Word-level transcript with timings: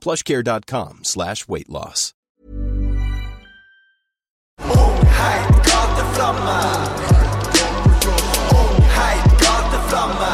plushcare.com 0.00 1.00
slash 1.02 1.48
weight 1.48 1.68
loss. 1.68 2.12
Heit 5.20 5.48
gateflamme. 5.68 6.58
Heit 8.96 9.30
gateflamme. 9.44 10.32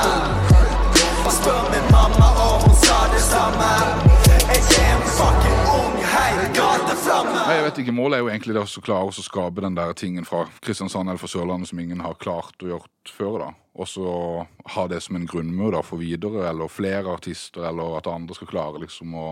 Spør 1.37 1.63
min 1.73 1.87
mamma 1.93 2.29
om 2.47 2.61
hun 2.67 2.77
sa 2.87 2.99
det 3.15 3.23
samme. 3.23 3.71
Jeg 4.53 4.63
fucking 5.19 5.61
ung 5.79 5.97
heit 6.15 6.51
gateflamme. 6.57 7.39
Nei, 7.47 7.55
jeg 7.59 7.65
vet 7.67 7.79
ikke, 7.83 7.95
Målet 7.97 8.19
er 8.19 8.25
jo 8.25 8.31
egentlig 8.33 8.57
det 8.57 8.65
å 8.65 8.83
klare 8.85 9.11
å 9.11 9.25
skape 9.27 9.65
den 9.65 9.79
der 9.79 9.95
tingen 9.99 10.27
fra 10.29 10.45
Kristiansand 10.65 11.09
eller 11.09 11.21
fra 11.23 11.31
Sørlandet 11.31 11.71
som 11.71 11.81
ingen 11.83 12.03
har 12.05 12.19
klart 12.23 12.63
å 12.63 12.71
gjøre 12.73 12.91
før. 13.11 13.39
da. 13.45 13.51
Og 13.77 13.91
så 13.91 14.13
ha 14.75 14.87
det 14.89 15.03
som 15.05 15.19
en 15.19 15.27
grunnmur 15.29 15.75
da, 15.75 15.83
for 15.85 16.01
videre, 16.01 16.47
eller 16.49 16.73
flere 16.73 17.13
artister, 17.13 17.67
eller 17.69 17.99
at 17.99 18.09
andre 18.11 18.35
skal 18.39 18.51
klare 18.51 18.81
liksom 18.83 19.15
å 19.15 19.27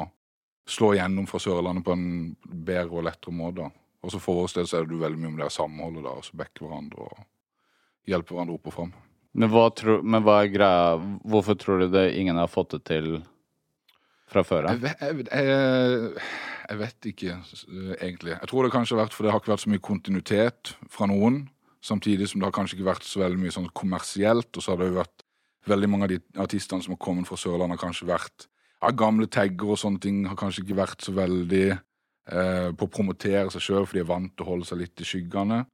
slå 0.69 0.95
igjennom 0.95 1.27
fra 1.29 1.41
Sørlandet 1.43 1.85
på 1.87 1.93
en 1.97 2.07
bedre 2.45 2.89
og 3.01 3.05
lettere 3.09 3.35
måte. 3.37 3.67
Og 4.05 4.13
så 4.13 4.21
for 4.21 4.41
vår 4.43 4.55
del 4.59 4.69
så 4.69 4.81
er 4.81 4.89
det 4.89 5.01
veldig 5.01 5.21
mye 5.21 5.33
om 5.33 5.39
det 5.41 5.51
samholdet, 5.53 6.05
da, 6.05 6.13
og 6.19 6.25
så 6.27 6.37
backe 6.37 6.65
hverandre 6.65 7.07
og 7.09 7.23
hjelpe 8.09 8.35
hverandre 8.35 8.57
opp 8.59 8.69
og 8.69 8.75
fram. 8.77 8.91
Men 9.35 9.51
hva, 9.51 9.65
tro, 9.75 9.97
men 10.07 10.23
hva 10.23 10.37
er 10.45 10.51
greia 10.53 10.91
Hvorfor 11.27 11.57
tror 11.59 11.81
du 11.83 11.89
det 11.91 12.05
ingen 12.21 12.37
har 12.39 12.47
fått 12.53 12.77
det 12.77 12.85
til 12.87 13.09
fra 14.31 14.45
før 14.47 14.69
av? 14.71 14.77
Jeg, 14.77 14.85
vet- 14.85 15.33
jeg, 15.33 15.49
jeg, 15.49 16.29
jeg 16.69 16.79
vet 16.81 17.09
ikke 17.11 17.35
egentlig. 17.99 18.37
Jeg 18.37 18.51
tror 18.53 18.65
det 18.69 18.73
kanskje 18.77 18.95
har 18.97 19.03
vært 19.05 19.17
fordi 19.17 19.27
det 19.29 19.35
har 19.35 19.43
ikke 19.43 19.53
vært 19.57 19.65
så 19.65 19.73
mye 19.73 19.85
kontinuitet 19.89 20.75
fra 20.93 21.09
noen. 21.11 21.41
Samtidig 21.85 22.29
som 22.31 22.41
det 22.41 22.47
har 22.49 22.55
kanskje 22.57 22.79
ikke 22.79 22.89
vært 22.93 23.05
så 23.09 23.21
veldig 23.25 23.43
mye 23.43 23.53
sånn 23.57 23.67
kommersielt. 23.77 24.53
Og 24.55 24.63
så 24.65 24.73
har 24.73 24.81
det 24.81 24.93
jo 24.93 25.01
vært 25.01 25.27
veldig 25.69 25.91
mange 25.93 26.07
av 26.07 26.13
de 26.15 26.21
artistene 26.45 26.85
som 26.85 26.95
har 26.95 27.03
kommet 27.03 27.29
fra 27.29 27.37
Sørlandet, 27.41 27.75
har 27.81 27.89
kanskje 27.89 28.09
vært 28.09 28.47
ja, 28.85 28.93
gamle 28.95 29.27
tagger 29.33 29.75
og 29.75 29.81
sånne 29.81 30.01
ting. 30.05 30.23
Har 30.29 30.39
kanskje 30.39 30.65
ikke 30.65 30.79
vært 30.79 31.05
så 31.05 31.15
veldig 31.17 31.65
eh, 31.73 32.71
på 32.77 32.87
å 32.89 32.93
promotere 32.93 33.51
seg 33.55 33.65
sjøl, 33.65 33.87
for 33.89 33.97
de 33.99 34.05
er 34.05 34.11
vant 34.11 34.33
til 34.37 34.47
å 34.47 34.51
holde 34.53 34.69
seg 34.69 34.83
litt 34.85 35.01
i 35.01 35.09
skyggene. 35.09 35.65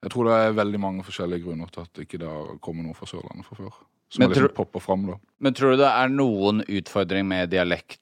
Jeg 0.00 0.14
tror 0.14 0.30
det 0.30 0.36
er 0.40 0.54
veldig 0.56 0.80
mange 0.80 1.04
forskjellige 1.04 1.44
grunner 1.44 1.68
til 1.72 1.82
at 1.84 1.90
det 1.96 2.06
ikke 2.06 2.30
kommet 2.64 2.86
noe 2.86 2.96
fra 2.96 3.08
Sørlandet 3.10 3.44
fra 3.48 3.58
før. 3.58 3.80
Som 4.10 4.22
Men 4.24 4.30
liksom 4.32 4.48
tror- 4.48 4.70
frem 4.72 4.80
fram, 4.82 5.02
da. 5.06 5.16
Men 5.38 5.54
tror 5.54 5.70
du 5.74 5.82
det 5.84 5.90
er 5.90 6.08
noen 6.08 6.64
utfordring 6.66 7.26
med 7.28 7.50
dialekt? 7.50 8.00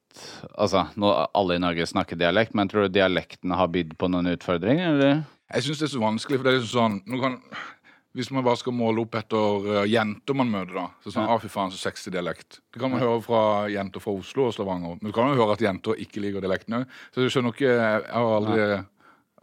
Altså, 0.56 0.86
nå, 0.96 1.10
alle 1.34 1.56
i 1.58 1.62
Norge 1.62 1.84
snakker 1.86 2.16
dialekt, 2.16 2.54
men 2.54 2.68
tror 2.68 2.86
du 2.86 2.94
dialektene 2.96 3.58
har 3.58 3.68
bydd 3.68 3.96
på 3.98 4.08
noen 4.08 4.30
utfordringer, 4.32 4.94
eller? 4.94 5.20
Jeg 5.52 5.64
syns 5.64 5.78
det 5.82 5.86
er 5.88 5.92
så 5.96 6.00
vanskelig, 6.00 6.38
for 6.38 6.44
det 6.44 6.52
er 6.54 6.58
liksom 6.60 7.02
sånn 7.04 7.20
kan, 7.20 7.36
Hvis 8.16 8.30
man 8.32 8.42
bare 8.46 8.56
skal 8.56 8.72
måle 8.72 9.02
opp 9.04 9.14
etter 9.18 9.66
uh, 9.68 9.82
jenter 9.86 10.34
man 10.34 10.48
møter, 10.50 10.72
da 10.78 10.86
så 11.04 11.12
sånn, 11.12 11.26
Ja. 11.28 11.34
ah, 11.34 11.42
fy 11.42 11.50
faen, 11.52 11.70
så 11.70 11.78
sexy 11.78 12.10
dialekt. 12.10 12.60
Det 12.72 12.80
kan 12.80 12.90
man 12.90 13.02
høre 13.04 13.20
fra 13.22 13.42
jenter 13.70 14.00
fra 14.00 14.14
Oslo 14.16 14.46
og 14.48 14.54
Stavanger. 14.56 14.96
Men 15.00 15.10
du 15.10 15.14
kan 15.14 15.28
jo 15.28 15.36
høre 15.38 15.58
at 15.58 15.62
jenter 15.62 16.00
ikke 16.00 16.22
liker 16.24 16.40
dialekten 16.42 16.80
òg. 16.80 16.86
Så 17.14 17.22
jeg 17.26 17.34
skjønner 17.36 17.52
ikke 17.54 17.68
Jeg 17.68 18.02
har 18.08 18.32
aldri 18.38 18.84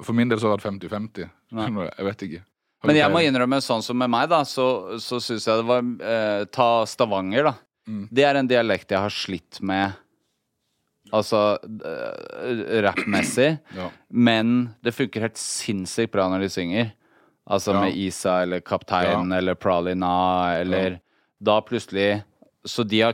For 0.04 0.18
min 0.18 0.28
del 0.28 0.42
så 0.42 0.50
har 0.50 0.58
det 0.58 0.66
vært 0.66 0.90
50-50. 0.92 1.30
Jeg 1.56 2.06
vet 2.10 2.26
ikke. 2.28 2.42
Men 2.86 2.98
jeg 3.00 3.12
må 3.14 3.22
innrømme, 3.24 3.62
sånn 3.64 3.82
som 3.86 3.98
med 3.98 4.12
meg, 4.12 4.28
da, 4.30 4.42
så, 4.46 4.98
så 5.02 5.18
syns 5.24 5.46
jeg 5.48 5.62
det 5.62 5.66
var 5.70 5.86
eh, 6.12 6.42
Ta 6.54 6.68
Stavanger, 6.90 7.48
da. 7.48 7.54
Mm. 7.88 8.04
Det 8.12 8.26
er 8.28 8.36
en 8.42 8.50
dialekt 8.50 8.92
jeg 8.92 9.00
har 9.02 9.14
slitt 9.14 9.62
med, 9.66 9.94
altså 11.14 11.58
eh, 11.64 12.82
rappmessig. 12.86 13.56
Ja. 13.78 13.90
Men 14.10 14.76
det 14.86 14.94
funker 14.98 15.28
helt 15.30 15.40
sinnssykt 15.42 16.14
bra 16.14 16.28
når 16.30 16.46
de 16.46 16.52
synger. 16.54 16.92
Altså 17.50 17.74
Ja. 17.74 17.82
med 17.82 17.96
Isa 17.96 18.42
eller 18.42 18.60
Kaptein 18.62 19.30
Ja. 19.32 19.38
eller 19.38 19.54
Pralina 19.56 20.56
eller 20.60 21.00
Da 21.44 21.62
plutselig 21.62 22.24
Så 22.66 22.84
de 22.88 23.02
har 23.02 23.14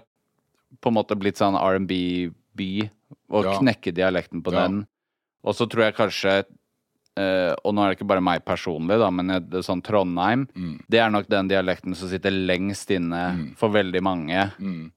på 0.81 0.87
en 0.87 0.93
måte 0.95 1.15
blitt 1.19 1.35
sånn 1.37 1.55
R&B-by 1.59 2.89
og 3.29 3.43
Ja. 3.45 3.57
knekke 3.59 3.91
dialekten 3.93 4.41
på 4.41 4.53
Ja. 4.53 4.67
den. 4.67 4.87
Og 5.43 5.53
så 5.55 5.67
tror 5.69 5.83
jeg 5.85 5.95
kanskje 5.95 6.43
eh, 7.17 7.53
Og 7.65 7.73
nå 7.75 7.83
er 7.83 7.89
det 7.89 7.99
ikke 7.99 8.07
bare 8.07 8.21
meg 8.21 8.45
personlig, 8.45 8.97
da, 8.97 9.09
men 9.11 9.27
det 9.27 9.65
sånn 9.65 9.83
Trondheim 9.83 10.47
Mm. 10.55 10.79
Det 10.89 10.99
er 10.99 11.09
nok 11.09 11.27
den 11.27 11.49
dialekten 11.49 11.93
som 11.95 12.07
sitter 12.07 12.31
lengst 12.31 12.89
inne 12.89 13.53
for 13.57 13.69
veldig 13.69 14.01
mange. 14.01 14.53
Mm. 14.59 14.91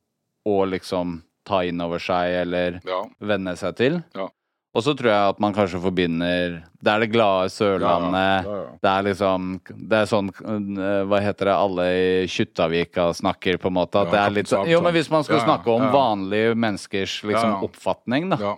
Å 0.47 0.69
liksom 0.71 1.23
ta 1.45 1.61
inn 1.63 1.81
over 1.81 1.99
seg 1.99 2.43
eller 2.47 2.81
Ja. 2.85 3.03
venne 3.21 3.57
seg 3.57 3.75
til. 3.77 4.05
Ja. 4.15 4.29
Og 4.75 4.83
så 4.83 4.95
tror 4.99 5.11
jeg 5.11 5.31
at 5.35 5.41
man 5.43 5.55
kanskje 5.55 5.79
forbinder 5.83 6.57
Det 6.83 6.91
er 6.91 7.05
det 7.05 7.11
glade 7.13 7.51
Sørlandet. 7.55 8.19
Ja, 8.19 8.51
ja, 8.51 8.61
ja. 8.65 8.77
Det 8.83 8.91
er 8.91 9.07
liksom 9.09 9.49
Det 9.71 10.01
er 10.01 10.11
sånn 10.11 10.31
eh, 10.35 11.03
Hva 11.11 11.21
heter 11.23 11.51
det 11.51 11.55
alle 11.55 11.87
i 11.95 12.07
Kjuttaviga 12.31 13.09
snakker, 13.15 13.61
på 13.63 13.71
en 13.71 13.77
måte. 13.79 14.03
At 14.03 14.11
det 14.13 14.21
er 14.21 14.35
litt 14.35 14.51
sånn 14.51 14.71
Jo, 14.71 14.83
men 14.85 14.97
hvis 14.97 15.11
man 15.13 15.27
skal 15.27 15.45
snakke 15.45 15.71
om 15.71 15.87
vanlige 15.95 16.57
menneskers 16.59 17.21
liksom 17.31 17.67
oppfatning, 17.69 18.33
da. 18.35 18.41
ja. 18.43 18.55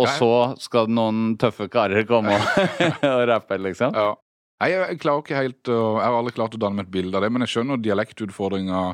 Og 0.00 0.06
så 0.16 0.32
skal 0.62 0.86
noen 0.92 1.34
tøffe 1.40 1.66
karer 1.72 2.04
komme 2.08 2.36
og, 2.36 2.60
og 3.10 3.24
rappe, 3.28 3.58
liksom. 3.58 3.96
Ja. 3.96 4.12
Nei, 4.60 4.68
jeg, 4.74 5.00
klarer 5.00 5.24
ikke 5.24 5.40
helt 5.40 5.70
Jeg 5.72 6.04
har 6.04 6.18
aldri 6.18 6.36
klart 6.36 6.54
å 6.54 6.60
danne 6.60 6.78
meg 6.78 6.88
et 6.88 6.94
bilde 6.94 7.16
av 7.16 7.24
det, 7.24 7.32
men 7.32 7.46
jeg 7.46 7.54
skjønner 7.56 7.80
dialektutfordringa 7.80 8.84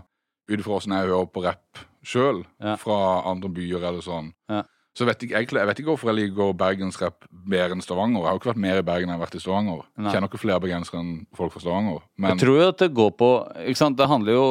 ut 0.47 0.59
ifra 0.61 0.79
åssen 0.79 0.95
jeg 0.95 1.11
hører 1.11 1.29
på 1.35 1.43
rapp 1.43 1.85
sjøl, 2.07 2.45
fra 2.79 2.97
andre 3.27 3.49
byer 3.51 3.83
eller 3.83 4.05
sånn. 4.05 4.31
Ja. 4.47 4.63
Så 4.97 5.05
vet 5.05 5.21
jeg, 5.27 5.31
jeg, 5.35 5.49
jeg 5.53 5.67
vet 5.69 5.81
ikke 5.83 5.91
hvorfor 5.93 6.09
jeg 6.09 6.17
liker 6.31 6.55
bergensrapp 6.57 7.27
mer 7.45 7.75
enn 7.75 7.83
Stavanger. 7.85 8.23
Jeg 8.23 8.27
har 8.31 8.37
jo 8.39 8.41
ikke 8.41 8.49
vært 8.55 8.63
mer 8.65 8.79
i 8.81 8.85
Bergen 8.87 9.11
enn 9.11 9.13
jeg 9.13 9.19
har 9.21 9.27
vært 9.27 9.37
i 9.37 9.43
Stavanger. 9.45 9.83
Nei. 10.01 10.13
Kjenner 10.15 10.31
ikke 10.31 10.41
flere 10.41 10.61
bergensere 10.65 11.01
enn 11.03 11.11
folk 11.37 11.53
fra 11.53 11.61
Stavanger. 11.61 12.01
Men 12.17 12.31
Jeg 12.33 12.41
tror 12.47 12.57
jo 12.63 12.69
at 12.71 12.79
det 12.81 12.89
går 12.97 13.11
på 13.21 13.31
Ikke 13.67 13.77
sant, 13.83 13.99
det 14.01 14.09
handler 14.09 14.33
jo 14.39 14.47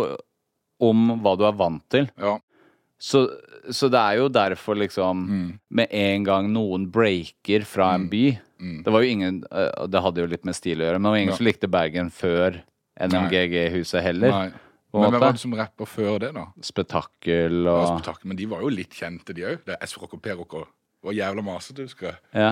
om 0.86 1.08
hva 1.24 1.34
du 1.40 1.46
er 1.50 1.58
vant 1.58 1.82
til. 1.90 2.10
ja, 2.22 2.36
Så, 3.02 3.26
så 3.74 3.90
det 3.90 4.00
er 4.00 4.18
jo 4.22 4.28
derfor, 4.30 4.76
liksom, 4.78 5.26
Mm. 5.28 5.60
med 5.72 5.88
en 5.92 6.24
gang 6.24 6.54
noen 6.54 6.86
breaker 6.92 7.66
fra 7.66 7.96
en 7.96 8.08
by 8.08 8.38
Det 8.86 8.88
var 8.94 9.02
jo 9.02 9.10
ingen 9.12 9.44
eh, 9.52 9.88
Det 9.88 10.02
hadde 10.02 10.22
jo 10.22 10.28
litt 10.28 10.46
med 10.46 10.56
stil 10.56 10.78
å 10.80 10.86
gjøre, 10.86 11.00
men 11.02 11.04
det 11.04 11.12
var 11.12 11.18
ingen 11.24 11.34
Ja. 11.34 11.38
som 11.38 11.46
likte 11.50 11.68
Bergen 11.68 12.10
før 12.12 12.62
NMGG-huset 13.02 14.02
heller. 14.04 14.30
nei. 14.32 14.52
Men 15.02 15.12
hvem 15.12 15.22
var 15.26 15.36
det 15.36 15.42
som 15.42 15.54
rappa 15.60 15.86
før 15.90 16.20
det, 16.24 16.32
da? 16.36 16.46
Spetakkel 16.64 17.62
Ja, 17.68 17.76
Spetakkel, 17.98 18.28
men 18.32 18.38
de 18.40 18.46
var 18.52 18.62
jo 18.66 18.70
litt 18.74 18.96
kjente, 18.96 19.34
de 19.36 19.46
òg. 19.52 19.62
Det 19.68 19.78
S-rock 19.90 20.14
og 20.18 20.22
P-rock 20.24 20.54
og 20.62 20.66
det 20.66 21.12
var 21.12 21.14
jævla 21.20 21.44
masete, 21.46 21.84
husker 21.86 22.08
jeg. 22.10 22.18
Ja. 22.34 22.52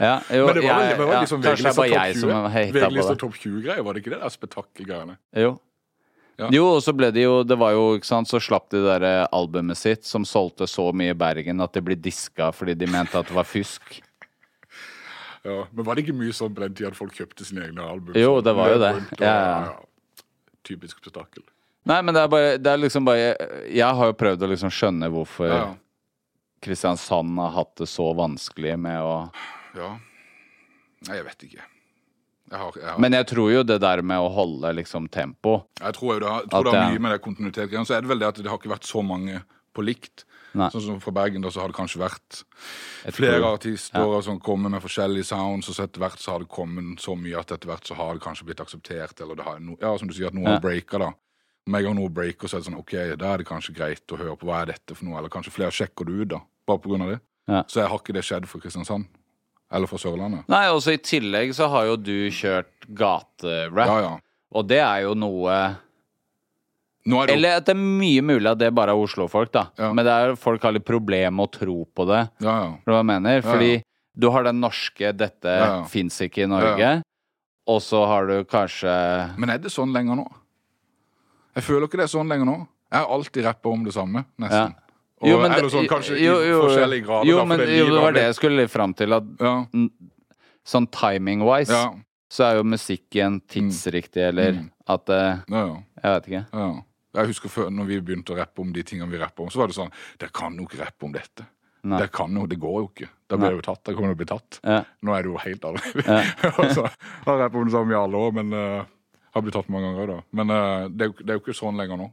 ja 0.00 0.14
jo, 0.38 0.46
Men 0.46 0.54
det 0.56 0.62
var, 0.64 0.78
vel- 0.80 0.88
det 0.88 0.98
var 1.04 1.12
ja, 1.12 1.20
liksom 1.20 1.42
det 1.44 1.58
som 1.58 1.82
VG-lista 1.82 2.88
på 2.88 3.08
det. 3.10 3.18
topp 3.20 3.34
20-greier, 3.42 3.82
var 3.84 3.92
det 3.92 4.00
ikke 4.04 4.14
det? 4.14 4.20
der 4.22 4.32
Spetakkelgreiene. 4.32 5.16
Jo. 5.36 5.50
Ja. 6.38 6.48
Jo, 6.50 6.64
og 6.74 6.80
så 6.82 6.90
ble 6.96 7.12
det 7.14 7.22
jo 7.22 7.44
Det 7.46 7.54
var 7.60 7.70
jo, 7.76 7.82
ikke 7.94 8.08
sant, 8.08 8.26
så 8.26 8.40
slapp 8.42 8.64
de 8.72 8.80
det 8.82 8.96
der 9.04 9.28
albumet 9.30 9.78
sitt 9.78 10.02
som 10.08 10.24
solgte 10.26 10.66
så 10.66 10.88
mye 10.96 11.12
i 11.12 11.14
Bergen 11.14 11.60
at 11.62 11.76
det 11.76 11.84
ble 11.86 11.94
diska 11.94 12.48
fordi 12.50 12.74
de 12.74 12.88
mente 12.90 13.14
at 13.20 13.28
det 13.30 13.36
var 13.36 13.46
fusk. 13.46 14.00
Ja, 15.44 15.66
Men 15.76 15.84
var 15.84 15.94
det 15.94 16.06
ikke 16.06 16.16
mye 16.16 16.32
sånn 16.32 16.54
på 16.56 16.62
den 16.64 16.72
tida 16.72 16.88
at 16.88 16.96
folk 16.96 17.12
kjøpte 17.12 17.44
sine 17.44 17.66
egne 17.66 17.84
album? 17.84 18.16
Jo, 18.16 18.38
det 18.40 18.54
var 18.56 18.70
jo 18.72 18.78
det. 18.80 18.92
og- 18.96 19.20
Ja, 19.20 19.34
ja. 19.36 19.74
Typisk 20.64 21.02
spetakkel. 21.04 21.44
Nei, 21.84 21.98
men 22.02 22.14
det 22.16 22.22
er 22.24 22.28
bare 22.32 22.52
Det 22.58 22.70
er 22.72 22.78
liksom 22.80 23.04
bare 23.04 23.34
Jeg 23.68 23.96
har 23.98 24.06
jo 24.10 24.16
prøvd 24.16 24.44
å 24.46 24.48
liksom 24.54 24.70
skjønne 24.72 25.10
hvorfor 25.12 25.50
Ja, 25.50 25.58
ja. 25.66 25.72
Kristiansand 26.64 27.36
har 27.38 27.50
hatt 27.58 27.74
det 27.76 27.88
så 27.92 28.06
vanskelig 28.16 28.78
med 28.80 29.02
å 29.04 29.16
ja. 29.76 29.90
Nei, 31.04 31.16
jeg 31.18 31.24
vet 31.26 31.42
ikke. 31.44 31.64
Jeg, 32.48 32.58
har, 32.60 32.76
jeg, 32.78 32.86
har, 32.88 33.00
Men 33.02 33.12
jeg 33.18 33.26
tror 33.28 33.50
jo 33.52 33.64
det 33.66 33.76
der 33.82 34.00
med 34.06 34.22
å 34.22 34.30
holde 34.32 34.70
liksom 34.78 35.10
tempo 35.12 35.58
jeg 35.82 35.96
tror 35.98 36.14
jo 36.14 36.20
det 36.22 36.30
har, 36.30 36.46
tror 36.48 36.64
det 36.70 36.76
har 36.78 36.92
mye 36.94 37.02
med 37.04 37.12
det 37.12 37.20
kontinuitetsgreiene. 37.24 37.88
Så 37.88 37.96
er 37.98 38.04
det 38.06 38.08
vel 38.12 38.22
det 38.22 38.30
at 38.30 38.40
det 38.40 38.48
har 38.48 38.60
ikke 38.60 38.72
vært 38.72 38.88
så 38.88 39.02
mange 39.04 39.42
på 39.74 39.84
likt. 39.84 40.24
Nei. 40.54 40.68
Sånn 40.70 40.84
som 40.86 41.00
fra 41.02 41.10
Bergen, 41.16 41.42
da, 41.42 41.50
så 41.50 41.64
har 41.64 41.72
det 41.72 41.76
kanskje 41.76 41.98
vært 42.00 42.44
flere 43.16 43.48
artister 43.58 44.06
Ja. 44.06 44.20
som 44.22 44.38
kommer 44.40 44.70
med 44.70 44.84
forskjellige 44.84 45.26
sounds, 45.26 45.68
og 45.68 45.74
så 45.74 45.88
etter 45.88 45.98
hvert 46.04 46.20
så 46.22 46.30
har 46.36 46.44
det 46.44 46.48
kommet 46.54 47.02
så 47.02 47.16
mye 47.18 47.40
at 47.40 47.50
etter 47.56 47.66
hvert 47.72 47.88
så 47.90 47.96
har 47.98 48.14
det 48.14 48.22
kanskje 48.22 48.46
blitt 48.46 48.62
akseptert, 48.62 49.18
eller 49.20 49.34
det 49.40 49.44
har 49.48 49.58
no, 49.58 49.74
Ja, 49.82 49.90
som 49.98 50.06
du 50.08 50.14
sier, 50.14 50.30
at 50.30 50.36
noen 50.38 50.54
Ja. 50.54 50.60
breaka, 50.62 51.00
da. 51.02 51.10
Med 51.66 51.80
en 51.80 51.86
gang 51.86 51.94
noe 51.96 52.12
breaker, 52.12 52.48
så 52.48 52.58
er 52.58 52.60
det 52.60 52.68
sånn 52.68 52.80
OK, 52.80 52.92
da 53.16 53.30
er 53.32 53.40
det 53.40 53.46
kanskje 53.48 53.72
greit 53.76 54.12
å 54.12 54.18
høre 54.20 54.36
på 54.36 54.48
hva 54.50 54.62
er 54.62 54.74
dette 54.74 54.96
for 54.96 55.06
noe, 55.08 55.16
eller 55.16 55.32
kanskje 55.32 55.52
flere 55.54 55.72
sjekker 55.72 56.04
det 56.04 56.16
ut, 56.18 56.28
da, 56.34 56.40
bare 56.68 56.82
på 56.84 56.90
grunn 56.92 57.06
av 57.06 57.14
det. 57.14 57.20
Ja. 57.48 57.62
Så 57.68 57.80
jeg 57.80 57.88
har 57.88 58.02
ikke 58.02 58.16
det 58.16 58.24
skjedd 58.24 58.48
for 58.50 58.60
Kristiansand. 58.60 59.06
Eller 59.74 59.88
for 59.90 59.98
Sørlandet. 59.98 60.44
Nei, 60.52 60.66
også 60.70 60.92
i 60.94 61.00
tillegg 61.00 61.54
så 61.56 61.70
har 61.72 61.88
jo 61.88 61.96
du 61.96 62.28
kjørt 62.30 62.84
gaterap, 62.94 63.88
Ja, 63.88 63.96
ja. 64.04 64.12
og 64.54 64.68
det 64.68 64.82
er 64.84 65.06
jo 65.06 65.16
noe 65.18 65.56
Nå 67.04 67.18
er 67.20 67.28
det 67.28 67.34
Eller 67.34 67.58
at 67.58 67.66
det 67.66 67.74
er 67.74 67.80
mye 67.80 68.22
mulig 68.24 68.48
at 68.48 68.60
det 68.60 68.70
bare 68.76 68.94
er 68.94 69.00
Oslo-folk, 69.00 69.50
da. 69.52 69.66
Ja. 69.76 69.90
Men 69.92 70.06
det 70.06 70.12
er 70.12 70.36
folk 70.40 70.62
har 70.64 70.72
litt 70.72 70.86
problemer 70.88 71.34
med 71.36 71.50
å 71.50 71.52
tro 71.52 71.74
på 71.84 72.06
det. 72.08 72.22
Ja, 72.44 72.54
ja. 72.62 72.70
Hva 72.86 73.00
jeg 73.02 73.08
mener? 73.10 73.42
Fordi 73.44 73.72
ja. 73.74 73.82
du 74.16 74.30
har 74.32 74.46
den 74.46 74.60
norske 74.62 75.10
'dette 75.12 75.52
Ja, 75.52 75.66
ja. 75.66 75.82
fins 75.84 76.16
ikke 76.24 76.44
i 76.44 76.48
Norge', 76.48 77.02
og 77.68 77.82
så 77.82 78.06
har 78.08 78.26
du 78.26 78.44
kanskje 78.44 78.94
Men 79.36 79.50
er 79.50 79.58
det 79.58 79.72
sånn 79.72 79.92
lenger 79.92 80.16
nå? 80.22 80.28
Jeg 81.54 81.62
føler 81.64 81.86
ikke 81.86 81.98
det 82.00 82.06
er 82.08 82.12
sånn 82.18 82.28
lenger 82.28 82.44
nå. 82.48 82.56
Jeg 82.92 83.00
har 83.00 83.08
alltid 83.14 83.44
rappa 83.44 83.68
om 83.70 83.84
det 83.84 83.92
samme, 83.94 84.24
nesten. 84.38 84.74
Ja. 84.74 84.80
Og, 85.22 85.28
Jo, 85.30 85.36
men 85.40 85.52
eller 85.52 85.62
det- 85.68 85.72
sånn 85.72 85.86
kanskje 85.88 86.18
jo, 86.20 86.34
i 86.42 86.48
jo, 86.50 86.62
forskjellige 86.66 87.04
grader. 87.06 87.26
Jo, 87.30 87.44
men 87.44 87.58
det 87.58 87.78
jo, 87.78 87.84
det 87.94 88.02
var 88.02 88.12
det 88.12 88.22
jeg 88.26 88.34
skulle 88.34 88.68
fram 88.68 88.94
til. 88.94 89.12
At 89.12 89.24
Ja, 89.40 89.66
sånn 90.64 90.86
timing-wise 90.90 91.70
ja, 91.72 91.92
så 92.30 92.44
er 92.48 92.56
jo 92.58 92.64
musikken 92.64 93.40
tidsriktig, 93.48 94.22
eller 94.30 94.52
Mm. 94.52 94.70
at 94.88 95.08
eh, 95.08 95.38
ja, 95.48 95.66
ja, 95.66 95.76
Jeg 96.02 96.12
vet 96.22 96.26
ikke. 96.28 96.46
ja. 96.52 96.82
Jeg 97.14 97.26
husker 97.30 97.48
før 97.48 97.70
når 97.70 97.86
vi 97.86 98.00
begynte 98.00 98.34
å 98.34 98.36
rappe 98.36 98.58
om 98.60 98.72
de 98.72 98.82
tingene 98.82 99.08
vi 99.08 99.18
rapper 99.18 99.44
om, 99.44 99.48
så 99.48 99.56
var 99.58 99.68
det 99.68 99.76
sånn 99.76 99.92
Dere 100.18 100.30
kan 100.34 100.56
jo 100.56 100.64
ikke 100.66 100.80
rappe 100.84 101.04
om 101.04 101.12
dette. 101.12 101.46
Dere 101.84 102.08
kan 102.08 102.34
jo, 102.34 102.46
Det 102.46 102.58
går 102.58 102.80
jo 102.80 102.88
ikke. 102.90 103.08
Da 103.28 103.36
blir 103.36 103.50
det 103.50 103.64
jo 103.64 103.72
tatt. 103.72 103.84
Da 103.84 103.92
kommer 103.92 104.08
det 104.08 104.16
å 104.16 104.24
bli 104.24 104.26
tatt. 104.26 104.60
Ja. 104.64 104.84
Nå 105.04 105.14
er 105.14 105.22
det 105.22 105.30
jo 105.30 105.36
helt 105.38 105.60
annerledes. 105.62 106.34
Og 106.58 106.70
så 106.74 106.82
har 106.88 107.38
jeg 107.38 107.40
rappet 107.44 107.54
om 107.60 107.64
det 107.64 107.72
samme 107.72 107.92
i 107.92 107.94
alle 107.94 108.16
år, 108.16 108.32
men 108.32 108.52
uh, 108.52 108.84
har 109.34 109.42
blitt 109.44 109.56
tatt 109.56 109.70
mange 109.72 109.90
ganger. 109.90 110.12
da. 110.12 110.18
Men 110.30 110.52
uh, 110.52 110.90
det, 110.90 111.06
er 111.06 111.10
jo, 111.10 111.16
det 111.20 111.32
er 111.32 111.38
jo 111.38 111.44
ikke 111.44 111.56
sånn 111.58 111.80
lenger 111.80 112.00
nå. 112.00 112.10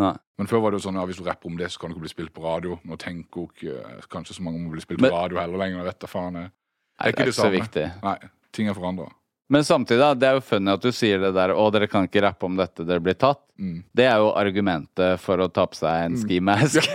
Nei. 0.00 0.12
Men 0.40 0.48
før 0.48 0.62
var 0.64 0.72
det 0.72 0.80
jo 0.80 0.86
sånn 0.86 0.96
ja, 0.96 1.06
hvis 1.08 1.18
du 1.20 1.26
rapper 1.26 1.50
om 1.50 1.56
det, 1.58 1.68
så 1.72 1.80
kan 1.80 1.90
du 1.90 1.96
ikke 1.96 2.06
bli 2.06 2.12
spilt 2.12 2.34
på 2.34 2.44
radio. 2.44 2.78
Nå 2.88 2.96
tenker 3.00 3.42
jo 3.42 3.48
ikke 3.50 3.80
eh, 3.80 4.04
kanskje 4.12 4.38
så 4.38 4.44
mange 4.44 4.60
om 4.60 4.70
å 4.70 4.76
bli 4.76 4.84
spilt 4.84 5.02
på 5.02 5.10
radio 5.12 5.40
heller 5.42 5.60
lenger. 5.60 5.82
Jeg 5.82 5.90
vet 5.90 6.04
da 6.04 6.08
faen. 6.10 6.38
jeg. 6.40 6.52
ikke 6.52 7.10
det 7.10 7.26
er 7.26 7.32
ikke 7.32 7.40
så 7.40 7.50
viktig. 7.52 7.88
Nei, 8.06 8.14
ting 8.56 8.70
er 8.72 8.78
forandra. 8.78 9.10
Men 9.52 9.66
samtidig, 9.68 10.00
da, 10.00 10.14
det 10.16 10.28
er 10.30 10.38
jo 10.38 10.44
funny 10.48 10.72
at 10.72 10.84
du 10.84 10.88
sier 10.96 11.18
det 11.20 11.34
der 11.36 11.52
'Å, 11.52 11.64
dere 11.74 11.88
kan 11.90 12.06
ikke 12.08 12.22
rappe 12.24 12.46
om 12.48 12.54
dette, 12.56 12.86
dere 12.88 13.04
blir 13.04 13.18
tatt'. 13.20 13.42
Mm. 13.60 13.82
Det 13.92 14.06
er 14.08 14.16
jo 14.22 14.30
argumentet 14.32 15.20
for 15.20 15.44
å 15.44 15.50
ta 15.52 15.66
på 15.68 15.76
seg 15.76 16.06
en 16.06 16.16
ski 16.16 16.40
mask. 16.40 16.88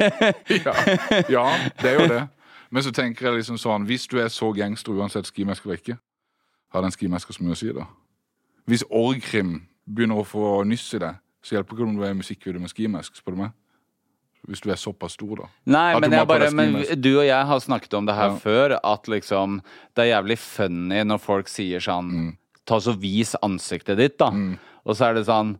Ja. 0.66 0.74
ja, 1.30 1.46
det 1.78 1.92
er 1.92 2.02
jo 2.02 2.08
det. 2.10 2.24
Men 2.74 2.84
så 2.84 2.92
tenker 2.92 3.30
jeg 3.30 3.38
liksom 3.38 3.60
sånn 3.62 3.86
Hvis 3.88 4.08
du 4.12 4.18
er 4.20 4.28
så 4.34 4.50
gangster 4.52 4.98
uansett 4.98 5.30
skimesk 5.30 5.64
eller 5.66 5.78
ikke, 5.80 6.00
har 6.74 6.84
den 6.84 6.92
skimeska 6.92 7.36
så 7.36 7.46
mye 7.46 7.56
å 7.56 7.60
si, 7.60 7.70
da? 7.76 7.86
Hvis 8.68 8.84
org-krim 8.90 9.62
begynner 9.88 10.20
å 10.20 10.26
få 10.28 10.64
nyss 10.68 10.94
i 10.98 11.00
det, 11.00 11.14
så 11.44 11.56
hjelper 11.56 11.78
ikke 11.78 11.88
om 11.88 11.96
du 11.96 12.04
er 12.04 12.12
i 12.12 12.18
musikkvideo 12.20 12.60
med 12.60 12.70
skimesk, 12.74 13.16
spør 13.22 13.38
du 13.38 13.42
meg. 13.46 13.52
Hvis 14.48 14.62
du 14.64 14.70
er 14.72 14.80
såpass 14.80 15.16
stor, 15.18 15.36
da. 15.42 15.48
Nei, 15.68 16.00
men, 16.00 16.14
bare, 16.28 16.50
men 16.56 16.76
du 17.02 17.10
og 17.20 17.26
jeg 17.28 17.46
har 17.50 17.60
snakket 17.64 17.94
om 17.98 18.06
det 18.08 18.16
her 18.16 18.30
Ja. 18.30 18.36
før, 18.40 18.78
at 18.84 19.04
liksom 19.08 19.62
Det 19.96 20.04
er 20.06 20.22
jævlig 20.22 20.38
funny 20.38 21.04
når 21.04 21.20
folk 21.20 21.48
sier 21.48 21.80
sånn 21.80 22.12
Mm. 22.12 22.38
Ta 22.66 22.76
så 22.80 22.94
vis 23.00 23.36
ansiktet 23.44 23.98
ditt, 23.98 24.18
da. 24.18 24.30
Og 24.86 24.96
så 24.96 25.10
er 25.10 25.14
det 25.16 25.26
sånn 25.26 25.58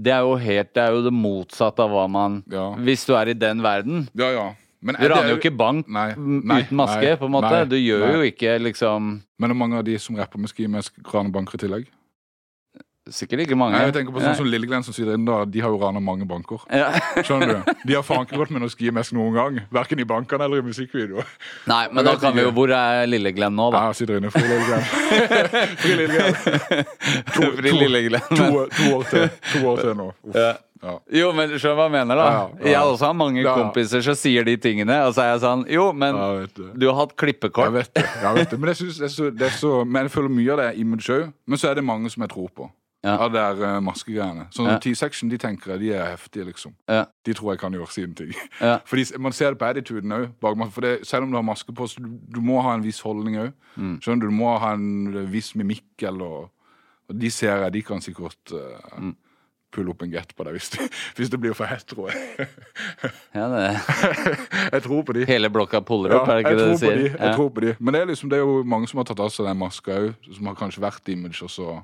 Det 0.00 0.12
er 0.12 0.20
jo 0.20 0.36
helt 0.36 0.74
Det 0.74 0.82
er 0.82 0.92
jo 0.92 1.02
det 1.02 1.12
motsatte 1.12 1.80
av 1.80 1.90
hva 1.90 2.08
man 2.10 2.42
Mm. 2.42 2.52
Ja. 2.52 2.74
Hvis 2.76 3.06
du 3.06 3.14
er 3.16 3.28
i 3.30 3.34
den 3.34 3.62
verden. 3.62 4.08
Ja, 4.14 4.30
ja. 4.30 4.54
Men 4.82 4.94
Du 4.96 5.04
er 5.06 5.08
raner 5.10 5.30
jo 5.30 5.36
ikke 5.38 5.56
bank 5.56 5.88
Nei, 5.88 6.14
nei, 6.14 6.62
uten 6.62 6.76
maske, 6.76 7.00
nei, 7.02 7.16
på 7.16 7.24
en 7.24 7.32
måte. 7.32 7.68
du 7.68 7.76
gjør 7.76 8.12
jo 8.14 8.30
ikke 8.30 8.60
liksom 8.60 9.22
Men 9.40 9.48
det 9.50 9.56
er 9.56 9.58
mange 9.58 9.78
av 9.78 9.84
de 9.84 9.98
som 9.98 10.14
rapper 10.14 10.38
med 10.38 10.50
skimesk, 10.50 10.92
raner 11.12 11.32
banker 11.32 11.54
i 11.54 11.66
tillegg. 11.66 11.86
Sikkert 13.12 13.42
ikke 13.44 13.56
mange. 13.60 13.76
Nei, 13.76 13.82
jeg 13.90 13.94
tenker 13.98 14.14
på 14.16 14.20
sånn 14.22 14.36
som 14.38 14.46
Lillegren 14.48 14.80
som 14.86 14.94
sitter 14.96 15.18
inne 15.18 15.28
da, 15.28 15.42
de 15.44 15.60
har 15.60 15.68
jo 15.74 15.76
rana 15.82 16.00
mange 16.00 16.24
banker. 16.24 16.62
ja. 16.72 16.86
Skjønner 17.20 17.50
du? 17.52 17.72
De 17.88 17.96
har 17.98 18.04
faen 18.06 18.24
ikke 18.24 18.38
gått 18.40 18.52
med 18.54 18.62
noe 18.64 18.72
skimesk 18.72 19.12
noen 19.12 19.34
gang. 19.36 19.58
Verken 19.76 20.00
i 20.00 20.06
bankene 20.08 20.46
eller 20.46 20.62
i 20.62 20.64
musikkvideoer. 20.64 21.28
Nei, 21.68 21.82
men 21.92 22.06
da 22.08 22.14
kan 22.16 22.32
vi 22.32 22.46
jo. 22.46 22.52
Hvor 22.56 22.72
er 22.72 23.04
Lille-Glenn 23.10 23.52
nå, 23.58 23.66
da? 23.74 23.82
Ja, 23.84 23.92
jeg 23.92 23.98
sitter 24.00 24.22
inne. 24.22 24.30
Fri 24.34 24.44
Lilleglenn. 24.48 24.84
Fri 25.84 25.96
Lilleglenn. 26.00 26.38
To, 27.34 27.50
Fri 27.58 27.70
to, 27.70 27.76
Lille-Glenn, 27.82 28.30
to, 28.32 28.46
to 28.78 28.88
år 28.96 29.10
til. 29.10 29.26
To 29.52 29.64
år 29.74 29.82
til 29.84 29.98
nå. 30.00 30.08
Uff. 30.24 30.38
Ja. 30.40 30.52
Ja. 30.84 30.94
Jo, 31.16 31.28
men 31.32 31.52
skjønner 31.56 31.76
hva 31.78 31.84
jeg 31.88 31.92
mener, 31.94 32.18
da. 32.18 32.24
Ja, 32.28 32.40
ja. 32.60 32.70
Jeg 32.74 32.88
også 32.92 33.06
har 33.08 33.14
mange 33.16 33.44
kompiser 33.46 34.02
som 34.04 34.16
sier 34.20 34.44
de 34.44 34.56
tingene, 34.60 34.98
og 35.06 35.14
så 35.16 35.22
er 35.24 35.30
jeg 35.30 35.40
sånn 35.44 35.62
Jo, 35.72 35.86
men 35.96 36.18
du. 36.56 36.64
du 36.76 36.84
har 36.90 36.98
hatt 36.98 37.14
klippekort. 37.20 37.70
Jeg 37.70 37.76
vet 37.78 37.92
det. 37.96 38.04
Jeg 38.20 38.36
vet 38.40 38.50
det. 38.52 38.58
Men, 38.60 38.72
jeg 38.72 38.80
synes 38.82 38.98
det 39.00 39.10
så, 39.14 39.28
det 39.32 39.52
så, 39.56 39.70
men 39.88 40.08
jeg 40.08 40.12
føler 40.16 40.34
mye 40.40 40.56
av 40.56 40.60
det 40.60 40.70
i 40.80 40.84
meg 40.88 41.04
sjøl. 41.04 41.28
Men 41.48 41.60
så 41.60 41.70
er 41.70 41.78
det 41.80 41.84
mange 41.88 42.12
som 42.12 42.24
jeg 42.26 42.32
tror 42.34 42.50
på. 42.52 42.68
Ja. 43.04 43.18
Av 43.20 43.32
der 43.34 43.58
uh, 43.60 43.80
maskegreiene. 43.84 44.46
Sånn 44.56 44.70
Ja. 44.72 44.78
T-section, 44.80 45.28
de 45.28 45.36
tenker 45.38 45.74
jeg 45.74 45.80
de 45.82 45.90
er 45.92 46.06
heftige, 46.14 46.46
liksom. 46.48 46.72
Ja. 46.88 47.02
De 47.28 47.34
tror 47.36 47.52
jeg 47.52 47.60
kan 47.60 47.74
gjøre 47.76 47.92
sine 47.92 48.14
ting. 48.16 48.30
Ja. 48.62 48.78
Fordi 48.88 49.04
Man 49.20 49.32
ser 49.36 49.52
det 49.52 49.58
på 49.60 49.68
attituden 49.68 50.14
òg. 50.16 50.30
Selv 51.04 51.26
om 51.26 51.30
du 51.34 51.36
har 51.36 51.44
maske 51.44 51.74
på, 51.76 51.84
så 51.90 52.00
du, 52.00 52.08
du 52.32 52.40
må 52.40 52.62
ha 52.64 52.72
en 52.78 52.82
viss 52.86 53.02
holdning 53.04 53.36
òg. 53.42 53.52
Mm. 53.76 53.98
Skjønner 54.00 54.24
du? 54.24 54.30
Du 54.32 54.38
må 54.38 54.54
ha 54.58 54.72
en 54.72 55.28
viss 55.30 55.52
mimikk, 55.54 55.84
eller 56.08 56.48
Og 57.04 57.20
de 57.20 57.28
ser 57.30 57.52
jeg, 57.60 57.72
de 57.76 57.82
kan 57.84 58.00
sikkert 58.00 58.56
uh, 58.56 58.80
Mm. 58.96 59.12
pulle 59.74 59.90
opp 59.90 60.02
en 60.06 60.10
get 60.12 60.30
på 60.38 60.44
deg 60.46 60.54
hvis 60.54 60.70
hvis 61.18 61.28
det 61.28 61.40
blir 61.42 61.52
for 61.52 61.66
hett, 61.66 61.84
tror 61.90 62.08
jeg. 62.08 62.46
Ja, 63.34 63.48
det 63.50 63.64
jeg 64.72 64.82
tror 64.86 65.02
på 65.04 65.12
de. 65.16 65.24
Hele 65.28 65.50
blokka 65.50 65.80
puller 65.84 66.14
opp, 66.16 66.28
er 66.30 66.38
det 66.40 66.44
ikke 66.46 66.58
det 66.60 66.68
du 66.70 66.78
sier? 66.80 66.96
De, 67.02 67.08
jeg 67.18 67.34
tror 67.36 67.50
på 67.50 67.60
de. 67.66 67.74
Men 67.80 67.92
det 67.98 68.00
er, 68.00 68.06
liksom, 68.14 68.30
det 68.30 68.38
er 68.38 68.44
jo 68.46 68.62
mange 68.64 68.88
som 68.88 69.02
har 69.02 69.08
tatt 69.10 69.20
av 69.20 69.28
seg 69.34 69.44
den 69.50 69.58
maska 69.60 69.98
òg, 69.98 70.14
som 70.38 70.46
har 70.48 70.56
kanskje 70.56 70.80
vært 70.86 71.10
image, 71.12 71.42
og 71.44 71.50
så 71.52 71.74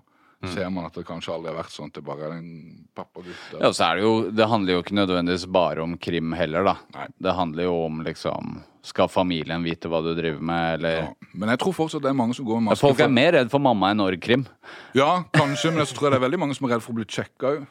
Mm. 0.43 0.55
ser 0.55 0.71
man 0.73 0.87
at 0.89 0.95
det 0.97 1.03
kanskje 1.05 1.35
aldri 1.35 1.51
har 1.53 1.59
vært 1.59 1.73
sånn. 1.75 1.91
Det 1.93 2.01
bare 2.05 2.31
er 2.31 2.37
en 2.39 2.87
pappagutt. 2.97 3.61
Ja, 3.61 3.69
så 3.77 3.91
er 3.91 3.97
det 3.99 4.05
jo 4.07 4.13
Det 4.33 4.47
handler 4.49 4.73
jo 4.73 4.83
ikke 4.83 4.97
nødvendigvis 4.97 5.45
bare 5.53 5.83
om 5.85 5.99
krim 6.01 6.33
heller, 6.33 6.65
da. 6.65 6.75
Nei. 6.95 7.07
Det 7.21 7.35
handler 7.37 7.65
jo 7.69 7.75
om 7.85 7.99
liksom 8.07 8.63
Skal 8.83 9.09
familien 9.13 9.61
vite 9.63 9.91
hva 9.93 10.01
du 10.01 10.15
driver 10.17 10.41
med, 10.41 10.79
eller 10.79 10.95
Ja. 10.97 11.09
Men 11.35 11.51
jeg 11.53 11.59
tror 11.61 11.75
fortsatt 11.77 12.01
det 12.01 12.09
er 12.09 12.17
mange 12.17 12.35
som 12.35 12.47
går 12.47 12.57
med 12.63 12.71
maske. 12.71 12.81
Folk 12.81 13.01
er 13.05 13.09
mer 13.13 13.33
redd 13.37 13.51
for 13.53 13.61
mamma 13.61 13.91
enn 13.93 14.01
org-krim. 14.01 14.47
Ja, 14.97 15.25
kanskje, 15.37 15.75
men 15.75 15.85
så 15.85 15.93
tror 15.95 16.09
jeg 16.09 16.13
det 16.17 16.23
er 16.23 16.29
veldig 16.31 16.41
mange 16.41 16.57
som 16.57 16.65
er 16.67 16.73
redd 16.77 16.83
for 16.87 16.95
å 16.95 16.97
bli 16.97 17.05
sjekka 17.05 17.53
òg. 17.59 17.67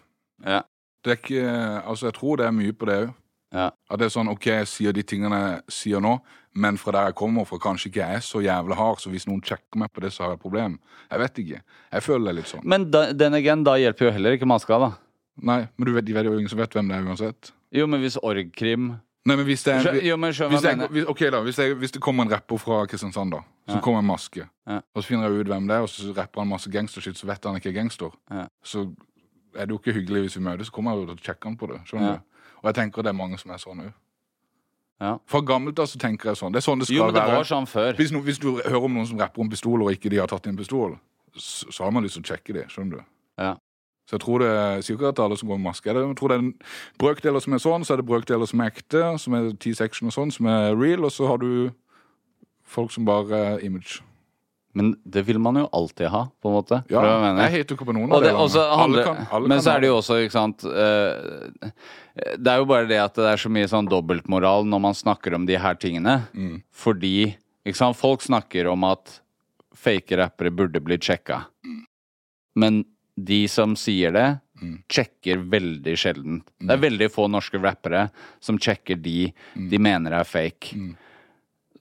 Ja. 0.45 0.62
Det 1.04 1.12
er 1.16 1.18
ikke 1.24 1.86
Altså, 1.88 2.06
jeg 2.12 2.13
tror 2.19 2.38
det 2.38 2.45
er 2.45 2.51
mye 2.54 2.71
på 2.77 2.86
det 2.86 3.00
òg. 3.07 3.13
Ja. 3.51 3.71
At 3.89 3.99
det 3.99 4.05
er 4.05 4.13
sånn 4.13 4.29
OK, 4.29 4.45
jeg 4.45 4.67
sier 4.69 4.93
de 4.93 5.01
tingene 5.03 5.39
jeg 5.39 5.61
sier 5.73 5.99
nå, 6.03 6.19
men 6.53 6.77
fra 6.77 6.91
der 6.91 7.05
jeg 7.09 7.15
kommer 7.15 7.45
fra, 7.49 7.57
kanskje 7.57 7.89
ikke 7.89 8.01
jeg 8.03 8.15
er 8.19 8.25
så 8.25 8.41
jævlig 8.45 8.75
hard, 8.77 8.99
så 9.01 9.09
hvis 9.09 9.25
noen 9.29 9.41
sjekker 9.41 9.77
meg 9.81 9.91
på 9.93 10.01
det, 10.01 10.11
så 10.13 10.23
har 10.23 10.29
jeg 10.33 10.39
et 10.39 10.41
problem. 10.43 10.79
Jeg 11.09 11.19
vet 11.19 11.41
ikke. 11.44 11.61
Jeg 11.94 12.03
føler 12.06 12.25
det 12.29 12.35
litt 12.39 12.47
sånn. 12.51 12.61
Men 12.63 12.89
da, 12.91 13.11
den 13.13 13.33
again, 13.33 13.63
da 13.65 13.73
hjelper 13.81 14.06
jo 14.09 14.11
heller 14.11 14.37
ikke 14.37 14.49
maska, 14.49 14.79
da. 14.79 14.91
Nei, 15.41 15.61
men 15.77 15.85
du 15.87 15.94
vet, 15.95 16.06
de 16.06 16.13
vet 16.13 16.25
jo 16.27 16.33
ingen 16.37 16.49
som 16.51 16.59
vet 16.59 16.73
hvem 16.75 16.89
det 16.91 16.97
er 16.97 17.06
uansett. 17.09 17.51
Jo, 17.73 17.85
men 17.87 18.01
hvis 18.01 18.18
org-krim 18.21 18.97
Nei, 19.27 19.35
men 19.35 19.45
hvis 19.45 19.61
det 19.68 19.73
er 19.75 19.97
Jo, 20.01 20.15
men 20.18 20.31
skjønner 20.33 20.56
hvis 20.56 20.63
jeg 20.65 20.89
hvis, 20.95 21.06
ok 21.11 21.19
da, 21.33 21.39
hvis, 21.44 21.57
jeg, 21.59 21.75
hvis 21.77 21.91
det 21.91 21.99
kommer 22.01 22.23
en 22.25 22.31
rapper 22.31 22.57
fra 22.57 22.85
Kristiansand, 22.89 23.31
da, 23.35 23.41
som 23.68 23.77
Ja. 23.77 23.81
kommer 23.83 24.01
med 24.01 24.09
maske, 24.13 24.45
Ja. 24.65 24.77
og 24.95 25.03
så 25.03 25.07
finner 25.09 25.27
jeg 25.29 25.41
ut 25.44 25.47
hvem 25.51 25.68
det 25.68 25.75
er, 25.75 25.81
og 25.85 25.89
så 25.89 26.13
rapper 26.15 26.41
han 26.41 26.47
masse 26.49 26.69
gangstershit, 26.71 27.18
så 27.19 27.27
vet 27.27 27.44
han 27.45 27.56
ikke 27.59 27.69
er 27.69 27.75
gangster, 27.81 28.11
Ja. 28.31 28.47
så 28.63 28.85
er 29.56 29.65
det 29.68 29.69
jo 29.75 29.77
ikke 29.79 29.94
hyggelig 29.94 30.21
hvis 30.23 30.37
vi 30.39 30.44
møtes, 30.47 30.68
så 30.68 30.71
kommer 30.71 30.95
jeg 30.95 31.07
å 31.09 31.18
sjekke 31.19 31.44
han 31.49 31.57
på 31.57 31.68
det. 31.68 31.81
skjønner 31.85 32.13
du? 32.15 32.21
Og 32.61 32.69
jeg 32.69 32.75
tenker 32.75 33.06
det 33.06 33.11
er 33.13 33.18
mange 33.18 33.39
som 33.42 33.51
er 33.56 33.61
sånn 33.61 33.83
òg. 33.87 33.92
Ja. 34.99 35.13
Fra 35.31 35.39
gammelt 35.47 35.80
av 35.80 35.87
så 35.87 35.99
tenker 36.01 36.33
jeg 36.33 36.39
sånn. 36.42 36.51
Det 36.51 36.59
er 36.59 36.66
sånn 36.66 36.81
det 36.81 36.89
skal 36.89 36.97
Jo, 36.97 37.06
men 37.07 37.16
det 37.16 37.21
være. 37.23 37.37
var 37.39 37.47
sånn 37.47 37.68
før. 37.71 37.94
Hvis, 37.95 38.11
no, 38.11 38.19
hvis 38.25 38.39
du 38.44 38.49
hører 38.57 38.83
om 38.89 38.97
noen 38.99 39.07
som 39.07 39.21
rapper 39.21 39.45
om 39.45 39.49
pistoler, 39.51 39.85
og 39.87 39.95
ikke 39.95 40.11
de 40.11 40.19
har 40.19 40.28
tatt 40.28 40.49
inn 40.51 40.57
pistol, 40.59 40.97
så, 41.35 41.69
så 41.71 41.85
har 41.85 41.94
man 41.95 42.04
lyst 42.04 42.18
til 42.19 42.25
å 42.25 42.31
sjekke 42.33 42.56
det, 42.57 42.66
skjønner 42.73 42.99
du? 42.99 43.06
Ja. 43.39 43.54
Så 44.09 44.18
jeg 44.18 44.23
tror 44.25 44.42
det 44.44 44.49
er 44.49 44.83
ikke 44.92 45.11
at 45.13 45.19
alle 45.23 45.37
som 45.37 45.47
går 45.47 45.59
med 45.61 45.69
maske. 45.69 45.87
Jeg 45.87 46.16
tror 46.18 46.31
det 46.33 46.35
er 46.39 46.44
en 46.44 46.54
brøkdeler 46.99 47.44
som 47.45 47.54
er 47.56 47.61
sånn, 47.63 47.85
så 47.85 47.94
er 47.94 48.01
det 48.01 48.07
brøkdeler 48.09 48.49
som 48.49 48.63
er 48.66 48.71
ekte, 48.73 49.04
som 49.21 49.35
er 49.37 49.51
T-section 49.61 50.09
og 50.09 50.16
sånn, 50.16 50.31
som 50.33 50.49
er 50.49 50.73
real, 50.75 51.06
og 51.06 51.13
så 51.13 51.30
har 51.30 51.37
du 51.39 51.69
folk 52.66 52.92
som 52.92 53.06
bare 53.07 53.39
er 53.54 53.63
image. 53.69 54.01
Men 54.78 54.92
det 55.04 55.23
vil 55.26 55.40
man 55.42 55.56
jo 55.57 55.64
alltid 55.73 56.11
ha, 56.14 56.28
på 56.42 56.49
en 56.52 56.56
måte. 56.59 56.78
Ja, 56.94 57.02
jeg 57.02 57.21
mener? 57.23 57.42
jeg 57.47 57.54
hater 57.64 57.76
ikke 57.76 57.88
på 57.88 57.95
noen 57.97 58.11
av 58.14 58.21
det, 58.21 58.33
delene. 58.35 59.47
men 59.49 59.64
så 59.66 59.71
er 59.73 59.81
det 59.81 59.90
jo 59.90 59.95
også, 59.97 60.19
ikke 60.21 60.35
sant 60.35 60.66
uh, 60.68 61.71
Det 62.38 62.52
er 62.54 62.61
jo 62.61 62.68
bare 62.69 62.85
det 62.90 62.99
at 63.02 63.16
det 63.18 63.31
er 63.31 63.42
så 63.42 63.49
mye 63.49 63.69
sånn 63.71 63.90
dobbeltmoral 63.90 64.68
når 64.69 64.83
man 64.83 64.94
snakker 64.97 65.33
om 65.40 65.47
de 65.49 65.57
her 65.57 65.80
tingene. 65.81 66.19
Mm. 66.38 66.59
Fordi 66.69 67.16
ikke 67.66 67.80
sant, 67.81 67.97
folk 67.97 68.21
snakker 68.21 68.69
om 68.69 68.85
at 68.88 69.19
fake 69.80 70.18
rappere 70.19 70.52
burde 70.54 70.81
bli 70.83 70.97
sjekka. 71.02 71.45
Men 72.59 72.83
de 73.19 73.47
som 73.52 73.76
sier 73.80 74.14
det, 74.16 74.30
Mm. 74.59 74.81
sjekker 74.92 75.38
veldig 75.47 75.94
sjelden. 75.95 76.42
Det 76.59 76.73
er 76.73 76.81
veldig 76.83 77.07
få 77.14 77.30
norske 77.31 77.56
rappere 77.64 78.09
som 78.44 78.57
sjekker 78.59 79.02
de 79.02 79.31
Mm. 79.56 79.69
de 79.69 79.78
mener 79.80 80.11
er 80.11 80.26
fake. 80.28 80.76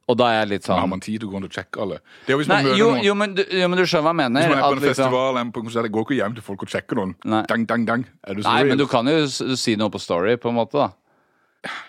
Og 0.08 0.16
da 0.16 0.24
er 0.32 0.38
jeg 0.40 0.48
litt 0.48 0.64
sånn 0.64 0.78
har 0.80 0.86
man 0.88 1.00
tid 1.04 1.20
til 1.20 1.28
å 1.28 1.30
gå 1.30 1.36
rundt 1.36 1.50
og 1.50 1.52
sjekke 1.52 1.82
alle? 1.84 1.98
Det 2.26 2.32
er 2.32 2.38
hvis 2.40 2.48
Nei, 2.48 2.56
man 2.62 2.64
møter 2.70 2.78
jo, 2.78 2.90
noen 2.94 3.04
jo, 3.04 3.14
men, 3.14 3.34
du- 3.34 3.44
jo, 3.52 3.68
men 3.68 3.76
du 3.78 3.84
skjønner 3.84 4.06
hva 4.06 4.12
jeg 4.14 4.20
mener. 4.22 4.40
Hvis 4.40 4.48
man 4.48 4.58
er 4.58 4.62
på 4.62 4.68
at 4.68 4.72
en 4.72 4.78
liksom- 4.82 4.94
festival 5.04 5.28
eller 5.36 5.50
på 5.52 5.60
en 5.60 5.66
konsert, 5.68 5.82
jeg 5.84 5.92
går 5.92 6.04
ikke 6.08 6.16
hjem 6.22 6.34
til 6.38 6.42
folk 6.42 6.62
og 6.62 6.68
sjekker 6.68 6.96
noen. 6.96 7.14
Nei. 7.24 7.42
Dang, 7.48 7.66
dang, 7.66 7.84
dang. 7.84 8.06
Er 8.26 8.34
du 8.34 8.40
Nei, 8.42 8.62
men 8.64 8.78
du 8.78 8.86
kan 8.86 9.06
jo 9.06 9.18
s- 9.26 9.42
si 9.60 9.76
noe 9.76 9.90
på 9.90 10.00
Story, 10.00 10.36
på 10.36 10.48
en 10.48 10.54
måte, 10.56 10.72
da. 10.72 10.88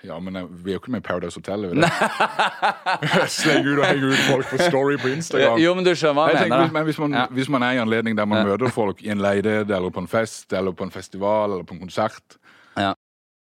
Ja, 0.04 0.20
men 0.20 0.34
jeg, 0.34 0.48
vi 0.50 0.72
er 0.72 0.74
jo 0.76 0.80
ikke 0.82 0.92
med 0.92 1.04
i 1.04 1.08
Paradise 1.08 1.36
Hotel. 1.38 1.64
er 1.64 1.70
vi 1.70 1.80
det? 1.80 3.30
Sleng 3.30 3.68
ut 3.68 3.80
og 3.80 3.86
henger 3.86 4.10
ut 4.12 4.24
folk 4.28 4.48
på 4.50 4.58
Story 4.70 4.98
på 4.98 5.12
Instagram. 5.14 5.60
Jo, 5.62 5.74
men 5.78 5.84
du 5.86 5.92
skjønner 5.94 6.18
hva 6.18 6.26
Jeg 6.30 6.36
jeg 6.36 6.44
tenker, 6.44 6.58
mener. 6.58 6.66
hvis, 6.66 6.74
men 6.74 6.86
hvis 6.90 7.00
man, 7.00 7.12
Ja. 7.14 7.26
hvis 7.28 7.50
man 7.50 7.64
er 7.64 7.72
i 7.78 7.78
anledning 7.84 8.16
der 8.18 8.26
man 8.26 8.46
møter 8.48 8.72
folk 8.74 9.04
i 9.04 9.10
en 9.10 9.20
leilighet 9.20 9.70
eller 9.70 9.90
på 9.92 10.00
en 10.04 10.08
fest 10.08 10.52
eller 10.54 10.72
på 10.74 10.84
en 10.84 10.92
festival 10.92 11.52
eller 11.54 11.64
på 11.64 11.74
en 11.78 11.80
konsert, 11.86 12.38
Ja. 12.78 12.94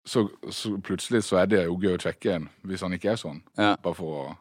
så, 0.06 0.28
så 0.50 0.78
plutselig 0.82 1.24
så 1.24 1.38
er 1.42 1.46
det 1.46 1.66
jo 1.66 1.78
gøy 1.78 1.96
å 1.98 2.02
sjekke 2.02 2.36
en 2.36 2.50
hvis 2.66 2.82
han 2.82 2.92
ikke 2.94 3.12
er 3.14 3.16
sånn. 3.22 3.42
Ja. 3.58 3.76
Bare 3.82 3.94
for 3.96 4.06
å 4.06 4.36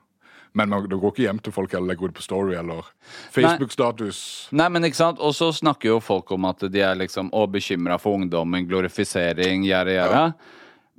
Men 0.55 0.71
man, 0.71 0.85
det 0.87 0.97
går 1.03 1.13
ikke 1.13 1.25
hjem 1.27 1.39
til 1.43 1.53
folk 1.55 1.73
eller 1.75 1.91
legger 1.91 2.13
ut 2.13 2.15
på 2.15 2.23
Story 2.23 2.55
eller 2.55 2.87
Facebook-status. 3.35 4.19
Nei, 4.55 4.69
men 4.71 4.87
ikke 4.87 5.01
sant? 5.01 5.19
Og 5.19 5.35
så 5.35 5.49
snakker 5.55 5.91
jo 5.91 6.01
folk 6.03 6.31
om 6.37 6.47
at 6.47 6.63
de 6.71 6.83
er 6.85 6.95
liksom 7.01 7.33
å 7.35 7.43
bekymra 7.51 7.97
for 7.99 8.15
ungdommen, 8.21 8.67
glorifisering, 8.71 9.65
gjerde, 9.67 9.97
gjerde. 9.97 10.21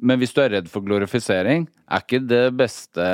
Men 0.04 0.20
hvis 0.20 0.36
du 0.36 0.42
er 0.44 0.52
redd 0.58 0.68
for 0.72 0.84
glorifisering, 0.84 1.70
er 1.88 2.04
ikke 2.04 2.20
det 2.28 2.50
beste 2.60 3.06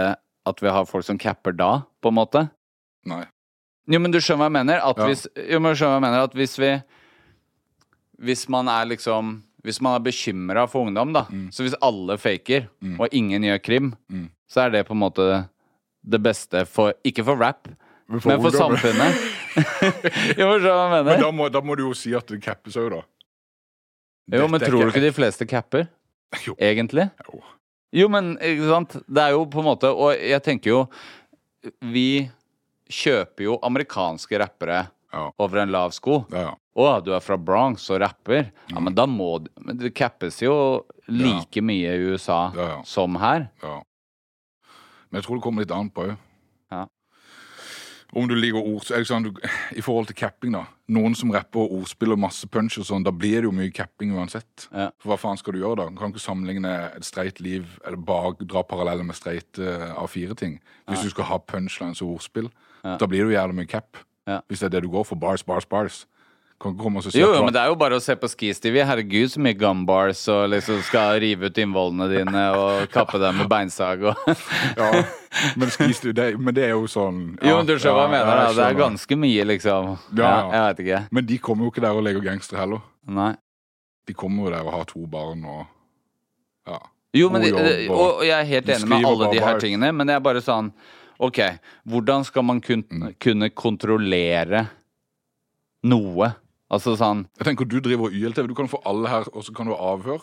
at 0.50 0.64
vi 0.66 0.74
har 0.74 0.88
folk 0.90 1.06
som 1.06 1.20
capper 1.22 1.54
da, 1.54 1.84
på 2.02 2.10
en 2.10 2.18
måte? 2.18 2.48
Nei. 3.06 3.22
Jo, 3.92 4.00
men 4.02 4.14
du 4.14 4.18
skjønner 4.22 4.46
hva 4.46 4.50
jeg 4.50 4.58
mener? 4.58 4.82
At 4.86 4.98
Ja. 4.98 5.06
hvis, 5.10 5.28
jo, 5.36 5.60
men 5.62 5.74
du 5.74 5.78
skjønner 5.78 5.94
hva 5.94 6.02
jeg 6.02 6.08
mener? 6.10 6.26
At 6.26 6.34
hvis 6.38 6.58
vi 6.62 6.74
Hvis 8.22 8.48
man 8.50 8.68
er 8.70 8.86
liksom 8.86 9.42
Hvis 9.64 9.82
man 9.82 9.94
er 9.96 10.04
bekymra 10.06 10.68
for 10.70 10.86
ungdom, 10.88 11.14
da. 11.14 11.26
Mm. 11.30 11.52
Så 11.54 11.62
hvis 11.66 11.76
alle 11.82 12.18
faker, 12.18 12.68
og 12.98 13.08
ingen 13.14 13.44
gjør 13.44 13.60
krim, 13.62 13.92
så 14.50 14.66
er 14.66 14.70
det 14.72 14.88
på 14.88 14.94
en 14.96 15.02
måte 15.04 15.50
det 16.04 16.20
beste 16.24 16.66
for 16.66 16.94
Ikke 17.06 17.24
for 17.26 17.38
rap, 17.38 17.68
Men 18.10 18.20
for 18.24 18.32
men 18.34 18.42
for 18.44 18.58
samfunnet. 18.58 19.22
jo, 20.40 20.48
hva 20.48 20.76
jeg 20.98 21.06
Men 21.06 21.22
da 21.22 21.32
må, 21.32 21.50
da 21.54 21.62
må 21.64 21.76
du 21.78 21.86
jo 21.90 21.94
si 21.98 22.14
at 22.18 22.28
det 22.28 22.42
cappes 22.44 22.76
òg, 22.80 22.90
da. 22.98 23.02
Jo, 24.38 24.48
men 24.48 24.62
tror 24.64 24.86
du 24.86 24.92
ikke 24.92 25.04
de 25.04 25.16
fleste 25.16 25.48
capper? 25.50 25.88
Jo. 26.48 26.54
Egentlig? 26.64 27.10
Jo. 27.28 27.42
Jo, 27.92 28.06
men 28.08 28.38
ikke 28.40 28.70
sant? 28.70 28.94
Det 29.04 29.20
er 29.26 29.34
jo 29.36 29.42
på 29.52 29.60
en 29.60 29.66
måte 29.68 29.90
Og 29.92 30.14
jeg 30.16 30.40
tenker 30.46 30.72
jo 30.72 30.78
Vi 31.92 32.30
kjøper 32.88 33.50
jo 33.50 33.58
amerikanske 33.68 34.40
rappere 34.40 34.86
Ja. 35.12 35.26
over 35.44 35.60
en 35.60 35.72
lav 35.76 35.92
sko. 35.92 36.22
Ja, 36.32 36.46
ja. 36.48 36.54
Å, 36.80 36.86
du 37.04 37.10
er 37.12 37.20
fra 37.20 37.36
Bronx 37.36 37.90
og 37.92 38.00
rapper. 38.00 38.46
Ja, 38.72 38.80
men 38.80 38.96
da 38.96 39.04
må 39.12 39.42
du 39.44 39.50
det 39.76 39.92
cappes 39.96 40.38
jo 40.40 40.54
like 41.12 41.60
mye 41.60 41.92
i 42.00 42.06
USA 42.14 42.38
som 42.88 43.18
her. 43.20 43.50
Ja. 43.60 43.74
Men 45.12 45.20
jeg 45.20 45.28
tror 45.28 45.38
det 45.38 45.44
kommer 45.46 45.66
litt 45.66 45.76
an 45.76 45.92
på 45.92 46.08
òg. 46.08 46.18
Ja. 46.72 46.86
Om 48.12 48.28
du 48.28 48.34
liker 48.36 48.60
ord 48.60 48.84
så 48.84 48.98
det 49.00 49.08
sånn, 49.08 49.24
du, 49.30 49.38
I 49.76 49.84
forhold 49.84 50.10
til 50.10 50.18
capping, 50.20 50.56
da. 50.56 50.66
Noen 50.92 51.14
som 51.16 51.32
rapper 51.32 51.64
og 51.64 51.78
ordspiller 51.78 52.20
masse 52.20 52.48
punch 52.52 52.76
og 52.82 52.88
sånn, 52.90 53.06
da 53.08 53.14
blir 53.16 53.40
det 53.40 53.48
jo 53.48 53.54
mye 53.56 53.72
capping 53.72 54.12
uansett. 54.18 54.68
Ja. 54.68 54.90
For 55.00 55.14
hva 55.14 55.20
faen 55.22 55.40
skal 55.40 55.56
du 55.56 55.62
gjøre 55.62 55.80
da? 55.80 55.88
Du 55.92 56.00
kan 56.00 56.12
ikke 56.12 56.24
sammenligne 56.24 56.74
et 56.90 57.08
streit 57.08 57.40
liv 57.44 57.78
eller 57.86 58.00
bare 58.12 58.34
dra 58.42 58.66
paralleller 58.68 59.08
med 59.08 59.16
streite 59.16 59.78
A4-ting. 59.96 60.60
Hvis 60.92 61.06
du 61.08 61.14
skal 61.14 61.30
ha 61.32 61.40
punchlines 61.40 62.04
og 62.04 62.18
ordspill, 62.18 62.52
da 62.84 63.08
blir 63.08 63.24
det 63.24 63.32
jo 63.32 63.38
jævlig 63.38 63.60
mye 63.62 63.72
cap. 63.72 64.02
Ja. 64.28 64.42
Hvis 64.48 64.60
det 64.60 64.70
er 64.70 64.76
det 64.76 64.84
du 64.88 64.92
går 64.92 65.08
for. 65.08 65.20
Bars, 65.20 65.44
bars, 65.48 65.66
bars. 65.66 66.04
Kan 66.62 66.76
komme 66.78 67.02
og 67.02 67.06
si 67.08 67.18
Jo, 67.18 67.32
jo, 67.34 67.42
men 67.44 67.54
det 67.56 67.62
er 67.64 67.72
jo 67.72 67.76
bare 67.82 67.98
å 67.98 68.02
se 68.04 68.14
på 68.22 68.28
Ski-Stevie. 68.30 68.84
Herregud, 68.86 69.32
så 69.34 69.42
mye 69.42 69.56
gumbars 69.58 70.20
og 70.30 70.44
liksom 70.54 70.82
skal 70.86 71.16
rive 71.24 71.50
ut 71.50 71.58
innvollene 71.64 72.06
dine 72.12 72.44
og 72.54 72.84
kappe 72.94 73.18
dem 73.22 73.40
med 73.42 73.50
beinsag 73.50 74.04
og 74.12 74.20
ja, 74.78 74.90
men, 75.58 75.72
skistiv 75.74 76.14
det, 76.18 76.28
men 76.38 76.54
det 76.54 76.68
er 76.68 76.76
jo 76.76 76.86
sånn 76.92 77.22
ja, 77.42 77.50
Jo, 77.50 77.56
men 77.58 77.66
du 77.70 77.74
skjønner 77.78 77.98
hva 77.98 78.04
jeg 78.06 78.14
mener, 78.14 78.42
da. 78.44 78.52
Det 78.60 78.68
er 78.68 78.78
ganske 78.78 79.18
mye, 79.24 79.48
liksom. 79.56 79.90
Ja, 80.14 80.22
Ja, 80.22 80.30
ja. 80.30 80.52
jeg 80.54 80.68
vet 80.70 80.84
ikke. 80.86 81.02
Men 81.18 81.30
de 81.34 81.40
kommer 81.50 81.66
jo 81.66 81.74
ikke 81.74 81.84
der 81.88 81.98
og 81.98 82.06
leker 82.06 82.26
gangster 82.30 82.62
heller. 82.62 82.84
Nei. 83.10 83.32
De 84.08 84.14
kommer 84.18 84.46
jo 84.46 84.54
der 84.54 84.66
og 84.70 84.74
har 84.78 84.86
to 84.90 85.06
barn 85.10 85.42
og 85.46 85.64
ja. 86.70 86.78
Jo, 87.18 87.28
men 87.34 87.42
God 87.44 87.58
det, 87.58 87.72
jobb, 87.88 87.96
og 87.98 88.20
og 88.22 88.26
jeg 88.30 88.38
er 88.38 88.48
helt 88.54 88.70
enig 88.70 88.86
med 88.88 89.00
skriver 89.02 89.10
alle 89.10 89.26
bare 89.26 89.34
de 89.34 89.42
her 89.48 89.58
tingene, 89.66 89.90
men 89.98 90.08
det 90.08 90.14
er 90.16 90.22
bare 90.30 90.44
sånn 90.46 90.70
Ok, 91.22 91.38
hvordan 91.86 92.24
skal 92.26 92.46
man 92.48 92.62
kun, 92.66 92.82
Mm. 92.90 93.12
kunne 93.22 93.50
kontrollere 93.54 94.64
noe? 95.84 96.32
Altså 96.72 96.94
sånn 96.96 97.26
Jeg 97.38 97.46
tenker 97.50 97.66
du 97.68 97.80
driver 97.84 98.10
YLTV. 98.16 98.48
Du 98.48 98.56
kan 98.56 98.68
få 98.72 98.80
alle 98.88 99.10
her, 99.12 99.24
og 99.34 99.44
så 99.44 99.52
kan 99.56 99.66
du 99.68 99.74
ha 99.76 99.80
avhør 99.96 100.22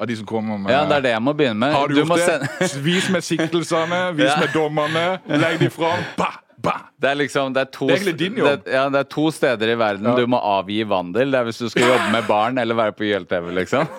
av 0.00 0.06
de 0.10 0.16
som 0.18 0.26
kommer 0.26 0.58
med 0.58 0.72
Ja, 0.72 0.80
det 0.90 0.96
er 0.96 1.00
det 1.04 1.10
jeg 1.12 1.22
må 1.22 1.34
begynne 1.38 1.58
med. 1.60 1.72
Har 1.76 1.86
du, 1.88 1.94
du 1.94 2.00
gjort 2.02 2.18
sende- 2.24 2.48
det? 2.58 2.70
Vis 2.88 3.10
med 3.14 3.22
siktelsene, 3.22 4.00
vis 4.16 4.30
Ja. 4.32 4.38
med 4.40 4.48
dommerne, 4.56 5.04
legg 5.38 5.58
de 5.60 5.68
fram. 5.70 6.00
Ba, 6.16 6.30
ba. 6.64 6.72
Det 6.98 7.10
er 7.12 7.16
liksom 7.20 7.52
Det 7.54 7.60
er 7.66 7.70
to, 7.76 7.86
Det 7.92 8.00
er 8.08 8.12
din 8.18 8.36
jobb. 8.40 8.64
Det, 8.64 8.72
ja, 8.74 8.88
det 8.88 8.98
er 9.04 9.08
to 9.12 9.28
steder 9.30 9.70
i 9.70 9.76
verden 9.78 10.04
Ja. 10.08 10.16
du 10.16 10.26
må 10.26 10.40
avgi 10.40 10.80
vandel. 10.88 11.30
Det 11.30 11.38
er 11.40 11.44
hvis 11.50 11.58
du 11.62 11.68
skal 11.68 11.82
jobbe 11.92 12.10
med 12.16 12.26
barn 12.26 12.58
eller 12.58 12.74
være 12.74 12.92
på 12.96 13.04
YLTV, 13.04 13.52
liksom. 13.60 13.86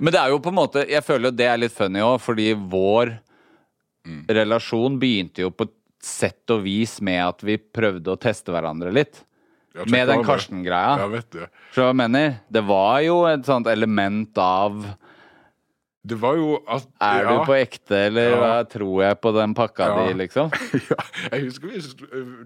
Men 0.00 0.12
det 0.14 0.20
er 0.20 0.30
jo 0.32 0.38
på 0.42 0.50
en 0.52 0.56
måte 0.58 0.84
Jeg 0.88 1.04
føler 1.06 1.30
jo 1.30 1.36
det 1.36 1.48
er 1.50 1.60
litt 1.60 1.74
funny 1.76 2.02
òg, 2.04 2.20
fordi 2.24 2.52
vår 2.56 3.18
Mm. 4.00 4.22
relasjon 4.32 4.94
begynte 4.98 5.42
jo 5.44 5.50
på 5.52 5.66
sett 6.02 6.50
og 6.54 6.62
vis 6.64 6.98
med 7.04 7.20
at 7.26 7.42
vi 7.44 7.58
prøvde 7.58 8.12
å 8.14 8.18
teste 8.20 8.52
hverandre 8.54 8.92
litt. 8.92 9.22
Med 9.86 10.08
den 10.08 10.18
det. 10.18 10.26
Karsten-greia. 10.26 11.06
Vet 11.12 11.28
du. 11.30 11.44
Skjønner 11.74 11.92
jeg 11.92 11.98
mener? 12.00 12.32
Det 12.50 12.62
var 12.66 13.00
jo 13.06 13.20
et 13.30 13.44
sånt 13.46 13.68
element 13.70 14.38
av 14.42 14.80
Det 16.02 16.16
var 16.18 16.34
jo 16.40 16.54
at 16.66 16.86
Er 17.04 17.22
ja, 17.22 17.30
du 17.36 17.44
på 17.46 17.54
ekte, 17.60 17.98
eller 18.08 18.30
Ja. 18.30 18.36
hva 18.40 18.64
tror 18.72 19.02
jeg 19.04 19.20
på 19.20 19.32
den 19.36 19.54
pakka 19.54 19.86
Ja. 19.86 20.06
di, 20.08 20.14
liksom? 20.24 20.50
ja, 20.90 20.96
Jeg 21.30 21.44
husker 21.44 21.68
vi 21.68 21.80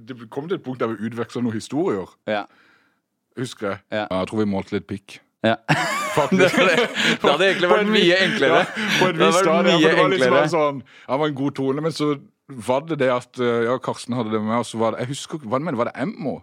Det 0.04 0.28
kom 0.28 0.48
til 0.48 0.58
et 0.58 0.64
punkt 0.64 0.78
der 0.80 0.88
vi 0.92 1.08
utveksla 1.08 1.40
noen 1.42 1.54
historier. 1.54 2.06
Ja. 2.26 2.44
Husker 3.38 3.68
jeg. 3.70 3.78
Ja. 3.92 4.06
jeg 4.10 4.28
tror 4.28 4.38
vi 4.44 4.44
målte 4.50 4.72
litt 4.76 4.86
pikk. 4.86 5.20
ja. 5.44 5.56
Det, 6.14 6.46
det. 6.46 6.76
det 7.18 7.26
hadde 7.26 7.42
egentlig 7.42 7.68
vært 7.72 7.88
mye 7.90 8.04
vis- 8.04 8.20
enklere. 8.22 8.58
På 9.00 9.08
en 9.08 9.16
Det 9.18 9.24
hadde 9.26 9.46
vært 9.48 9.64
mye 9.66 9.80
Det 9.82 9.94
liksom 10.12 10.12
enklere. 10.12 10.48
sånn 10.52 10.82
Han 11.08 11.18
var 11.18 11.26
en 11.26 11.34
god 11.34 11.54
tone, 11.56 11.80
men 11.82 11.90
så 11.90 12.20
var 12.48 12.80
det 12.88 12.98
det 13.00 13.10
at 13.12 13.38
uh, 13.40 13.64
Ja, 13.64 13.78
Karsten 13.78 14.14
hadde 14.14 14.30
det 14.34 14.40
med, 14.42 14.58
og 14.58 14.66
så 14.68 14.78
var 14.78 14.92
det 14.92 15.00
Jeg 15.04 15.08
husker 15.14 15.38
ikke 15.38 15.48
hva 15.48 15.60
mener, 15.60 15.78
var 15.80 15.90
det 15.90 15.96
Emmo? 16.02 16.42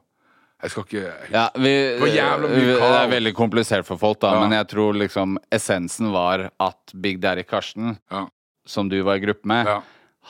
Jeg 0.62 0.72
skal 0.72 0.84
ikke 0.86 1.14
Ja, 1.34 1.48
vi, 1.58 1.74
var 2.02 2.08
jævla 2.14 2.50
mye 2.50 2.76
det 2.76 2.90
er 3.02 3.10
veldig 3.16 3.34
komplisert 3.38 3.86
for 3.86 3.98
folk, 4.02 4.20
da, 4.22 4.34
Ja. 4.36 4.40
men 4.42 4.52
jeg 4.58 4.68
tror 4.74 4.94
liksom 4.98 5.38
essensen 5.52 6.12
var 6.14 6.50
at 6.60 6.94
Big 7.02 7.20
Daddy 7.22 7.44
Karsten, 7.44 7.98
Ja. 8.12 8.28
som 8.66 8.90
du 8.90 9.02
var 9.04 9.16
i 9.16 9.20
gruppe 9.26 9.46
med 9.46 9.66
Ja. 9.66 9.82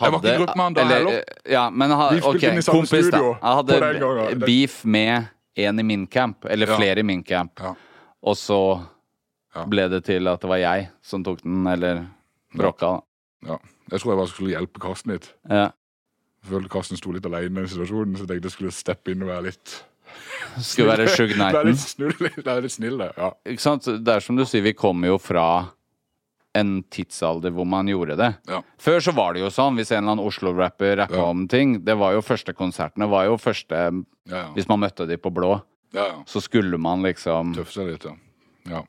Jeg 0.01 0.11
var 0.11 0.19
ikke 0.21 0.33
i 0.33 0.37
gruppe 0.39 0.55
med 0.55 0.63
han 0.63 0.73
da 0.73 0.83
heller. 0.87 1.23
Ja, 1.51 1.69
men 1.69 1.91
ha, 1.91 2.09
Vi 2.15 2.21
spilte 2.21 2.47
inn 2.51 2.57
i 2.57 2.61
samme 2.63 2.77
kompis, 2.79 3.05
studio 3.07 3.33
da. 3.33 3.39
Jeg 3.43 3.55
hadde 3.59 3.99
gangen. 3.99 4.39
beef 4.45 4.85
med 4.85 5.27
en 5.57 5.79
i 5.79 5.83
min 5.83 6.07
camp, 6.07 6.45
eller 6.45 6.65
flere 6.65 6.99
i 6.99 7.03
min 7.03 7.23
camp, 7.23 7.59
Ja. 7.59 7.73
og 8.23 8.35
så 8.37 8.81
ble 9.67 9.89
det 9.89 10.05
til 10.05 10.27
at 10.31 10.39
det 10.39 10.47
var 10.49 10.57
jeg 10.57 10.89
som 11.03 11.23
tok 11.23 11.41
den, 11.43 11.67
eller 11.67 12.05
bråka. 12.55 13.01
Ja. 13.47 13.57
Jeg 13.91 13.99
tror 13.99 14.13
jeg 14.13 14.19
bare 14.21 14.31
skulle 14.31 14.53
hjelpe 14.55 14.79
Karsten 14.83 15.11
litt. 15.15 15.31
Ja. 15.49 15.69
Jeg 16.41 16.49
følte 16.51 16.71
Karsten 16.73 16.97
sto 16.97 17.11
litt 17.13 17.25
alene 17.27 17.65
i 17.65 17.69
situasjonen, 17.69 18.15
så 18.17 18.23
jeg 18.25 18.31
tenkte 18.33 18.49
jeg 18.49 18.55
skulle 18.57 18.73
steppe 18.75 19.13
inn 19.13 19.25
og 19.25 19.29
være 19.33 19.49
litt 19.51 19.75
Skulle 20.71 20.91
være 20.91 21.07
Shug 21.11 21.31
Være 21.39 21.67
litt 21.69 22.73
snill, 22.73 22.97
det. 22.99 23.11
Ja. 23.17 23.29
Ikke 23.47 23.63
sant? 23.63 23.85
Det 23.87 24.15
er 24.15 24.23
som 24.23 24.35
du 24.39 24.43
sier, 24.47 24.63
vi 24.65 24.73
kommer 24.77 25.13
jo 25.13 25.19
fra 25.21 25.45
en 26.57 26.81
tidsalder 26.91 27.53
hvor 27.55 27.67
man 27.69 27.87
gjorde 27.87 28.17
det. 28.19 28.31
Ja. 28.51 28.59
Før 28.81 28.99
så 29.03 29.13
var 29.15 29.35
det 29.35 29.43
jo 29.45 29.51
sånn, 29.53 29.77
hvis 29.79 29.93
en 29.93 30.01
eller 30.01 30.17
annen 30.17 30.25
Oslo-rapper 30.27 30.97
rappa 30.99 31.15
Ja. 31.21 31.27
om 31.31 31.45
ting 31.47 31.77
Det 31.85 31.95
var 31.95 32.11
jo 32.17 32.23
første 32.25 32.51
konsertene, 32.53 33.07
var 33.09 33.29
jo 33.29 33.37
første 33.39 33.83
Ja. 34.27 34.49
Hvis 34.55 34.67
man 34.67 34.81
møtte 34.83 35.07
de 35.07 35.17
på 35.17 35.31
blå, 35.33 35.61
ja, 35.93 36.07
ja. 36.07 36.17
så 36.27 36.41
skulle 36.43 36.77
man 36.77 37.01
liksom 37.03 37.55
Tøffe 37.55 37.73
seg 37.73 37.87
litt, 37.93 38.05
ja. 38.69 38.83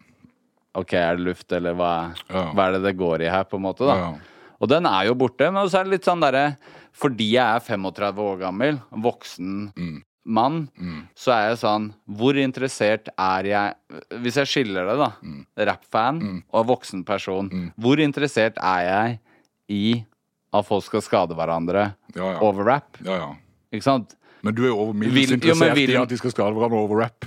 OK, 0.74 0.92
er 0.96 1.16
det 1.16 1.24
luft, 1.24 1.52
eller 1.52 1.74
hva, 1.76 2.14
hva 2.28 2.66
er 2.66 2.72
det 2.78 2.82
det 2.82 2.96
går 2.96 3.22
i 3.22 3.30
her, 3.30 3.44
på 3.44 3.56
en 3.60 3.64
måte, 3.64 3.84
da? 3.86 4.14
Og 4.62 4.70
den 4.70 4.86
er 4.86 5.08
jo 5.08 5.16
borte. 5.18 5.48
Men 5.52 5.66
så 5.68 5.80
er 5.80 5.84
det 5.88 5.96
litt 5.98 6.06
sånn 6.08 6.22
derre 6.22 6.56
Fordi 6.94 7.30
jeg 7.34 7.56
er 7.56 7.60
35 7.64 8.18
år 8.22 8.38
gammel, 8.42 8.78
voksen 8.92 9.72
Mm. 9.74 10.02
mann, 10.24 10.68
så 11.16 11.32
er 11.34 11.48
jeg 11.50 11.58
sånn 11.64 11.86
Hvor 12.06 12.36
interessert 12.38 13.08
er 13.18 13.42
jeg 13.48 13.74
Hvis 14.22 14.36
jeg 14.38 14.46
skiller 14.46 14.86
det, 14.86 14.96
da. 15.00 15.10
Mm. 15.24 15.46
Rappfan 15.66 16.42
og 16.52 16.66
voksen 16.68 17.04
person. 17.04 17.72
Hvor 17.80 17.98
interessert 17.98 18.56
er 18.62 18.84
jeg 18.86 19.20
i 19.68 20.04
at 20.52 20.66
folk 20.68 20.84
skal 20.84 21.00
skade 21.00 21.34
hverandre 21.34 21.94
Ja, 22.14 22.32
ja. 22.34 22.38
over 22.44 22.64
rap? 22.64 22.98
ja, 23.02 23.16
ja. 23.16 23.30
Ikke 23.72 23.82
sant? 23.88 24.14
Men 24.42 24.54
du 24.54 24.64
er 24.64 24.68
jo 24.74 24.92
middels 24.92 25.30
interessert 25.32 25.74
vil- 25.74 25.90
i 25.90 25.96
at 25.96 26.08
de 26.10 26.16
skal 26.18 26.30
skade 26.30 26.52
hverandre 26.54 26.76
over 26.76 26.98
rap. 27.00 27.24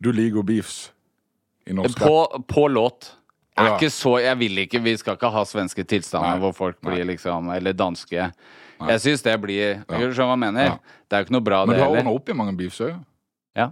Du 0.00 0.10
liker 0.12 0.42
beefs 0.42 0.90
i 1.66 1.72
norsk 1.74 1.98
rap. 2.00 2.08
På, 2.08 2.44
på 2.48 2.68
låt. 2.72 3.10
Jeg 3.58 3.66
er 3.66 3.74
ikke 3.76 3.90
så 3.90 4.12
Jeg 4.22 4.38
vil 4.38 4.58
ikke 4.64 4.80
Vi 4.84 4.96
skal 5.00 5.16
ikke 5.18 5.30
ha 5.34 5.42
svenske 5.44 5.84
tilstander 5.84 6.30
Nei. 6.36 6.38
hvor 6.46 6.52
folk 6.56 6.80
blir 6.80 7.02
Nei. 7.04 7.12
liksom 7.14 7.50
Eller 7.54 7.72
danske. 7.76 8.30
Jeg 8.78 9.00
syns 9.02 9.22
det 9.26 9.34
blir. 9.42 9.80
Du 9.88 9.94
skjønner 9.98 10.28
hva 10.30 10.34
jeg 10.36 10.42
mener? 10.44 10.64
Ja. 10.68 10.76
Det 11.08 11.16
er 11.16 11.22
jo 11.22 11.26
ikke 11.28 11.34
noe 11.34 11.46
bra, 11.48 11.64
Men 11.66 11.74
du 11.74 11.80
har 11.82 11.88
heller. 11.88 11.98
ordna 12.04 12.14
opp 12.14 12.28
i 12.28 12.36
mange 12.38 12.56
beefs 12.56 12.80
òg. 12.86 12.92
Ja. 13.58 13.70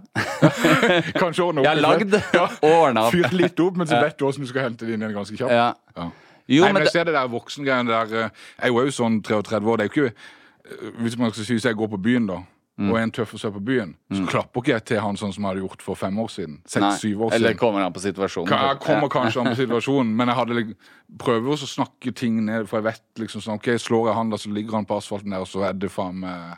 Kanskje 1.21 1.43
ordna 1.45 1.61
opp 1.61 1.65
Jeg 1.65 1.71
har 1.71 1.81
lagd 1.81 2.15
og 2.43 2.65
ordna 2.67 3.05
opp. 3.07 3.13
Fyrt 3.15 3.35
litt 3.37 3.59
opp, 3.63 3.77
men 3.79 3.87
så 3.87 4.01
vet 4.03 4.17
du 4.19 4.25
hvordan 4.25 4.43
du 4.43 4.49
skal 4.51 4.65
hente 4.67 4.85
det 4.87 4.97
inn 4.97 5.05
igjen 5.05 5.15
ganske 5.15 5.37
kjapt. 5.39 5.53
Ja. 5.55 5.69
Ja. 5.95 6.09
Jo, 6.47 6.63
Nei, 6.63 6.71
men 6.71 6.77
men 6.79 6.85
jeg 6.87 6.93
ser 6.95 7.07
det 7.09 7.13
der 7.15 7.27
voksengreiene 7.31 7.91
der 7.91 8.11
eh, 8.25 8.29
Jeg 8.59 8.69
er 8.69 8.71
jo 8.71 8.83
òg 8.83 8.91
sånn 8.95 9.17
33 9.23 9.67
år. 9.67 9.79
Det 9.81 9.85
er 9.85 9.89
jo 9.89 9.95
ikke 9.95 10.11
eh, 10.13 10.93
Hvis 11.03 11.17
man 11.19 11.31
skal 11.35 11.47
si 11.49 11.57
at 11.59 11.65
jeg 11.71 11.79
går 11.79 11.89
på 11.95 11.99
byen, 12.03 12.27
da, 12.29 12.37
og 12.77 12.97
en 12.99 13.11
tøff 13.11 13.31
å 13.33 13.39
se 13.41 13.49
på 13.49 13.59
byen, 13.65 13.95
så 14.13 14.25
klapper 14.29 14.61
ikke 14.61 14.73
jeg 14.75 14.83
til 14.85 14.99
han 15.01 15.15
sånn 15.17 15.31
som 15.33 15.43
jeg 15.43 15.49
hadde 15.49 15.63
gjort 15.65 15.81
for 15.81 15.95
fem 15.97 16.19
år 16.21 16.27
siden. 16.29 16.59
Seks-syv 16.69 17.21
år 17.25 17.31
siden. 17.31 17.45
Eller 17.45 17.55
kommer 17.57 17.81
han 17.81 17.93
på 17.95 18.03
situasjonen. 18.03 18.47
Ka- 18.51 18.67
Jeg 18.67 18.79
kommer 18.83 19.09
kanskje 19.09 19.41
an 19.41 19.47
på 19.49 19.55
situasjonen, 19.63 20.11
men 20.15 20.27
jeg 20.29 20.35
hadde 20.37 20.53
liksom, 20.59 20.77
prøver 21.17 21.49
også 21.55 21.65
å 21.65 21.71
snakke 21.73 22.13
ting 22.13 22.37
ned, 22.45 22.67
for 22.69 22.77
jeg 22.77 22.85
vet 22.91 23.23
liksom 23.23 23.41
sånn 23.41 23.55
OK, 23.57 23.71
slår 23.81 24.09
jeg 24.11 24.15
han 24.19 24.29
da, 24.29 24.37
så 24.37 24.51
ligger 24.53 24.77
han 24.77 24.85
på 24.85 24.97
asfalten 25.01 25.33
der, 25.33 25.41
og 25.41 25.49
så 25.49 25.63
er 25.65 25.73
det 25.73 25.89
faen 25.89 26.19
meg 26.21 26.57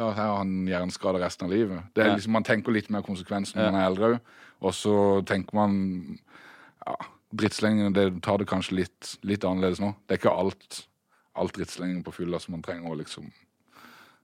Ja, 0.00 0.06
her 0.16 0.24
har 0.30 0.38
han 0.38 0.54
hjerneskade 0.64 1.20
resten 1.20 1.44
av 1.44 1.52
livet. 1.52 1.82
Det 1.92 2.00
er 2.06 2.14
liksom, 2.16 2.32
Man 2.32 2.44
tenker 2.48 2.72
litt 2.72 2.88
mer 2.88 3.02
konsekvensen 3.04 3.60
når 3.60 3.70
man 3.72 3.80
er 3.82 3.90
eldre 3.90 4.08
òg, 4.14 4.20
og 4.62 4.72
så 4.72 4.94
tenker 5.28 5.52
man 5.54 6.18
ja, 6.86 6.96
drittslengene, 7.36 7.92
det 7.92 8.22
tar 8.24 8.38
det 8.40 8.48
kanskje 8.48 8.78
litt, 8.80 9.18
litt 9.22 9.44
annerledes 9.44 9.80
nå. 9.84 9.92
Det 10.08 10.16
er 10.16 10.22
ikke 10.22 10.32
alt, 10.32 10.86
alt 11.36 11.52
drittslenging 11.60 12.00
på 12.06 12.12
fylla 12.16 12.40
som 12.40 12.56
man 12.56 12.62
trenger 12.64 12.88
å 12.88 12.96
liksom 12.96 13.28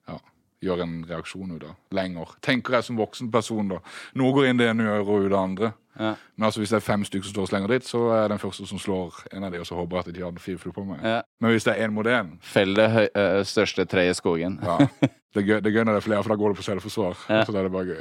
ja, 0.08 0.16
gjøre 0.64 0.82
en 0.86 0.96
reaksjon 1.08 1.52
ut 1.56 1.64
av 1.68 1.74
lenger. 1.94 2.32
Tenker 2.44 2.78
jeg 2.78 2.88
som 2.88 2.98
voksen 2.98 3.30
person, 3.34 3.68
da. 3.74 3.78
Noe 4.18 4.34
går 4.34 4.48
inn 4.50 4.58
det 4.60 4.70
ene 4.72 4.88
øret 4.88 5.06
og 5.12 5.26
ut 5.26 5.30
det 5.32 5.38
andre. 5.38 5.72
Ja. 5.98 6.12
Men 6.38 6.46
altså, 6.46 6.60
hvis 6.62 6.70
det 6.70 6.78
er 6.78 6.86
fem 6.86 7.02
stykker 7.06 7.26
som 7.26 7.34
står 7.34 7.46
og 7.46 7.50
slenger 7.50 7.72
dritt, 7.72 7.86
så 7.88 8.00
er 8.14 8.20
jeg 8.24 8.32
den 8.34 8.42
første 8.42 8.66
som 8.70 8.78
slår 8.78 9.16
en 9.34 9.46
av 9.48 9.54
de, 9.54 9.60
og 9.62 9.66
så 9.66 9.78
håper 9.78 9.98
jeg 9.98 10.06
at 10.06 10.14
de 10.18 10.22
har 10.26 10.42
fifler 10.42 10.74
på 10.76 10.84
meg. 10.86 11.00
Ja. 11.02 11.20
Men 11.42 11.54
hvis 11.54 11.66
det 11.66 11.74
er 11.74 11.86
én 11.88 11.94
mot 11.94 12.06
én, 12.06 12.36
Fell 12.46 12.74
det 12.78 12.86
høy, 12.94 13.06
ø, 13.10 13.24
største 13.46 13.86
treet 13.90 14.14
i 14.14 14.18
skogen. 14.18 14.60
ja. 14.62 14.78
Det 15.36 15.42
er, 15.42 15.44
gøy, 15.44 15.58
det 15.60 15.68
er 15.68 15.74
gøy 15.76 15.84
når 15.84 15.92
det 15.92 15.98
er 16.00 16.04
flere, 16.06 16.22
for 16.24 16.32
da 16.32 16.36
går 16.40 16.54
det 16.54 16.56
på 16.56 16.64
selvforsvar. 16.64 17.18
Ja. 17.28 17.42
Så 17.44 17.52
da 17.52 17.58
er 17.60 17.66
det 17.66 17.72
bare 17.74 17.84
gøy. 17.90 17.98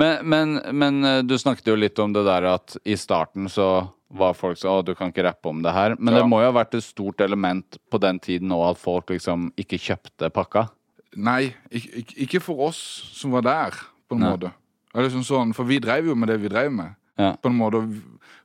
Men, 0.00 0.22
men, 0.32 0.54
men 0.80 1.04
øh, 1.04 1.18
du 1.28 1.34
snakket 1.38 1.68
jo 1.68 1.74
litt 1.76 1.98
om 2.00 2.14
det 2.16 2.22
der 2.24 2.46
at 2.54 2.72
i 2.88 2.96
starten 2.98 3.50
så 3.52 3.66
var 4.16 4.32
folk 4.34 4.56
sånn 4.58 4.80
Å, 4.80 4.86
du 4.88 4.94
kan 4.96 5.12
ikke 5.12 5.26
rappe 5.28 5.52
om 5.52 5.60
det 5.62 5.74
her. 5.76 5.94
Men 6.00 6.16
det 6.16 6.24
må 6.26 6.40
jo 6.40 6.48
ha 6.48 6.54
vært 6.56 6.78
et 6.80 6.86
stort 6.86 7.20
element 7.20 7.76
på 7.92 8.00
den 8.02 8.18
tiden 8.24 8.50
òg 8.56 8.64
at 8.72 8.80
folk 8.80 9.12
liksom 9.12 9.50
ikke 9.60 9.78
kjøpte 9.78 10.32
pakka. 10.34 10.64
Nei, 11.16 11.54
ikke, 11.74 12.04
ikke, 12.26 12.40
for 12.44 12.68
oss 12.68 12.78
som 13.16 13.32
var 13.34 13.42
der, 13.46 13.76
på 14.08 14.14
en 14.14 14.22
Nei. 14.22 14.30
måte. 14.30 14.52
Liksom 14.94 15.24
sånn, 15.26 15.54
for 15.54 15.66
vi 15.66 15.80
drev 15.82 16.06
jo 16.10 16.14
med 16.18 16.30
det 16.30 16.38
vi 16.42 16.50
drev 16.50 16.70
med. 16.74 16.94
Ja. 17.18 17.32
På 17.36 17.50
en 17.50 17.58
måte. 17.58 17.82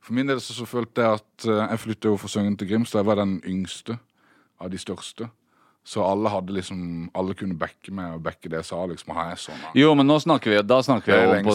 For 0.04 0.14
min 0.14 0.26
del 0.30 0.40
så, 0.42 0.54
så 0.54 0.66
følte 0.68 1.02
jeg 1.02 1.20
at 1.20 1.46
eh, 1.48 1.62
jeg 1.72 1.82
flytta 1.82 2.10
jo 2.12 2.18
fra 2.20 2.30
Søgnen 2.30 2.58
til 2.58 2.68
Grimstad. 2.70 3.00
Jeg 3.02 3.08
var 3.08 3.18
den 3.22 3.38
yngste 3.46 3.96
av 4.62 4.70
de 4.70 4.78
største. 4.78 5.30
Så 5.86 6.02
alle 6.02 6.30
hadde 6.32 6.50
liksom 6.56 6.78
Alle 7.14 7.34
kunne 7.38 7.54
backe 7.58 7.92
meg 7.94 8.16
og 8.16 8.22
backe 8.24 8.50
det 8.50 8.58
jeg 8.58 8.66
sa. 8.72 8.80
liksom, 8.90 9.12
«Ha, 9.14 9.28
jeg 9.30 9.38
sånn, 9.44 9.60
Jo, 9.78 9.92
men 9.94 10.08
nå 10.10 10.16
snakker 10.22 10.50
vi, 10.50 10.62
da 10.66 10.80
snakker 10.82 11.14
er 11.14 11.26
vi 11.30 11.36
jo 11.38 11.44
på, 11.46 11.54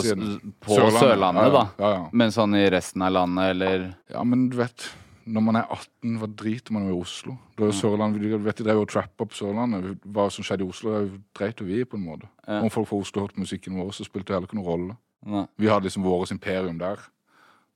på 0.63 0.77
Sørlandet, 0.77 0.99
Sørlandet, 1.03 1.49
ja, 1.51 1.65
da. 1.83 1.91
Men 2.15 2.31
sånn 2.31 2.55
i 2.55 2.63
resten 2.71 3.03
av 3.03 3.11
landet, 3.17 3.49
eller 3.57 3.89
Ja, 4.13 4.23
men 4.23 4.47
du 4.49 4.55
vet 4.61 4.87
Når 5.25 5.43
man 5.45 5.59
er 5.59 5.69
18, 5.69 6.17
hva 6.17 6.27
driter 6.41 6.73
man 6.73 6.87
jo 6.87 6.95
i 6.95 7.01
Oslo? 7.01 7.35
Da 7.57 7.67
er 7.67 7.75
Sørland, 7.77 8.17
vi 8.17 8.31
vet 8.33 8.57
De 8.57 8.65
drev 8.65 8.81
og 8.81 8.89
trappa 8.89 9.27
på 9.27 9.37
Sørlandet. 9.37 10.01
Hva 10.05 10.27
som 10.33 10.45
skjedde 10.45 10.65
i 10.65 10.69
Oslo, 10.69 10.97
dreit 11.37 11.61
jo 11.61 11.67
vi 11.67 11.81
i, 11.81 11.85
på 11.85 11.99
en 11.99 12.05
måte. 12.07 12.29
Ja. 12.47 12.61
Om 12.61 12.73
folk 12.73 12.89
fra 12.89 13.01
Oslo 13.03 13.25
hørte 13.25 13.41
musikken 13.41 13.77
vår, 13.77 13.93
så 13.95 14.07
spilte 14.07 14.31
det 14.31 14.39
heller 14.39 14.49
ikke 14.49 14.59
noen 14.59 14.69
rolle. 14.69 14.97
Nei. 15.21 15.45
Vi 15.61 15.69
hadde 15.69 15.85
liksom 15.85 16.05
vårt 16.07 16.33
imperium 16.33 16.79
der. 16.81 17.03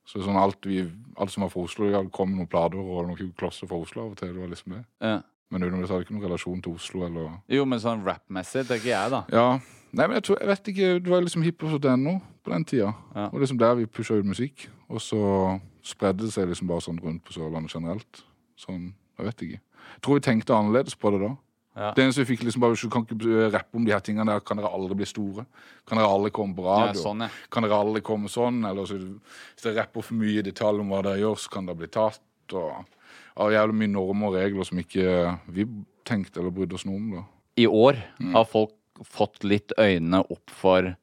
Så 0.05 0.21
sånn 0.21 0.37
alt, 0.37 0.65
vi, 0.69 0.83
alt 1.17 1.33
som 1.33 1.45
var 1.45 1.53
fra 1.53 1.63
Oslo, 1.65 1.87
det 1.89 2.01
kommet 2.13 2.37
noen 2.37 2.49
plater 2.49 2.81
og 2.81 3.07
noen 3.09 3.31
klosser 3.37 3.69
fra 3.69 3.79
Oslo 3.81 4.03
av 4.03 4.13
og 4.13 4.19
til. 4.19 4.33
Det 4.33 4.41
var 4.41 4.51
liksom 4.51 4.75
det. 4.77 4.83
Ja. 5.01 5.15
Men 5.53 5.63
utenom 5.63 5.81
det 5.81 5.89
så 5.89 5.95
hadde 5.95 6.07
ikke 6.07 6.15
noen 6.17 6.27
relasjon 6.27 6.61
til 6.65 6.77
Oslo 6.77 7.05
eller 7.05 7.37
Jo, 7.53 7.65
men 7.69 7.81
sånn 7.81 8.03
rap-messig 8.05 8.65
tenker 8.69 8.89
jeg, 8.91 9.13
da. 9.13 9.21
Ja. 9.33 9.47
Nei, 9.95 10.07
men 10.07 10.17
jeg, 10.17 10.25
tror, 10.27 10.39
jeg 10.41 10.49
vet 10.49 10.69
ikke 10.73 10.87
Det 10.99 11.11
var 11.13 11.21
liksom 11.23 11.45
hiphop.no 11.45 12.15
på 12.45 12.51
den 12.51 12.65
tida. 12.67 12.91
Ja. 13.15 13.29
Og 13.29 13.39
liksom 13.41 13.59
der 13.61 13.77
vi 13.79 13.87
pusha 13.89 14.17
ut 14.19 14.27
musikk. 14.27 14.67
Og 14.91 15.01
så 15.01 15.21
spredde 15.85 16.25
det 16.25 16.33
seg 16.33 16.49
liksom 16.49 16.67
bare 16.71 16.83
sånn 16.83 16.99
rundt 17.03 17.23
på 17.27 17.35
Sørlandet 17.35 17.73
generelt. 17.75 18.23
Sånn, 18.59 18.93
jeg 19.19 19.27
vet 19.27 19.43
ikke. 19.45 19.59
Jeg 19.95 20.01
tror 20.05 20.17
vi 20.19 20.23
tenkte 20.25 20.55
annerledes 20.57 20.95
på 20.97 21.11
det 21.13 21.19
da. 21.21 21.33
Ja. 21.75 21.89
Det 21.91 22.05
eneste 22.05 22.23
vi 22.23 22.29
fikk 22.37 22.45
liksom 22.47 22.61
bare, 22.63 22.75
Du 22.79 22.89
kan 22.89 23.03
ikke 23.03 23.49
rappe 23.51 23.75
om 23.75 23.83
de 23.85 23.91
her 23.91 23.99
tingene 23.99 24.25
der. 24.31 24.39
Kan 24.47 24.57
dere 24.57 24.69
aldri 24.71 24.95
bli 24.95 25.05
store? 25.05 25.43
Kan 25.85 25.99
dere 25.99 26.07
alle 26.07 26.29
komme 26.31 26.55
på 26.55 26.63
Ja, 26.63 26.93
sånn, 26.95 27.19
ja. 27.25 27.29
Kan 27.51 27.63
dere 27.67 27.75
alle 27.83 27.99
komme 28.01 28.29
sånn? 28.31 28.61
Eller 28.69 28.85
så, 28.87 28.95
hvis 28.97 29.63
dere 29.65 29.81
rapper 29.81 30.01
for 30.01 30.15
mye 30.15 30.39
i 30.39 30.45
detalj 30.47 30.79
om 30.79 30.89
hva 30.93 31.01
dere 31.03 31.19
gjør, 31.19 31.35
så 31.37 31.51
kan 31.51 31.65
dere 31.67 31.75
bli 31.81 31.87
tatt. 31.91 32.21
Og, 32.53 32.85
og 33.43 33.51
jævlig 33.51 33.75
mye 33.75 33.91
normer 33.91 34.27
og 34.31 34.35
regler 34.39 34.63
som 34.63 34.79
ikke 34.79 35.39
vi 35.51 35.65
tenkte 36.07 36.39
eller 36.39 36.55
brydde 36.55 36.77
oss 36.79 36.85
noe 36.87 36.95
om. 36.95 37.11
da. 37.17 37.23
I 37.57 37.67
år 37.67 37.99
Mm. 38.19 38.33
har 38.33 38.45
folk 38.45 38.71
fått 39.03 39.43
litt 39.43 39.73
øynene 39.77 40.23
opp 40.31 40.49
for 40.49 40.95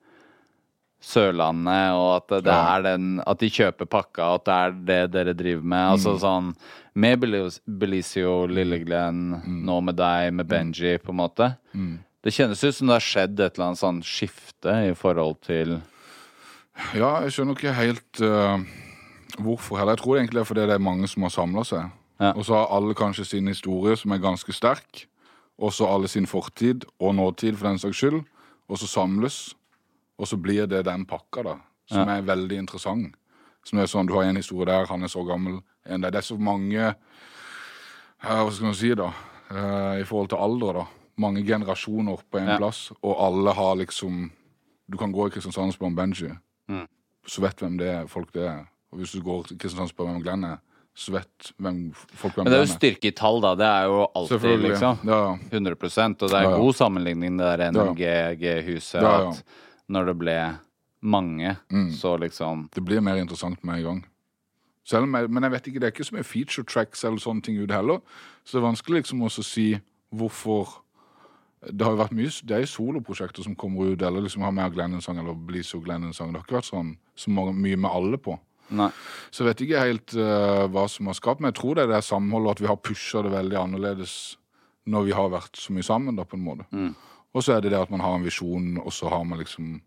Sørlandet, 1.02 1.92
og 1.98 2.10
at 2.20 2.44
det 2.46 2.52
er 2.54 2.82
den 2.86 3.06
At 3.26 3.40
de 3.42 3.48
kjøper 3.50 3.88
pakka, 3.90 4.34
at 4.36 4.44
det 4.46 4.54
er 4.54 4.70
det 4.86 5.12
dere 5.16 5.34
driver 5.34 5.62
med. 5.64 5.82
Mm. 5.82 5.92
Altså 5.96 6.12
sånn 6.22 6.52
Med 6.94 7.18
Belizio, 7.66 8.46
Lilleglen, 8.46 9.42
Mm. 9.42 9.64
nå 9.66 9.80
med 9.82 9.96
deg, 9.96 10.32
med 10.32 10.46
Benji, 10.46 10.98
på 10.98 11.10
en 11.10 11.16
måte. 11.16 11.56
Det 12.22 12.32
kjennes 12.32 12.62
ut 12.62 12.74
som 12.74 12.86
det 12.86 12.94
har 12.94 13.00
skjedd 13.00 13.40
et 13.40 13.56
eller 13.56 13.66
annet 13.72 13.80
sånn 13.80 14.02
skifte 14.02 14.74
i 14.90 14.94
forhold 14.94 15.40
til 15.42 15.80
Ja, 16.94 17.20
jeg 17.24 17.32
skjønner 17.32 17.56
ikke 17.56 17.72
helt 17.76 18.20
uh, 18.22 18.58
hvorfor 19.42 19.76
heller. 19.78 19.96
Jeg 19.96 20.02
tror 20.04 20.16
egentlig 20.18 20.38
det 20.38 20.44
er 20.44 20.50
fordi 20.50 20.66
det 20.68 20.76
er 20.76 20.84
mange 20.86 21.08
som 21.08 21.22
har 21.26 21.30
samla 21.34 21.64
seg. 21.64 21.90
Ja. 22.20 22.32
Og 22.36 22.44
så 22.46 22.54
har 22.54 22.70
alle 22.76 22.94
kanskje 22.94 23.24
sin 23.26 23.46
historie 23.50 23.96
som 23.96 24.12
er 24.12 24.22
ganske 24.22 24.52
sterk. 24.52 25.06
Og 25.58 25.72
så 25.72 25.86
alle 25.86 26.08
sin 26.08 26.26
fortid 26.26 26.84
og 27.00 27.14
nåtid, 27.14 27.56
for 27.58 27.68
den 27.68 27.78
saks 27.78 27.96
skyld. 28.00 28.22
Og 28.68 28.78
så 28.78 28.86
samles. 28.88 29.54
Og 30.18 30.26
så 30.28 30.36
blir 30.40 30.66
det 30.68 30.84
den 30.84 31.04
pakka, 31.06 31.42
da. 31.42 31.56
Som 31.90 32.08
er 32.08 32.22
veldig 32.22 32.58
interessant. 32.58 33.14
Som 33.64 33.78
er 33.78 33.86
sånn, 33.86 34.06
Du 34.06 34.14
har 34.14 34.24
en 34.24 34.36
historie 34.36 34.66
der, 34.66 34.86
han 34.86 35.02
er 35.02 35.08
så 35.08 35.24
gammel. 35.26 35.60
En 35.86 36.00
der. 36.00 36.10
Det 36.10 36.18
er 36.18 36.28
så 36.34 36.38
mange 36.38 36.94
Hva 38.22 38.50
skal 38.52 38.66
man 38.66 38.74
si, 38.74 38.94
da? 38.94 39.08
Eh, 39.50 40.00
I 40.00 40.04
forhold 40.06 40.28
til 40.30 40.38
alder, 40.38 40.72
da. 40.82 40.84
Mange 41.18 41.42
generasjoner 41.44 42.22
på 42.30 42.38
en 42.40 42.48
Ja. 42.48 42.56
plass. 42.58 42.92
Og 43.02 43.16
alle 43.18 43.52
har 43.52 43.74
liksom 43.76 44.30
Du 44.90 44.96
kan 44.98 45.12
gå 45.12 45.26
i 45.26 45.30
Kristiansand 45.30 45.68
og 45.68 45.74
spørre 45.74 45.86
om 45.86 45.96
Benji 45.96 46.30
så 47.26 47.40
vet 47.40 47.56
hvem 47.56 47.78
det 47.78 47.86
er, 47.86 48.06
folk 48.08 48.32
det 48.32 48.42
er. 48.42 48.66
Og 48.92 48.98
hvis 48.98 49.12
du 49.12 49.20
går 49.22 49.46
til 49.46 49.56
Kristiansand 49.58 49.86
og 49.86 49.94
spør 49.94 50.06
hvem 50.10 50.22
Glenn 50.24 50.44
er, 50.44 50.56
så 50.94 51.12
vet 51.12 51.52
hvem, 51.60 51.92
folk 51.94 52.34
hvem 52.34 52.44
Men 52.44 52.52
det 52.52 52.58
er 52.58 52.66
jo 52.66 52.72
styrke 52.72 53.04
i 53.08 53.10
tall, 53.12 53.40
da. 53.40 53.54
Det 53.54 53.64
er 53.66 53.84
jo 53.84 54.06
alltid, 54.14 54.58
liksom. 54.60 54.98
Ja, 55.06 55.18
ja. 55.30 55.36
100% 55.52 56.22
Og 56.22 56.28
det 56.30 56.36
er 56.38 56.42
Ja, 56.42 56.50
ja. 56.50 56.56
god 56.58 56.74
sammenligning, 56.74 57.38
det 57.38 57.58
der 57.58 57.70
NRG-huset. 57.70 59.00
Ja, 59.02 59.20
ja. 59.22 59.32
Når 59.90 60.06
det 60.06 60.18
ble 60.18 60.36
mange, 61.02 61.56
Mm. 61.72 61.90
så 61.92 62.16
liksom 62.20 62.68
Det 62.74 62.84
blir 62.84 63.00
mer 63.00 63.16
interessant 63.16 63.62
med 63.64 63.78
en 63.78 63.82
gang. 63.84 64.04
Jeg, 64.90 65.08
men 65.30 65.42
jeg 65.42 65.50
vet 65.52 65.66
ikke, 65.66 65.80
det 65.80 65.86
er 65.86 65.92
ikke 65.92 66.04
så 66.04 66.14
mye 66.16 66.24
feature 66.26 66.64
tracks 66.64 67.04
eller 67.04 67.18
sånne 67.18 67.42
ting 67.42 67.58
ute 67.58 67.74
heller. 67.74 68.00
Så 68.44 68.58
det 68.58 68.62
er 68.62 68.70
vanskelig 68.72 69.02
liksom 69.02 69.22
også 69.22 69.40
å 69.40 69.44
si 69.44 69.80
hvorfor 70.14 70.78
Det 71.64 71.84
har 71.86 71.92
jo 71.92 72.02
vært 72.02 72.12
mye 72.12 72.26
Det 72.44 72.50
er 72.56 72.60
jo 72.64 72.66
soloprosjekter 72.66 73.42
som 73.44 73.54
kommer 73.54 73.92
ut, 73.92 74.02
eller 74.02 74.20
liksom 74.22 74.42
har 74.42 74.50
med 74.50 74.72
Glenn 74.74 74.94
en 74.94 75.00
sang, 75.00 75.18
eller 75.18 75.32
Blizo 75.34 75.78
Glenn 75.80 76.02
en 76.04 76.12
sang. 76.12 76.32
Det 76.32 76.40
har 76.40 76.44
ikke 76.44 76.58
vært 76.60 76.72
sånn 76.72 76.96
så 77.14 77.30
mye 77.30 77.76
med 77.76 77.90
alle 77.90 78.18
på. 78.18 78.38
Nei. 78.70 78.88
Så 79.30 79.44
jeg 79.44 79.46
vet 79.54 79.60
ikke 79.68 79.80
helt 79.84 80.14
uh, 80.16 80.66
hva 80.66 80.88
som 80.88 81.06
har 81.06 81.14
skapt, 81.14 81.40
men 81.40 81.52
jeg 81.52 81.60
tror 81.60 81.74
det 81.76 81.84
er 81.84 81.92
det 81.94 82.02
samholdet, 82.04 82.50
at 82.56 82.60
vi 82.60 82.66
har 82.66 82.76
pusha 82.76 83.22
det 83.22 83.30
veldig 83.30 83.58
annerledes 83.60 84.36
når 84.86 85.04
vi 85.04 85.12
har 85.12 85.28
vært 85.30 85.54
så 85.56 85.72
mye 85.72 85.86
sammen, 85.86 86.16
da, 86.16 86.24
på 86.24 86.34
en 86.34 86.42
måte. 86.42 86.66
Og 87.34 87.42
så 87.44 87.56
er 87.56 87.60
det 87.64 87.70
det 87.72 87.80
at 87.80 87.90
man 87.90 88.00
har 88.04 88.14
en 88.18 88.24
visjon, 88.26 88.78
og 88.82 88.92
så 88.92 89.08
har 89.12 89.24
man 89.24 89.38
liksom 89.38 89.80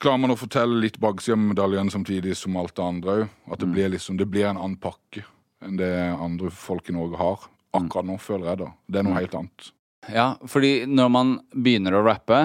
Klarer 0.00 0.16
man 0.22 0.32
å 0.32 0.36
fortelle 0.40 0.78
litt 0.80 0.96
baksida 0.96 1.34
av 1.36 1.42
medaljen 1.44 1.90
samtidig 1.92 2.32
som 2.36 2.54
alt 2.56 2.72
det 2.74 2.82
andre 2.86 3.16
òg? 3.18 3.24
At 3.52 3.60
det 3.60 3.66
blir 3.68 3.90
liksom 3.92 4.16
Det 4.16 4.26
blir 4.32 4.46
en 4.48 4.56
annen 4.56 4.78
pakke 4.80 5.26
enn 5.60 5.76
det 5.76 5.90
andre 6.16 6.48
folk 6.50 6.88
i 6.88 6.94
Norge 6.96 7.18
har. 7.20 7.42
Akkurat 7.76 8.06
nå, 8.08 8.14
føler 8.16 8.46
jeg, 8.48 8.58
da. 8.62 8.68
Det 8.88 8.98
er 8.98 9.04
noe 9.04 9.18
helt 9.18 9.34
annet. 9.36 9.66
Ja, 10.08 10.24
fordi 10.48 10.86
når 10.88 11.10
man 11.12 11.34
begynner 11.52 11.98
å 11.98 12.04
rappe, 12.06 12.38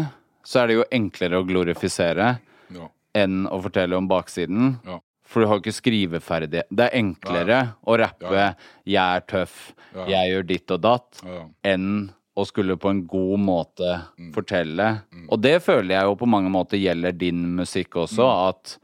så 0.43 0.59
er 0.61 0.67
det 0.67 0.75
jo 0.75 0.83
enklere 0.91 1.39
å 1.39 1.47
glorifisere 1.47 2.27
Ja. 2.75 2.89
enn 3.15 3.47
å 3.47 3.61
fortelle 3.63 3.95
om 3.95 4.09
baksiden. 4.11 4.81
Ja. 4.85 4.99
For 5.23 5.41
du 5.41 5.47
har 5.47 5.61
ikke 5.61 5.73
skriveferdighet. 5.79 6.67
Det 6.69 6.89
er 6.91 6.99
enklere 6.99 7.75
å 7.87 7.97
rappe 7.97 8.35
Ja. 8.35 8.53
'jeg 8.85 9.15
er 9.15 9.21
tøff', 9.21 9.73
Ja. 9.95 10.05
'jeg 10.05 10.31
gjør 10.33 10.47
ditt 10.47 10.71
og 10.71 10.81
datt', 10.81 11.23
Ja, 11.23 11.31
ja. 11.31 11.45
enn 11.63 12.11
å 12.35 12.43
skulle 12.45 12.75
på 12.77 12.89
en 12.91 13.05
god 13.07 13.39
måte 13.39 14.01
Mm. 14.19 14.33
fortelle. 14.33 15.01
Og 15.29 15.39
det 15.41 15.61
føler 15.63 15.95
jeg 15.95 16.03
jo 16.03 16.15
på 16.15 16.27
mange 16.27 16.49
måter 16.51 16.77
gjelder 16.77 17.11
din 17.17 17.55
musikk 17.55 17.95
også, 17.95 18.25
Mm. 18.25 18.49
at 18.49 18.77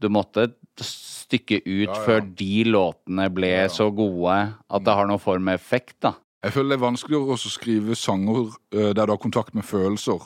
du 0.00 0.08
måtte 0.08 0.52
stykke 0.80 1.60
ut 1.64 1.88
Ja, 1.88 1.94
ja. 1.94 2.04
før 2.06 2.20
de 2.34 2.64
låtene 2.64 3.28
ble 3.32 3.68
så 3.68 3.90
gode 3.94 4.54
at 4.70 4.84
det 4.84 4.94
har 4.94 5.06
noen 5.06 5.20
form 5.20 5.48
av 5.48 5.54
effekt, 5.54 6.00
da. 6.00 6.14
Jeg 6.42 6.52
føler 6.52 6.70
det 6.70 6.80
er 6.82 6.86
vanskeligere 6.90 7.28
også 7.36 7.46
å 7.46 7.58
skrive 7.60 7.94
sanger 7.94 8.48
eh, 8.72 8.92
der 8.92 9.06
du 9.06 9.12
har 9.12 9.18
kontakt 9.18 9.54
med 9.54 9.64
følelser, 9.64 10.20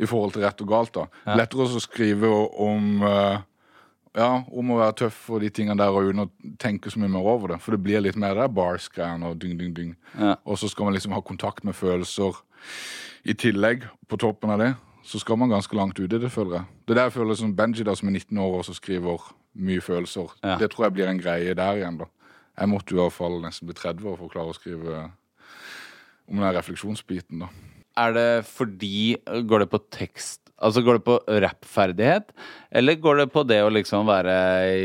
i 0.00 0.06
forhold 0.06 0.32
til 0.32 0.42
rett 0.42 0.60
og 0.62 0.68
galt. 0.68 0.92
da. 0.92 1.06
Lettere 1.36 1.60
også 1.66 1.76
å 1.76 1.86
skrive 1.86 2.30
om 2.58 3.02
eh, 3.02 3.38
ja, 4.18 4.28
om 4.50 4.72
å 4.74 4.80
være 4.80 4.96
tøff 5.04 5.20
og 5.30 5.42
de 5.44 5.50
tingene 5.54 5.78
der, 5.78 5.94
og 5.94 6.10
uten 6.10 6.24
å 6.24 6.56
tenke 6.60 6.90
så 6.90 7.00
mye 7.00 7.12
mer 7.12 7.26
over 7.30 7.54
det. 7.54 7.60
For 7.62 7.74
det 7.74 7.82
blir 7.84 8.02
litt 8.02 8.18
mer 8.18 8.34
der 8.38 8.50
bars-greiene 8.50 9.30
og 9.30 9.38
dyng, 9.42 9.54
dyng, 9.60 9.72
dyng. 9.76 9.94
Ja. 10.18 10.34
Og 10.42 10.58
så 10.58 10.70
skal 10.72 10.88
man 10.88 10.96
liksom 10.96 11.14
ha 11.14 11.22
kontakt 11.24 11.64
med 11.66 11.78
følelser 11.78 12.40
i 13.28 13.36
tillegg, 13.38 13.86
på 14.08 14.18
toppen 14.20 14.52
av 14.54 14.62
det. 14.62 14.72
Så 15.08 15.20
skal 15.22 15.38
man 15.40 15.52
ganske 15.52 15.76
langt 15.76 16.00
ut 16.00 16.12
i 16.12 16.20
det, 16.20 16.30
føler 16.32 16.58
jeg. 16.58 16.68
Det 16.84 16.94
er 16.94 17.00
der 17.00 17.08
jeg 17.08 17.16
føler 17.16 17.38
som 17.38 17.54
Benji, 17.56 17.86
da, 17.86 17.94
som 17.96 18.10
er 18.10 18.18
19 18.18 18.42
år 18.44 18.58
og 18.58 18.66
så 18.66 18.74
skriver 18.76 19.30
mye 19.58 19.84
følelser. 19.84 20.34
Ja. 20.42 20.58
Det 20.60 20.72
tror 20.72 20.88
jeg 20.88 20.98
blir 20.98 21.08
en 21.10 21.22
greie 21.22 21.54
der 21.56 21.80
igjen, 21.80 22.02
da. 22.02 22.10
Jeg 22.58 22.72
måtte 22.72 22.94
i 22.94 22.98
hvert 22.98 23.14
fall 23.14 23.38
nesten 23.44 23.70
bli 23.70 23.78
30 23.78 24.10
år 24.10 24.18
for 24.18 24.26
å 24.26 24.32
klare 24.32 24.52
å 24.52 24.56
skrive 24.58 25.06
om 26.28 26.42
den 26.42 26.52
refleksjonsbiten, 26.58 27.46
da. 27.46 27.48
er 27.96 28.12
det 28.12 28.44
fordi 28.44 29.16
Går 29.48 29.64
det 29.64 29.70
på 29.72 29.80
tekst 29.94 30.47
Altså 30.60 30.82
går 30.82 30.98
det 30.98 31.04
på 31.06 31.16
rappferdighet, 31.44 32.32
eller 32.74 32.94
går 32.98 33.16
det 33.20 33.26
på 33.30 33.44
det 33.46 33.60
å 33.62 33.70
liksom 33.70 34.08
være 34.08 34.32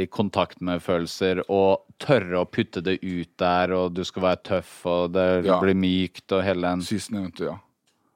i 0.03 0.05
kontakt 0.05 0.59
med 0.61 0.83
følelser 0.85 1.41
og 1.49 1.81
tørre 2.03 2.43
å 2.43 2.45
putte 2.45 2.83
det 2.85 2.99
ut 3.01 3.31
der, 3.41 3.73
og 3.73 3.95
du 3.97 4.03
skal 4.05 4.21
være 4.27 4.43
tøff, 4.51 4.85
og 4.85 5.13
det 5.15 5.45
Ja. 5.47 5.59
blir 5.59 5.73
mykt 5.73 6.31
og 6.31 6.43
hele 6.45 6.61
den 6.67 6.81
Sistnevnte, 6.85 7.45
ja. 7.49 7.57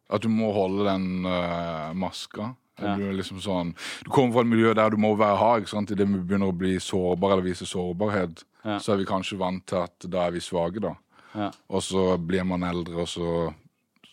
At 0.10 0.22
du 0.22 0.30
må 0.30 0.54
holde 0.54 0.86
den 0.86 1.26
uh, 1.26 1.92
maska. 1.98 2.54
Ja. 2.80 2.94
Du, 2.96 3.08
liksom 3.12 3.42
sånn, 3.42 3.74
du 4.06 4.10
kommer 4.14 4.34
fra 4.38 4.42
et 4.46 4.52
miljø 4.54 4.74
der 4.78 4.92
du 4.94 4.98
må 5.02 5.16
være 5.18 5.36
hard. 5.42 5.62
ikke 5.64 5.74
sant? 5.74 5.90
Idet 5.92 6.08
vi 6.08 6.20
begynner 6.22 6.52
å 6.54 6.56
bli 6.56 6.76
sårbare 6.78 7.34
eller 7.40 7.48
vise 7.50 7.66
sårbarhet, 7.66 8.44
Ja. 8.64 8.78
så 8.80 8.94
er 8.94 8.98
vi 9.02 9.06
kanskje 9.10 9.38
vant 9.40 9.66
til 9.66 9.82
at 9.82 9.98
da 10.08 10.28
er 10.28 10.32
vi 10.32 10.40
svake, 10.40 10.80
da. 10.80 10.94
Ja. 11.34 11.50
Og 11.70 11.82
så 11.82 12.18
blir 12.22 12.46
man 12.46 12.62
eldre, 12.64 13.02
og 13.02 13.08
så, 13.08 13.54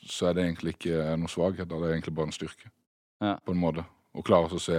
så 0.08 0.30
er 0.30 0.34
det 0.34 0.44
egentlig 0.46 0.74
ikke 0.78 1.16
noe 1.20 1.28
svakhet. 1.28 1.68
Da. 1.68 1.76
Det 1.78 1.90
er 1.90 1.94
egentlig 1.98 2.14
bare 2.16 2.26
en 2.32 2.32
styrke, 2.32 2.70
Ja. 3.22 3.36
på 3.44 3.52
en 3.54 3.60
måte. 3.60 3.84
Og 4.14 4.24
klare 4.26 4.50
å 4.52 4.62
se 4.62 4.78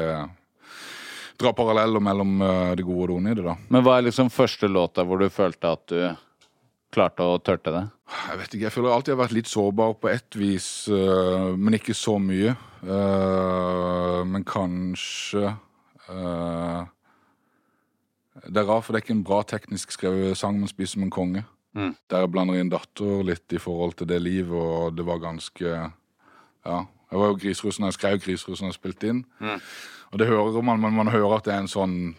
Dra 1.35 1.51
paralleller 1.51 1.99
mellom 1.99 2.37
eh, 2.41 2.75
det 2.79 2.85
gode 2.87 3.01
og 3.03 3.09
det 3.09 3.15
onde 3.17 3.31
i 3.33 3.35
det, 3.35 3.43
da. 3.43 3.55
Men 3.67 3.83
hva 3.83 3.97
er 3.97 4.05
liksom 4.07 4.29
første 4.31 4.69
låta 4.71 5.03
hvor 5.03 5.19
du 5.19 5.27
følte 5.27 5.71
at 5.75 5.83
du 5.91 5.97
klarte 6.95 7.25
å 7.27 7.41
tørte 7.43 7.73
det? 7.75 7.81
Jeg 8.29 8.39
vet 8.39 8.53
ikke, 8.53 8.63
jeg 8.63 8.71
føler 8.71 8.93
alltid 8.93 9.11
jeg 9.11 9.17
har 9.17 9.23
vært 9.25 9.35
litt 9.35 9.51
sårbar 9.51 9.97
på 9.99 10.11
ett 10.13 10.37
vis, 10.39 10.69
øh, 10.87 11.51
men 11.59 11.75
ikke 11.75 11.95
så 11.97 12.15
mye. 12.23 12.55
Øh, 12.85 14.21
men 14.31 14.47
kanskje 14.47 15.55
Det 18.45 18.61
er 18.61 18.67
rart, 18.67 18.83
for 18.85 18.93
det 18.93 18.99
er 18.99 19.03
ikke 19.03 19.15
en 19.15 19.25
bra 19.25 19.41
teknisk 19.47 19.91
skrevet 19.95 20.37
sang, 20.37 20.59
men 20.59 20.69
spiser 20.69 20.99
som 20.99 21.05
en 21.07 21.13
konge. 21.13 21.43
Mm. 21.75 21.95
Der 22.11 22.23
jeg 22.23 22.31
blander 22.31 22.59
inn 22.59 22.71
datter 22.71 23.23
litt 23.25 23.51
i 23.51 23.59
forhold 23.59 23.97
til 23.99 24.07
det 24.07 24.21
livet, 24.21 24.55
og 24.55 24.95
det 24.95 25.05
var 25.07 25.23
ganske 25.23 25.91
Ja. 26.65 26.85
Jeg 27.15 27.21
var 27.21 27.29
jo 27.31 27.37
grisruss 27.39 27.77
jeg 27.79 27.95
skrev 27.95 28.19
grisruss 28.19 28.61
når 28.61 28.73
jeg 28.73 28.79
spilte 28.79 29.07
inn. 29.13 29.21
Og 30.11 30.19
det 30.19 30.27
hører 30.27 30.61
man, 30.63 30.81
men 30.83 30.93
man 30.93 31.07
hører 31.07 31.37
at 31.37 31.45
det 31.47 31.53
er 31.55 31.63
en 31.63 31.71
sånn 31.71 32.15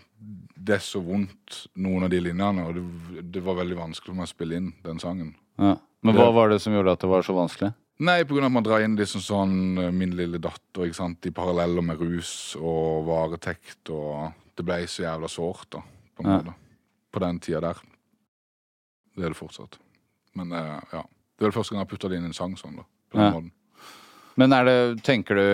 Det 0.66 0.74
er 0.74 0.82
så 0.82 0.98
vondt, 1.04 1.66
noen 1.76 2.02
av 2.06 2.10
de 2.10 2.18
linjene, 2.18 2.64
og 2.66 2.74
det, 2.74 3.24
det 3.36 3.42
var 3.44 3.54
veldig 3.60 3.76
vanskelig 3.76 4.08
for 4.10 4.16
meg 4.18 4.26
å 4.26 4.30
spille 4.32 4.56
inn 4.56 4.72
den 4.82 4.98
sangen. 4.98 5.34
Ja. 5.60 5.76
Men 6.02 6.14
Det- 6.14 6.22
hva 6.24 6.32
var 6.34 6.48
det 6.48 6.60
som 6.62 6.72
gjorde 6.72 6.92
at 6.96 7.00
det 7.04 7.08
var 7.12 7.22
så 7.22 7.34
vanskelig? 7.36 7.74
Nei, 8.00 8.24
på 8.24 8.34
grunn 8.34 8.44
av 8.44 8.50
at 8.50 8.52
man 8.56 8.62
drar 8.64 8.80
inn 8.82 8.96
liksom 8.96 9.20
sånn 9.20 9.78
eh, 9.78 9.90
Min 9.92 10.16
lille 10.16 10.38
datter, 10.38 10.82
ikke 10.88 10.94
sant, 10.98 11.24
i 11.26 11.30
paralleller 11.30 11.82
med 11.82 12.00
rus 12.00 12.56
og 12.58 13.06
varetekt, 13.06 13.88
og 13.90 14.32
det 14.56 14.64
ble 14.66 14.80
så 14.90 15.04
jævla 15.06 15.28
sårt, 15.30 15.70
da, 15.70 15.80
på 16.16 16.24
en 16.24 16.30
Ja. 16.30 16.38
måte. 16.40 16.54
På 17.12 17.20
den 17.20 17.38
tida 17.38 17.60
der. 17.60 17.76
Det 19.16 19.24
er 19.24 19.28
det 19.28 19.36
fortsatt. 19.38 19.78
Men 20.34 20.52
eh, 20.52 20.80
ja. 20.92 21.02
Det 21.38 21.44
er 21.46 21.50
det 21.50 21.54
første 21.54 21.70
gang 21.76 21.84
jeg 21.86 21.88
putta 21.94 22.08
det 22.08 22.16
inn 22.18 22.24
i 22.24 22.32
en 22.32 22.32
sang 22.36 22.56
sånn, 22.56 22.76
da. 22.76 22.82
På 23.10 23.18
den 23.18 23.22
Ja. 23.26 23.30
måten. 23.32 23.52
Men 24.36 24.52
er 24.52 24.66
det, 24.68 24.78
tenker 25.06 25.38
du 25.38 25.46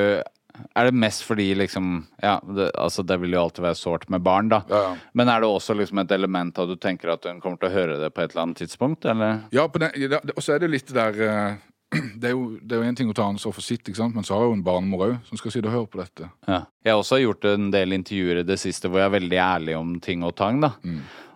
Er 0.74 0.88
det 0.88 0.94
mest 0.94 1.24
fordi 1.24 1.48
liksom 1.56 2.06
Ja, 2.22 2.36
det, 2.44 2.70
altså 2.76 3.04
det 3.06 3.18
vil 3.22 3.34
jo 3.36 3.42
alltid 3.44 3.64
være 3.64 3.78
sårt 3.78 4.08
med 4.12 4.22
barn, 4.26 4.50
da. 4.52 4.62
Ja, 4.68 4.82
ja. 4.90 4.94
Men 5.14 5.30
er 5.32 5.42
det 5.42 5.50
også 5.50 5.76
liksom 5.78 6.02
et 6.02 6.12
element 6.12 6.58
at 6.58 6.68
du 6.68 6.76
tenker 6.76 7.14
at 7.14 7.24
hun 7.28 7.40
kommer 7.40 7.60
til 7.62 7.70
å 7.70 7.76
høre 7.76 8.00
det 8.02 8.12
på 8.14 8.22
et 8.24 8.32
eller 8.34 8.46
annet 8.46 8.62
tidspunkt, 8.64 9.06
eller? 9.08 9.44
Ja, 9.54 9.66
og 9.66 10.42
så 10.42 10.56
er 10.56 10.64
det 10.64 10.72
litt 10.74 10.90
det 10.92 10.98
der 10.98 11.22
eh, 11.28 11.68
Det 12.20 12.30
er 12.30 12.36
jo 12.36 12.44
det 12.60 12.76
er 12.76 12.82
jo 12.82 12.88
en 12.88 12.96
ting 12.96 13.10
å 13.10 13.16
ta 13.16 13.26
ansvar 13.28 13.52
for 13.52 13.64
sitt, 13.64 13.84
ikke 13.84 14.00
sant? 14.00 14.14
men 14.16 14.24
så 14.24 14.36
har 14.36 14.44
jeg 14.44 14.52
jo 14.52 14.58
en 14.58 14.64
barnemor 14.64 15.06
òg 15.08 15.16
som 15.28 15.40
skal 15.40 15.52
sitte 15.52 15.68
og 15.68 15.74
høre 15.76 15.90
på 15.92 16.00
dette. 16.00 16.28
Ja. 16.48 16.62
Jeg 16.84 16.94
har 16.94 17.00
også 17.02 17.18
gjort 17.20 17.44
en 17.50 17.72
del 17.74 17.96
intervjuer 17.98 18.40
i 18.40 18.46
det 18.48 18.56
siste 18.60 18.88
hvor 18.88 19.02
jeg 19.02 19.10
er 19.10 19.18
veldig 19.18 19.40
ærlig 19.44 19.76
om 19.76 19.98
ting 20.04 20.24
og 20.24 20.36
tang, 20.38 20.62
da. 20.64 20.72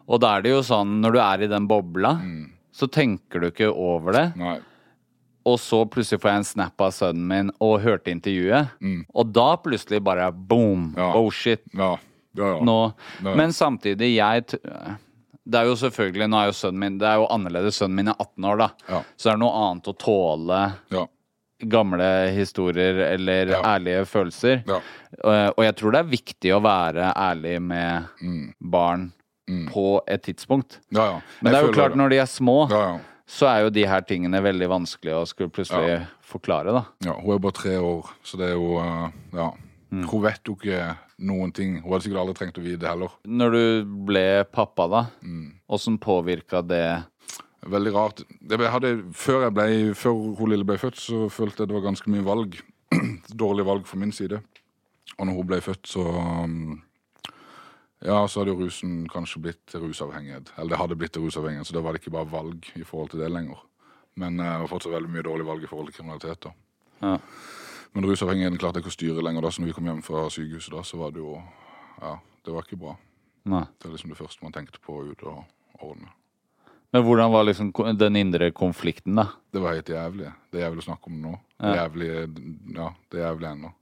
Og 0.06 0.22
da 0.22 0.36
er 0.36 0.44
det 0.46 0.54
jo 0.54 0.62
sånn, 0.64 1.00
når 1.02 1.16
du 1.16 1.20
er 1.24 1.44
i 1.44 1.50
den 1.50 1.66
bobla, 1.68 2.14
så 2.76 2.88
tenker 2.92 3.42
du 3.42 3.48
ikke 3.50 3.68
over 3.72 4.14
det. 4.16 4.26
Nei. 4.38 4.56
Og 5.46 5.60
så 5.62 5.84
plutselig 5.86 6.18
får 6.22 6.30
jeg 6.32 6.40
en 6.42 6.48
snap 6.48 6.82
av 6.82 6.90
sønnen 6.96 7.26
min 7.30 7.50
og 7.62 7.76
hørte 7.84 8.10
intervjuet. 8.10 8.72
Og 9.14 9.32
da 9.36 9.48
plutselig 9.62 10.00
bare 10.02 10.28
boom! 10.34 10.88
Ja. 10.98 11.12
Oh 11.14 11.30
shit! 11.30 11.62
Ja. 11.76 11.92
Ja, 12.36 12.48
ja. 12.56 12.64
Nå. 12.68 12.78
Men 13.24 13.52
samtidig, 13.56 14.10
jeg 14.18 14.42
Det 15.46 15.56
er 15.56 15.68
jo 15.70 15.76
selvfølgelig 15.80 16.26
Nå 16.28 16.36
er 16.36 16.50
jo 16.50 16.56
sønnen 16.58 16.80
min 16.82 16.98
Det 17.00 17.06
er 17.08 17.14
jo 17.22 17.28
annerledes. 17.32 17.78
Sønnen 17.80 17.96
min 17.96 18.10
er 18.12 18.16
18 18.20 18.44
år, 18.50 18.58
da. 18.60 18.66
Ja. 18.90 18.98
Så 19.16 19.28
det 19.30 19.32
er 19.36 19.40
noe 19.40 19.60
annet 19.70 19.88
å 19.88 19.94
tåle 20.02 20.58
ja. 20.92 21.04
gamle 21.72 22.10
historier 22.36 22.98
eller 23.14 23.54
ærlige 23.62 24.02
følelser. 24.10 24.64
Ja. 24.68 24.80
Og 25.54 25.62
jeg 25.64 25.76
tror 25.78 25.94
det 25.96 26.02
er 26.02 26.10
viktig 26.12 26.52
å 26.52 26.60
være 26.66 27.12
ærlig 27.16 27.54
med 27.62 28.10
Mm. 28.20 28.52
barn 28.60 29.12
på 29.72 30.00
et 30.10 30.22
tidspunkt. 30.26 30.80
ja, 30.90 31.04
ja. 31.14 31.20
Men 31.40 31.52
det 31.52 31.58
er 31.60 31.66
jo 31.68 31.72
klart, 31.72 31.92
klart, 31.92 31.96
når 32.02 32.08
de 32.10 32.16
er 32.18 32.26
små, 32.26 32.58
Ja, 32.70 32.80
ja. 32.90 32.98
Så 33.26 33.48
er 33.50 33.64
jo 33.64 33.70
de 33.74 33.84
her 33.90 34.04
tingene 34.06 34.38
veldig 34.44 34.68
vanskelig 34.70 35.14
å 35.16 35.24
skulle 35.26 35.50
plutselig 35.50 36.00
forklare, 36.26 36.72
da. 36.74 36.84
Ja, 37.06 37.16
hun 37.18 37.34
er 37.34 37.42
bare 37.42 37.58
tre 37.58 37.76
år, 37.82 38.12
så 38.26 38.38
det 38.40 38.52
er 38.52 38.54
jo 38.58 38.76
eh, 38.82 39.08
Ja. 39.34 39.52
Hun 39.96 40.22
vet 40.24 40.42
jo 40.44 40.56
ikke 40.58 40.96
noen 41.22 41.52
ting. 41.54 41.76
Hun 41.80 41.92
hadde 41.92 42.02
sikkert 42.04 42.20
aldri 42.24 42.34
trengt 42.34 42.56
å 42.58 42.62
vite 42.64 42.80
det 42.82 42.88
heller. 42.90 43.12
Når 43.24 43.52
du 43.54 43.60
ble 44.08 44.24
pappa, 44.52 44.88
da, 44.90 45.02
Mm. 45.22 45.52
åssen 45.70 45.98
påvirka 45.98 46.60
det 46.66 47.04
Veldig 47.66 47.92
rart. 47.94 48.20
Jeg 48.48 48.70
hadde, 48.70 48.90
før, 49.12 49.42
jeg 49.46 49.54
ble, 49.54 49.94
før 49.98 50.36
hun 50.38 50.50
lille 50.52 50.64
ble 50.64 50.76
født, 50.78 50.98
så 51.02 51.24
følte 51.32 51.64
jeg 51.64 51.68
det 51.70 51.74
var 51.74 51.86
ganske 51.88 52.10
mye 52.12 52.22
valg. 52.22 52.52
Dårlig 53.42 53.64
valg 53.66 53.86
fra 53.88 53.98
min 53.98 54.12
side. 54.14 54.38
Og 55.18 55.26
når 55.26 55.34
hun 55.34 55.48
ble 55.48 55.58
født, 55.64 55.82
så 55.90 56.04
um, 56.44 56.76
Ja, 58.04 58.18
så 58.28 58.40
hadde 58.42 58.52
jo 58.52 58.66
rusen 58.66 59.06
kanskje 59.08 59.40
blitt 59.46 59.74
rusavhengighet. 59.74 60.52
Eller 60.58 60.74
det 60.74 60.80
hadde 60.82 60.98
blitt 61.00 61.16
rusavhengighet, 61.16 61.66
så 61.68 61.76
da 61.78 61.82
var 61.84 61.94
det 61.96 62.02
ikke 62.02 62.12
bare 62.16 62.28
valg 62.30 62.68
i 62.76 62.84
forhold 62.84 63.14
til 63.14 63.22
det 63.22 63.30
lenger. 63.32 63.62
Men 64.20 64.40
eh, 64.40 64.52
det 64.52 64.66
var 64.66 64.72
fortsatt 64.72 64.92
veldig 64.92 65.12
mye 65.12 65.24
dårlige 65.24 65.48
valg 65.48 65.64
i 65.64 65.70
forhold 65.70 65.88
til 65.90 65.98
kriminalitet. 66.00 66.44
da. 66.44 66.52
Ja. 67.00 67.16
Men 67.96 68.04
rusavhengigheten 68.10 68.60
klarte 68.60 68.80
jeg 68.80 68.84
ikke 68.84 68.92
å 68.92 68.98
styre 68.98 69.24
lenger. 69.24 69.46
da, 69.46 69.50
så 69.50 69.62
når 69.62 69.72
vi 69.72 69.78
kom 69.78 69.88
hjem 69.88 70.04
fra 70.04 70.26
sykehuset, 70.32 70.72
da, 70.76 70.84
så 70.84 71.00
var 71.00 71.16
det 71.16 71.24
jo 71.24 71.40
Ja, 71.96 72.18
det 72.44 72.52
var 72.52 72.66
ikke 72.66 72.76
bra. 72.76 72.92
Nei. 73.48 73.64
Det 73.80 73.88
er 73.88 73.94
liksom 73.94 74.10
det 74.12 74.18
første 74.18 74.44
man 74.44 74.52
tenkte 74.52 74.82
på 74.84 74.98
ut 75.06 75.22
og 75.24 75.44
ordne. 75.80 76.10
Men 76.92 77.02
hvordan 77.02 77.32
var 77.32 77.44
liksom 77.44 77.72
den 77.98 78.16
indre 78.16 78.50
konflikten, 78.52 79.16
da? 79.16 79.26
Det 79.52 79.62
var 79.62 79.74
helt 79.74 79.88
jævlig. 79.88 80.28
Det 80.52 80.60
er 80.60 80.66
jævlig 80.66 80.84
å 80.84 80.86
snakke 80.90 81.10
om 81.10 81.16
nå. 81.22 81.32
Det 81.56 81.72
er 81.72 81.80
jævlig, 81.80 82.10
ja, 82.76 82.90
det 83.10 83.18
er 83.20 83.24
jævlig 83.26 83.48
ennå. 83.50 83.72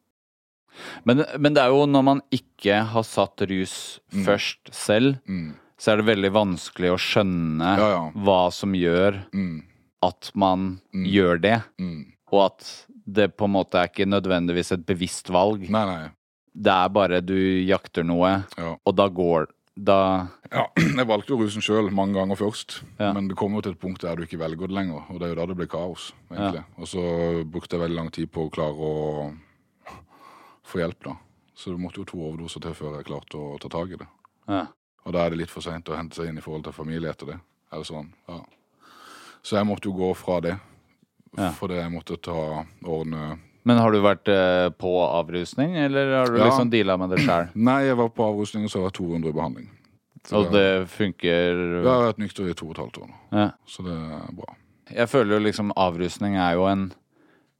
Men, 1.05 1.25
men 1.39 1.55
det 1.55 1.63
er 1.63 1.69
jo 1.75 1.85
når 1.87 2.05
man 2.05 2.23
ikke 2.35 2.81
har 2.93 3.03
satt 3.07 3.45
rus 3.51 4.01
først 4.25 4.73
selv, 4.75 5.19
Mm. 5.29 5.55
så 5.79 5.93
er 5.93 5.97
det 6.03 6.07
veldig 6.17 6.33
vanskelig 6.33 6.91
å 6.95 6.99
skjønne 7.01 7.77
Ja, 7.79 7.89
ja. 7.91 8.03
hva 8.15 8.53
som 8.53 8.73
gjør 8.73 9.25
Mm. 9.33 9.63
at 10.03 10.31
man 10.35 10.81
gjør 10.93 11.41
det, 11.41 11.63
Mm. 11.79 12.05
og 12.33 12.45
at 12.47 12.87
det 13.07 13.37
på 13.37 13.45
en 13.45 13.53
måte 13.53 13.75
er 13.77 13.89
ikke 13.89 14.07
nødvendigvis 14.09 14.73
et 14.73 14.87
bevisst 14.87 15.29
valg. 15.31 15.69
Nei, 15.69 15.85
nei. 15.85 16.09
Det 16.57 16.71
er 16.73 16.89
bare 16.89 17.21
du 17.21 17.35
jakter 17.67 18.05
noe, 18.05 18.45
Ja. 18.59 18.77
og 18.87 18.97
da 18.97 19.09
går 19.09 19.47
Da 19.77 20.29
ja. 20.53 20.69
Jeg 20.77 21.07
valgte 21.09 21.31
jo 21.35 21.39
rusen 21.41 21.61
sjøl 21.61 21.91
mange 21.91 22.15
ganger 22.15 22.37
først, 22.37 22.83
Ja. 23.01 23.13
men 23.13 23.27
det 23.27 23.35
kommer 23.37 23.57
jo 23.57 23.63
til 23.63 23.73
et 23.73 23.81
punkt 23.81 24.03
der 24.03 24.15
du 24.15 24.23
ikke 24.23 24.39
velger 24.39 24.69
det 24.69 24.71
lenger. 24.71 25.03
Og 25.11 25.19
det 25.19 25.23
er 25.27 25.35
jo 25.35 25.41
da 25.41 25.47
det 25.47 25.57
blir 25.57 25.67
kaos, 25.67 26.13
egentlig. 26.31 26.63
Og 26.79 26.87
så 26.87 27.45
brukte 27.45 27.73
jeg 27.75 27.81
veldig 27.81 27.97
lang 27.97 28.11
tid 28.13 28.31
på 28.31 28.47
å 28.47 28.53
klare 28.53 28.79
å 28.79 29.35
få 30.75 30.83
hjelp, 30.83 31.01
da. 31.07 31.17
Så 31.55 31.71
det 31.71 31.79
måtte 31.81 32.03
jo 32.03 32.09
to 32.11 32.19
overdoser 32.19 32.61
til 32.65 32.75
før 32.75 32.97
jeg 32.99 33.07
klarte 33.09 33.39
å 33.39 33.55
ta 33.63 33.71
tak 33.71 33.95
i 33.95 34.01
det. 34.03 34.09
ja. 34.51 34.65
Og 35.05 35.13
da 35.13 35.27
er 35.27 35.35
det 35.35 35.37
litt 35.43 35.51
for 35.53 35.61
seint 35.61 35.85
å 35.93 35.97
hente 35.99 36.17
seg 36.17 36.31
inn 36.31 36.39
i 36.41 36.43
forhold 36.43 36.63
til 36.65 36.73
familie 36.73 37.11
etter 37.13 37.29
det. 37.29 37.35
Eller 37.71 37.85
sånn, 37.85 38.07
ja. 38.27 38.39
Så 39.45 39.59
jeg 39.59 39.67
måtte 39.69 39.91
jo 39.91 39.93
gå 39.99 40.07
fra 40.17 40.39
det. 40.41 40.55
Ja. 41.37 41.51
Fordi 41.53 41.75
jeg 41.77 41.91
måtte 41.93 42.17
ta 42.25 42.63
ordne 42.89 43.35
Men 43.69 43.79
har 43.83 43.93
du 43.93 43.99
vært 44.01 44.29
eh, 44.33 44.71
på 44.81 44.93
avrusning, 45.05 45.75
eller 45.77 46.13
har 46.23 46.27
du 46.33 46.39
Ja. 46.39 46.47
liksom 46.49 46.71
deala 46.73 46.97
med 46.97 47.11
det 47.13 47.19
sjøl? 47.27 47.51
Nei, 47.55 47.83
jeg 47.85 47.97
var 48.01 48.09
på 48.17 48.25
avrusning, 48.31 48.65
og 48.65 48.71
så 48.73 48.81
var 48.81 48.89
jeg 48.93 48.97
200 49.03 49.29
i 49.29 49.33
behandling. 49.37 49.69
Så 50.25 50.41
Og 50.41 50.53
det 50.57 50.89
funker 50.89 51.61
Jeg 51.83 51.85
har 51.85 52.07
vært 52.07 52.23
nykter 52.25 52.49
i 52.49 52.55
to 52.57 52.67
og 52.71 52.73
et 52.73 52.81
halvt 52.81 52.99
år 53.03 53.09
nå, 53.11 53.17
ja. 53.43 53.51
så 53.69 53.85
det 53.85 53.93
er 53.93 54.33
bra. 54.33 54.55
Jeg 54.95 55.09
føler 55.13 55.35
jo 55.37 55.43
liksom 55.45 55.73
avrusning 55.77 56.37
er 56.41 56.55
jo 56.57 56.65
en 56.71 56.87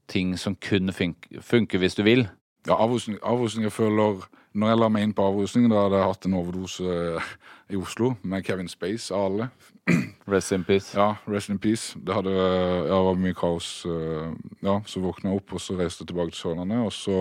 ting 0.09 0.33
som 0.41 0.57
kun 0.57 0.89
fun 0.97 1.13
funker 1.45 1.79
hvis 1.85 1.95
du 2.01 2.03
vil. 2.09 2.25
Ja, 2.67 2.79
avrusning, 2.81 3.19
avrusning 3.23 3.65
jeg 3.67 3.73
føler 3.73 4.23
Når 4.55 4.69
jeg 4.71 4.79
la 4.79 4.89
meg 4.89 5.03
inn 5.03 5.13
på 5.13 5.25
avrusning, 5.27 5.67
da 5.69 5.83
hadde 5.85 5.99
jeg 5.99 6.07
hatt 6.09 6.27
en 6.29 6.35
overdose 6.39 6.95
i 7.75 7.77
Oslo 7.77 8.13
med 8.23 8.45
Kevin 8.47 8.69
Space 8.71 9.11
av 9.15 9.25
alle. 9.27 9.49
Rest 10.31 10.53
in 10.53 10.63
peace. 10.65 10.95
Ja, 10.97 11.17
rest 11.29 11.51
in 11.51 11.59
peace. 11.59 11.99
Det 11.99 12.15
hadde, 12.15 12.31
ja, 12.31 13.01
var 13.03 13.19
mye 13.21 13.35
kaos. 13.37 13.85
eh, 13.85 14.31
Ja, 14.63 14.79
Så 14.87 15.03
våkna 15.03 15.33
jeg 15.33 15.41
opp, 15.43 15.53
og 15.53 15.61
så 15.61 15.75
reiste 15.77 16.05
jeg 16.05 16.09
tilbake 16.13 16.31
til 16.33 16.39
Sørlandet. 16.41 16.81
Og 16.87 16.93
så 16.95 17.19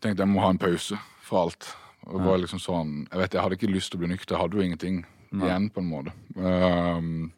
tenkte 0.00 0.16
jeg 0.16 0.24
jeg 0.24 0.32
må 0.32 0.40
ha 0.42 0.50
en 0.50 0.58
pause 0.58 0.98
fra 1.22 1.44
alt. 1.44 1.68
Og 2.06 2.18
det 2.20 2.26
var 2.30 2.38
liksom 2.42 2.58
sånn, 2.62 3.06
Jeg 3.12 3.18
vet, 3.20 3.34
jeg 3.34 3.42
hadde 3.42 3.56
ikke 3.60 3.70
lyst 3.74 3.90
til 3.92 3.98
å 4.00 4.02
bli 4.02 4.08
nykter. 4.14 4.34
Jeg 4.34 4.42
hadde 4.42 4.56
jo 4.56 4.62
ingenting 4.66 5.04
igjen, 5.44 5.70
på 5.70 5.80
en 5.84 5.90
måte. 5.92 6.12
Um, 6.36 7.32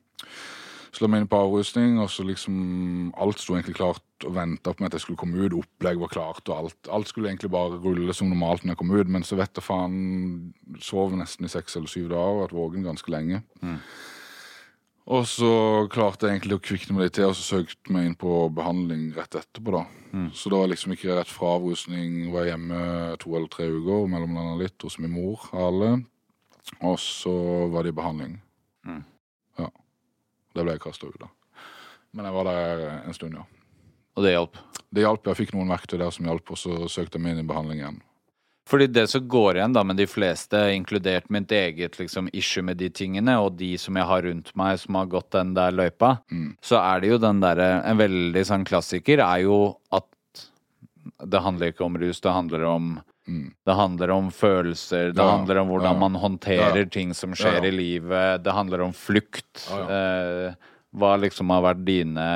så 0.93 1.05
la 1.05 1.09
meg 1.13 1.23
inn 1.23 1.31
på 1.31 1.39
avrusning, 1.39 1.99
og 2.03 2.09
så 2.11 2.25
liksom 2.27 3.13
Alt 3.21 3.41
sto 3.43 3.55
egentlig 3.55 3.77
klart 3.77 4.27
og 4.27 4.35
venta 4.35 4.73
på 4.73 4.83
meg 4.83 4.91
at 4.91 4.99
jeg 4.99 5.05
skulle 5.07 5.21
komme 5.21 5.39
ut. 5.45 5.55
Opplegg 5.55 6.01
var 6.01 6.11
klart, 6.13 6.45
og 6.49 6.55
alt, 6.57 6.89
alt 6.91 7.09
skulle 7.11 7.29
egentlig 7.31 7.51
bare 7.55 7.79
rulle 7.83 8.15
som 8.17 8.31
normalt 8.33 8.65
når 8.65 8.75
jeg 8.75 8.81
kom 8.83 8.95
ut. 8.97 9.09
Men 9.15 9.23
så 9.27 9.37
vet 9.39 9.55
jeg 9.55 9.67
faen 9.67 9.99
Sov 10.83 11.13
nesten 11.17 11.47
i 11.47 11.53
seks 11.53 11.77
eller 11.77 11.89
syv 11.93 12.09
dager 12.13 12.37
og 12.37 12.43
vært 12.47 12.57
våken 12.59 12.87
ganske 12.89 13.13
lenge. 13.13 13.43
Og 15.09 15.25
så 15.25 15.51
klarte 15.89 16.27
jeg 16.29 16.37
egentlig 16.37 16.59
å 16.59 16.61
kvikne 16.61 16.95
meg 16.97 17.07
litt 17.07 17.15
til, 17.17 17.31
og 17.31 17.37
så 17.39 17.57
søkte 17.63 17.93
meg 17.95 18.11
inn 18.11 18.17
på 18.21 18.33
behandling 18.53 19.07
rett 19.17 19.39
etterpå. 19.41 19.73
da. 19.79 19.85
Så 20.37 20.51
da 20.53 20.59
var 20.61 20.69
liksom 20.69 20.93
ikke 20.93 21.17
rett 21.17 21.31
fra 21.33 21.55
avrusning. 21.57 22.27
Var 22.35 22.51
hjemme 22.51 22.81
to 23.23 23.33
eller 23.37 23.49
tre 23.49 23.71
uker, 23.73 24.05
mellomlanda 24.13 24.59
litt 24.61 24.85
hos 24.85 24.99
min 25.01 25.15
mor 25.15 25.49
alle. 25.53 25.95
Og 26.85 26.99
så 27.01 27.33
var 27.73 27.85
det 27.89 27.95
i 27.95 27.97
behandling. 27.97 28.37
Det 30.59 30.67
ble 30.67 30.75
jeg 30.75 30.83
kasta 30.83 31.07
ut, 31.07 31.23
da. 31.23 31.31
Men 32.17 32.27
jeg 32.27 32.35
var 32.35 32.49
der 32.51 32.85
en 32.99 33.15
stund, 33.15 33.39
ja. 33.39 33.47
Og 34.19 34.25
det 34.27 34.35
hjalp. 34.35 34.59
Det 34.91 35.05
hjalp. 35.05 35.31
Jeg 35.31 35.39
fikk 35.45 35.55
noen 35.55 35.71
verktøy 35.71 35.99
der 36.01 36.11
som 36.15 36.27
hjalp, 36.27 36.51
og 36.51 36.59
så 36.59 36.79
søkte 36.91 37.19
jeg 37.19 37.25
meg 37.25 37.37
inn 37.37 37.45
i 37.45 37.49
behandling 37.49 37.83
igjen. 37.85 38.01
Fordi 38.69 38.89
det 38.91 39.07
som 39.09 39.25
går 39.25 39.57
igjen 39.57 39.73
da 39.73 39.85
med 39.87 39.97
de 39.97 40.05
fleste, 40.11 40.59
inkludert 40.75 41.31
mitt 41.33 41.53
eget 41.55 41.95
liksom, 42.01 42.27
issue 42.37 42.65
med 42.67 42.77
de 42.83 42.91
tingene, 42.93 43.39
og 43.41 43.55
de 43.57 43.71
som 43.81 43.97
jeg 43.97 44.09
har 44.11 44.27
rundt 44.27 44.51
meg 44.59 44.81
som 44.83 44.99
har 44.99 45.09
gått 45.15 45.31
den 45.33 45.55
der 45.57 45.73
løypa, 45.73 46.19
så 46.61 46.83
er 46.83 47.01
det 47.01 47.15
jo 47.15 47.21
den 47.23 47.41
derre 47.41 47.69
En 47.89 48.01
veldig 48.01 48.45
sånn 48.45 48.67
klassiker 48.69 49.23
er 49.25 49.47
jo 49.47 49.79
at 49.95 50.05
det 51.25 51.41
handler 51.41 51.73
ikke 51.73 51.87
om 51.87 51.97
rus, 51.97 52.21
det 52.21 52.35
handler 52.35 52.67
om 52.69 52.91
Det 53.29 53.75
handler 53.77 54.11
om 54.15 54.31
følelser, 54.33 55.11
det 55.13 55.21
Ja, 55.21 55.37
handler 55.37 55.61
om 55.61 55.69
hvordan 55.69 55.93
ja, 55.95 56.01
man 56.01 56.15
håndterer 56.17 56.79
ja. 56.81 56.89
ting 56.89 57.11
som 57.15 57.35
skjer 57.37 57.67
i 57.69 57.73
livet, 57.75 58.43
det 58.45 58.55
handler 58.57 58.81
om 58.87 58.95
flukt. 58.97 59.67
Eh, 59.69 60.55
hva 60.97 61.11
liksom 61.21 61.51
har 61.53 61.67
vært 61.67 61.83
dine 61.85 62.29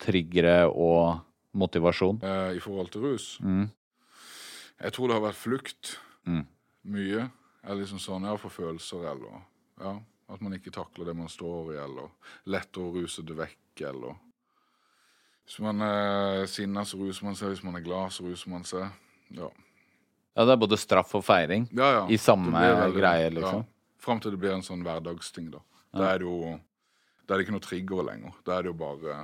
triggere 0.00 0.62
og 0.70 1.20
motivasjon? 1.52 2.22
Eh, 2.24 2.56
I 2.56 2.62
forhold 2.64 2.88
til 2.94 3.04
rus. 3.04 3.26
Jeg 4.78 4.94
tror 4.96 5.10
det 5.10 5.18
har 5.18 5.26
vært 5.28 5.42
flukt. 5.42 5.98
Mye. 6.88 7.28
Eller 7.66 7.82
liksom 7.82 8.00
sånn, 8.00 8.24
ja, 8.24 8.36
for 8.40 8.54
følelser, 8.54 9.04
eller 9.12 9.42
ja, 9.82 9.92
at 10.32 10.40
man 10.40 10.54
ikke 10.56 10.72
takler 10.72 11.10
det 11.10 11.16
man 11.18 11.28
står 11.28 11.74
i, 11.74 11.78
eller 11.84 12.08
lett 12.48 12.78
å 12.80 12.88
ruse 12.94 13.24
det 13.26 13.36
vekk, 13.36 13.84
eller 13.90 14.16
Hvis 15.48 15.60
man 15.64 15.80
er 15.80 16.46
sinna, 16.46 16.82
så 16.84 16.98
ruser 17.00 17.24
man 17.24 17.36
seg. 17.36 17.54
Hvis 17.54 17.62
man 17.64 17.76
er 17.76 17.80
glad, 17.84 18.12
så 18.12 18.24
ruser 18.24 18.50
man 18.52 18.64
seg. 18.68 18.90
Ja. 19.32 19.48
Ja, 20.38 20.44
det 20.46 20.54
er 20.54 20.60
både 20.62 20.78
straff 20.78 21.16
og 21.18 21.24
feiring 21.26 21.64
ja, 21.74 21.88
ja. 21.96 22.02
i 22.08 22.16
samme 22.22 22.52
veldig- 22.54 22.94
greie, 23.00 23.30
liksom. 23.34 23.64
Ja. 23.64 23.98
Fram 23.98 24.20
til 24.22 24.30
det 24.36 24.38
blir 24.40 24.54
en 24.54 24.62
sånn 24.62 24.84
hverdagsting, 24.86 25.50
da. 25.50 25.58
Da 25.98 26.12
er 26.14 26.20
det 26.22 26.28
jo 26.28 26.60
Da 27.26 27.34
er 27.34 27.38
det 27.40 27.44
ikke 27.48 27.56
noe 27.58 27.64
trigger 27.66 28.04
lenger. 28.06 28.32
Da 28.46 28.54
er 28.56 28.62
det 28.62 28.70
jo 28.70 28.78
bare 28.78 29.16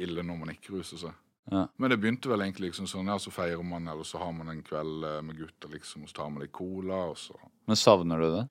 ille 0.00 0.22
når 0.26 0.38
man 0.40 0.48
ikke 0.56 0.72
ruser 0.74 0.98
seg. 0.98 1.12
Ja. 1.52 1.66
Men 1.78 1.90
det 1.92 2.00
begynte 2.00 2.26
vel 2.32 2.40
egentlig 2.40 2.70
liksom 2.72 2.88
sånn, 2.88 3.06
ja, 3.12 3.18
så 3.20 3.30
feirer 3.30 3.62
man, 3.62 3.86
eller 3.86 4.02
så 4.08 4.18
har 4.18 4.32
man 4.32 4.48
en 4.48 4.62
kveld 4.64 5.04
eh, 5.04 5.20
med 5.22 5.36
gutta, 5.38 5.68
liksom, 5.70 6.02
og 6.02 6.08
så 6.08 6.16
tar 6.16 6.30
man 6.32 6.42
litt 6.42 6.52
cola, 6.56 7.02
og 7.12 7.16
så 7.20 7.36
Men 7.68 7.76
savner 7.76 8.18
du 8.24 8.30
det? 8.38 8.48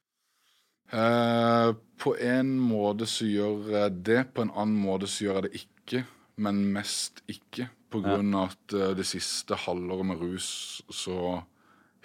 eh, 0.94 1.74
På 1.98 2.16
en 2.20 2.54
måte 2.60 3.06
så 3.10 3.26
gjør 3.28 3.70
jeg 3.72 4.04
det, 4.04 4.22
på 4.36 4.44
en 4.46 4.52
annen 4.52 4.80
måte 4.86 5.08
så 5.10 5.26
gjør 5.28 5.42
jeg 5.42 5.44
det 5.50 5.62
ikke. 5.64 6.04
Men 6.38 6.64
mest 6.74 7.22
ikke. 7.30 7.68
På 7.94 8.02
grunn 8.02 8.34
av 8.34 8.52
at 8.56 8.74
eh, 8.74 8.94
det 8.98 9.06
siste 9.06 9.56
halvåret 9.68 10.06
med 10.10 10.22
rus 10.22 10.82
så 10.90 11.44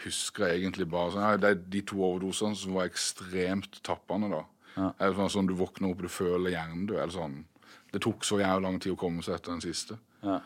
husker 0.05 0.47
jeg 0.47 0.63
egentlig 0.63 0.89
bare 0.91 1.13
sånn, 1.15 1.25
ja, 1.27 1.37
Det 1.37 1.51
er 1.51 1.61
de 1.75 1.83
to 1.83 1.97
overdosene 1.97 2.57
som 2.57 2.77
var 2.79 2.89
ekstremt 2.89 3.81
tappende, 3.87 4.31
da. 4.31 4.45
Ja. 4.77 4.93
Eller 5.01 5.17
sånn, 5.19 5.33
sånn 5.35 5.51
Du 5.51 5.55
våkner 5.59 5.91
opp, 5.91 6.03
du 6.03 6.09
føler 6.13 6.55
hjernedød. 6.55 6.97
Eller 6.99 7.15
sånn. 7.15 7.45
Det 7.93 8.03
tok 8.05 8.25
så 8.25 8.39
jævlig 8.39 8.67
lang 8.67 8.79
tid 8.81 8.93
å 8.93 9.01
komme 9.01 9.25
seg 9.25 9.39
etter 9.39 9.55
den 9.55 9.65
siste. 9.65 9.99
Ja. 10.23 10.41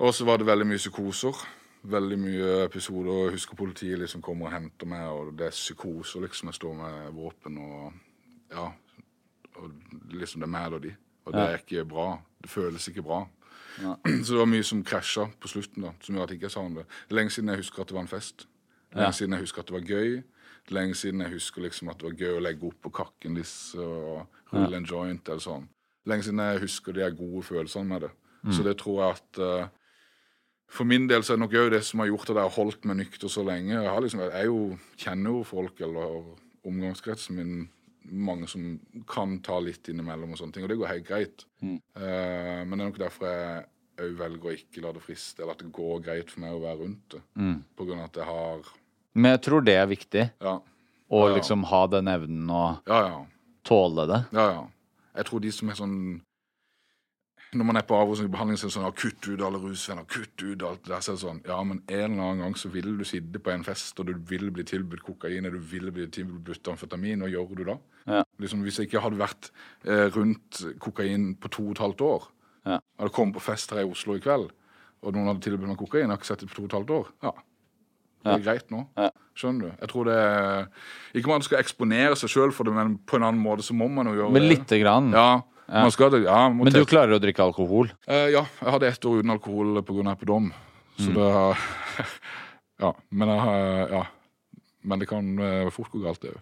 Og 0.00 0.14
så 0.16 0.24
var 0.24 0.40
det 0.40 0.48
veldig 0.48 0.66
mye 0.66 0.80
psykoser. 0.80 1.42
Veldig 1.90 2.18
mye 2.20 2.54
episoder. 2.64 3.26
Jeg 3.26 3.36
husker 3.38 3.56
politiet 3.56 4.00
liksom 4.00 4.22
kommer 4.24 4.48
og 4.48 4.52
henter 4.56 4.88
meg, 4.88 5.06
og 5.08 5.34
det 5.36 5.46
er 5.50 5.56
psykoser, 5.56 6.24
liksom. 6.24 6.50
Jeg 6.50 6.60
står 6.60 6.74
med 6.80 7.12
våpen 7.16 7.58
og 7.58 7.92
Ja. 8.50 8.72
Og 9.60 9.70
liksom 10.10 10.40
det 10.40 10.48
er 10.48 10.54
meg 10.54 10.72
og 10.72 10.82
de. 10.82 10.94
Og 11.26 11.32
det 11.34 11.40
er 11.40 11.58
ikke 11.58 11.84
bra. 11.88 12.18
Det 12.40 12.50
føles 12.50 12.88
ikke 12.88 13.04
bra. 13.04 13.26
Så 14.24 14.34
det 14.34 14.40
var 14.40 14.50
mye 14.50 14.66
som 14.66 14.84
krasja 14.84 15.26
på 15.40 15.50
slutten, 15.50 15.86
da, 15.86 15.94
som 16.04 16.16
gjør 16.16 16.26
at 16.26 16.34
jeg 16.34 16.40
ikke 16.40 16.52
savner 16.52 16.82
det. 16.84 17.00
Lenge 17.16 17.34
siden 17.34 17.52
jeg 17.52 17.62
husker 17.62 17.82
at 17.82 17.90
det 17.90 17.96
var 17.96 18.06
en 18.06 18.12
fest. 18.12 18.46
Lenge 18.92 19.08
ja. 19.08 19.16
Siden 19.16 19.36
jeg 19.36 19.46
husker 19.46 19.62
at 19.62 19.70
det 19.70 19.76
var 19.78 19.88
gøy. 19.88 20.22
Lenge 20.70 20.94
siden 20.98 21.24
jeg 21.24 21.34
husker 21.34 21.64
liksom 21.64 21.90
at 21.90 22.00
det 22.00 22.08
var 22.10 22.16
gøy 22.20 22.38
å 22.38 22.44
legge 22.44 22.66
opp 22.68 22.80
på 22.84 22.94
kakken 23.00 23.38
disse 23.38 23.80
og 23.80 24.54
rulle 24.54 24.80
en 24.80 24.88
joint 24.88 25.28
eller 25.28 25.42
sånn. 25.42 25.68
Lenge 26.10 26.26
siden 26.26 26.42
jeg 26.44 26.64
husker 26.64 26.96
de 26.96 27.10
gode 27.16 27.44
følelsene 27.46 27.88
med 27.88 28.06
det. 28.06 28.10
Så 28.54 28.62
det 28.64 28.78
tror 28.80 29.02
jeg 29.02 29.16
at 29.18 29.40
uh, 29.44 29.80
for 30.70 30.86
min 30.88 31.08
del 31.10 31.24
så 31.26 31.34
er 31.34 31.40
det 31.40 31.44
nok 31.44 31.56
òg 31.60 31.72
det 31.74 31.82
som 31.84 32.00
har 32.00 32.08
gjort 32.08 32.30
at 32.30 32.38
jeg 32.38 32.46
har 32.46 32.54
holdt 32.54 32.86
meg 32.88 33.00
nykter 33.02 33.32
så 33.32 33.42
lenge. 33.46 33.74
Jeg, 33.74 33.90
har 33.90 34.00
liksom, 34.04 34.22
jeg 34.22 34.46
jo, 34.46 34.60
kjenner 35.02 35.34
jo 35.34 35.42
folk, 35.44 35.82
eller 35.82 36.20
omgangskretsen 36.70 37.36
min, 37.36 37.54
mange 38.08 38.48
som 38.48 38.78
kan 39.10 39.38
ta 39.44 39.58
litt 39.62 39.88
innimellom 39.92 40.32
og 40.32 40.38
sånne 40.40 40.52
ting, 40.56 40.64
og 40.64 40.70
det 40.72 40.78
går 40.80 40.90
helt 40.94 41.06
greit. 41.08 41.44
Eh, 41.62 42.62
men 42.64 42.72
det 42.72 42.80
er 42.80 42.88
nok 42.88 42.98
derfor 43.02 43.28
jeg 43.30 43.66
òg 44.00 44.14
velger 44.16 44.48
å 44.48 44.54
ikke 44.56 44.82
la 44.84 44.92
det 44.96 45.02
friste, 45.04 45.42
eller 45.42 45.52
at 45.52 45.60
det 45.64 45.72
går 45.76 46.00
greit 46.06 46.30
for 46.32 46.40
meg 46.40 46.56
å 46.56 46.62
være 46.62 46.78
rundt 46.80 47.16
det. 47.16 47.20
På 47.76 47.84
grunn 47.88 48.00
av 48.00 48.08
at 48.08 48.16
jeg 48.22 48.28
har 48.30 48.70
Men 49.14 49.32
jeg 49.34 49.42
tror 49.44 49.64
det 49.66 49.74
er 49.76 49.86
viktig. 49.90 50.24
Ja, 50.40 50.56
Å 51.10 51.20
Ja, 51.20 51.28
ja. 51.28 51.36
liksom 51.36 51.64
ha 51.66 51.86
den 51.90 52.06
evnen 52.08 52.50
og 52.54 52.86
ja. 52.86 53.00
ja. 53.10 53.20
tåle 53.66 54.06
det. 54.06 54.20
Ja, 54.32 54.44
ja. 54.54 54.66
Jeg 55.18 55.26
tror 55.26 55.40
de 55.42 55.50
som 55.52 55.68
er 55.68 55.74
sånn 55.74 55.96
Når 57.52 57.66
man 57.66 57.76
er 57.76 57.82
på 57.82 57.96
avrusningsbehandling, 57.98 58.58
så 58.60 58.66
er 58.66 58.70
det 58.70 58.74
sånn 58.76 58.84
ja, 58.86 58.90
Kutt 58.94 59.26
ut 59.26 59.40
alle 59.42 59.58
rusvenner, 59.58 60.04
kutt 60.06 60.42
ut 60.44 60.62
alt 60.62 60.84
det 60.84 60.92
der. 60.92 61.00
Så 61.02 61.10
er 61.10 61.16
det 61.16 61.22
sånn 61.24 61.40
Ja, 61.48 61.56
men 61.66 61.80
en 61.88 62.12
eller 62.12 62.22
annen 62.22 62.42
gang 62.44 62.54
så 62.60 62.68
vil 62.70 62.92
du 62.98 63.02
sitte 63.04 63.40
på 63.42 63.50
en 63.50 63.64
fest, 63.66 63.98
og 63.98 64.06
du 64.06 64.12
vil 64.30 64.50
bli 64.54 64.62
tilbudt 64.68 65.02
kokain, 65.02 65.46
og 65.48 65.56
du 65.56 65.58
vil 65.72 65.90
bli 65.90 66.06
tilbudt 66.14 66.70
amfetamin. 66.70 67.24
Hva 67.24 67.30
gjør 67.32 67.56
du 67.58 67.64
da? 67.72 67.76
Ja. 68.06 68.22
Liksom, 68.38 68.62
Hvis 68.62 68.78
jeg 68.78 68.86
ikke 68.90 69.02
hadde 69.02 69.18
vært 69.18 69.50
eh, 69.84 70.06
rundt 70.14 70.62
kokain 70.78 71.34
på 71.42 71.50
to 71.50 71.66
og 71.66 71.72
et 71.76 71.84
halvt 71.86 72.00
år, 72.06 72.28
Ja. 72.66 72.78
hadde 73.00 73.12
kommet 73.16 73.34
på 73.34 73.40
fest 73.42 73.70
her 73.74 73.80
i 73.82 73.90
Oslo 73.90 74.14
i 74.14 74.20
kveld, 74.20 74.50
og 75.02 75.14
noen 75.14 75.26
hadde 75.32 75.40
tilbudt 75.42 75.66
meg 75.68 75.78
kokain, 75.80 76.02
jeg 76.06 76.10
har 76.12 76.18
ikke 76.20 76.26
sett 76.30 76.40
det 76.44 76.50
på 76.50 76.54
to 76.60 76.62
og 76.62 76.70
et 76.70 76.78
halvt 76.78 76.90
år, 77.00 77.06
ja. 77.22 77.30
Det 78.22 78.32
er 78.36 78.42
greit 78.44 78.70
nå. 78.70 78.82
Ja. 79.00 79.08
Skjønner 79.34 79.60
du? 79.60 79.70
Jeg 79.80 79.88
tror 79.88 80.04
det 80.04 80.14
er 80.20 80.66
Ikke 81.16 81.30
man 81.32 81.40
skal 81.42 81.58
eksponere 81.62 82.14
seg 82.20 82.28
sjøl 82.28 82.52
for 82.52 82.64
det, 82.68 82.74
men 82.76 82.98
på 83.08 83.16
en 83.16 83.22
annen 83.24 83.40
måte 83.42 83.64
så 83.64 83.72
må 83.72 83.88
man 83.88 84.06
jo 84.06 84.12
gjøre 84.18 84.32
Men 84.34 84.42
det. 84.44 84.50
lite 84.58 84.78
grann. 84.82 85.10
Ja, 85.16 85.40
man 85.70 85.90
skal. 85.94 86.22
Ja, 86.24 86.48
Men 86.50 86.72
du 86.72 86.84
klarer 86.84 87.14
å 87.16 87.20
drikke 87.22 87.42
alkohol? 87.44 87.90
Eh, 88.08 88.28
ja, 88.34 88.44
jeg 88.60 88.70
hadde 88.74 88.88
ett 88.88 89.04
år 89.06 89.20
uten 89.20 89.30
alkohol 89.30 89.82
pga. 89.82 90.12
epidom. 90.12 90.52
Så 90.98 91.10
Mm. 91.10 91.14
det 91.14 91.32
har 91.32 91.58
Ja. 92.80 92.92
Men 93.10 93.28
Ja. 93.28 94.06
Men 94.82 94.98
det 94.98 95.08
kan 95.08 95.38
eh, 95.38 95.70
fort 95.70 95.90
gå 95.92 96.00
galt, 96.02 96.20
det 96.20 96.30
òg. 96.30 96.40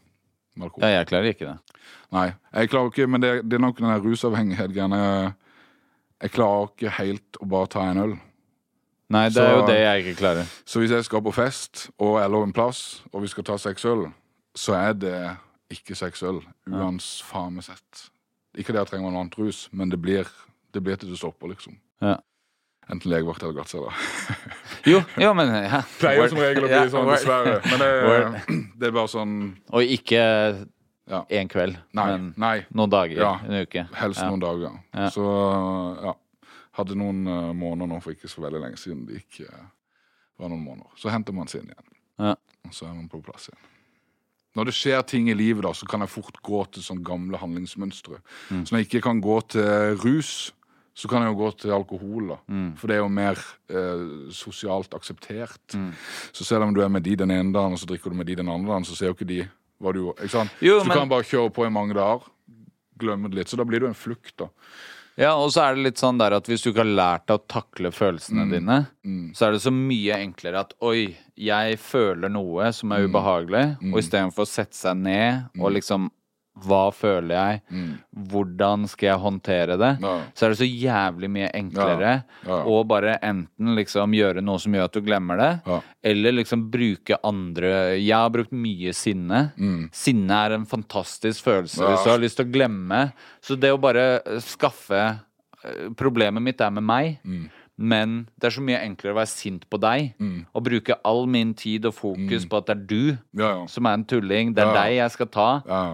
Alkohol. 0.60 0.82
Ja, 0.88 0.98
jeg 0.98 1.06
klarer 1.06 1.28
ikke 1.34 1.46
det. 1.46 1.58
Nei, 2.12 2.32
jeg 2.54 2.70
klarer 2.70 2.90
ikke 2.90 3.08
Men 3.08 3.20
det, 3.20 3.48
det 3.48 3.54
er 3.56 3.60
nok 3.60 3.76
den 3.78 3.88
der 3.88 4.00
rusavhengighet-greiene. 4.00 5.34
Jeg 6.22 6.30
klarer 6.30 6.68
ikke 6.72 6.90
helt 6.98 7.36
å 7.42 7.48
bare 7.48 7.66
ta 7.68 7.80
en 7.90 7.98
øl. 7.98 8.18
Nei, 9.10 9.28
det 9.28 9.34
Så- 9.34 9.42
er 9.46 9.56
jo 9.56 9.66
det 9.66 9.78
jeg 9.78 10.04
ikke 10.04 10.18
klarer. 10.20 10.44
Så 10.66 10.80
hvis 10.80 10.90
jeg 10.90 11.04
skal 11.04 11.22
på 11.22 11.32
fest 11.32 11.90
og 11.98 12.20
eller 12.20 12.42
en 12.44 12.52
plass, 12.52 13.02
og 13.12 13.22
vi 13.22 13.28
skal 13.28 13.44
ta 13.44 13.56
seks 13.56 13.84
øl, 13.84 14.12
så 14.56 14.74
er 14.74 14.92
det 14.94 15.36
ikke 15.70 15.94
seks 15.96 16.22
øl. 16.22 16.42
Uansett. 16.68 18.10
Ikke 18.56 18.72
det 18.72 18.80
jeg 18.80 18.86
trenger 18.92 19.10
noe 19.12 19.20
annet 19.20 19.36
rus, 19.38 19.68
men 19.72 19.88
det 19.92 19.98
blir, 20.00 20.26
det 20.72 20.82
blir 20.82 20.96
til 20.96 21.10
det 21.12 21.18
stopper, 21.20 21.48
liksom. 21.52 21.76
Ja. 22.00 22.16
Enten 22.88 23.10
legevakt 23.12 23.42
eller 23.42 23.52
glattcelle. 23.58 23.92
Jo, 24.88 25.02
jo, 25.20 25.34
men 25.36 25.50
ja. 25.52 25.82
Pleier 26.00 26.22
Word. 26.22 26.30
som 26.32 26.38
regel 26.40 26.64
å 26.64 26.70
bli 26.70 26.76
Ja, 26.78 26.86
sånn, 26.88 27.10
dessverre. 27.12 27.58
Men 27.68 27.82
det, 27.82 28.62
det 28.80 28.88
er 28.88 28.94
bare 28.96 29.10
sånn 29.12 29.34
Og 29.76 29.82
ikke 29.98 30.22
Ja. 31.08 31.22
én 31.30 31.48
kveld, 31.48 31.76
Nei. 31.96 32.06
men 32.10 32.32
nei 32.36 32.66
noen 32.72 32.90
dager. 32.92 33.16
Ja. 33.20 33.34
En 33.44 33.60
uke. 33.66 33.86
helst 33.96 34.20
Ja. 34.20 34.28
noen 34.30 34.40
dager. 34.40 34.78
Så 35.12 35.24
ja. 36.04 36.14
Hadde 36.78 36.94
noen 36.96 37.26
eh, 37.26 37.52
måneder 37.58 37.88
nå 37.90 38.00
for 38.02 38.12
ikke 38.14 38.28
så 38.30 38.40
veldig 38.44 38.60
lenge 38.62 38.76
siden 38.78 39.04
det 39.08 39.16
gikk, 39.22 39.40
eh, 39.48 39.64
var 40.38 40.48
noen 40.52 40.62
måneder. 40.64 40.90
Så 40.96 41.10
henter 41.10 41.32
man 41.34 41.48
seg 41.50 41.62
inn 41.64 41.72
igjen. 41.72 41.88
Ja. 42.18 42.34
Og 42.64 42.72
så 42.76 42.86
er 42.88 42.94
man 42.94 43.08
på 43.08 43.20
plass 43.24 43.48
igjen. 43.50 43.60
Når 44.58 44.68
det 44.70 44.74
skjer 44.74 45.02
ting 45.06 45.28
i 45.30 45.36
livet, 45.38 45.62
da, 45.64 45.70
så 45.78 45.86
kan 45.88 46.02
jeg 46.02 46.10
fort 46.10 46.38
gå 46.42 46.60
til 46.74 46.82
sånn 46.84 47.02
gamle 47.06 47.38
handlingsmønstre. 47.38 48.18
Mm. 48.50 48.64
Så 48.66 48.74
når 48.74 48.82
jeg 48.82 48.88
ikke 48.90 49.04
kan 49.06 49.20
gå 49.22 49.36
til 49.54 49.98
rus, 50.02 50.32
så 50.98 51.06
kan 51.06 51.22
jeg 51.22 51.30
jo 51.30 51.38
gå 51.38 51.50
til 51.62 51.70
alkohol. 51.76 52.32
da. 52.32 52.36
Mm. 52.50 52.72
For 52.80 52.90
det 52.90 52.96
er 52.96 53.04
jo 53.04 53.10
mer 53.14 53.38
eh, 53.70 54.32
sosialt 54.34 54.96
akseptert. 54.98 55.76
Mm. 55.78 55.92
Så 56.34 56.44
selv 56.48 56.66
om 56.66 56.74
du 56.74 56.80
er 56.82 56.90
med 56.90 57.06
de 57.06 57.14
den 57.22 57.30
ene 57.30 57.54
dagen, 57.54 57.76
og 57.76 57.78
så 57.78 57.86
drikker 57.86 58.10
du 58.10 58.18
med 58.18 58.26
de 58.26 58.34
den 58.40 58.50
andre 58.50 58.72
dagen, 58.74 58.84
så 58.88 58.96
ser 58.98 59.12
jo 59.12 59.14
ikke 59.14 59.28
de 59.30 59.44
hva 59.78 59.92
du 59.94 60.00
gjorde. 60.02 60.24
Ikke 60.26 60.34
sant? 60.34 60.50
Jo, 60.60 60.80
så 60.80 60.88
du 60.88 60.88
men- 60.90 60.98
kan 60.98 61.08
bare 61.14 61.22
kjøre 61.30 61.52
på 61.54 61.66
i 61.68 61.70
mange 61.70 61.94
dager, 61.94 62.26
glemme 62.98 63.30
det 63.30 63.38
litt. 63.38 63.48
Så 63.52 63.56
da 63.56 63.62
blir 63.64 63.78
du 63.80 63.86
en 63.86 63.94
flukt, 63.94 64.34
da. 64.42 64.48
Ja, 65.18 65.32
og 65.34 65.50
så 65.50 65.64
er 65.64 65.74
det 65.74 65.82
litt 65.82 65.98
sånn 65.98 66.18
der 66.20 66.36
at 66.36 66.46
hvis 66.46 66.62
du 66.62 66.68
ikke 66.70 66.84
har 66.84 66.94
lært 66.94 67.24
deg 67.26 67.40
å 67.40 67.46
takle 67.50 67.90
følelsene 67.90 68.44
Mm. 68.46 68.50
dine, 68.54 68.76
så 69.34 69.48
er 69.48 69.52
det 69.56 69.62
så 69.64 69.72
mye 69.74 70.14
enklere 70.14 70.60
at 70.60 70.74
oi, 70.80 71.16
jeg 71.36 71.78
føler 71.82 72.30
noe 72.30 72.70
som 72.72 72.88
Mm. 72.90 72.94
er 72.96 73.08
ubehagelig, 73.08 73.64
og 73.92 73.98
istedenfor 73.98 74.46
å 74.46 74.46
sette 74.46 74.74
seg 74.78 74.96
ned 74.96 75.48
og 75.58 75.72
liksom 75.74 76.10
hva 76.64 76.90
føler 76.94 77.34
jeg, 77.34 77.60
hvordan 78.30 78.86
skal 78.88 79.06
jeg 79.12 79.18
håndtere 79.22 79.76
det, 79.78 79.90
Ja. 80.02 80.14
så 80.34 80.46
er 80.46 80.48
det 80.54 80.58
så 80.58 80.68
jævlig 80.68 81.30
mye 81.30 81.50
enklere 81.54 82.12
Ja, 82.46 82.62
å 82.64 82.82
bare 82.86 83.18
enten 83.22 83.74
liksom 83.76 84.12
gjøre 84.16 84.42
noe 84.42 84.58
som 84.58 84.72
gjør 84.72 84.84
at 84.88 84.92
du 84.92 85.00
glemmer 85.00 85.36
det, 85.38 85.80
eller 86.04 86.32
liksom 86.32 86.70
bruke 86.70 87.18
andre 87.24 87.72
Jeg 87.98 88.12
har 88.16 88.30
brukt 88.30 88.52
mye 88.52 88.92
sinne. 88.94 89.52
Sinne 89.92 90.30
er 90.46 90.52
en 90.58 90.66
fantastisk 90.66 91.44
følelse 91.44 91.78
Mm. 91.78 91.90
Hvis 91.94 92.04
du 92.04 92.10
har 92.10 92.18
lyst 92.18 92.36
til 92.36 92.46
å 92.46 92.52
glemme. 92.52 93.12
Så 93.40 93.58
det 93.58 93.70
å 93.72 93.80
bare 93.80 94.20
skaffe 94.40 95.20
eh, 95.64 95.88
Problemet 95.96 96.42
mitt 96.42 96.60
er 96.60 96.70
med 96.70 96.82
meg. 96.84 97.18
Mm. 97.24 97.48
Men 97.80 98.26
det 98.40 98.48
er 98.48 98.50
så 98.56 98.60
mye 98.66 98.80
enklere 98.82 99.12
å 99.14 99.18
være 99.20 99.30
sint 99.30 99.62
på 99.70 99.78
deg 99.78 100.14
og 100.52 100.64
bruke 100.66 100.96
all 101.06 101.26
min 101.30 101.52
tid 101.54 101.84
og 101.86 101.94
fokus 101.94 102.44
på 102.50 102.58
at 102.58 102.66
det 102.66 102.74
er 102.76 102.86
du 102.90 103.12
Mm. 103.12 103.18
Ja, 103.38 103.50
ja. 103.60 103.66
som 103.66 103.86
er 103.86 103.94
en 103.94 104.04
tulling. 104.04 104.52
Det 104.54 104.64
er 104.64 104.74
Ja. 104.74 104.82
deg 104.82 104.96
jeg 104.96 105.10
skal 105.12 105.26
ta. 105.26 105.48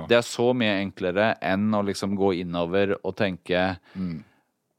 Det 0.09 0.17
er 0.17 0.23
så 0.23 0.55
mye 0.57 0.81
enklere 0.81 1.37
enn 1.43 1.71
å 1.75 1.85
liksom 1.85 2.17
gå 2.17 2.33
innover 2.41 2.97
og 3.05 3.15
tenke 3.17 3.77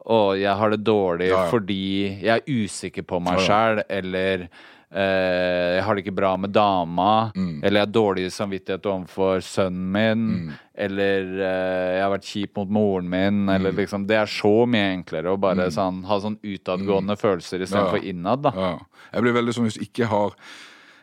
Å, 0.06 0.38
jeg 0.38 0.56
har 0.56 0.70
det 0.70 0.84
dårlig 0.84 1.32
Mm. 1.32 1.50
Fordi 1.50 2.22
jeg 2.22 2.28
er 2.42 2.46
usikker 2.46 3.02
på 3.06 3.20
meg 3.22 3.40
Ja, 3.40 3.46
sjæl, 3.48 3.84
eller 3.90 4.50
jeg 4.96 5.84
har 5.84 5.96
det 5.96 6.04
ikke 6.06 6.16
bra 6.16 6.38
med 6.38 6.52
dama, 6.56 7.32
Mm. 7.36 7.60
eller 7.64 7.80
jeg 7.82 7.88
har 7.88 7.92
dårlig 7.94 8.32
samvittighet 8.32 8.86
overfor 8.86 9.42
sønnen 9.44 9.92
min, 9.92 10.28
Mm. 10.48 10.54
eller 10.76 11.22
eh, 11.42 11.96
jeg 11.98 12.02
har 12.04 12.12
vært 12.18 12.30
kjip 12.30 12.56
mot 12.58 12.70
moren 12.70 13.10
min, 13.10 13.50
eller 13.50 13.72
Mm. 13.72 13.78
liksom 13.78 14.08
Det 14.08 14.16
er 14.16 14.26
så 14.26 14.66
mye 14.66 14.94
enklere 14.96 15.34
å 15.36 15.40
bare 15.40 15.68
sånn, 15.72 16.04
ha 16.06 16.20
sånn 16.20 16.38
utadgående 16.44 17.18
følelser 17.20 17.60
istedenfor 17.62 18.00
Mm. 18.00 18.04
Ja. 18.06 18.10
innad, 18.14 18.42
da. 18.42 18.52
Ja. 18.56 18.80
Jeg 19.14 19.22
blir 19.24 19.34
veldig 19.34 19.54
sånn 19.54 19.66
hvis 19.66 19.78
jeg 19.78 19.90
ikke 19.92 20.08
har 20.08 20.32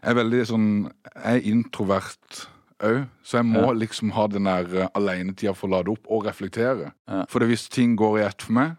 Jeg 0.05 0.17
er 0.17 0.25
veldig 0.25 0.47
sånn 0.47 0.93
Jeg 1.25 1.37
er 1.45 1.51
introvert 1.53 2.49
òg, 2.83 3.07
så 3.23 3.37
jeg 3.39 3.45
må 3.45 3.73
liksom 3.79 4.11
ha 4.13 4.27
den 4.27 4.43
der 4.45 4.65
uh, 4.85 4.89
alenetida 4.97 5.55
for 5.55 5.69
å 5.69 5.71
lade 5.71 5.89
opp 5.93 6.05
og 6.11 6.25
reflektere. 6.25 6.93
For 7.29 7.39
hvis 7.47 7.69
ting 7.69 7.95
går 7.97 8.19
i 8.19 8.27
ett 8.27 8.43
for 8.43 8.53
meg, 8.53 8.77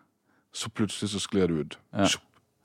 så 0.53 0.67
plutselig 0.69 1.09
så 1.15 1.21
sklir 1.21 1.47
det 1.47 1.59
ut. 1.59 1.77
Sjopp. 2.09 2.21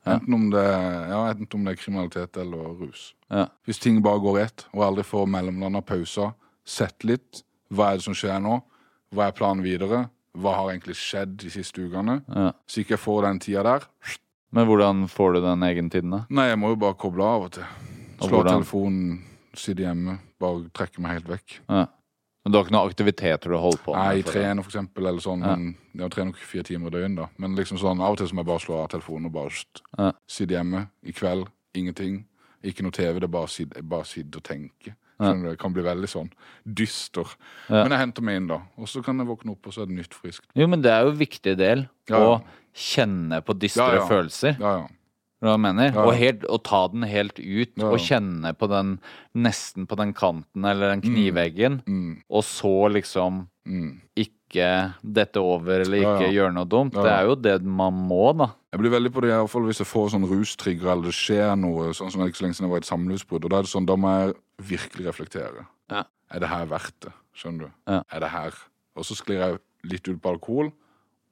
Enten, 0.06 0.34
om 0.34 0.50
det, 0.50 0.64
ja, 1.10 1.18
enten 1.30 1.58
om 1.58 1.64
det 1.66 1.74
er 1.74 1.80
kriminalitet 1.80 2.36
eller 2.40 2.70
rus. 2.78 3.14
Ja. 3.32 3.48
Hvis 3.66 3.80
ting 3.82 3.98
bare 4.04 4.22
går 4.22 4.38
rett 4.38 4.62
ett, 4.62 4.66
og 4.72 4.84
aldri 4.86 5.04
får 5.04 5.26
mellomlanda 5.28 5.82
pauser, 5.84 6.32
sett 6.64 7.04
litt. 7.04 7.42
Hva 7.68 7.90
er 7.90 7.98
det 7.98 8.06
som 8.06 8.16
skjer 8.16 8.38
nå? 8.40 8.60
Hva 9.12 9.28
er 9.28 9.36
planen 9.36 9.64
videre? 9.64 10.06
Hva 10.38 10.54
har 10.56 10.70
egentlig 10.72 10.96
skjedd 11.00 11.36
de 11.42 11.50
siste 11.52 11.82
ukene? 11.82 12.20
Ja. 12.28 12.52
Så 12.68 12.82
ikke 12.82 12.96
jeg 12.96 13.02
får 13.02 13.26
den 13.26 13.42
tida 13.44 13.64
der. 13.66 13.88
Men 14.54 14.68
hvordan 14.68 15.04
får 15.12 15.36
du 15.36 15.42
den 15.44 15.66
egen 15.66 15.90
tiden, 15.92 16.14
da? 16.14 16.22
Nei, 16.32 16.48
jeg 16.48 16.60
må 16.60 16.72
jo 16.72 16.80
bare 16.80 16.96
koble 16.96 17.26
av 17.26 17.48
og 17.48 17.52
til. 17.58 17.68
Slå 18.22 18.40
telefonen, 18.46 19.18
sitte 19.56 19.84
hjemme, 19.84 20.18
bare 20.40 20.70
trekke 20.74 21.02
meg 21.04 21.18
helt 21.18 21.28
vekk. 21.34 21.58
Ja. 21.68 21.84
Men 22.44 22.52
du 22.52 22.58
har 22.58 22.64
ikke 22.64 22.72
noen 22.76 22.88
aktiviteter 22.92 23.50
du 23.52 23.56
holder 23.60 23.80
på 23.84 23.92
med? 23.92 23.98
Nei, 24.00 24.14
jeg 24.20 24.26
trener 24.30 24.62
for 24.64 24.70
eksempel, 24.72 25.06
eller 25.10 25.20
sånn. 25.24 25.42
Ja. 25.44 25.56
Men 25.56 25.74
jeg 26.04 26.10
trener 26.14 26.30
nok 26.32 26.36
fire 26.48 26.62
timer 26.68 26.88
i 26.88 26.94
døgnet, 26.96 27.16
da. 27.18 27.26
Men 27.42 27.56
liksom 27.58 27.80
sånn, 27.82 28.00
av 28.00 28.14
og 28.14 28.18
til 28.20 28.30
så 28.30 28.34
må 28.38 28.44
jeg 28.44 28.50
bare 28.52 28.64
slå 28.64 28.78
av 28.84 28.88
telefonen 28.94 29.26
og 29.26 29.32
bare 29.32 29.50
Ja. 29.98 30.12
sitte 30.26 30.54
hjemme. 30.54 30.88
I 31.04 31.12
kveld, 31.12 31.48
ingenting. 31.74 32.24
Ikke 32.64 32.82
noe 32.82 32.90
TV, 32.94 33.14
det 33.20 33.24
er 33.28 33.34
bare 33.34 33.48
sitte, 33.48 33.82
bare 33.82 34.04
sitte 34.04 34.36
og 34.38 34.42
tenke. 34.44 34.94
Ja. 35.20 35.32
Det 35.34 35.58
kan 35.58 35.72
bli 35.74 35.82
veldig 35.82 36.06
sånn 36.08 36.30
dyster. 36.64 37.26
Ja. 37.68 37.82
Men 37.82 37.90
jeg 37.90 37.98
henter 37.98 38.22
meg 38.22 38.36
inn, 38.36 38.46
da. 38.46 38.60
Og 38.78 38.86
så 38.86 39.02
kan 39.04 39.18
jeg 39.18 39.26
våkne 39.26 39.50
opp, 39.50 39.66
og 39.66 39.72
så 39.74 39.82
er 39.82 39.86
det 39.90 39.96
nytt 39.98 40.14
friskt. 40.14 40.46
Jo, 40.54 40.66
men 40.68 40.80
det 40.80 40.92
er 40.92 41.02
jo 41.04 41.10
en 41.10 41.18
viktig 41.18 41.56
del 41.58 41.88
å 42.14 42.40
kjenne 42.72 43.42
på 43.44 43.58
dystre 43.58 44.06
følelser. 44.08 44.56
Ja, 44.60 44.76
ja. 44.78 44.86
Hva 45.38 45.52
jeg 45.54 45.62
mener? 45.62 45.92
Ja. 45.94 46.02
Og, 46.02 46.16
helt, 46.18 46.44
og 46.50 46.62
ta 46.66 46.80
den 46.90 47.04
helt 47.06 47.38
ut, 47.38 47.72
Ja. 47.78 47.90
og 47.92 47.98
kjenne 48.02 48.50
på 48.58 48.66
den 48.68 48.96
nesten 49.38 49.86
på 49.86 49.96
den 50.00 50.12
kanten 50.12 50.64
eller 50.66 50.90
den 50.90 51.00
kniveggen, 51.04 51.82
Mm, 51.86 52.22
og 52.28 52.42
så 52.42 52.90
liksom 52.90 53.46
mm. 53.66 54.00
ikke 54.16 54.94
dette 55.04 55.36
over 55.38 55.84
eller 55.84 55.98
ikke 56.00 56.26
ja. 56.26 56.32
gjøre 56.40 56.54
noe 56.56 56.66
dumt. 56.66 56.94
Det 56.94 57.06
er 57.12 57.28
jo 57.28 57.36
det 57.36 57.62
man 57.62 57.92
må, 57.94 58.32
da. 58.36 58.50
Jeg 58.72 58.80
blir 58.80 58.90
veldig 58.90 59.12
på 59.14 59.22
det, 59.22 59.30
i 59.30 59.36
hvert 59.38 59.50
fall 59.52 59.62
hvis 59.68 59.78
jeg 59.78 59.86
får 59.88 60.10
sånn 60.16 60.26
rustrigger 60.28 60.90
eller 60.92 61.04
det 61.12 61.14
skjer 61.14 61.54
noe, 61.56 61.92
sånn 61.94 62.10
som 62.10 62.24
ikke 62.26 62.40
så 62.40 62.44
lenge 62.48 62.58
siden 62.58 62.66
jeg 62.66 62.74
var 62.74 62.82
i 62.82 62.86
et 62.86 62.90
samlivsbrudd. 62.90 63.44
Og 63.44 63.50
da 63.50 63.58
er 63.60 63.62
det 63.68 63.70
sånn, 63.72 63.86
da 63.86 63.96
må 63.96 64.10
jeg 64.18 64.34
virkelig 64.74 65.06
reflektere. 65.06 65.66
Ja. 65.92 66.02
Er 66.34 66.40
det 66.40 66.48
her 66.50 66.66
verdt 66.66 66.98
det? 67.06 67.14
Skjønner 67.38 67.68
du? 67.68 67.70
Er 67.94 68.20
det 68.20 68.28
her? 68.34 68.58
Og 68.98 69.06
så 69.06 69.14
sklir 69.14 69.38
jeg 69.38 69.60
litt 69.86 70.08
ut 70.10 70.18
på 70.20 70.32
alkohol, 70.34 70.72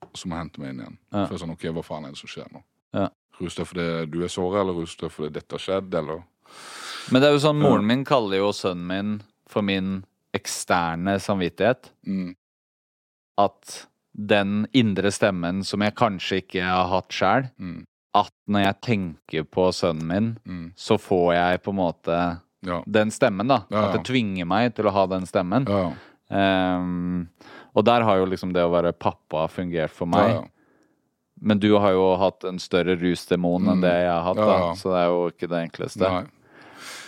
og 0.06 0.14
så 0.14 0.28
må 0.28 0.36
jeg 0.36 0.44
hente 0.46 0.60
meg 0.62 0.70
inn 0.70 0.80
igjen. 0.84 0.98
For 1.26 1.36
sånn, 1.42 1.52
ok, 1.56 1.66
hva 1.74 1.82
faen 1.84 2.06
er 2.06 2.14
det 2.14 2.20
som 2.22 2.30
skjer 2.30 2.46
nå? 2.54 2.62
Ja. 2.94 3.08
Rus 3.40 3.56
deg 3.58 3.68
fordi 3.68 3.86
du 4.12 4.22
er 4.24 4.32
såret, 4.32 4.60
eller 4.62 4.78
rus 4.80 4.96
deg 4.96 5.12
fordi 5.12 5.34
dette 5.34 5.56
har 5.58 5.62
skjedd, 5.62 5.94
eller 5.94 6.22
Men 7.12 7.22
det 7.22 7.28
er 7.28 7.36
jo 7.36 7.42
sånn, 7.44 7.60
moren 7.62 7.86
min 7.86 8.04
kaller 8.06 8.40
jo 8.40 8.52
sønnen 8.56 8.86
min 8.88 9.10
for 9.50 9.62
min 9.62 10.04
eksterne 10.34 11.18
samvittighet. 11.22 11.90
mm, 12.06 12.34
At 13.38 13.86
den 14.16 14.66
indre 14.72 15.12
stemmen 15.12 15.62
som 15.64 15.84
jeg 15.84 15.94
kanskje 15.94 16.40
ikke 16.40 16.64
har 16.64 16.88
hatt 16.88 17.12
sjæl, 17.12 17.50
mm, 17.60 17.84
at 18.16 18.32
når 18.48 18.64
jeg 18.64 18.80
tenker 18.80 19.44
på 19.44 19.68
sønnen 19.76 20.08
min, 20.08 20.28
mm. 20.46 20.66
så 20.76 20.96
får 20.98 21.34
jeg 21.36 21.62
på 21.62 21.70
en 21.74 21.80
måte 21.82 22.18
Ja. 22.66 22.82
den 22.88 23.10
stemmen, 23.10 23.46
da. 23.46 23.66
Ja, 23.70 23.76
ja. 23.76 23.86
At 23.86 23.98
det 23.98 24.06
tvinger 24.08 24.46
meg 24.48 24.74
til 24.74 24.88
å 24.88 24.92
ha 24.96 25.06
den 25.06 25.26
stemmen. 25.28 25.68
Ja, 25.68 25.92
Ehm, 26.30 27.28
og 27.76 27.84
der 27.86 28.02
har 28.02 28.18
jo 28.18 28.26
liksom 28.26 28.52
det 28.54 28.64
å 28.64 28.72
være 28.72 28.94
pappa 28.96 29.46
fungert 29.52 29.94
for 29.94 30.10
meg. 30.10 30.48
Men 31.40 31.58
du 31.60 31.74
har 31.78 31.92
jo 31.92 32.16
hatt 32.16 32.44
en 32.48 32.58
større 32.58 32.96
rusdemon 32.96 33.68
enn 33.68 33.80
det 33.84 33.92
jeg 33.92 34.08
har 34.10 34.22
hatt, 34.24 34.36
Mm. 34.36 34.46
Ja, 34.46 34.52
da. 34.52 34.58
ja. 34.66 34.74
Så 34.74 34.92
det 34.94 35.00
er 35.02 35.06
jo 35.12 35.26
ikke 35.30 35.48
det 35.52 35.60
enkleste. 35.68 36.00
Nei. 36.00 36.24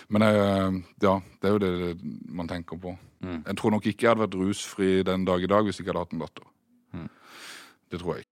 Men 0.09 0.23
jeg, 0.23 0.83
ja, 1.03 1.15
det 1.41 1.49
er 1.49 1.53
jo 1.53 1.59
det 1.59 1.99
man 2.29 2.49
tenker 2.49 2.77
på. 2.81 2.97
Mm. 3.25 3.43
Jeg 3.47 3.57
tror 3.57 3.71
nok 3.71 3.87
ikke 3.87 4.03
jeg 4.07 4.11
hadde 4.15 4.25
vært 4.27 4.39
rusfri 4.41 5.03
den 5.05 5.25
dag 5.25 5.43
i 5.43 5.47
dag 5.51 5.65
hvis 5.65 5.79
jeg 5.81 5.87
ikke 5.87 5.93
hadde 5.97 6.05
hatt 6.07 6.13
en 6.13 6.25
datter. 6.25 6.47
Mm. 6.93 7.09
Det 7.91 8.01
tror 8.01 8.15
jeg 8.15 8.25
ikke. 8.25 8.29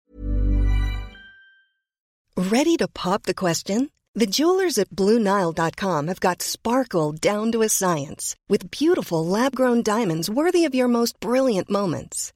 Ready 2.37 2.77
to 2.77 2.87
pop 2.89 3.23
the 3.23 3.35
question? 3.35 3.91
The 4.15 4.27
jewelers 4.27 4.79
at 4.79 4.89
BlueNile.com 4.91 6.07
have 6.09 6.21
got 6.21 6.43
sparkle 6.43 7.13
down 7.13 7.53
to 7.53 7.63
a 7.63 7.69
science 7.69 8.35
with 8.49 8.71
beautiful 8.71 9.27
lab 9.27 9.55
grown 9.55 9.83
diamonds 9.83 10.31
worthy 10.31 10.65
of 10.65 10.75
your 10.75 10.89
most 10.89 11.19
brilliant 11.21 11.69
moments. 11.71 12.33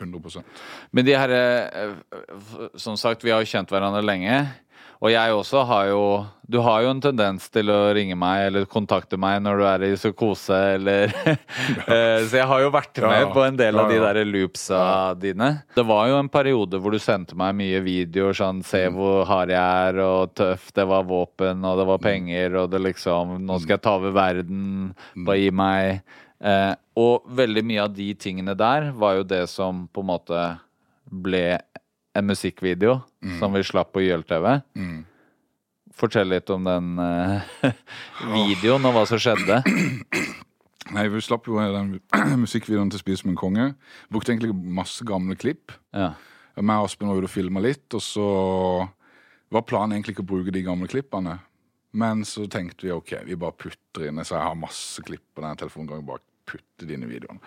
100 0.00 0.42
Men 0.92 1.04
de 1.04 1.12
her 1.18 1.30
eh, 1.30 1.92
Som 2.76 2.96
sagt, 2.96 3.24
vi 3.24 3.30
har 3.34 3.42
jo 3.44 3.50
kjent 3.50 3.70
hverandre 3.70 4.02
lenge. 4.04 4.40
Og 4.98 5.12
jeg 5.12 5.30
også 5.30 5.60
har 5.68 5.84
jo 5.92 6.26
Du 6.50 6.56
har 6.64 6.82
jo 6.82 6.88
en 6.90 7.00
tendens 7.00 7.44
til 7.54 7.68
å 7.70 7.92
ringe 7.94 8.16
meg 8.18 8.48
eller 8.48 8.64
kontakte 8.66 9.14
meg 9.20 9.36
når 9.44 9.60
du 9.60 9.64
er 9.68 9.84
i 9.86 9.90
psykose 9.94 10.56
eller 10.74 11.12
Eh, 11.86 12.24
Så 12.26 12.40
jeg 12.40 12.46
har 12.50 12.60
jo 12.64 12.70
vært 12.74 12.98
med 13.04 13.20
Ja, 13.20 13.28
på 13.30 13.44
en 13.46 13.56
del 13.60 13.78
av 13.78 13.88
de 13.92 13.98
der 14.02 14.18
loopsa 14.26 14.80
dine. 15.20 15.62
Det 15.76 15.84
var 15.86 16.08
jo 16.10 16.18
en 16.18 16.28
periode 16.32 16.80
hvor 16.82 16.90
du 16.90 16.98
sendte 16.98 17.36
meg 17.38 17.54
mye 17.60 17.80
videoer 17.86 18.34
sånn 18.34 18.64
Se 18.66 18.88
Mm. 18.88 18.96
hvor 18.98 19.22
hard 19.28 19.50
jeg 19.54 19.88
er, 19.88 20.00
og 20.02 20.34
tøff. 20.34 20.72
Det 20.74 20.86
var 20.90 21.04
våpen, 21.06 21.62
og 21.64 21.78
det 21.78 21.86
Mm. 21.86 21.92
var 21.92 21.98
penger, 21.98 22.56
og 22.64 22.70
det 22.70 22.80
liksom 22.82 23.38
Nå 23.46 23.60
skal 23.60 23.76
jeg 23.76 23.82
ta 23.86 23.94
over 24.00 24.10
verden. 24.12 24.94
Bare 25.16 25.38
gi 25.38 25.50
meg 25.50 26.02
eh, 26.44 26.74
Og 26.98 27.28
veldig 27.38 27.64
mye 27.66 27.84
av 27.84 27.92
de 27.94 28.08
tingene 28.18 28.54
der 28.58 28.90
var 28.96 29.18
jo 29.18 29.28
det 29.28 29.44
som 29.52 29.86
på 29.92 30.04
en 30.04 30.10
måte 30.12 30.46
ble 31.08 31.60
en 32.18 32.26
musikkvideo 32.26 32.98
som 33.38 33.54
vi 33.54 33.62
slapp 33.64 33.92
på 33.94 34.02
YLTV. 34.02 34.46
Mm. 34.74 34.98
Fortell 35.98 36.30
litt 36.30 36.50
om 36.50 36.66
den 36.66 36.98
eh, 37.02 37.72
videoen 38.34 38.86
og 38.88 38.96
hva 38.96 39.06
som 39.08 39.20
skjedde. 39.22 39.62
Nei, 40.94 41.04
Vi 41.12 41.20
slapp 41.20 41.48
jo 41.48 41.58
den 41.60 41.98
musikkvideoen 42.44 42.90
til 42.92 43.02
Spis 43.02 43.22
som 43.22 43.32
en 43.32 43.38
konge. 43.38 43.72
Brukte 44.12 44.32
egentlig 44.32 44.54
masse 44.54 45.04
gamle 45.06 45.36
klipp. 45.38 45.74
Ja. 45.92 46.14
Jeg 46.58 46.66
og 46.66 46.88
Aspen 46.88 47.10
var 47.10 47.20
ute 47.20 47.28
og 47.28 47.30
filma 47.30 47.60
litt, 47.62 47.86
og 47.94 48.02
så 48.02 48.28
var 49.54 49.66
planen 49.68 49.94
egentlig 49.94 50.16
ikke 50.16 50.24
å 50.24 50.32
bruke 50.32 50.54
de 50.54 50.64
gamle 50.66 50.88
klippene. 50.90 51.36
Men 51.98 52.24
så 52.26 52.48
tenkte 52.50 52.88
vi 52.88 52.92
ok, 52.92 53.14
vi 53.28 53.36
bare 53.38 53.56
putter 53.56 54.08
inn 54.08 54.20
Så 54.20 54.34
jeg 54.34 54.44
har 54.44 54.58
masse 54.60 55.00
klipp 55.06 55.24
på 55.32 55.40
den 55.40 55.56
vi 55.56 56.02
bare 56.04 56.20
putte 56.48 56.88
dine 56.88 57.08
videoene. 57.10 57.40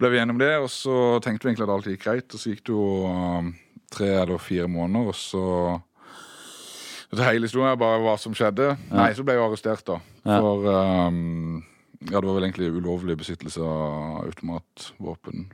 Ble 0.00 0.12
vi 0.12 0.20
enige 0.22 0.36
om 0.36 0.40
det, 0.42 0.52
og 0.62 0.70
så 0.72 0.96
tenkte 1.24 1.46
vi 1.46 1.52
egentlig 1.52 1.68
at 1.68 1.74
alt 1.76 1.90
gikk 1.92 2.04
greit. 2.06 2.28
Og 2.32 2.42
så 2.42 2.52
gikk 2.52 2.64
det 2.66 2.74
jo 2.74 2.86
um, 3.10 3.52
tre 3.92 4.10
eller 4.22 4.42
fire 4.42 4.70
måneder, 4.70 5.12
og 5.12 5.20
så 5.20 5.44
så 7.06 7.22
Hele 7.22 7.46
historien 7.46 7.70
er 7.70 7.78
bare 7.78 8.00
hva 8.02 8.16
som 8.18 8.34
skjedde. 8.34 8.72
Nei, 8.90 9.12
så 9.14 9.22
ble 9.22 9.36
jeg 9.36 9.44
arrestert, 9.44 9.84
da. 9.86 10.00
Ja. 10.26 10.40
For 10.42 10.66
um, 11.06 11.60
ja, 12.00 12.18
det 12.18 12.26
var 12.26 12.34
vel 12.34 12.48
egentlig 12.48 12.72
ulovlig 12.74 13.14
besittelse 13.20 13.62
av 13.62 14.24
automatvåpen 14.26 15.46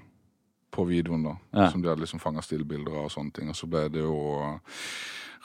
på 0.73 0.87
videoen, 0.89 1.27
da. 1.27 1.35
Ja. 1.53 1.71
Som 1.73 1.83
de 1.83 1.91
hadde 1.91 2.03
liksom 2.05 2.23
fanga 2.23 2.43
stillbilder 2.45 2.95
av 2.97 3.11
og 3.11 3.15
sånne 3.15 3.35
ting. 3.37 3.51
Og 3.53 3.59
så 3.59 3.69
ble 3.71 3.85
det 3.93 4.03
jo 4.03 4.17
uh, 4.41 4.81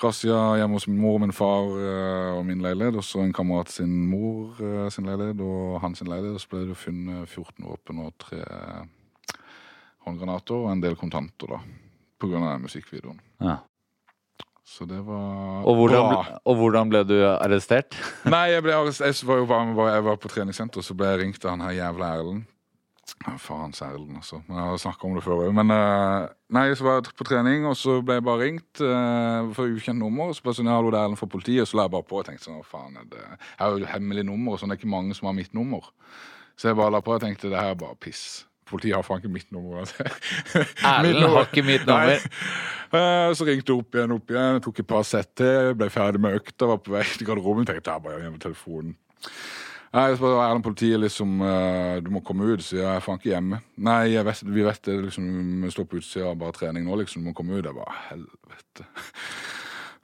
razzia 0.01 0.39
hjemme 0.61 0.79
hos 0.79 0.87
min 0.87 1.01
mor 1.03 1.17
og 1.17 1.23
min 1.25 1.35
far 1.35 1.71
uh, 1.73 2.37
og 2.37 2.45
min 2.47 2.63
leilighet. 2.63 2.97
Og 2.99 3.05
så 3.05 3.23
en 3.25 3.35
kamerat 3.35 3.73
sin 3.73 3.91
mor 4.11 4.55
uh, 4.61 4.87
sin 4.93 5.09
leilighet 5.09 5.43
og 5.43 5.79
hans 5.83 5.99
sin 6.01 6.11
leilighet. 6.11 6.39
Og 6.39 6.43
så 6.45 6.53
ble 6.53 6.63
det 6.63 6.71
jo 6.73 6.81
funnet 6.85 7.33
14 7.33 7.67
våpen 7.67 8.03
og 8.05 8.13
tre 8.23 8.41
håndgranater 10.07 10.55
og 10.55 10.69
en 10.71 10.83
del 10.83 10.95
kontanter, 10.99 11.57
da. 11.57 11.63
På 12.17 12.29
grunn 12.31 12.45
av 12.47 12.55
den 12.55 12.65
musikkvideoen. 12.65 13.19
Ja. 13.43 13.59
Så 14.67 14.83
det 14.85 14.99
var 15.07 15.63
Og, 15.63 15.75
hvordan, 15.79 16.09
bra. 16.11 16.39
og 16.43 16.55
hvordan 16.59 16.89
ble 16.91 17.03
du 17.07 17.15
arrestert? 17.23 17.95
Nei, 18.27 18.49
jeg 18.51 18.63
ble 18.65 18.73
arrestert. 18.75 19.15
Jeg 19.15 19.27
var 19.29 19.39
jo 19.39 19.45
bare, 19.47 19.93
jeg 19.93 20.03
var 20.07 20.17
på 20.19 20.31
treningssenter, 20.31 20.83
så 20.83 20.95
ble 20.97 21.07
jeg 21.13 21.21
ringt 21.21 21.45
av 21.45 21.53
han 21.55 21.63
her 21.63 21.77
jævla 21.77 22.09
Erlend. 22.17 22.43
Ja, 23.25 23.33
Faens 23.39 23.79
Erlend, 23.81 24.17
altså. 24.19 24.41
Men 24.47 24.57
Jeg 24.59 24.65
har 24.69 24.79
snakka 24.83 25.07
om 25.07 25.13
det 25.15 25.23
før 25.25 25.43
òg. 25.45 25.53
Men 25.55 25.71
eh, 25.73 26.25
nei, 26.53 26.65
så 26.75 26.85
var 26.85 26.97
jeg 26.99 27.13
på 27.17 27.27
trening, 27.27 27.65
og 27.69 27.77
så 27.79 27.97
ble 28.05 28.17
jeg 28.19 28.25
bare 28.27 28.41
ringt 28.43 28.81
uh, 28.83 29.47
for 29.55 29.71
ukjent 29.71 29.99
nummer. 30.01 30.29
Og 30.31 30.35
så 30.37 30.43
bare 30.45 30.57
sånn, 30.59 30.69
hallo, 30.71 30.91
det 30.93 30.99
er 30.99 31.07
Erlend 31.07 31.19
fra 31.21 31.29
politiet. 31.31 31.63
Og 31.63 31.69
så 31.71 31.79
la 31.79 31.85
jeg 31.87 31.93
bare 31.95 32.07
på 32.09 32.19
og 32.19 32.27
tenkte 32.27 32.47
sånn, 32.49 32.59
faen 32.67 32.99
er 32.99 33.07
det 33.11 33.21
Jeg 33.23 33.61
har 33.63 33.77
jo 33.79 33.89
hemmelig 33.93 34.25
nummer, 34.27 34.53
og 34.55 34.61
sånn, 34.61 34.69
det 34.73 34.77
er 34.77 34.81
ikke 34.83 34.91
mange 34.95 35.15
som 35.17 35.29
har 35.31 35.37
mitt 35.39 35.55
nummer. 35.57 35.87
Så 36.59 36.69
jeg 36.71 36.77
bare 36.79 36.93
la 36.97 37.01
på 37.05 37.15
og 37.15 37.23
tenkte 37.23 37.51
det 37.53 37.59
her 37.59 37.73
er 37.75 37.79
bare 37.79 37.97
piss. 38.01 38.25
Politiet 38.67 38.97
har 38.97 39.05
faen 39.07 39.21
ikke 39.23 39.31
mitt 39.31 39.51
nummer. 39.55 39.85
altså. 39.85 40.03
Erlend 40.91 41.31
har 41.31 41.47
ikke 41.49 41.65
mitt 41.67 41.87
nummer. 41.87 42.27
Eh, 42.87 43.33
Så 43.35 43.43
ringte 43.43 43.73
jeg 43.73 43.81
opp 43.81 43.95
igjen, 43.97 44.11
opp 44.15 44.29
igjen, 44.31 44.53
jeg 44.55 44.61
tok 44.63 44.77
et 44.79 44.87
par 44.87 45.01
sett 45.03 45.33
til, 45.35 45.73
ble 45.75 45.89
ferdig 45.91 46.21
med 46.23 46.37
økta, 46.37 46.69
var 46.69 46.77
på 46.79 46.93
vei 46.93 47.01
til 47.03 47.27
garderoben, 47.27 47.65
tenkte 47.67 47.91
jeg 47.91 48.03
bare 48.05 48.21
gjennom 48.21 48.37
telefonen. 48.39 48.93
Nei, 49.95 50.07
så 50.19 50.31
er 50.43 50.53
det 50.57 50.63
politiet 50.65 50.99
liksom 50.99 51.41
eh, 51.47 51.99
Du 52.03 52.09
må 52.11 52.21
komme 52.25 52.49
ut, 52.51 52.63
sier 52.63 52.81
jeg. 52.81 52.87
Jeg 52.87 52.99
er 52.99 53.05
faen 53.05 53.21
ikke 53.21 53.31
hjemme. 53.31 53.61
Nei, 53.87 54.01
vet, 54.27 54.41
vi 54.43 54.65
vet 54.65 54.81
det, 54.87 54.97
liksom, 55.05 55.27
vi 55.63 55.71
står 55.73 55.87
på 55.87 56.01
utsida 56.01 56.31
av 56.31 56.39
bare 56.41 56.55
trening 56.57 56.87
nå, 56.87 56.97
liksom. 57.01 57.23
Du 57.23 57.29
må 57.31 57.35
komme 57.37 57.57
ut. 57.57 57.65
Jeg 57.65 57.77
bare 57.77 58.01
helvete. 58.09 58.87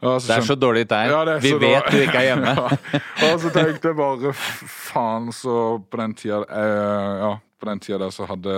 Ja, 0.03 0.17
Det 0.19 0.35
er 0.35 0.43
så 0.43 0.55
dårlig 0.59 0.83
tegn. 0.91 1.13
Ja, 1.13 1.37
Vi 1.39 1.53
vet 1.61 1.89
du 1.91 1.97
ikke 2.03 2.19
er 2.19 2.29
hjemme. 2.33 2.53
ja. 2.59 3.29
Og 3.29 3.39
så 3.39 3.51
tenkte 3.55 3.91
jeg 3.91 3.99
bare 3.99 4.33
faen, 4.35 5.29
så 5.35 5.57
på 5.79 5.99
den 6.01 6.15
tida 6.19 6.41
eh, 6.43 7.11
Ja, 7.23 7.33
på 7.59 7.69
den 7.69 7.79
tida 7.83 8.01
der 8.01 8.11
så 8.11 8.27
hadde 8.27 8.55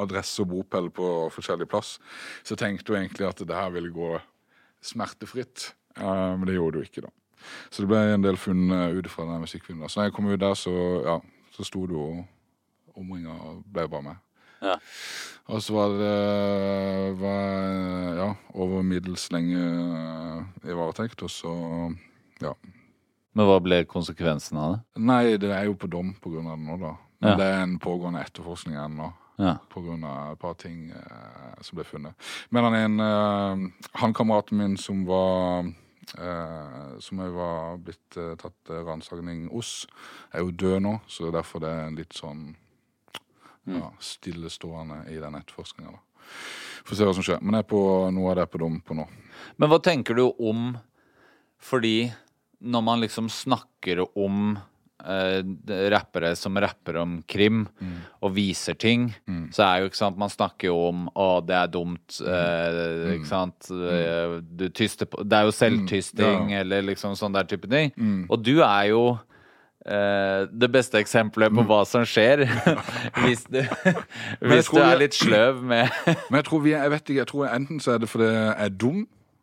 adresse 0.00 0.40
og 0.44 0.48
bopel 0.54 0.88
på 0.94 1.10
forskjellig 1.34 1.68
plass. 1.68 1.98
Så 2.44 2.56
tenkte 2.56 2.94
jeg 2.94 3.04
egentlig 3.04 3.28
at 3.28 3.44
det 3.44 3.58
her 3.58 3.74
ville 3.74 3.92
gå 3.92 4.14
smertefritt. 4.84 5.72
Eh, 5.98 6.32
men 6.38 6.48
det 6.48 6.56
gjorde 6.56 6.78
det 6.78 6.84
jo 6.86 6.90
ikke, 6.92 7.06
da. 7.08 7.12
Så 7.70 7.82
det 7.84 7.88
ble 7.90 8.02
en 8.14 8.22
del 8.24 8.36
funn 8.40 8.70
eh, 8.70 8.94
ut 8.98 9.08
fra 9.12 9.26
den 9.28 9.40
musikkfilmen. 9.44 9.82
da. 9.84 9.88
Så 9.92 10.00
når 10.00 10.08
jeg 10.10 10.16
kom 10.16 10.30
ut 10.32 10.40
der, 10.40 10.54
så, 10.58 10.74
ja, 11.04 11.18
så 11.56 11.64
sto 11.66 11.86
det 11.86 11.96
jo 11.96 12.24
omringa 12.96 13.34
og 13.34 13.64
ble 13.74 13.88
bare 13.90 14.02
med. 14.02 14.20
Ja. 14.64 14.76
Og 15.52 15.60
så 15.60 15.74
var 15.76 15.92
det 15.98 16.12
var, 17.20 18.14
ja, 18.16 18.28
over 18.54 18.82
middels 18.86 19.26
lenge 19.34 19.60
eh, 19.60 20.70
i 20.70 20.76
varetekt, 20.76 21.22
og 21.26 21.30
så 21.32 21.52
ja. 22.42 22.54
Men 23.34 23.48
hva 23.48 23.58
ble 23.62 23.82
konsekvensen 23.90 24.58
av 24.62 24.72
det? 24.76 24.80
Nei, 25.02 25.36
det 25.42 25.50
er 25.52 25.66
jo 25.66 25.74
på 25.76 25.90
dom 25.90 26.14
av 26.14 26.32
det 26.38 26.44
nå, 26.64 26.78
da. 26.80 26.94
Men 27.20 27.30
Ja. 27.30 27.36
det 27.40 27.44
er 27.50 27.62
en 27.64 27.78
pågående 27.78 28.20
etterforskning 28.22 28.76
ennå. 28.78 29.12
Ja. 29.38 29.56
Av 29.58 30.32
et 30.32 30.38
par 30.38 30.54
ting 30.54 30.90
eh, 30.94 31.54
som 31.60 31.76
ble 31.76 31.84
funnet. 31.84 32.14
Men 32.50 32.64
han 32.64 32.74
en 32.74 33.00
eh, 33.00 33.88
Han 33.98 34.14
kameraten 34.14 34.56
min 34.58 34.76
som 34.76 35.04
var 35.04 35.64
eh, 35.64 35.72
Som 36.12 37.22
jeg 37.22 37.34
var 37.34 37.78
blitt 37.82 38.18
eh, 38.20 38.34
tatt 38.40 38.70
eh, 38.70 38.82
ransaking 38.86 39.46
hos, 39.52 39.86
er 40.32 40.44
jo 40.44 40.52
død 40.64 40.82
nå, 40.84 40.98
så 41.08 41.30
derfor 41.34 41.64
det 41.64 41.72
er 41.72 41.96
litt 41.96 42.16
sånn 42.16 42.50
ja, 43.64 43.88
stillestående 44.02 45.04
i 45.12 45.16
den 45.22 45.38
etterforskninga. 45.38 45.96
Får 46.84 46.98
se 46.98 47.06
hva 47.08 47.14
som 47.16 47.24
skjer. 47.24 47.40
Men 47.40 47.58
jeg 47.58 47.64
er 47.64 47.70
på 47.72 47.80
noe 48.12 48.30
av 48.30 48.38
det 48.38 48.44
er 48.44 48.52
på 48.52 48.60
dom 48.60 48.76
på 48.84 48.96
nå. 48.98 49.06
Men 49.56 49.72
hva 49.72 49.80
tenker 49.82 50.18
du 50.18 50.26
om 50.28 50.74
Fordi 51.64 52.12
når 52.60 52.82
man 52.84 53.00
liksom 53.00 53.30
snakker 53.32 54.02
om 54.04 54.58
eh, 55.06 55.42
rappere 55.92 56.34
som 56.36 56.56
rapper 56.56 56.96
om 57.02 57.18
krim, 57.28 57.66
og 58.22 58.34
viser 58.34 58.74
ting, 58.78 59.10
så 59.52 59.64
er 59.66 59.80
jo 59.82 59.88
ikke 59.90 59.96
sant 60.00 60.16
Man 60.18 60.30
snakker 60.32 60.68
jo 60.70 60.88
om 60.88 61.08
'å, 61.14 61.44
det 61.46 61.54
er 61.54 61.68
dumt', 61.68 62.20
eh, 62.26 63.14
ikke 63.18 63.26
sant 63.28 63.70
Eh, 63.70 64.40
Du 64.56 64.68
tyster 64.70 65.06
på 65.06 65.22
Det 65.28 65.32
er 65.38 65.44
jo 65.44 65.50
selvtysting, 65.52 66.50
Ja. 66.50 66.60
eller 66.60 66.82
liksom 66.82 67.12
sånn 67.14 67.32
der 67.32 67.44
type 67.44 67.68
ting. 67.68 67.92
Og 68.30 68.42
du 68.42 68.60
er 68.62 68.88
jo 68.90 69.18
Uh, 69.86 70.46
det 70.48 70.70
beste 70.72 70.96
eksempelet 70.96 71.52
på 71.52 71.60
hva 71.68 71.82
som 71.84 72.06
skjer 72.08 72.46
hvis 73.20 73.42
du, 73.52 73.58
hvis 74.40 74.70
du 74.72 74.78
er 74.80 74.96
litt 74.96 75.12
sløv 75.12 75.58
med 75.62 75.90
Men 76.30 76.38
jeg 76.40 76.44
tror 76.46 76.62
vi 76.64 76.72
er, 76.72 76.86
jeg 76.86 76.90
vet 76.94 77.02
ikke, 77.04 77.18
jeg 77.20 77.26
tror 77.28 77.50
enten 77.52 77.80
så 77.84 77.92
er 77.92 77.98
det 78.00 78.08
fordi 78.08 78.30
jeg 78.32 78.54
er 78.64 78.70
dum 78.70 79.02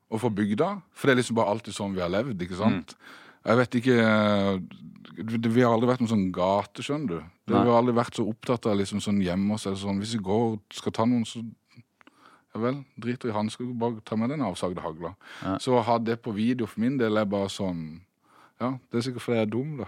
og 0.10 0.20
fra 0.20 0.30
bygda, 0.30 0.70
for 0.98 1.08
det 1.08 1.14
er 1.14 1.20
liksom 1.22 1.36
bare 1.38 1.54
alltid 1.54 1.74
sånn 1.78 1.94
vi 1.94 2.02
har 2.02 2.10
levd, 2.10 2.42
ikke 2.42 2.58
sant? 2.58 2.96
Jeg 3.46 3.58
vet 3.58 3.76
ikke 3.82 3.96
det- 5.16 5.52
Vi 5.54 5.62
har 5.62 5.74
aldri 5.74 5.88
vært 5.90 6.02
noen 6.02 6.10
sånn 6.12 6.32
gate, 6.32 6.82
skjønner 6.82 7.08
du. 7.08 7.16
Det, 7.48 7.56
vi 7.66 7.70
har 7.70 7.82
aldri 7.82 7.94
vært 7.94 8.16
så 8.16 8.28
opptatt 8.28 8.66
av 8.66 8.78
liksom 8.78 9.00
sånn 9.02 9.22
hjemme 9.22 9.54
oss. 9.54 9.64
Sånn, 9.64 10.00
hvis 10.00 10.14
vi 10.16 10.24
går 10.24 10.54
og 10.54 10.62
skal 10.72 10.92
ta 10.92 11.06
noen, 11.06 11.26
så 11.26 11.44
ja 12.54 12.60
vel, 12.60 12.84
driter 13.00 13.30
i 13.30 13.32
hansker, 13.34 13.66
bare 13.78 14.02
ta 14.04 14.16
med 14.16 14.30
den 14.30 14.42
avsagde 14.42 14.82
hagla. 14.82 15.16
Så 15.60 15.74
å 15.78 15.84
ha 15.84 15.98
det 15.98 16.22
på 16.22 16.34
video 16.34 16.66
for 16.68 16.80
min 16.82 16.98
del 16.98 17.18
er 17.18 17.26
bare 17.26 17.48
sånn 17.48 18.02
Ja, 18.62 18.68
det 18.94 19.00
er 19.00 19.04
sikkert 19.08 19.24
fordi 19.26 19.38
jeg 19.40 19.48
er 19.48 19.50
dum, 19.50 19.70
da. 19.80 19.88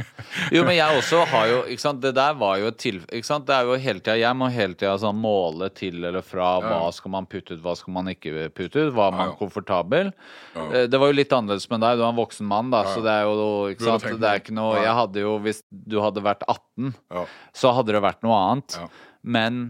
Jo, 0.54 0.62
men 0.64 0.72
jeg 0.78 0.96
også 0.96 1.18
har 1.28 1.48
jo 1.50 1.58
ikke 1.68 1.82
sant? 1.82 1.98
Det 2.00 2.14
der 2.16 2.32
var 2.40 2.54
jo 2.62 2.70
et 2.70 2.78
til... 2.80 3.02
ikke 3.12 3.28
sant? 3.28 3.44
Det 3.50 3.52
er 3.52 3.68
jo 3.68 3.74
hele 3.84 4.00
tida 4.00 4.14
Jeg 4.16 4.38
må 4.40 4.48
hele 4.54 4.74
tida 4.80 4.94
sånn 5.02 5.18
måle 5.20 5.68
til 5.76 5.98
eller 6.08 6.24
fra 6.24 6.54
hva 6.64 6.78
skal 6.96 7.12
man 7.12 7.28
putte 7.28 7.52
ut, 7.58 7.60
hva 7.64 7.74
skal 7.76 7.92
man 7.98 8.08
ikke 8.14 8.46
putte 8.56 8.86
ut, 8.86 8.94
hva 8.96 9.10
er 9.10 9.16
man 9.18 9.26
Ja, 9.28 9.34
ja. 9.34 9.36
komfortabel. 9.42 10.10
Eh, 10.56 10.86
Det 10.88 11.00
var 11.02 11.12
jo 11.12 11.18
litt 11.20 11.36
annerledes 11.36 11.68
med 11.68 11.84
deg, 11.84 12.00
du 12.00 12.06
er 12.06 12.08
en 12.08 12.18
voksen 12.22 12.48
mann, 12.48 12.72
da, 12.72 12.80
så 12.94 13.04
det 13.04 13.12
er 13.12 13.28
jo 13.28 13.36
ikke 13.74 13.84
sant? 13.90 14.08
Det 14.24 14.30
er 14.32 14.40
ikke 14.40 14.56
noe 14.56 14.78
Ja. 14.78 14.86
Jeg 14.88 14.98
hadde 15.02 15.26
jo 15.26 15.34
Hvis 15.44 15.60
du 15.70 16.00
hadde 16.00 16.24
vært 16.24 16.42
18, 16.48 16.94
Ja. 17.12 17.26
så 17.52 17.74
hadde 17.76 17.92
det 17.92 18.02
vært 18.08 18.24
noe 18.24 18.40
annet. 18.40 18.78
Ja. 18.80 18.88
Men 19.22 19.60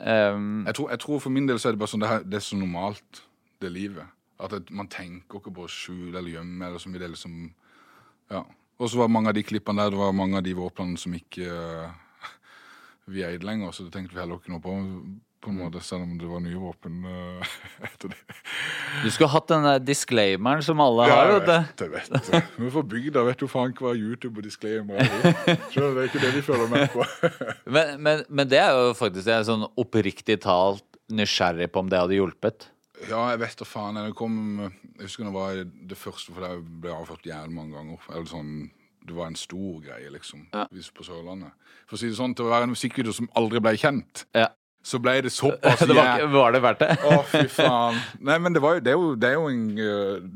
um... 0.00 0.64
Jeg 0.68 0.74
tror, 0.76 0.90
jeg 0.92 1.00
tror 1.06 1.24
for 1.24 1.32
min 1.32 1.48
del 1.48 1.56
så 1.62 1.70
er 1.70 1.78
det 1.78 1.80
bare 1.80 1.94
sånn, 1.96 2.04
det, 2.04 2.12
her, 2.12 2.22
det 2.28 2.38
er 2.42 2.44
så 2.44 2.60
normalt, 2.60 3.24
det 3.64 3.72
livet. 3.72 4.12
At 4.42 4.70
man 4.74 4.88
tenker 4.90 5.38
ikke 5.40 5.52
på 5.54 5.64
å 5.64 5.70
skjule 5.70 6.18
eller 6.18 6.32
gjemme 6.36 6.66
eller 6.68 6.82
så 6.82 6.90
mye. 6.90 6.98
Det 6.98 7.06
er 7.06 7.12
liksom, 7.16 7.36
ja. 8.32 8.44
Og 8.82 8.88
så 8.90 8.98
var 8.98 9.10
mange 9.12 9.30
av 9.30 9.36
de 9.36 9.44
klippene 9.46 9.84
der, 9.84 9.92
det 9.94 10.00
var 10.00 10.14
mange 10.16 10.40
av 10.40 10.46
de 10.46 10.54
våpnene 10.58 10.98
som 10.98 11.12
ikke 11.14 11.44
uh, 11.46 11.92
vi 13.12 13.22
eide 13.26 13.44
lenger, 13.46 13.70
så 13.74 13.84
det 13.86 13.92
tenkte 13.94 14.16
vi 14.16 14.22
heller 14.24 14.40
ikke 14.40 14.50
noe 14.54 14.62
på, 14.64 14.72
på 15.42 15.50
en 15.52 15.58
måte, 15.60 15.82
selv 15.84 16.06
om 16.06 16.16
det 16.18 16.26
var 16.30 16.42
nye 16.42 16.58
våpen 16.58 17.04
uh, 17.06 17.52
etter 17.86 18.10
det. 18.14 18.18
du 19.04 19.08
skulle 19.12 19.30
hatt 19.34 19.48
den 19.52 19.68
der 19.68 19.84
disclaimeren 19.86 20.64
som 20.66 20.82
alle 20.82 21.06
Ja, 21.10 21.20
har, 21.20 21.30
jeg 21.30 21.38
vet 21.44 21.84
det. 21.84 21.90
vet. 21.94 22.50
Men 22.58 22.72
for 22.74 22.88
bygda 22.94 23.24
vet 23.28 23.42
du 23.44 23.46
faen 23.50 23.74
ikke 23.74 23.86
hva 23.86 23.94
YouTube 23.98 24.42
og 24.42 24.48
disclaimer 24.48 24.98
er. 25.04 25.10
Skjønner, 25.70 25.94
det 26.00 26.02
er 26.02 26.10
ikke 26.10 26.24
det 26.24 26.32
de 26.40 26.44
føler 26.48 26.72
med 26.72 26.88
på. 26.96 27.06
Men, 27.76 27.94
men, 28.02 28.24
men 28.28 28.48
det 28.50 28.58
er 28.60 28.74
jo 28.74 28.90
faktisk 28.98 29.28
det 29.28 29.36
er 29.36 29.46
sånn 29.46 29.62
oppriktig 29.80 30.40
talt 30.42 30.84
nysgjerrig 31.12 31.70
på 31.72 31.80
om 31.84 31.88
det 31.92 32.00
hadde 32.02 32.16
hjulpet. 32.18 32.66
Ja, 33.10 33.22
jeg 33.32 33.40
vet 33.42 33.58
da 33.58 33.66
faen. 33.66 33.98
Jeg, 34.06 34.14
kom, 34.18 34.36
jeg 34.98 35.08
husker 35.08 35.26
det 35.26 35.34
var 35.34 35.58
det 35.64 35.98
første, 35.98 36.32
for 36.34 36.44
det 36.46 36.52
ble 36.84 36.94
avført 36.94 37.26
jævlig 37.26 37.54
mange 37.56 37.74
ganger. 37.76 38.08
Eller 38.14 38.30
sånn, 38.30 38.52
det 39.02 39.16
var 39.16 39.30
en 39.32 39.38
stor 39.38 39.80
greie, 39.82 40.10
liksom, 40.14 40.44
hvis 40.70 40.90
på 40.94 41.04
Sørlandet. 41.06 41.54
For 41.90 41.98
å 41.98 42.02
si 42.02 42.10
det 42.12 42.18
sånn, 42.20 42.34
til 42.38 42.46
å 42.46 42.52
være 42.54 42.68
en 42.68 42.74
musikkvideo 42.76 43.14
som 43.16 43.30
aldri 43.38 43.62
ble 43.64 43.72
kjent, 43.82 44.24
Ja. 44.38 44.46
så 44.86 44.98
ble 45.02 45.16
det 45.26 45.32
såpass 45.34 45.82
Det 45.88 45.94
var, 45.98 46.22
var 46.30 46.54
det 46.54 46.60
verdt 46.62 46.84
det? 46.84 46.96
Å, 47.10 47.18
fy 47.32 47.42
faen. 47.50 47.98
Nei, 48.22 48.38
men 48.42 48.54
det, 48.54 48.62
var 48.62 48.78
det, 48.82 48.94
jo, 48.94 49.12
det 49.18 49.32
en 49.34 49.66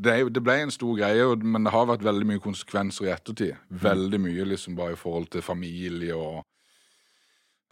det, 0.02 0.16
det 0.34 0.42
ble 0.42 0.58
en 0.64 0.74
stor 0.74 0.98
greie, 0.98 1.28
men 1.46 1.66
det 1.66 1.72
har 1.74 1.86
vært 1.92 2.04
veldig 2.06 2.26
mye 2.32 2.42
konsekvenser 2.42 3.06
i 3.08 3.14
ettertid. 3.14 3.54
Veldig 3.70 4.20
mye, 4.26 4.44
liksom, 4.52 4.74
bare 4.78 4.98
i 4.98 5.00
forhold 5.00 5.30
til 5.34 5.46
familie 5.46 6.14
og 6.18 6.42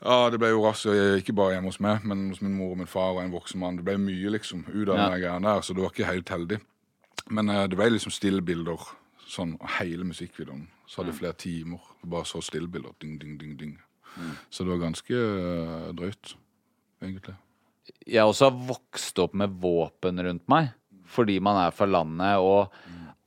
Ja, 0.03 0.31
det 0.31 0.39
ble 0.43 0.51
jo 0.51 0.65
razzia, 0.65 1.15
ikke 1.21 1.33
bare 1.37 1.55
hjemme 1.55 1.71
hos 1.71 1.79
meg, 1.81 2.03
men 2.05 2.29
hos 2.33 2.41
min 2.43 2.55
mor 2.59 2.73
og 2.75 2.79
min 2.83 2.87
far 2.91 3.15
og 3.15 3.23
en 3.23 3.33
voksen 3.33 3.61
mann. 3.61 3.77
Det 3.79 3.85
ble 3.87 3.95
mye, 3.99 4.31
liksom, 4.35 4.65
ut 4.69 4.89
av 4.89 4.97
Ja. 4.99 5.09
den 5.11 5.21
greia 5.21 5.39
der, 5.41 5.61
så 5.63 5.75
det 5.75 5.83
var 5.83 5.91
ikke 5.95 6.09
helt 6.11 6.29
heldig. 6.29 6.61
Men 7.31 7.49
eh, 7.49 7.67
det 7.67 7.77
ble 7.79 7.91
liksom 7.91 8.13
stillbilder, 8.13 8.79
sånn, 9.27 9.57
hele 9.79 10.05
musikkvideoen. 10.05 10.67
Så 10.87 11.01
hadde 11.01 11.13
jeg 11.13 11.21
flere 11.21 11.39
timer. 11.41 11.81
Bare 12.05 12.25
så 12.29 12.43
stillbilder. 12.45 12.93
Ding, 13.01 13.19
ding, 13.19 13.39
ding, 13.39 13.57
ding. 13.59 13.79
Så 14.51 14.65
det 14.65 14.71
var 14.75 14.83
ganske 14.91 15.15
eh, 15.15 15.93
drøyt, 15.97 16.35
egentlig. 17.03 17.37
Jeg 18.07 18.25
også 18.25 18.51
har 18.51 18.61
vokst 18.69 19.19
opp 19.19 19.35
med 19.35 19.57
våpen 19.61 20.21
rundt 20.23 20.49
meg. 20.49 20.73
fordi 21.07 21.39
man 21.41 21.57
er 21.67 21.71
fra 21.71 21.87
landet, 21.87 22.39
og 22.41 22.73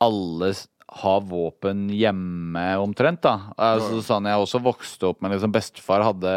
alle 0.02 0.54
har 0.90 1.22
våpen 1.28 1.90
hjemme 1.92 2.78
omtrent, 2.80 3.22
da. 3.22 3.52
Altså, 3.58 4.00
sånn, 4.06 4.26
jeg 4.30 4.40
også 4.40 4.62
vokste 4.64 5.10
opp 5.10 5.22
med 5.22 5.32
liksom 5.36 5.52
Bestefar 5.52 6.06
hadde 6.08 6.34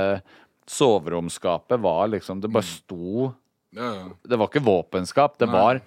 Soveromsskapet 0.71 1.81
var 1.83 2.09
liksom 2.13 2.41
Det 2.43 2.51
bare 2.53 2.67
sto 2.67 3.33
Ja, 3.75 3.89
ja. 3.95 4.07
Det 4.27 4.39
var 4.39 4.49
ikke 4.51 4.65
våpenskap, 4.67 5.39
det 5.39 5.47
var 5.51 5.81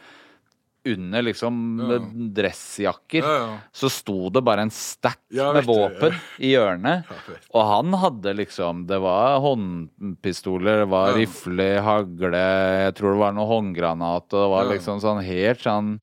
under 0.86 1.22
liksom 1.24 1.80
Ja. 1.80 1.98
dressjakker. 2.36 3.24
Ja, 3.24 3.36
ja. 3.40 3.58
Så 3.72 3.90
sto 3.90 4.30
det 4.30 4.42
bare 4.44 4.62
en 4.66 4.70
stack 4.70 5.20
med 5.32 5.64
våpen 5.64 6.12
i 6.40 6.52
hjørnet. 6.56 7.06
Og 7.54 7.64
han 7.70 7.94
hadde 7.94 8.34
liksom 8.36 8.86
Det 8.88 9.00
var 9.00 9.40
håndpistoler, 9.40 10.80
det 10.84 10.90
var 10.92 11.14
rifle, 11.16 11.80
hagle, 11.80 12.44
jeg 12.84 12.96
tror 12.96 13.14
det 13.14 13.20
var 13.24 13.32
noe 13.32 13.48
håndgranat, 13.48 14.28
og 14.34 14.40
det 14.44 14.52
var 14.56 14.66
liksom 14.74 15.00
sånn 15.00 15.24
helt 15.24 15.60
sånn 15.64 16.00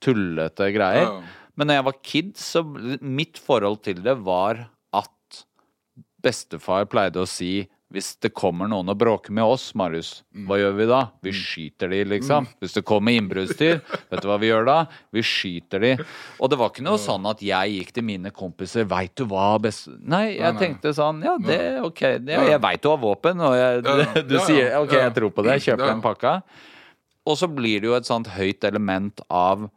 tullete 0.00 0.72
greier. 0.72 1.22
Men 1.56 1.68
når 1.68 1.78
jeg 1.80 1.86
var 1.90 2.00
kid, 2.02 2.32
så 2.40 2.62
mitt 3.02 3.38
forhold 3.42 3.82
til 3.84 4.00
det 4.04 4.16
var 4.24 4.66
at 4.96 5.44
bestefar 6.22 6.86
pleide 6.90 7.22
å 7.22 7.28
si 7.28 7.68
hvis 7.92 8.14
det 8.24 8.30
kommer 8.32 8.70
noen 8.72 8.88
og 8.88 8.96
bråker 8.96 9.34
med 9.36 9.44
oss, 9.44 9.74
Marius, 9.76 10.22
Mm. 10.32 10.46
hva 10.48 10.56
gjør 10.56 10.76
vi 10.78 10.84
da? 10.88 11.00
Vi 11.20 11.32
skyter 11.36 11.90
de, 11.92 11.98
liksom. 12.08 12.46
Hvis 12.58 12.72
det 12.72 12.84
kommer 12.88 13.12
innbruddstyr, 13.12 13.82
vet 14.10 14.22
du 14.24 14.28
hva 14.30 14.38
vi 14.40 14.48
gjør 14.48 14.64
da? 14.64 14.76
Vi 15.12 15.20
skyter 15.20 15.84
de. 15.84 15.90
Og 16.40 16.48
det 16.48 16.56
var 16.56 16.70
ikke 16.72 16.86
noe 16.86 16.96
sånn 16.96 17.28
at 17.28 17.42
jeg 17.44 17.74
gikk 17.76 17.92
til 17.92 18.06
mine 18.08 18.32
kompiser, 18.32 18.88
veit 18.88 19.12
du 19.20 19.26
hva 19.28 19.58
best 19.60 19.90
Nei, 20.00 20.38
jeg 20.38 20.56
tenkte 20.56 20.94
sånn, 20.96 21.20
ja, 21.20 21.36
det, 21.36 21.60
ok, 21.84 22.00
det, 22.24 22.40
jeg 22.48 22.62
veit 22.64 22.80
du 22.80 22.88
har 22.94 23.02
våpen, 23.04 23.44
og 23.44 23.58
jeg, 23.60 23.84
du 24.30 24.34
ja. 24.38 24.46
sier 24.48 24.72
ok, 24.80 24.96
jeg 24.96 25.14
tror 25.20 25.36
på 25.36 25.44
det, 25.44 25.58
jeg 25.60 25.66
kjøper 25.74 25.92
den 25.92 26.02
pakka. 26.08 26.34
Og 27.28 27.36
så 27.38 27.46
blir 27.60 27.84
det 27.84 27.92
jo 27.92 27.98
et 28.00 28.08
sånt 28.08 28.32
høyt 28.38 28.64
element 28.72 29.20
av 29.28 29.68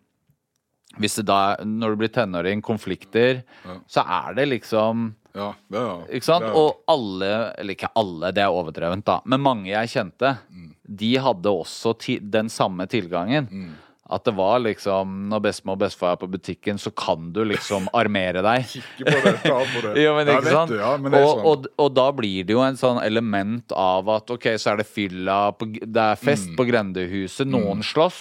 hvis 1.00 1.16
det 1.20 1.26
da, 1.28 1.56
når 1.64 1.90
du 1.96 1.96
blir 2.04 2.12
tenåring, 2.16 2.62
konflikter, 2.62 3.44
Ja. 3.66 3.78
så 3.88 4.04
er 4.08 4.34
det 4.36 4.48
liksom 4.50 5.14
ja, 5.36 5.50
ja. 5.72 5.88
Ikke 6.16 6.24
sant? 6.24 6.46
Og 6.56 6.78
alle, 6.88 7.52
eller 7.60 7.74
ikke 7.76 7.90
alle, 8.00 8.30
det 8.32 8.40
er 8.46 8.54
overdrevent, 8.56 9.04
da, 9.04 9.18
men 9.26 9.42
mange 9.44 9.68
jeg 9.68 9.90
kjente, 9.92 10.38
Mm. 10.50 10.70
de 10.96 11.16
hadde 11.18 11.46
også 11.52 11.92
den 12.32 12.48
samme 12.48 12.86
tilgangen. 12.88 13.50
Mm. 13.52 13.74
At 14.08 14.24
det 14.28 14.36
var 14.38 14.60
liksom 14.62 15.30
Når 15.32 15.40
bestemor 15.42 15.74
og 15.74 15.80
bestefar 15.82 16.12
er 16.14 16.20
på 16.22 16.28
butikken, 16.30 16.78
så 16.78 16.92
kan 16.94 17.32
du 17.34 17.40
liksom 17.50 17.88
armere 18.00 18.44
deg. 18.46 18.68
Ikke 18.78 19.06
på 19.08 19.22
det, 19.26 19.34
ta 19.42 19.56
på 19.72 19.82
det. 19.88 19.94
Jo, 20.04 20.12
men 20.20 20.30
ikke 20.30 20.52
sant? 20.54 20.70
du, 20.70 20.78
ja, 20.78 20.92
men 21.02 21.16
og, 21.18 21.26
sånn. 21.32 21.46
og, 21.50 21.66
og 21.82 21.90
da 21.98 22.06
blir 22.14 22.46
det 22.46 22.54
jo 22.54 22.62
en 22.62 22.78
sånn 22.78 23.00
element 23.02 23.74
av 23.74 24.12
at 24.14 24.30
ok, 24.36 24.46
så 24.62 24.74
er 24.76 24.84
det 24.84 24.86
fylla, 24.86 25.40
på, 25.58 25.72
det 25.82 26.04
er 26.12 26.22
fest 26.22 26.46
Mm. 26.52 26.56
på 26.60 26.68
grendehuset, 26.70 27.48
noen 27.50 27.82
slåss, 27.82 28.20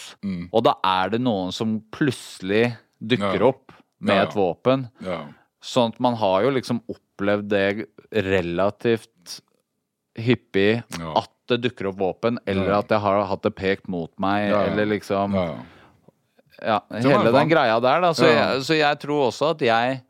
og 0.51 0.65
da 0.65 0.73
er 0.89 1.11
det 1.13 1.21
noen 1.21 1.53
som 1.53 1.77
plutselig 1.93 2.71
dukker 3.05 3.43
Ja. 3.45 3.51
opp 3.53 3.73
med 4.01 4.17
Ja, 4.17 4.23
et 4.25 4.33
våpen. 4.37 4.89
Ja. 5.05 5.21
Sånn 5.65 5.93
at 5.93 6.01
man 6.01 6.17
har 6.21 6.43
jo 6.45 6.51
liksom 6.57 6.81
opplevd 6.89 7.49
det 7.53 7.87
relativt 8.25 9.41
hyppig 10.17 10.83
Ja. 10.99 11.13
at 11.21 11.31
det 11.49 11.61
dukker 11.63 11.89
opp 11.91 11.99
våpen, 12.01 12.39
eller 12.47 12.69
Ja. 12.71 12.79
at 12.79 12.89
jeg 12.89 13.01
har 13.01 13.25
hatt 13.27 13.43
det 13.43 13.55
pekt 13.55 13.89
mot 13.89 14.11
meg, 14.19 14.51
Ja, 14.51 14.63
eller 14.71 14.87
liksom 14.87 15.35
Ja, 16.63 16.81
hele 16.91 17.33
den 17.33 17.49
greia 17.51 17.81
der, 17.83 18.01
da. 18.01 18.13
Så, 18.15 18.25
jeg, 18.31 18.61
så 18.65 18.77
jeg 18.79 18.99
tror 19.01 19.27
også 19.31 19.51
at 19.51 19.59
jeg 19.61 20.03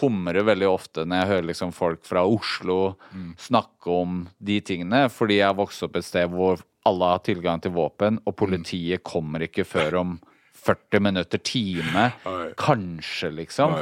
humrer 0.00 0.44
veldig 0.46 0.68
ofte 0.70 1.04
når 1.06 1.20
jeg 1.22 1.28
hører 1.32 1.46
liksom 1.50 1.72
folk 1.74 2.04
fra 2.06 2.22
Oslo 2.26 2.96
Mm. 3.14 3.34
snakke 3.38 3.86
om 3.90 4.28
de 4.42 4.60
tingene, 4.60 5.08
fordi 5.10 5.38
jeg 5.40 5.46
har 5.46 5.54
vokst 5.58 5.82
opp 5.82 5.96
et 5.96 6.04
sted 6.04 6.28
hvor 6.30 6.60
alle 6.86 7.04
har 7.04 7.18
tilgang 7.18 7.60
til 7.60 7.72
våpen, 7.72 8.18
og 8.26 8.36
politiet 8.36 9.02
kommer 9.04 9.40
ikke 9.40 9.64
før 9.66 9.98
om 10.00 10.20
40 10.54 11.00
minutter, 11.00 11.38
time, 11.38 12.12
Oi. 12.26 12.52
kanskje, 12.56 13.30
liksom. 13.34 13.74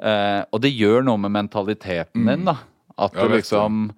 Eh, 0.00 0.44
og 0.52 0.60
det 0.62 0.72
gjør 0.76 1.04
noe 1.04 1.16
med 1.18 1.30
mentaliteten 1.32 2.26
din, 2.26 2.44
da. 2.44 2.56
At 2.98 3.12
Mm. 3.12 3.18
Ja, 3.18 3.28
du 3.28 3.34
liksom 3.34 3.90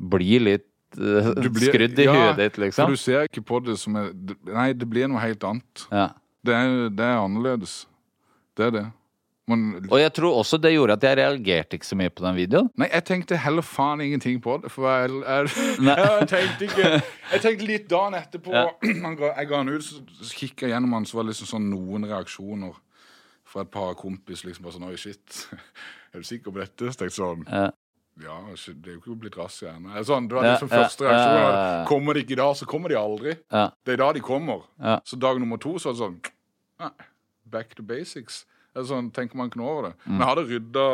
blir 0.00 0.40
litt 0.40 0.66
blir- 0.96 1.68
skrudd 1.72 1.98
i 1.98 2.04
ja, 2.08 2.12
huet 2.16 2.36
ditt, 2.40 2.54
For 2.56 2.64
liksom. 2.66 2.90
du 2.90 2.96
ser 3.00 3.28
ikke 3.28 3.42
på 3.48 3.60
det 3.64 3.78
som 3.80 3.96
er 3.96 4.10
Nei, 4.48 4.72
det 4.72 4.88
blir 4.88 5.08
noe 5.08 5.20
helt 5.22 5.42
annet. 5.44 5.86
Ja. 5.90 6.08
Det 6.44 6.54
er, 6.54 6.88
det 6.90 7.04
er 7.06 7.20
annerledes. 7.22 7.86
Det 8.58 8.66
er 8.66 8.70
det. 8.70 8.84
Men, 9.50 9.88
Og 9.90 9.98
jeg 9.98 10.12
tror 10.14 10.36
også 10.38 10.56
det 10.62 10.70
gjorde 10.72 10.94
at 10.94 11.02
jeg 11.02 11.16
reagerte 11.18 11.74
ikke 11.74 11.86
så 11.88 11.96
mye 11.98 12.10
på 12.14 12.22
den 12.22 12.36
videoen. 12.36 12.68
nei, 12.78 12.86
jeg 12.92 13.04
tenkte 13.08 13.36
heller 13.42 13.62
faen 13.66 14.00
ingenting 14.00 14.38
på 14.40 14.54
det, 14.62 14.70
for 14.70 14.86
jeg, 14.86 15.10
jeg, 15.26 15.82
jeg 15.82 16.28
tenkte 16.30 16.68
ikke 16.68 16.90
Jeg 17.32 17.40
tenkte 17.42 17.66
litt 17.66 17.88
dagen 17.90 18.14
etterpå 18.20 18.54
Ja. 18.54 18.68
Jeg 19.40 19.48
ga 19.50 19.56
han 19.58 19.68
ut, 19.72 19.82
så, 19.82 19.98
kikket 20.38 20.68
jeg 20.68 20.70
gjennom 20.76 20.94
han, 20.94 21.04
så 21.10 21.18
var 21.18 21.26
det 21.26 21.34
liksom 21.34 21.50
sånn 21.56 21.66
noen 21.72 22.06
reaksjoner 22.06 22.78
fra 23.52 23.64
et 23.66 23.70
par 23.74 23.94
kompis, 23.98 24.44
liksom 24.46 24.62
bare 24.64 24.76
sånn 24.78 24.88
Oi, 24.88 24.96
shit. 24.96 25.42
Er 26.14 26.22
du 26.22 26.28
sikker 26.28 26.52
på 26.54 26.60
dette? 26.62 26.92
Så 26.92 27.02
tenkte 27.02 27.10
jeg 27.10 27.18
sånn 27.18 27.42
Ja. 27.50 27.66
Ja, 28.20 28.36
det 28.52 28.90
er 28.90 28.92
jo 28.92 29.00
ikke 29.00 29.14
blitt 29.22 29.36
razzia 29.40 29.72
ennå. 29.72 29.94
Sånn, 30.04 30.26
det 30.28 30.36
var 30.36 30.44
liksom 30.44 30.68
ja, 30.68 30.82
første 30.82 31.06
reaksjon. 31.06 31.86
Kommer 31.88 32.14
de 32.18 32.22
ikke 32.26 32.34
i 32.36 32.40
dag, 32.42 32.52
så 32.58 32.68
kommer 32.68 32.92
de 32.92 32.98
aldri. 33.00 33.32
Ja. 33.48 33.70
Det 33.86 33.94
er 33.94 34.02
da 34.02 34.08
de 34.12 34.20
kommer. 34.24 34.66
Ja. 34.82 34.98
Så 35.08 35.16
dag 35.16 35.40
nummer 35.40 35.60
to 35.62 35.78
så 35.80 35.90
er 35.90 35.96
det 35.96 36.02
sånn 36.02 36.18
Back 37.52 37.74
to 37.78 37.84
basics. 37.86 38.42
Er 38.76 38.86
sånn, 38.88 39.10
Tenker 39.12 39.36
man 39.36 39.50
ikke 39.50 39.60
noe 39.60 39.72
over 39.72 39.88
det. 39.88 39.94
Men 40.06 40.22
jeg 40.22 40.28
hadde 40.30 40.44
rydda, 40.48 40.84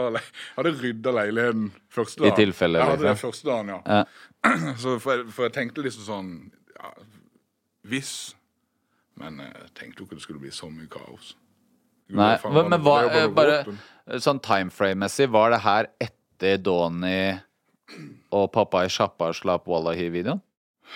hadde 0.56 0.72
rydda 0.80 1.12
leiligheten 1.14 1.68
første 1.94 2.22
dagen. 2.22 2.32
I 2.32 2.40
tilfelle, 2.40 2.80
Jeg 2.80 2.90
hadde 2.92 3.04
det 3.04 3.12
liksom. 3.12 3.30
første 3.30 3.50
dagen, 3.50 3.74
ja. 3.74 4.00
Så 4.82 4.96
for, 5.02 5.12
jeg, 5.14 5.28
for 5.34 5.46
jeg 5.48 5.54
tenkte 5.58 5.84
liksom 5.86 6.06
sånn 6.06 6.32
ja, 6.78 6.90
Hvis. 7.90 8.14
Men 9.18 9.42
jeg 9.42 9.70
tenkte 9.78 10.02
jo 10.02 10.08
ikke 10.08 10.18
det 10.18 10.26
skulle 10.26 10.42
bli 10.42 10.54
så 10.54 10.70
mye 10.70 10.90
kaos. 10.90 11.34
Nei, 12.08 12.34
men, 12.48 12.70
men 12.72 12.80
hva, 12.80 13.00
eh, 13.12 13.26
bare 13.36 13.58
sånn 14.24 14.38
timeframe-messig, 14.40 15.26
var 15.34 15.52
det 15.52 15.58
her 15.66 15.90
etter 16.00 16.17
Donny 16.40 17.38
og 18.34 18.50
pappa 18.52 18.84
i 18.84 18.92
sjappa 18.92 19.32
slapp 19.36 19.66
Wallahi-videoen? 19.68 20.42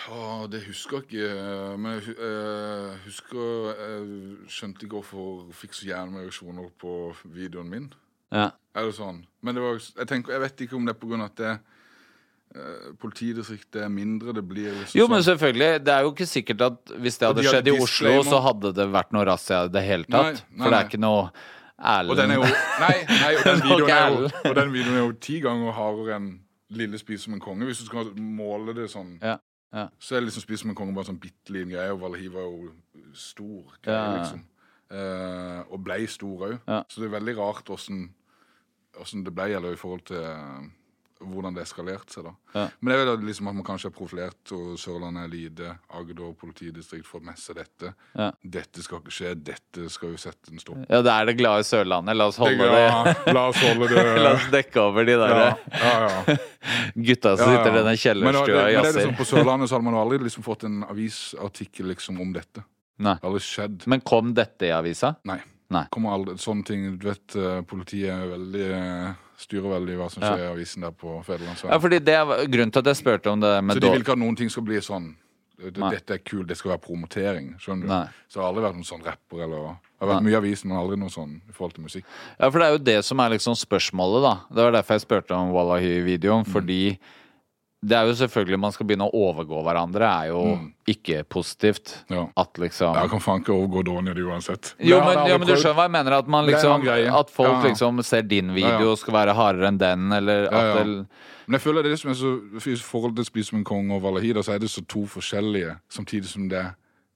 Oh, 0.09 0.47
det 0.51 0.62
husker 0.66 1.03
jeg 1.03 1.05
ikke. 1.05 1.32
Men 1.76 1.99
jeg 1.99 2.14
eh, 2.16 2.95
husker 3.05 3.74
Jeg 3.76 4.07
skjønte 4.49 4.86
ikke 4.86 5.01
hvorfor 5.01 5.45
jeg 5.51 5.59
fikk 5.59 5.76
så 5.76 6.07
med 6.09 6.24
reaksjoner 6.24 6.70
på 6.80 6.95
videoen 7.24 7.68
min. 7.68 7.93
Ja. 8.32 8.51
Er 8.72 8.88
det 8.88 8.97
sånn? 8.97 9.20
Men 9.45 9.59
det 9.59 9.64
var, 9.64 9.76
jeg, 9.76 10.09
tenker, 10.09 10.32
jeg 10.32 10.43
vet 10.47 10.64
ikke 10.64 10.78
om 10.78 10.88
det 10.88 10.95
er 10.95 11.01
på 11.03 11.11
grunn 11.11 11.24
av 11.24 11.32
at 11.34 11.40
det 11.43 11.53
eh, 11.53 12.93
politidistriktet 13.03 13.82
er 13.84 13.90
mindre. 13.93 14.32
Det 14.38 14.45
blir 14.49 14.72
liksom 14.78 14.97
Jo, 14.99 15.09
men 15.12 15.20
sånn 15.20 15.34
selvfølgelig, 15.34 15.72
det 15.84 15.95
er 15.95 16.07
jo 16.07 16.14
ikke 16.14 16.28
sikkert 16.30 16.64
at 16.70 16.95
hvis 16.97 17.20
det 17.20 17.28
hadde 17.28 17.43
de 17.43 17.51
hadde 17.51 17.59
skjedd 17.59 17.72
i 17.74 17.76
Oslo, 17.84 18.14
så 18.30 18.40
hadde 18.49 18.72
det 18.78 18.88
vært 18.97 19.12
noe 19.12 19.26
razzia 19.28 19.66
i 19.68 19.74
det 19.76 19.84
hele 19.84 20.09
tatt. 20.09 20.40
Nei, 20.40 20.57
nei, 20.57 20.62
For 20.64 20.72
det 20.72 20.80
er 20.80 20.88
ikke 20.88 21.03
noe 21.05 21.26
Og 21.82 22.16
den 22.16 22.30
er 22.30 22.38
jo 22.40 22.46
Nei, 22.46 22.96
nei 23.08 23.32
og, 23.36 23.44
den 23.44 23.62
videoen 23.68 23.90
er 23.90 24.08
jo, 24.14 24.28
og 24.50 24.54
den 24.58 24.72
videoen 24.72 24.96
er 24.96 25.02
jo 25.06 25.12
ti 25.20 25.40
ganger 25.44 25.72
hardere 25.76 26.16
enn 26.20 26.28
Lille 26.72 26.96
spis 26.98 27.26
som 27.26 27.34
en 27.36 27.40
konge. 27.42 27.66
Hvis 27.68 27.82
du 27.82 27.88
skal 27.90 28.12
måle 28.16 28.72
det 28.76 28.86
sånn, 28.90 29.18
Ja, 29.20 29.34
ja. 29.76 29.88
så 30.00 30.14
er 30.16 30.20
det 30.22 30.30
liksom 30.30 30.44
Spis 30.46 30.62
som 30.62 30.70
en 30.72 30.76
konge 30.78 30.94
bare 30.96 31.04
en 31.04 31.10
sånn 31.10 31.20
bitte 31.20 31.52
liten 31.52 31.74
greie, 31.74 31.92
og 31.92 32.00
Valahi 32.00 32.30
var 32.32 32.46
jo 32.46 32.70
stor 33.12 33.74
greie, 33.84 33.98
Ja. 33.98 34.14
liksom. 34.22 34.44
Eh, 34.92 35.60
og 35.72 35.82
blei 35.84 36.06
stor 36.08 36.46
òg. 36.48 36.54
Så 36.88 37.00
det 37.02 37.10
er 37.10 37.18
veldig 37.20 37.34
rart 37.38 37.68
åssen 37.72 39.24
det 39.24 39.34
ble, 39.34 39.50
eller 39.56 39.72
i 39.72 39.80
forhold 39.80 40.02
til 40.08 40.16
eh, 40.20 40.64
hvordan 41.22 41.54
det 41.56 41.62
eskalerte 41.66 42.16
seg. 42.16 42.26
da. 42.26 42.32
Ja. 42.56 42.64
Men 42.80 42.92
det 42.92 42.98
er 42.98 43.10
jo 43.12 43.16
liksom 43.28 43.50
at 43.52 43.58
man 43.58 43.66
kanskje 43.66 43.90
er 43.90 43.94
profilert, 43.96 44.54
og 44.56 44.74
Sørlandet 44.80 45.30
lite. 45.32 45.76
Agder 45.92 46.34
politidistrikt 46.40 47.06
får 47.06 47.22
med 47.28 47.38
seg 47.40 47.60
dette. 47.60 47.92
Ja. 48.18 48.30
Dette 48.42 48.82
skal 48.82 49.02
ikke 49.02 49.14
skje, 49.14 49.34
dette 49.52 49.86
skal 49.92 50.14
jo 50.16 50.20
sette 50.20 50.52
en 50.52 50.62
stopp 50.62 50.82
Ja, 50.88 51.02
det 51.04 51.12
er 51.14 51.30
det 51.30 51.36
glade 51.38 51.66
Sørlandet. 51.68 52.16
La 52.22 52.28
oss 52.32 52.40
holde 52.42 52.58
det, 52.58 52.72
det 52.72 52.82
ja, 52.82 53.32
la 53.32 53.46
oss 53.50 53.62
holde 53.66 53.88
det 53.92 54.04
La 54.18 54.34
oss 54.36 54.48
dekke 54.52 54.82
over 54.82 55.06
de 55.06 55.14
der 55.20 55.32
ja, 55.32 55.46
ja, 55.78 56.10
ja. 56.26 56.36
gutta 57.08 57.36
som 57.38 57.48
sitter 57.48 57.70
i 57.70 57.76
den 57.76 57.92
denne 57.92 58.00
kjellerstua 58.00 58.42
og 58.42 58.60
er 58.62 58.74
jazzer. 58.76 58.98
liksom, 58.98 59.16
på 59.18 59.28
Sørlandet 59.28 59.70
så 59.70 59.76
hadde 59.76 59.88
man 59.88 59.96
jo 59.96 60.02
aldri 60.02 60.20
liksom 60.26 60.46
fått 60.46 60.66
en 60.68 60.82
avisartikkel 60.88 61.90
liksom 61.92 62.20
om 62.22 62.34
dette. 62.34 62.64
Nei. 63.02 63.16
Det 63.18 63.28
hadde 63.28 63.42
skjedd. 63.46 63.88
Men 63.90 64.04
kom 64.06 64.34
dette 64.36 64.68
i 64.68 64.74
avisa? 64.74 65.16
Nei. 65.28 65.40
Nei. 65.72 65.84
Kommer 65.90 66.12
aldri, 66.16 66.34
sånne 66.38 66.64
ting, 66.68 66.98
du 66.98 67.08
vet, 67.08 67.36
eh, 67.36 67.60
Politiet 67.62 68.28
veldig, 68.32 68.66
eh, 68.76 69.14
styrer 69.42 69.72
veldig 69.80 69.96
hva 69.98 70.10
som 70.10 70.22
Ja. 70.22 70.34
skjer 70.36 70.44
i 70.44 70.52
avisen 70.54 70.80
der 70.82 70.92
på 70.92 71.16
Ja, 71.16 71.22
Federlandsveien. 71.22 71.80
fordi 71.80 71.98
det 72.04 72.14
er 72.14 72.24
grunnen 72.46 72.72
til 72.72 72.78
at 72.78 72.84
jeg 72.92 72.96
spurte 73.04 73.26
om 73.32 73.40
det 73.40 73.64
med 73.64 73.76
så 73.76 73.80
de 73.80 73.90
vil 73.90 74.02
ikke 74.02 74.12
at 74.12 74.18
noen 74.18 74.36
ting 74.36 74.48
skal 74.50 74.62
bli 74.62 74.76
sånn. 74.78 75.14
Dette 75.62 76.10
er 76.10 76.18
kult, 76.18 76.48
det 76.48 76.56
skal 76.56 76.72
være 76.72 76.82
promotering. 76.82 77.54
Skjønner 77.60 77.82
du? 77.82 77.86
Nei. 77.88 78.06
Så 78.28 78.34
det 78.34 78.42
har 78.42 78.52
aldri 78.52 78.62
vært 78.64 78.74
noen 78.74 78.84
sånn 78.88 79.04
rapper 79.04 79.42
eller 79.44 79.76
Det 80.02 80.08
har 80.08 80.08
vært 80.08 80.22
Nei. 80.22 80.30
mye 80.32 80.34
i 80.34 80.40
avisen, 80.42 80.64
men 80.68 80.78
aldri 80.78 80.96
noe 80.98 81.08
sånn 81.08 81.40
i 81.48 81.52
forhold 81.52 81.74
til 81.74 81.84
musikk. 81.84 82.04
Ja, 82.40 82.50
for 82.50 82.58
det 82.58 82.66
er 82.66 82.72
jo 82.72 82.78
det 82.84 83.04
som 83.04 83.20
er 83.20 83.30
liksom 83.30 83.54
spørsmålet, 83.54 84.22
da. 84.22 84.34
Det 84.52 84.56
var 84.64 84.72
derfor 84.82 84.98
jeg 84.98 85.06
spurte 85.06 85.30
om 85.36 85.52
Wallahi-videoen, 85.52 86.44
Mm. 86.44 86.52
fordi 86.52 86.98
det 87.82 87.96
er 87.98 88.06
jo 88.06 88.14
selvfølgelig 88.14 88.58
man 88.62 88.74
skal 88.74 88.86
begynne 88.86 89.08
å 89.10 89.20
overgå 89.30 89.58
hverandre, 89.66 90.06
er 90.06 90.28
jo 90.30 90.42
ikke 90.86 91.24
positivt. 91.26 91.96
Mm. 92.06 92.14
Ja. 92.14 92.22
At 92.44 92.60
liksom 92.62 92.94
Jeg 92.94 93.10
kan 93.10 93.22
faen 93.24 93.42
ikke 93.42 93.56
overgå 93.56 93.82
Daniel 93.88 94.20
uansett. 94.28 94.74
jo, 94.78 95.00
men, 95.02 95.18
ja, 95.26 95.38
men 95.38 95.48
du 95.48 95.56
skjønner 95.56 95.78
hva 95.80 95.86
jeg 95.88 95.94
mener? 95.96 96.16
At, 96.20 96.30
man 96.30 96.46
liksom, 96.46 96.86
at 96.86 97.32
folk 97.34 97.50
Ja, 97.50 97.64
liksom 97.66 97.98
ser 98.06 98.22
din 98.22 98.54
video 98.54 98.92
og 98.92 99.00
skal 99.02 99.16
være 99.18 99.34
hardere 99.34 99.72
enn 99.72 99.80
den, 99.82 100.06
eller 100.14 100.46
at 100.46 100.70
det 100.78 100.86
Men 100.86 101.58
jeg 101.58 101.64
føler 101.64 101.82
det 101.82 101.98
som 101.98 102.12
er 102.12 102.20
så 102.20 102.36
I 102.70 102.76
forhold 102.78 103.16
til 103.18 103.26
Spis 103.26 103.50
som 103.50 103.58
en 103.58 103.66
konge 103.66 103.98
og 103.98 104.06
Valahida, 104.06 104.46
så 104.46 104.54
er 104.54 104.62
det 104.62 104.70
så 104.70 104.84
to 104.86 105.02
forskjellige, 105.10 105.74
samtidig 105.90 106.30
som 106.30 106.46
det 106.48 106.62
er 106.62 106.72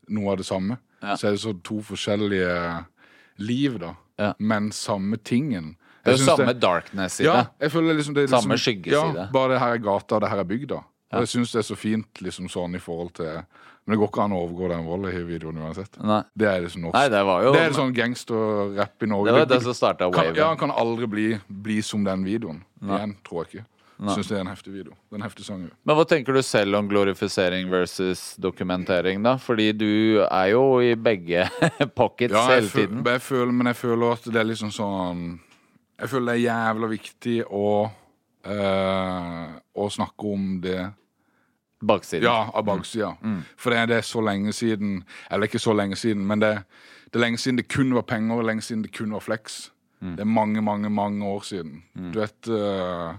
noe 0.09 0.35
av 0.35 0.43
det 0.43 0.51
samme. 0.51 0.81
Så 1.15 1.29
er 1.29 1.37
det 1.37 1.45
så 1.47 1.55
to 1.63 1.79
forskjellige 1.87 2.85
liv, 3.39 3.79
da. 3.79 3.95
Men 4.39 4.73
samme 4.73 5.17
tingen. 5.23 5.77
Det 6.07 6.15
er 6.15 6.21
jo 6.23 6.29
samme 6.31 6.55
darkness 6.63 7.21
i 7.21 7.27
ja, 7.27 7.37
det. 7.43 7.67
jeg 7.67 7.75
føler 7.77 7.99
liksom 7.99 8.17
det 8.17 8.25
er 8.25 8.29
liksom, 8.31 8.47
Samme 8.47 8.59
skyggeside. 8.63 9.23
Ja, 9.27 9.29
bare 9.35 9.53
det 9.55 9.63
her 9.63 9.77
er 9.77 9.83
gata, 9.85 10.21
det 10.23 10.33
her 10.33 10.43
er 10.43 10.49
bygda. 10.55 10.81
Og 11.17 11.23
jeg 11.23 11.33
syns 11.35 11.53
det 11.55 11.61
er 11.63 11.67
så 11.69 11.77
fint 11.79 12.21
liksom 12.25 12.49
sånn 12.51 12.75
i 12.79 12.83
forhold 12.83 13.13
til 13.21 13.31
Men 13.87 13.95
det 13.95 14.01
går 14.01 14.09
ikke 14.11 14.23
an 14.25 14.33
å 14.35 14.41
overgå 14.43 14.69
den 14.73 14.87
Wally-videoen 14.89 15.59
uansett. 15.63 16.01
Nei. 16.03 16.19
Det 16.35 16.49
er 16.51 16.65
liksom 16.65 16.83
norsk. 16.89 16.97
Nei, 16.97 17.07
det 17.13 17.21
var 17.29 17.45
jo 17.45 17.53
det 17.55 17.61
er 17.69 17.77
sånn 17.77 17.93
gangsterrapp 17.95 19.07
i 19.07 19.09
Norge. 19.13 19.31
Det 19.31 19.37
var 19.37 19.47
det 19.53 19.59
som 19.63 19.77
starta 19.79 20.09
kan, 20.11 20.25
waven. 20.25 20.41
ja, 20.43 20.49
kan 20.59 20.73
aldri 20.75 21.07
bli, 21.07 21.27
bli 21.47 21.77
som 21.87 22.03
den 22.03 22.25
videoen. 22.27 22.65
Igjen, 22.83 23.15
tror 23.23 23.45
jeg 23.45 23.53
ikke. 23.53 23.67
Syns 23.97 24.29
det 24.29 24.37
er 24.37 24.43
en 24.43 24.51
heftig 24.51 24.75
video. 24.75 24.93
Det 25.09 25.17
en 25.17 25.25
heftig 25.25 25.47
sang. 25.47 25.63
Men 25.87 25.97
hva 25.97 26.05
tenker 26.09 26.37
du 26.37 26.43
selv 26.45 26.77
om 26.77 26.89
glorifisering 26.91 27.71
versus 27.71 28.35
dokumentering, 28.43 29.23
da? 29.25 29.37
Fordi 29.41 29.71
du 29.73 30.21
er 30.27 30.51
jo 30.53 30.65
i 30.85 30.93
begge 30.99 31.47
pockets 32.01 32.35
Ja, 32.35 32.43
hele 32.51 32.69
tiden. 32.69 33.07
jeg 33.07 33.23
føler, 33.25 33.53
men 33.55 33.71
jeg 33.71 33.79
føler 33.81 34.19
at 34.19 34.27
det 34.29 34.43
er 34.43 34.51
liksom 34.51 34.75
sånn 34.75 35.23
Jeg 35.97 36.13
føler 36.13 36.33
det 36.33 36.35
er 36.37 36.45
jævla 36.45 36.89
viktig 36.93 37.37
å 37.49 37.67
eh, 38.45 39.57
Å 39.77 39.89
snakke 39.93 40.33
om 40.33 40.49
det 40.65 40.81
Baksiden. 41.87 42.25
Ja, 42.25 42.51
av 42.57 42.65
baksida. 42.65 43.11
For 43.61 43.71
det, 43.71 43.83
det 43.91 43.99
er 44.01 44.07
så 44.09 44.23
lenge 44.25 44.53
siden 44.57 45.03
Eller 45.31 45.45
ikke 45.45 45.61
så 45.61 45.75
lenge 45.77 45.97
siden, 46.01 46.23
men 46.27 46.41
det, 46.41 46.55
det 47.11 47.19
er 47.19 47.25
lenge 47.27 47.41
siden 47.43 47.59
det 47.61 47.67
kun 47.69 47.93
var 47.95 48.07
penger, 48.09 48.39
og 48.39 48.49
lenge 48.49 48.65
siden 48.65 48.85
det 48.87 48.95
kun 48.97 49.13
var 49.13 49.21
flex. 49.25 49.67
Det 50.01 50.23
er 50.25 50.29
mange, 50.29 50.63
mange, 50.63 50.89
mange 50.93 51.25
år 51.27 51.45
siden. 51.45 51.83
Du 52.13 52.19
vet 52.21 52.49
eh, 52.53 53.13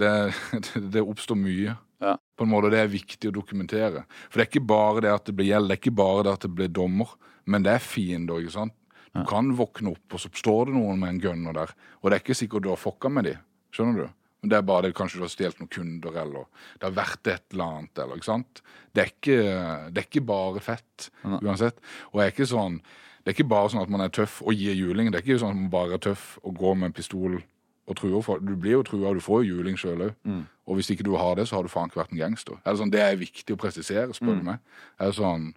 det, 0.00 0.14
det 0.94 1.04
oppstår 1.04 1.38
mye. 1.40 1.76
Ja. 2.00 2.16
På 2.38 2.46
en 2.46 2.52
måte, 2.52 2.70
Det 2.70 2.80
er 2.80 2.92
viktig 2.92 3.30
å 3.30 3.34
dokumentere. 3.34 4.04
For 4.28 4.38
det 4.38 4.46
er 4.46 4.50
ikke 4.52 4.68
bare 4.68 5.04
det 5.04 5.12
at 5.12 5.28
det 5.28 5.34
blir 5.36 5.50
gjeld, 5.50 5.68
det 5.68 5.76
er 5.76 5.82
ikke 5.82 5.96
bare 5.98 6.26
det 6.28 6.34
at 6.38 6.44
det 6.46 6.52
blir 6.54 6.72
dommer, 6.72 7.14
men 7.44 7.64
det 7.66 7.72
er 7.74 7.84
fiender. 7.84 8.40
ikke 8.40 8.54
sant? 8.54 8.76
Du 9.14 9.24
kan 9.24 9.48
våkne 9.56 9.90
opp, 9.92 10.14
og 10.14 10.20
så 10.20 10.28
står 10.32 10.66
det 10.66 10.74
noen 10.74 10.98
med 11.00 11.08
en 11.08 11.20
gunner 11.20 11.52
der. 11.56 11.70
Og 12.02 12.10
det 12.10 12.18
er 12.18 12.22
ikke 12.24 12.36
sikkert 12.38 12.62
du 12.62 12.68
har 12.68 12.76
fucka 12.80 13.08
med 13.10 13.24
de. 13.24 13.36
Skjønner 13.72 14.02
du? 14.04 14.08
Men 14.42 14.50
det 14.52 14.56
er 14.58 14.62
bare 14.62 14.82
det 14.86 14.94
kanskje 14.94 15.18
du 15.18 15.24
har 15.24 15.32
stjålet 15.32 15.58
noen 15.58 15.68
kunder, 15.74 16.14
eller 16.22 16.44
det 16.78 16.86
har 16.86 16.94
vært 16.94 17.26
et 17.32 17.42
eller 17.52 17.64
annet. 17.64 17.98
eller, 17.98 18.16
ikke 18.20 18.28
sant? 18.28 18.62
Det 18.94 19.02
er 19.02 19.10
ikke, 19.10 19.38
det 19.92 19.98
er 20.02 20.06
ikke 20.06 20.26
bare 20.28 20.60
fett, 20.60 21.08
uansett. 21.24 21.80
Og 22.12 22.20
jeg 22.20 22.26
er 22.28 22.34
ikke 22.36 22.46
sånn, 22.52 22.76
det 23.24 23.32
er 23.32 23.36
ikke 23.36 23.48
bare 23.50 23.68
sånn 23.72 23.82
at 23.82 23.90
man 23.90 24.00
er 24.00 24.08
tøff 24.14 24.42
og 24.42 24.54
gir 24.54 24.74
juling. 24.78 25.10
Det 25.10 25.18
er 25.18 25.26
ikke 25.26 25.40
sånn 25.42 25.50
at 25.56 25.60
man 25.64 25.70
bare 25.70 25.94
er 25.98 26.04
tøff 26.06 26.38
og 26.44 26.54
går 26.54 26.76
med 26.78 26.86
en 26.92 26.92
pistol 27.00 27.40
og 27.88 27.96
truer 27.96 28.22
folk. 28.22 28.44
Du 28.46 28.54
blir 28.54 28.76
jo 28.78 28.82
trua, 28.86 29.14
du 29.16 29.20
får 29.24 29.42
jo 29.42 29.56
juling 29.58 29.76
sjøl 29.80 30.06
òg. 30.10 30.14
Og 30.68 30.76
hvis 30.78 30.90
ikke 30.94 31.02
du 31.08 31.16
har 31.16 31.34
det, 31.34 31.48
så 31.48 31.56
har 31.56 31.62
du 31.66 31.68
faen 31.72 31.88
ikke 31.90 32.02
vært 32.04 32.12
en 32.12 32.18
gangster. 32.22 32.60
Eller 32.64 32.78
sånn, 32.78 32.90
Det 32.92 33.00
er 33.00 33.16
viktig 33.16 33.56
å 33.56 33.58
presisere, 33.58 34.12
spør 34.14 34.38
du 34.38 34.44
meg. 34.44 34.58
Er 35.00 35.10
sånn, 35.10 35.54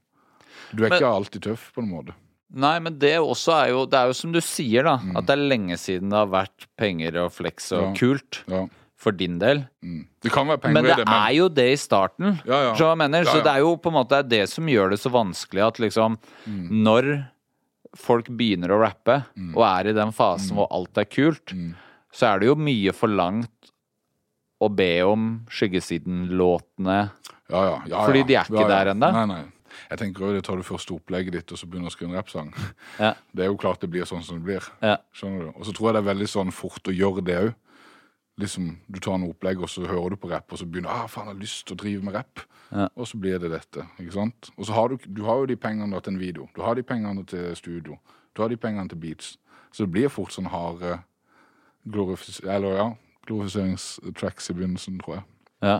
du 0.73 0.85
er 0.85 0.89
Men- 0.89 0.97
ikke 0.97 1.13
alltid 1.13 1.41
tøff, 1.43 1.71
på 1.75 1.83
en 1.83 1.89
måte. 1.91 2.13
Nei, 2.53 2.79
men 2.83 2.97
det 2.99 3.13
også 3.19 3.53
er 3.63 3.69
jo 3.71 3.85
Det 3.87 3.95
er 3.99 4.07
jo 4.09 4.13
som 4.13 4.31
du 4.33 4.41
sier, 4.43 4.83
da. 4.83 4.97
At 5.15 5.25
det 5.29 5.37
er 5.37 5.43
lenge 5.47 5.77
siden 5.79 6.09
det 6.11 6.17
har 6.19 6.27
vært 6.27 6.65
penger 6.77 7.15
og 7.25 7.31
flex 7.31 7.71
og 7.71 7.81
Ja. 7.85 7.93
kult. 7.95 8.41
Ja. 8.47 8.65
For 9.01 9.11
din 9.11 9.39
del. 9.39 9.63
Mm. 9.83 10.05
Det 10.21 10.31
kan 10.31 10.45
være 10.47 10.61
penger 10.61 10.73
Men 10.73 10.83
det 10.83 10.95
det, 10.97 11.07
er 11.07 11.31
jo 11.33 11.47
det 11.49 11.69
i 11.71 11.77
starten. 11.79 12.35
Ja, 12.45 12.59
ja. 12.69 12.73
Så, 12.75 12.95
mener, 12.95 13.23
så 13.25 13.39
det 13.41 13.47
er 13.49 13.59
jo 13.63 13.75
på 13.77 13.87
en 13.89 13.95
måte 13.97 14.19
det 14.27 14.43
som 14.49 14.67
gjør 14.67 14.91
det 14.91 14.99
så 14.99 15.09
vanskelig 15.09 15.65
at 15.67 15.79
liksom 15.79 16.17
Mm. 16.45 16.83
Når 16.83 17.27
folk 17.95 18.27
begynner 18.29 18.69
å 18.69 18.81
rappe, 18.83 19.23
Mm. 19.35 19.55
og 19.57 19.63
er 19.63 19.89
i 19.89 19.93
den 19.93 20.11
fasen 20.11 20.55
hvor 20.55 20.67
alt 20.71 20.95
er 20.97 21.05
kult, 21.05 21.47
så 22.13 22.35
er 22.35 22.39
det 22.39 22.47
jo 22.47 22.55
mye 22.55 22.91
forlangt 22.93 23.49
å 24.61 24.69
be 24.69 25.01
om 25.01 25.45
skyggesiden-låtene. 25.49 27.11
Ja, 27.49 27.63
ja, 27.65 27.81
ja, 27.87 28.05
Fordi 28.05 28.23
de 28.27 28.35
er 28.35 28.45
ikke 28.45 28.67
der 28.69 28.93
ennå? 28.93 29.11
Jeg 29.89 30.01
tenker 30.01 30.27
også, 30.27 30.35
det 30.37 30.43
tar 30.47 30.59
du 30.61 30.63
første 30.67 30.95
opplegget 30.95 31.35
ditt, 31.37 31.51
og 31.51 31.59
så 31.59 31.67
begynner 31.67 31.89
du 31.89 31.93
å 31.93 31.95
skrive 31.95 32.11
en 32.11 32.19
rappsang. 32.19 32.53
Ja. 32.99 33.13
Det 33.35 33.45
er 33.45 33.51
jo 33.51 33.59
klart 33.59 33.81
det 33.83 33.89
blir 33.91 34.07
sånn 34.07 34.23
som 34.27 34.39
det 34.39 34.47
blir. 34.47 34.69
Ja. 34.83 34.97
Skjønner 35.15 35.47
du? 35.47 35.51
Og 35.55 35.67
så 35.67 35.73
tror 35.75 35.89
jeg 35.89 35.97
det 35.97 36.01
er 36.03 36.09
veldig 36.11 36.29
sånn 36.31 36.53
fort 36.55 36.89
å 36.91 36.95
gjøre 36.95 37.23
det 37.25 37.37
òg. 37.41 37.51
Liksom, 38.41 38.71
du 38.87 38.97
tar 39.03 39.19
noe 39.21 39.33
opplegg, 39.35 39.59
og 39.61 39.69
så 39.69 39.83
hører 39.85 40.15
du 40.15 40.21
på 40.21 40.29
rapp, 40.31 40.49
og 40.51 40.59
så 40.59 40.65
begynner 40.65 40.89
ah, 40.93 41.05
faen, 41.11 41.27
jeg 41.29 41.35
har 41.35 41.41
lyst 41.41 41.65
til 41.67 41.75
å 41.75 41.81
drive 41.83 42.07
med 42.07 42.15
rapp. 42.15 42.43
Ja. 42.71 42.87
Og 42.95 43.07
så 43.09 43.19
blir 43.21 43.37
det 43.43 43.51
dette. 43.51 43.85
ikke 43.99 44.15
sant? 44.15 44.49
Og 44.55 44.65
så 44.67 44.75
har 44.75 44.91
du, 44.91 44.97
du 45.05 45.21
har 45.27 45.41
jo 45.41 45.49
de 45.51 45.57
pengene 45.59 46.01
til 46.01 46.15
en 46.15 46.21
video. 46.21 46.47
Du 46.55 46.63
har 46.65 46.79
de 46.79 46.85
pengene 46.87 47.25
til 47.27 47.51
studio. 47.59 47.99
Du 48.35 48.41
har 48.41 48.49
de 48.49 48.57
pengene 48.57 48.89
til 48.89 48.99
beats. 49.01 49.35
Så 49.71 49.85
det 49.85 49.93
blir 49.93 50.11
fort 50.11 50.33
sånn 50.35 50.49
harde 50.51 50.99
eller, 51.85 52.75
ja, 52.77 52.87
glorifiseringstracks 53.27 54.51
i 54.51 54.55
begynnelsen, 54.57 54.99
tror 55.01 55.15
jeg. 55.15 55.23
Ja. 55.65 55.77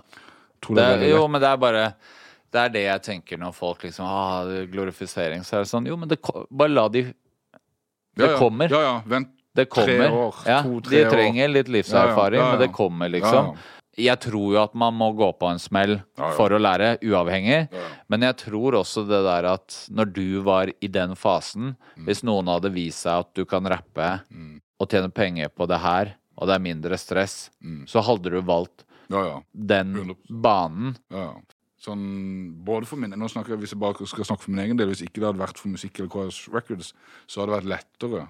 Tror 0.62 0.76
Det 0.78 0.86
det 1.02 1.10
er, 1.10 1.16
jo, 1.16 1.28
men 1.28 1.42
det 1.42 1.50
er 1.50 1.58
bare 1.58 1.86
Det 2.52 2.60
er 2.60 2.70
det 2.74 2.82
jeg 2.84 3.02
tenker 3.04 3.38
når 3.40 3.54
folk 3.56 3.84
liksom 3.84 4.06
ah, 4.06 4.44
er 4.52 4.66
glorifisering. 4.68 5.44
Så 5.48 5.56
er 5.58 5.64
det 5.66 5.70
sånn 5.72 5.86
Jo, 5.88 5.96
men 5.98 6.10
det, 6.12 6.18
bare 6.52 6.70
la 6.74 6.88
de 6.92 7.04
Det 7.04 8.26
Ja, 8.26 8.32
ja. 8.34 8.38
kommer. 8.40 8.70
Ja, 8.70 8.82
ja. 8.82 8.96
Vent. 9.08 9.30
Det 9.56 9.66
kommer. 9.70 10.12
år, 10.16 10.36
ja, 10.48 10.62
to-tre 10.64 10.98
de 11.02 11.06
år. 11.06 11.12
trenger 11.12 11.48
litt 11.52 11.68
livserfaring, 11.68 12.40
men 12.40 12.60
det 12.60 12.70
kommer, 12.72 13.10
liksom. 13.12 13.58
Jeg 14.00 14.18
tror 14.24 14.54
jo 14.54 14.60
at 14.64 14.74
man 14.80 14.94
må 14.96 15.10
gå 15.16 15.28
på 15.38 15.50
en 15.52 15.60
smell 15.60 15.98
for 16.38 16.50
å 16.56 16.60
lære, 16.60 16.94
uavhengig. 17.04 17.68
Men 18.08 18.22
jeg 18.22 18.38
tror 18.38 18.78
også 18.80 19.04
det 19.10 19.20
der 19.26 19.44
at 19.52 19.76
når 19.92 20.14
du 20.16 20.42
var 20.42 20.72
i 20.80 20.88
den 20.88 21.16
fasen, 21.16 21.76
Mm. 21.98 22.06
hvis 22.08 22.24
noen 22.24 22.48
hadde 22.48 22.72
vist 22.72 23.04
seg 23.04 23.20
at 23.26 23.34
du 23.36 23.44
kan 23.46 23.64
rappe 23.68 24.22
og 24.80 24.88
tjene 24.90 25.12
penger 25.12 25.50
på 25.50 25.68
det 25.68 25.80
her, 25.84 26.16
og 26.38 26.48
det 26.48 26.56
er 26.56 26.60
mindre 26.60 26.98
stress, 26.98 27.50
Mm. 27.62 27.86
så 27.88 28.02
hadde 28.02 28.32
du 28.32 28.42
valgt 28.42 28.86
Ja, 29.10 29.26
ja. 29.26 29.42
den 29.54 29.94
100%. 29.96 30.16
banen. 30.42 30.96
Ja. 31.82 31.88
Sånn, 31.88 32.04
både 32.62 32.86
for 32.86 33.02
min, 33.02 33.10
nå 33.18 33.28
snakker 33.32 33.56
jeg, 33.56 33.64
Hvis 33.64 33.74
jeg 33.74 33.82
bare 33.82 34.06
skal 34.06 34.26
snakke 34.26 34.44
for 34.44 34.54
min 34.54 34.62
egen 34.62 34.78
del, 34.78 34.92
hvis 34.92 35.02
ikke 35.02 35.18
det 35.18 35.32
hadde 35.32 35.42
vært 35.42 35.58
for 35.58 35.74
musikk 35.74 35.98
eller 35.98 36.12
KS 36.14 36.44
Records, 36.54 36.94
så 37.26 37.42
hadde 37.42 37.52
det 37.52 37.58
vært 37.58 37.72
lettere 37.72 38.28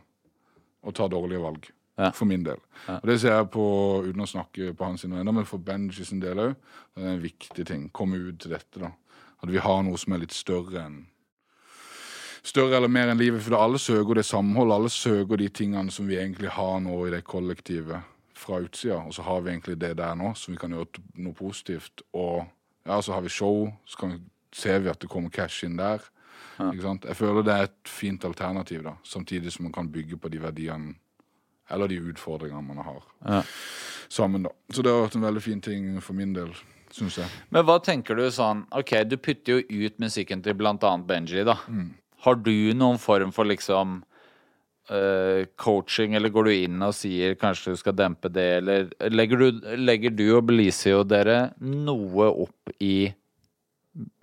å 0.82 0.93
ta 0.95 1.08
dårlige 1.12 1.43
valg. 1.43 1.68
Ja. 1.99 2.10
For 2.16 2.26
min 2.26 2.45
del. 2.45 2.58
Og 2.88 3.06
Det 3.06 3.20
ser 3.20 3.36
jeg 3.36 3.49
på, 3.52 3.64
uten 4.08 4.24
å 4.24 4.30
snakke 4.30 4.72
på 4.74 4.86
hans 4.88 5.04
vegne, 5.04 5.34
men 5.36 5.45
for 5.45 5.60
Benji 5.60 6.06
sin 6.08 6.22
del 6.24 6.39
òg. 6.39 6.56
Det 6.95 7.04
er 7.04 7.12
en 7.12 7.22
viktig 7.22 7.66
ting. 7.68 7.89
Komme 7.91 8.18
ut 8.18 8.39
til 8.39 8.56
dette, 8.56 8.80
da. 8.80 8.93
At 9.43 9.52
vi 9.52 9.60
har 9.62 9.84
noe 9.84 9.99
som 9.99 10.14
er 10.14 10.24
litt 10.24 10.34
større 10.34 10.86
enn 10.86 11.02
Større 12.41 12.80
eller 12.80 12.89
mer 12.89 13.12
enn 13.12 13.20
livet. 13.20 13.43
For 13.45 13.54
alle 13.54 13.78
søker 13.78 14.18
det 14.18 14.26
samholdet, 14.26 14.74
Alle 14.74 14.89
søker 14.89 15.38
de 15.38 15.49
tingene 15.49 15.91
som 15.91 16.08
vi 16.08 16.18
egentlig 16.18 16.49
har 16.49 16.80
nå 16.82 16.95
i 17.06 17.12
det 17.12 17.22
kollektivet 17.24 18.02
fra 18.34 18.58
utsida. 18.64 18.97
Og 19.06 19.14
så 19.14 19.22
har 19.22 19.41
vi 19.41 19.52
egentlig 19.52 19.78
det 19.78 19.97
der 19.97 20.16
nå, 20.16 20.34
som 20.34 20.56
vi 20.56 20.58
kan 20.58 20.74
gjøre 20.74 21.04
noe 21.22 21.38
positivt. 21.38 22.02
Og 22.18 22.47
ja, 22.86 23.01
så 23.01 23.13
har 23.13 23.21
vi 23.21 23.29
show, 23.29 23.69
så 23.86 23.97
kan 23.97 24.09
vi, 24.15 24.19
ser 24.55 24.79
vi 24.79 24.89
at 24.89 24.99
det 24.99 25.09
kommer 25.09 25.29
cash 25.29 25.63
inn 25.67 25.77
der. 25.77 26.01
Sant? 26.82 27.05
Jeg 27.09 27.17
føler 27.17 27.41
det 27.45 27.53
er 27.53 27.63
et 27.69 27.89
fint 27.89 28.25
alternativ, 28.27 28.84
da. 28.86 28.91
Samtidig 29.07 29.51
som 29.53 29.63
man 29.65 29.73
kan 29.73 29.88
bygge 29.89 30.17
på 30.21 30.29
de 30.29 30.38
verdiene 30.43 30.93
eller 31.71 31.88
de 31.88 31.97
utfordringene 32.11 32.61
man 32.67 32.77
har 32.84 32.99
Ja. 33.25 33.41
sammen, 34.09 34.43
da. 34.43 34.49
Så 34.69 34.84
det 34.84 34.91
har 34.91 35.07
vært 35.07 35.15
en 35.15 35.21
veldig 35.25 35.41
fin 35.41 35.61
ting 35.61 36.01
for 36.01 36.13
min 36.13 36.34
del, 36.34 36.51
syns 36.91 37.17
jeg. 37.17 37.27
Men 37.49 37.65
hva 37.65 37.79
tenker 37.82 38.15
du 38.15 38.25
sånn 38.29 38.65
Ok, 38.71 38.91
du 39.07 39.15
putter 39.17 39.61
jo 39.61 39.86
ut 39.88 39.97
musikken 39.99 40.43
til 40.43 40.53
blant 40.53 40.84
annet 40.84 41.07
Benji, 41.07 41.43
da. 41.45 41.55
Mm. 41.67 41.93
Har 42.25 42.36
du 42.36 42.73
noen 42.73 42.99
form 42.99 43.32
for 43.32 43.45
liksom 43.45 44.03
coaching, 45.61 46.15
eller 46.17 46.34
går 46.34 46.47
du 46.47 46.51
inn 46.51 46.82
og 46.84 46.95
sier 46.97 47.36
kanskje 47.39 47.75
du 47.75 47.79
skal 47.79 47.95
dempe 47.95 48.27
det, 48.34 48.47
eller 48.59 48.89
legger 49.13 49.39
du, 49.39 49.59
legger 49.77 50.11
du 50.11 50.25
og 50.36 50.47
Belizio 50.49 51.03
dere 51.07 51.53
noe 51.61 52.27
opp 52.43 52.73
i 52.82 53.11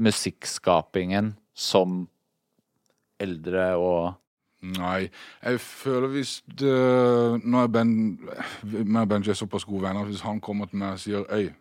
musikkskapingen 0.03 1.37
som 1.57 2.03
eldre 3.21 3.71
og 3.81 4.17
Nei, 4.59 5.05
jeg 5.39 5.61
føler 5.63 6.11
hvis 6.11 6.33
det, 6.59 6.73
Nå 7.47 7.61
er 7.63 7.69
Ben 7.71 7.93
meg 8.19 9.05
og 9.05 9.11
Benji 9.13 9.31
er 9.31 9.39
såpass 9.39 9.63
gode 9.63 9.85
venner 9.85 10.09
hvis 10.09 10.25
han 10.27 10.41
kommer 10.43 10.67
til 10.67 10.81
meg 10.81 10.97
og 10.97 11.03
sier 11.05 11.29
Øy, 11.31 11.53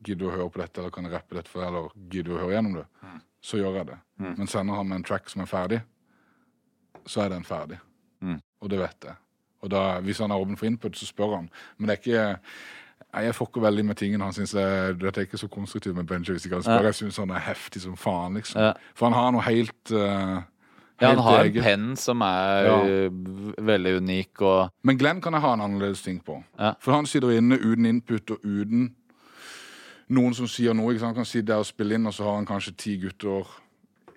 gidder 0.00 0.22
du 0.22 0.30
å 0.30 0.32
høre 0.32 0.46
på 0.54 0.62
dette, 0.62 0.80
eller 0.80 0.94
kan 0.94 1.04
jeg 1.04 1.12
rappe 1.12 1.36
dette 1.36 1.52
for 1.52 1.60
deg, 1.60 1.68
eller 1.68 1.90
gidder 2.08 2.30
du 2.30 2.38
å 2.38 2.40
høre 2.40 2.54
gjennom 2.56 2.78
det, 2.78 2.86
så 3.44 3.60
gjør 3.60 3.76
jeg 3.82 3.90
det. 3.90 3.98
Men 4.24 4.48
sender 4.48 4.80
han 4.80 4.88
med 4.88 5.02
en 5.02 5.04
track 5.10 5.28
som 5.28 5.44
er 5.44 5.50
ferdig, 5.50 5.82
så 7.06 7.24
er 7.24 7.28
den 7.34 7.44
ferdig. 7.44 7.78
Og 8.60 8.70
det 8.70 8.78
vet 8.80 9.04
jeg. 9.04 9.14
Og 9.64 9.70
da, 9.70 10.00
hvis 10.00 10.18
han 10.20 10.30
er 10.32 10.40
åpen 10.40 10.56
for 10.56 10.66
input, 10.68 10.96
så 10.96 11.06
spør 11.08 11.34
han. 11.36 11.50
Men 11.78 11.88
det 11.88 11.94
er 11.94 12.00
ikke 12.02 12.38
Jeg 13.14 13.34
fucker 13.34 13.60
veldig 13.60 13.84
med 13.86 13.94
tingene 13.96 14.24
han 14.24 14.32
syns 14.34 14.54
er 14.58 14.92
Dette 14.98 15.20
er 15.20 15.24
ikke 15.28 15.38
så 15.38 15.48
konstruktivt 15.48 15.94
med 15.96 16.06
Benji 16.06 16.32
hvis 16.32 16.44
ikke 16.46 16.56
han 16.58 16.64
spør. 16.66 16.84
Jeg 16.88 16.94
syns 16.94 17.16
han 17.16 17.30
er 17.30 17.38
heftig 17.46 17.82
som 17.82 17.96
faen, 17.96 18.34
liksom. 18.34 18.60
Ja. 18.60 18.72
For 18.94 19.06
han 19.06 19.14
har 19.14 19.30
noe 19.32 19.44
helt 19.46 19.92
uh, 19.92 20.42
Ja, 21.00 21.08
han 21.12 21.18
har 21.22 21.44
en 21.44 21.60
penn 21.62 21.96
som 21.96 22.20
er 22.22 22.64
Ja. 22.66 23.08
veldig 23.62 23.96
unik, 24.00 24.42
og 24.42 24.70
Men 24.82 24.98
Glenn 24.98 25.20
kan 25.20 25.32
jeg 25.32 25.42
ha 25.42 25.52
en 25.54 25.60
annerledes 25.60 26.02
ting 26.02 26.20
på. 26.24 26.42
Ja. 26.58 26.72
For 26.80 26.92
han 26.92 27.06
sitter 27.06 27.30
inne 27.30 27.58
uten 27.58 27.86
input 27.86 28.30
og 28.30 28.38
uten 28.44 28.94
noen 30.08 30.34
som 30.34 30.46
sier 30.46 30.74
noe. 30.74 30.98
Han 30.98 31.14
kan 31.14 31.24
sitte 31.24 31.52
der 31.52 31.62
og 31.62 31.66
spille 31.66 31.94
inn, 31.94 32.06
og 32.06 32.14
så 32.14 32.24
har 32.24 32.36
han 32.36 32.46
kanskje 32.46 32.76
ti 32.76 32.96
gutter 33.00 33.46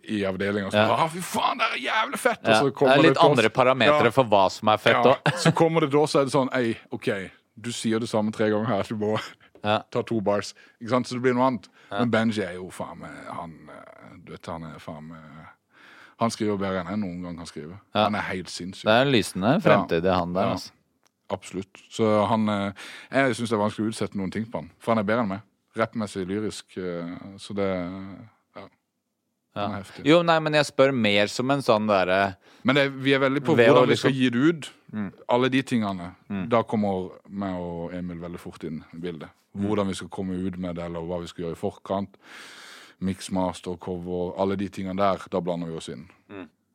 i 0.08 0.22
avdelinga 0.26 0.72
som 0.72 0.80
Ja. 0.80 0.93
ah, 0.95 1.08
'Fy 1.10 1.22
faen, 1.22 1.58
det 1.58 1.66
er 1.74 1.82
jævlig 1.91 2.20
fett!' 2.20 2.43
ja, 2.43 2.62
Og 2.64 2.74
så 2.74 2.86
Det 2.86 2.97
er 2.97 3.01
litt 3.03 3.14
det 3.14 3.24
andre 3.24 3.49
parametere 3.49 4.03
Ja. 4.05 4.10
for 4.12 4.24
hva 4.24 4.49
som 4.51 4.70
er 4.70 4.78
fett 4.78 4.95
òg. 5.05 5.18
så 5.38 5.51
kommer 5.53 5.82
det 5.82 5.91
da, 5.91 6.05
så 6.08 6.22
er 6.22 6.26
det 6.26 6.34
sånn 6.34 6.49
Ei, 6.53 6.78
OK, 6.91 7.10
du 7.60 7.72
sier 7.72 7.99
det 7.99 8.10
samme 8.10 8.32
tre 8.32 8.49
ganger 8.49 8.66
her. 8.68 8.84
Du 8.84 8.95
må 8.95 9.20
Ja. 9.64 9.82
Ta 9.91 10.01
to 10.03 10.22
bars. 10.22 10.53
Ikke 10.82 10.89
sant? 10.89 11.08
Så 11.08 11.16
det 11.16 11.22
blir 11.24 11.34
noe 11.34 11.47
annet. 11.47 11.68
Men 11.91 12.10
Benji 12.12 12.43
er 12.43 12.53
jo 12.55 12.70
faen 12.70 12.99
meg 12.99 13.10
Han 13.30 13.51
eh, 13.70 14.18
du 14.24 14.32
vet, 14.32 14.45
han 14.45 14.64
er 14.64 14.80
faen 14.80 15.08
meg 15.08 15.20
Han 16.20 16.30
skriver 16.30 16.58
bedre 16.58 16.80
enn 16.82 16.88
jeg 16.89 16.97
noen 16.99 17.22
gang 17.24 17.38
kan 17.38 17.45
skrive. 17.45 17.80
Han 17.93 18.16
er 18.16 18.22
helt 18.22 18.49
sinnssyk. 18.49 18.84
Det 18.86 18.91
er 18.93 19.01
en 19.05 19.12
lysende 19.12 19.62
fremtid 19.62 20.05
i 20.05 20.10
han 20.14 20.34
der, 20.34 20.47
altså. 20.53 20.72
Absolutt. 21.30 21.78
Så 21.91 22.26
han 22.28 22.47
eh, 22.49 22.72
Jeg 23.12 23.36
syns 23.36 23.49
det 23.49 23.58
er 23.58 23.64
vanskelig 23.66 23.86
å 23.86 23.89
utsette 23.91 24.16
noen 24.18 24.32
ting 24.32 24.45
på 24.45 24.62
han. 24.62 24.72
For 24.80 24.93
han 24.95 24.99
er 24.99 25.03
bedre 25.03 25.22
enn 25.26 25.28
meg. 25.30 25.41
Rappmessig, 25.78 26.26
lyrisk. 26.28 26.78
eh, 26.78 27.18
Så 27.38 27.53
det 27.53 27.68
Ja. 29.58 29.82
Jo, 30.05 30.22
nei, 30.24 30.38
men 30.39 30.53
jeg 30.53 30.66
spør 30.70 30.93
mer 30.93 31.28
som 31.34 31.49
en 31.51 31.64
sånn 31.66 31.88
derre 31.89 32.36
Men 32.64 32.76
det, 32.76 32.86
vi 32.93 33.14
er 33.16 33.20
veldig 33.20 33.41
på 33.45 33.55
hvordan 33.55 33.88
vi 33.88 33.93
liksom- 33.93 34.12
skal 34.12 34.14
gi 34.14 34.30
det 34.30 34.43
ut. 34.49 34.72
Alle 35.30 35.49
de 35.49 35.62
tingene. 35.64 36.16
Da 36.49 36.64
kommer 36.64 37.12
meg 37.30 37.55
og 37.55 37.93
Emil 37.93 38.18
veldig 38.18 38.39
fort 38.39 38.64
inn 38.64 38.84
i 38.93 38.97
bildet. 38.97 39.30
Hvordan 39.58 39.88
vi 39.88 39.93
skal 39.95 40.10
komme 40.10 40.36
ut 40.38 40.58
med 40.58 40.76
det, 40.76 40.84
eller 40.86 40.99
hva 41.01 41.20
vi 41.22 41.28
skal 41.28 41.45
gjøre 41.45 41.58
i 41.58 41.62
forkant. 41.62 42.16
Mix, 42.99 43.32
master, 43.32 43.76
cover, 43.78 44.34
alle 44.39 44.55
de 44.58 44.68
tingene 44.70 44.97
der. 44.97 45.18
Da 45.30 45.39
blander 45.39 45.68
vi 45.68 45.76
oss 45.78 45.89
inn 45.89 46.08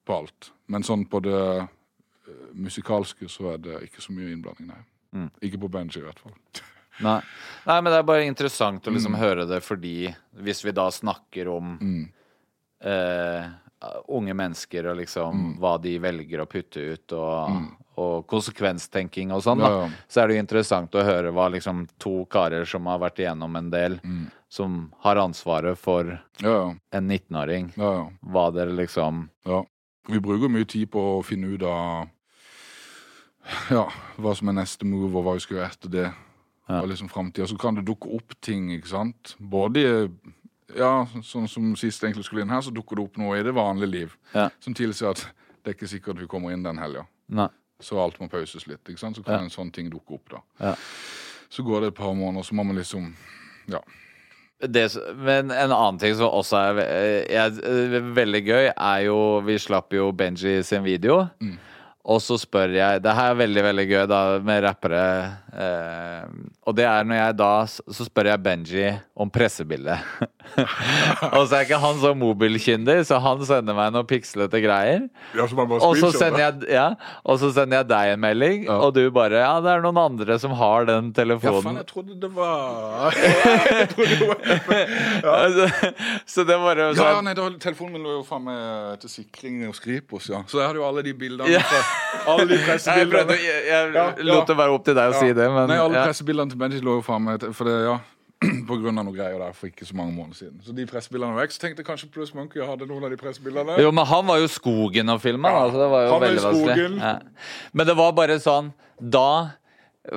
på 0.06 0.16
alt. 0.18 0.50
Men 0.68 0.82
sånn 0.82 1.06
på 1.08 1.20
det 1.22 1.68
eh, 1.68 2.32
musikalske 2.54 3.28
så 3.28 3.54
er 3.54 3.58
det 3.58 3.80
ikke 3.88 4.00
så 4.00 4.12
mye 4.14 4.32
innblanding, 4.32 4.68
nei. 4.68 5.28
Ikke 5.42 5.58
på 5.60 5.68
Benji, 5.70 5.98
i 6.00 6.06
hvert 6.06 6.18
fall. 6.22 6.32
Nei. 7.02 7.20
Nei, 7.66 7.80
men 7.80 7.90
det 7.92 7.98
er 7.98 8.02
bare 8.08 8.26
interessant 8.28 8.84
å 8.84 8.90
Mm. 8.92 8.94
liksom 8.96 9.14
høre 9.16 9.46
det 9.48 9.62
fordi 9.64 10.14
hvis 10.36 10.62
vi 10.64 10.72
da 10.72 10.88
snakker 10.90 11.48
om 11.56 11.78
Mm. 11.80 12.12
Eh, 12.84 13.46
unge 14.08 14.34
mennesker 14.34 14.86
og 14.92 14.96
liksom 15.00 15.32
Mm. 15.34 15.58
hva 15.58 15.76
de 15.82 15.98
velger 15.98 16.40
å 16.42 16.46
putte 16.46 16.80
ut 16.94 17.12
og, 17.12 17.64
og 17.98 18.26
konsekvenstenking 18.30 19.32
og 19.32 19.42
sånn, 19.42 19.58
da, 19.58 19.68
Ja, 19.70 19.80
ja. 19.86 19.90
så 20.08 20.20
er 20.22 20.28
det 20.28 20.36
jo 20.36 20.42
interessant 20.44 20.94
å 20.94 21.02
høre 21.04 21.32
hva 21.32 21.48
liksom 21.50 21.88
to 21.98 22.24
karer 22.30 22.64
som 22.66 22.86
har 22.86 22.98
vært 22.98 23.18
igjennom 23.24 23.56
en 23.58 23.70
del, 23.70 23.98
Mm. 24.04 24.30
som 24.48 24.92
har 25.00 25.16
ansvaret 25.16 25.76
for 25.78 26.04
Ja, 26.40 26.48
ja. 26.70 26.74
en 26.92 27.08
19-åring, 27.08 27.72
ja, 27.76 27.92
ja. 27.94 28.08
hva 28.24 28.50
dere 28.52 28.70
liksom 28.76 29.28
Ja. 29.46 29.64
Vi 30.08 30.18
bruker 30.18 30.48
mye 30.50 30.64
tid 30.66 30.90
på 30.90 30.98
å 31.20 31.24
finne 31.24 31.54
ut 31.54 31.62
av 31.62 32.08
ja, 33.70 33.88
hva 34.18 34.34
som 34.36 34.48
er 34.48 34.52
neste 34.60 34.84
move, 34.86 35.14
og 35.18 35.24
hva 35.26 35.34
vi 35.34 35.40
skal 35.40 35.56
gjøre 35.58 35.70
etter 35.70 35.90
det. 35.90 36.12
Og 36.72 36.86
liksom 36.88 37.08
fremtiden. 37.10 37.48
Så 37.50 37.58
kan 37.58 37.74
det 37.74 37.84
dukke 37.84 38.08
opp 38.16 38.32
ting, 38.40 38.70
ikke 38.70 38.88
sant. 38.88 39.34
Både 39.40 39.82
i 39.82 40.08
ja, 40.76 41.06
sånn 41.22 41.48
som 41.48 41.72
sist 41.76 42.02
egentlig 42.04 42.24
skulle 42.24 42.42
inn 42.42 42.52
her, 42.52 42.60
så 42.64 42.72
dukker 42.74 42.96
det 42.98 43.04
opp 43.04 43.16
noe 43.20 43.38
i 43.38 43.42
det 43.46 43.54
vanlige 43.56 43.90
liv. 43.90 44.14
Ja. 44.34 44.48
Som 44.60 44.74
tilsier 44.74 45.10
at 45.10 45.24
det 45.62 45.72
er 45.72 45.76
ikke 45.76 45.90
sikkert 45.90 46.20
vi 46.20 46.26
kommer 46.30 46.52
inn 46.54 46.62
den 46.66 46.78
helga. 46.82 47.06
Så 47.82 47.98
alt 47.98 48.18
må 48.20 48.28
pauses 48.30 48.66
litt. 48.70 48.82
ikke 48.88 49.00
sant? 49.00 49.16
Så 49.16 49.24
kan 49.26 49.42
en 49.42 49.50
sånn 49.50 49.72
ting 49.74 49.90
dukke 49.90 50.14
opp, 50.18 50.28
da. 50.30 50.40
Ja. 50.60 50.74
Så 51.52 51.64
går 51.66 51.80
det 51.80 51.92
et 51.92 51.98
par 51.98 52.14
måneder, 52.14 52.46
så 52.46 52.54
må 52.54 52.64
man 52.64 52.76
liksom 52.78 53.12
Ja. 53.68 53.80
det, 54.60 54.96
men 55.16 55.50
en 55.50 55.72
annen 55.72 55.98
ting 55.98 56.14
som 56.14 56.30
også 56.30 56.56
er 56.56 56.78
er, 56.78 57.26
er, 57.28 57.96
eh, 57.96 58.00
veldig 58.14 58.42
gøy, 58.46 58.72
er 58.76 59.00
jo 59.06 59.40
Vi 59.40 59.58
slapp 59.58 59.92
jo 59.92 60.12
Benji 60.12 60.62
sin 60.62 60.84
video. 60.84 61.28
Og 62.04 62.20
så 62.20 62.38
spør 62.38 62.72
jeg 62.74 63.02
Det 63.02 63.14
her 63.14 63.30
er 63.30 63.34
veldig, 63.34 63.62
veldig 63.62 63.88
gøy 63.88 64.06
da 64.08 64.38
med 64.38 64.62
rappere. 64.64 65.38
Eh, 65.52 66.24
og 66.64 66.72
det 66.78 66.86
er 66.88 67.04
når 67.04 67.18
jeg 67.18 67.34
da 67.36 67.48
Så 67.68 68.06
spør 68.06 68.30
jeg 68.30 68.40
Benji 68.40 68.86
om 69.20 69.28
pressebildet. 69.28 70.00
og 71.36 71.42
så 71.46 71.58
er 71.58 71.66
ikke 71.66 71.78
han 71.82 71.98
så 72.00 72.14
mobilkyndig, 72.16 72.94
så 73.06 73.18
han 73.22 73.42
sender 73.46 73.76
meg 73.76 73.92
noen 73.94 74.06
pikslete 74.08 74.58
greier. 74.64 75.04
Ja, 75.36 75.44
så 75.46 75.54
Og 75.76 75.98
så 76.00 76.08
jeg, 76.40 76.70
ja, 76.72 76.86
og 77.28 77.38
så 77.42 77.50
sender 77.54 77.82
jeg 77.82 77.88
deg 77.92 78.14
en 78.14 78.22
melding, 78.24 78.64
Ja. 78.64 78.78
og 78.86 78.94
du 78.96 79.02
bare 79.14 79.42
Ja, 79.42 79.52
det 79.60 79.70
er 79.74 79.84
noen 79.84 80.00
andre 80.00 80.38
som 80.40 80.54
har 80.56 80.86
den 80.88 81.12
telefonen. 81.14 81.52
Ja, 81.54 81.62
faen, 81.68 81.76
jeg 81.82 81.86
trodde 81.92 82.16
det 82.22 82.32
var 82.34 83.12
trodde 83.92 84.18
det 84.18 84.28
var 84.28 84.40
Ja, 85.28 85.68
så 86.26 86.44
det 86.48 86.58
var 86.64 86.80
så... 86.96 87.06
Ja, 87.12 87.20
nei, 87.28 87.34
da, 87.38 87.46
telefonen 87.62 87.98
min 87.98 88.06
lå 88.08 88.16
jo 88.18 88.24
faen 88.26 88.44
meg 88.48 88.98
til 89.04 89.12
sikring 89.12 89.60
hos 89.68 89.80
Kripos, 89.84 90.30
ja. 90.32 90.42
Så 90.48 90.58
jeg 90.62 90.70
hadde 90.72 90.80
jo 90.80 90.88
alle 90.88 91.04
de 91.06 91.12
bildene 91.14 91.52
Ja. 91.52 91.60
fra 91.68 91.84
Alle 92.34 92.48
de 92.48 92.56
Jeg, 92.56 92.64
prøvde, 92.64 92.66
pressebildene. 92.66 93.38
jeg, 93.42 93.92
jeg 93.92 94.26
lot 94.32 94.48
det 94.48 94.56
være 94.58 94.76
opp 94.76 94.84
til 94.88 94.96
deg 94.98 95.12
å 95.14 95.20
si 95.20 95.32
det, 95.36 95.41
men 95.50 95.70
Nei, 95.70 95.78
alle 95.80 96.02
pressebildene 96.06 96.52
til 96.52 96.58
Benji 96.60 96.80
lå 96.84 96.98
jo 97.00 97.18
meg 97.22 97.46
For 97.56 97.68
det, 97.68 97.76
ja 97.86 97.96
På 98.68 98.76
grunn 98.80 98.98
av 98.98 99.06
noe 99.06 99.14
greier 99.14 99.38
der 99.38 99.52
for 99.54 99.70
ikke 99.70 99.86
så 99.86 99.94
mange 99.94 100.14
måneder 100.16 100.34
siden. 100.40 100.60
Så 100.66 100.74
de 100.74 100.84
pressebildene 100.90 101.34
var 101.36 101.44
vekk. 101.44 101.52
Så 101.54 101.60
tenkte 101.62 101.82
jeg 101.84 101.86
kanskje 101.86 102.08
Plus 102.10 102.32
Monkey 102.34 102.62
hadde 102.66 102.88
noen 102.90 103.04
av 103.06 103.12
de 103.14 103.18
pressebildene. 103.20 103.76
Jo, 103.78 103.92
men 103.94 104.08
han 104.10 104.26
var 104.26 104.40
jo 104.42 104.48
skogen 104.50 105.12
og 105.14 105.20
filma, 105.22 105.52
ja, 105.54 105.60
altså 105.66 105.78
det 105.82 105.90
var 105.92 106.02
jo 106.06 106.12
Han 106.14 106.24
veldig 106.24 106.44
vanskelig. 106.48 106.88
Ja. 106.98 107.12
Men 107.72 107.90
det 107.90 107.96
var 108.00 108.16
bare 108.18 108.38
sånn 108.42 108.72
Da 108.98 109.28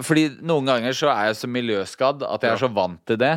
Fordi 0.01 0.23
noen 0.41 0.65
ganger 0.71 0.97
så 0.97 1.11
er 1.13 1.29
jeg 1.29 1.37
så 1.43 1.49
miljøskadd 1.53 2.25
at 2.25 2.47
jeg 2.47 2.55
er 2.55 2.63
så 2.65 2.71
vant 2.73 3.01
til 3.05 3.19
det. 3.21 3.35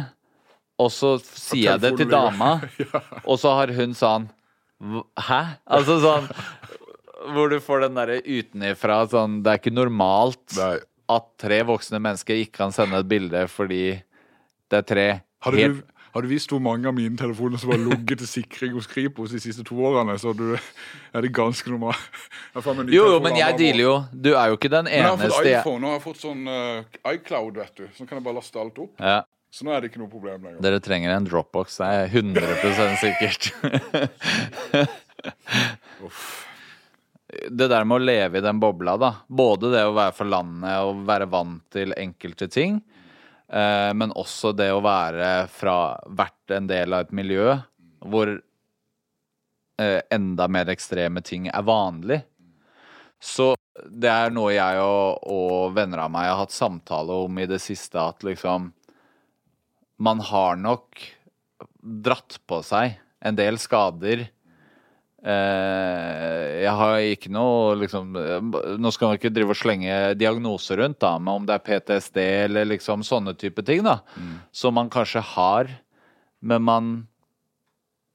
Og 0.80 0.88
så 0.94 1.16
sier 1.26 1.72
jeg 1.74 1.82
det 1.84 1.92
til 2.00 2.08
dama, 2.08 2.54
Ja. 2.86 3.02
og 3.26 3.36
så 3.42 3.52
har 3.58 3.72
hun 3.76 3.92
sånn 3.98 4.28
Hæ? 5.28 5.40
Altså 5.66 5.98
sånn 6.00 6.28
Hvor 7.34 7.50
du 7.50 7.58
får 7.60 7.82
den 7.88 7.96
derre 7.98 8.20
utenifra 8.22 9.02
sånn 9.10 9.40
Det 9.42 9.50
er 9.52 9.58
ikke 9.60 9.74
normalt 9.74 10.54
Nei. 10.56 10.76
At 11.08 11.28
tre 11.40 11.62
voksne 11.68 12.00
mennesker 12.02 12.42
ikke 12.42 12.58
kan 12.62 12.74
sende 12.74 13.00
et 13.00 13.08
bilde 13.08 13.46
fordi 13.52 13.84
det 14.68 14.82
er 14.82 14.86
tre 14.86 15.06
Hadde 15.44 15.60
helt 15.62 15.80
du, 15.80 15.98
har 16.14 16.24
du 16.24 16.28
visst 16.30 16.50
hvor 16.50 16.60
mange 16.62 16.88
av 16.88 16.94
mine 16.96 17.16
telefoner 17.18 17.60
som 17.62 17.70
har 17.70 17.78
ligget 17.78 18.18
til 18.22 18.30
sikring 18.30 18.72
hos 18.74 18.88
Kripos 18.90 19.30
de 19.30 19.40
siste 19.42 19.62
to 19.66 19.76
årene, 19.86 20.16
så 20.18 20.32
du, 20.34 20.56
er 21.14 21.24
det 21.24 21.30
ganske 21.36 21.70
normalt. 21.70 22.00
Jo, 22.90 23.04
jo, 23.12 23.18
men 23.22 23.36
jeg 23.38 23.54
dealer 23.60 23.84
jo 23.84 23.94
Du 24.10 24.32
er 24.32 24.48
jo 24.50 24.56
ikke 24.58 24.70
den 24.72 24.88
Men 24.88 24.96
jeg 24.96 25.04
har 25.06 25.20
fått 25.20 25.50
iPhone, 25.52 25.78
og 25.84 25.92
jeg 25.92 25.98
har 26.00 26.04
fått 26.04 26.22
sånn 26.24 26.48
uh, 26.48 27.12
iCloud, 27.12 27.60
vet 27.60 27.74
du. 27.76 27.84
Så 27.94 28.08
kan 28.08 28.18
jeg 28.18 28.26
bare 28.26 28.40
laste 28.40 28.58
alt 28.60 28.80
opp. 28.82 28.94
ja. 28.98 29.20
Så 29.48 29.64
nå 29.64 29.72
er 29.72 29.80
det 29.80 29.88
ikke 29.88 30.02
noe 30.02 30.10
problem 30.12 30.42
lenger. 30.44 30.58
Dere 30.60 30.80
trenger 30.84 31.14
en 31.14 31.24
Dropbox, 31.24 31.78
det 31.80 31.86
er 31.88 32.10
100% 32.20 32.98
sikkert. 33.00 33.48
Det 37.28 37.68
der 37.68 37.84
med 37.84 37.98
å 37.98 38.04
leve 38.04 38.38
i 38.38 38.44
den 38.44 38.60
bobla, 38.60 38.96
da. 38.96 39.10
Både 39.28 39.72
det 39.74 39.84
å 39.84 39.96
være 39.96 40.14
for 40.16 40.30
landet 40.30 40.80
og 40.86 41.02
være 41.08 41.28
vant 41.28 41.64
til 41.74 41.92
enkelte 41.96 42.48
ting. 42.52 42.80
Eh, 43.48 43.92
men 43.96 44.14
også 44.16 44.54
det 44.56 44.70
å 44.72 44.84
være 44.84 45.48
fra 45.52 45.98
vært 46.08 46.56
en 46.56 46.68
del 46.68 46.96
av 46.96 47.06
et 47.06 47.14
miljø 47.16 47.56
hvor 48.08 48.32
eh, 49.80 50.00
enda 50.14 50.48
mer 50.48 50.72
ekstreme 50.72 51.22
ting 51.24 51.48
er 51.52 51.68
vanlig. 51.68 52.22
Så 53.20 53.54
det 53.88 54.10
er 54.10 54.32
noe 54.34 54.52
jeg 54.54 54.80
og, 54.82 55.24
og 55.28 55.76
venner 55.76 56.04
av 56.04 56.12
meg 56.14 56.28
har 56.30 56.42
hatt 56.42 56.54
samtale 56.54 57.20
om 57.26 57.40
i 57.40 57.48
det 57.50 57.60
siste, 57.62 58.00
at 58.00 58.24
liksom 58.26 58.72
Man 59.98 60.20
har 60.22 60.54
nok 60.54 61.00
dratt 61.82 62.36
på 62.46 62.60
seg 62.62 63.00
en 63.18 63.34
del 63.34 63.56
skader. 63.58 64.28
Eh, 65.18 66.62
jeg 66.62 66.74
har 66.78 67.00
ikke 67.10 67.30
noe 67.34 67.72
liksom 67.80 68.12
Nå 68.78 68.90
skal 68.94 69.08
man 69.10 69.16
ikke 69.18 69.32
drive 69.34 69.50
og 69.50 69.58
slenge 69.58 69.96
diagnoser 70.14 70.78
rundt, 70.78 71.00
da, 71.02 71.16
men 71.18 71.40
om 71.40 71.48
det 71.48 71.56
er 71.56 71.64
PTSD 71.66 72.20
eller 72.44 72.68
liksom 72.70 73.02
sånne 73.06 73.34
type 73.38 73.64
ting, 73.66 73.82
da. 73.86 73.96
Som 74.54 74.78
man 74.78 74.90
kanskje 74.94 75.24
har, 75.34 75.72
men 76.40 76.62
man 76.62 76.92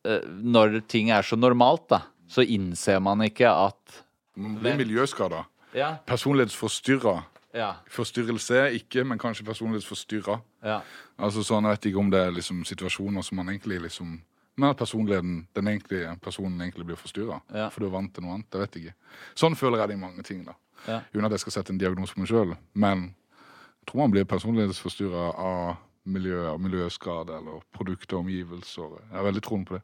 eh, 0.08 0.24
Når 0.24 0.80
ting 0.88 1.12
er 1.12 1.28
så 1.28 1.36
normalt, 1.40 1.90
da, 1.92 2.06
så 2.32 2.46
innser 2.46 3.04
man 3.04 3.26
ikke 3.28 3.52
at 3.52 4.00
Man 4.40 4.56
blir 4.58 4.80
miljøskada. 4.80 5.44
Ja. 5.76 5.98
Personlighetsforstyrra. 6.10 7.20
Ja. 7.54 7.76
Forstyrrelse 7.94 8.64
ikke, 8.80 9.04
men 9.06 9.20
kanskje 9.22 9.46
personlighetsforstyrra. 9.46 10.40
ja. 10.66 10.80
Altså 11.22 11.44
sånn, 11.46 11.68
Jeg 11.68 11.76
vet 11.78 11.86
ikke 11.92 12.00
om 12.02 12.10
det 12.10 12.20
er 12.26 12.32
liksom 12.34 12.64
situasjoner 12.66 13.22
som 13.22 13.38
man 13.38 13.52
egentlig 13.52 13.84
liksom 13.84 14.16
Men 14.56 14.70
at 14.70 14.78
personligheten, 14.78 15.38
den 15.58 15.70
egentlige 15.72 16.12
personen 16.22 16.62
egentlig 16.62 16.86
blir 16.86 17.00
forstyrra. 17.00 17.40
Ja. 17.54 17.70
For 17.74 17.82
du 17.82 17.88
er 17.88 17.96
vant 17.96 18.14
til 18.14 18.26
noe 18.26 18.36
annet. 18.38 18.50
det 18.54 18.62
vet 18.62 18.78
ikke. 18.82 18.94
Sånn 19.40 19.58
føler 19.58 19.82
jeg 19.82 19.94
det 19.94 19.98
i 19.98 20.04
mange 20.04 20.26
ting. 20.28 20.44
da. 20.46 20.54
Ja. 20.86 21.00
Uten 21.14 21.26
at 21.26 21.38
jeg 21.38 21.46
skal 21.46 21.58
sette 21.58 21.74
en 21.74 21.82
diagnose 21.82 22.14
på 22.14 22.22
meg 22.22 22.30
sjøl. 22.30 22.54
Men 22.74 23.08
jeg 23.10 23.90
tror 23.90 24.04
man 24.04 24.14
blir 24.14 24.30
personlighetsforstyrra 24.30 25.32
av 25.42 25.74
miljø, 26.04 26.44
og 26.52 26.62
miljøskade 26.62 27.40
eller 27.40 27.64
produkter 27.76 28.20
og 28.20 28.28
omgivelser. 28.28 28.96
Jeg 29.10 29.18
har 29.18 29.28
veldig 29.30 29.44
troen 29.44 29.66
på 29.68 29.78
det. 29.78 29.84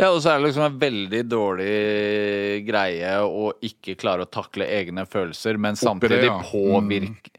Ja, 0.00 0.08
og 0.10 0.18
så 0.22 0.32
er 0.32 0.40
det 0.40 0.48
liksom 0.48 0.64
en 0.66 0.78
veldig 0.80 1.20
dårlig 1.30 1.74
greie 2.66 3.10
å 3.22 3.52
ikke 3.62 3.94
klare 4.00 4.26
å 4.26 4.30
takle 4.30 4.66
egne 4.66 5.04
følelser, 5.06 5.60
men 5.62 5.78
samtidig 5.78 6.26
ja. 6.26 6.40
Mm. 6.40 6.46
påvirke 6.50 7.34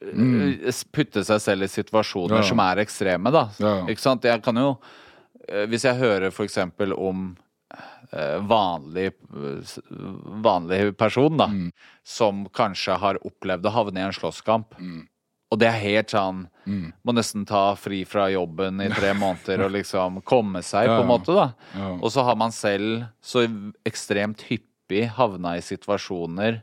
eh, 0.00 0.82
Putte 0.94 1.24
seg 1.28 1.42
selv 1.44 1.66
i 1.66 1.68
situasjoner 1.68 2.40
Ja, 2.40 2.46
som 2.48 2.62
er 2.64 2.80
ekstreme, 2.84 3.32
da. 3.34 3.48
Ikke 3.90 4.00
sant? 4.00 4.24
Jeg 4.24 4.40
kan 4.44 4.56
jo 4.60 4.78
Hvis 5.68 5.84
jeg 5.84 5.96
hører 6.00 6.30
for 6.32 6.44
eksempel 6.46 6.92
om 6.96 7.36
eh, 8.12 8.38
vanlig 8.46 9.08
eh, 9.12 9.74
vanlig 10.44 10.96
person, 10.96 11.36
da, 11.36 11.46
Mm. 11.46 11.72
som 12.04 12.46
kanskje 12.46 12.96
har 12.98 13.18
opplevd 13.24 13.64
å 13.66 13.72
havne 13.72 13.98
i 14.00 14.06
en 14.06 14.12
slåsskamp. 14.12 14.74
Og 15.52 15.58
det 15.60 15.68
er 15.68 15.80
helt 15.82 16.08
sånn 16.10 16.48
Mm. 16.66 16.92
Må 17.04 17.12
nesten 17.12 17.44
ta 17.46 17.74
fri 17.76 18.04
fra 18.08 18.30
jobben 18.32 18.80
i 18.80 18.88
tre 18.88 19.12
måneder 19.20 19.66
og 19.66 19.70
liksom 19.72 20.22
komme 20.24 20.62
seg, 20.64 20.86
Ja, 20.88 20.96
på 20.96 21.02
en 21.02 21.08
måte, 21.10 21.34
da. 21.36 21.52
Ja. 21.76 21.90
Og 22.00 22.08
så 22.10 22.24
har 22.24 22.36
man 22.36 22.50
selv 22.56 23.04
så 23.22 23.44
ekstremt 23.84 24.40
hyppig 24.48 25.10
havna 25.10 25.56
i 25.58 25.60
situasjoner 25.60 26.62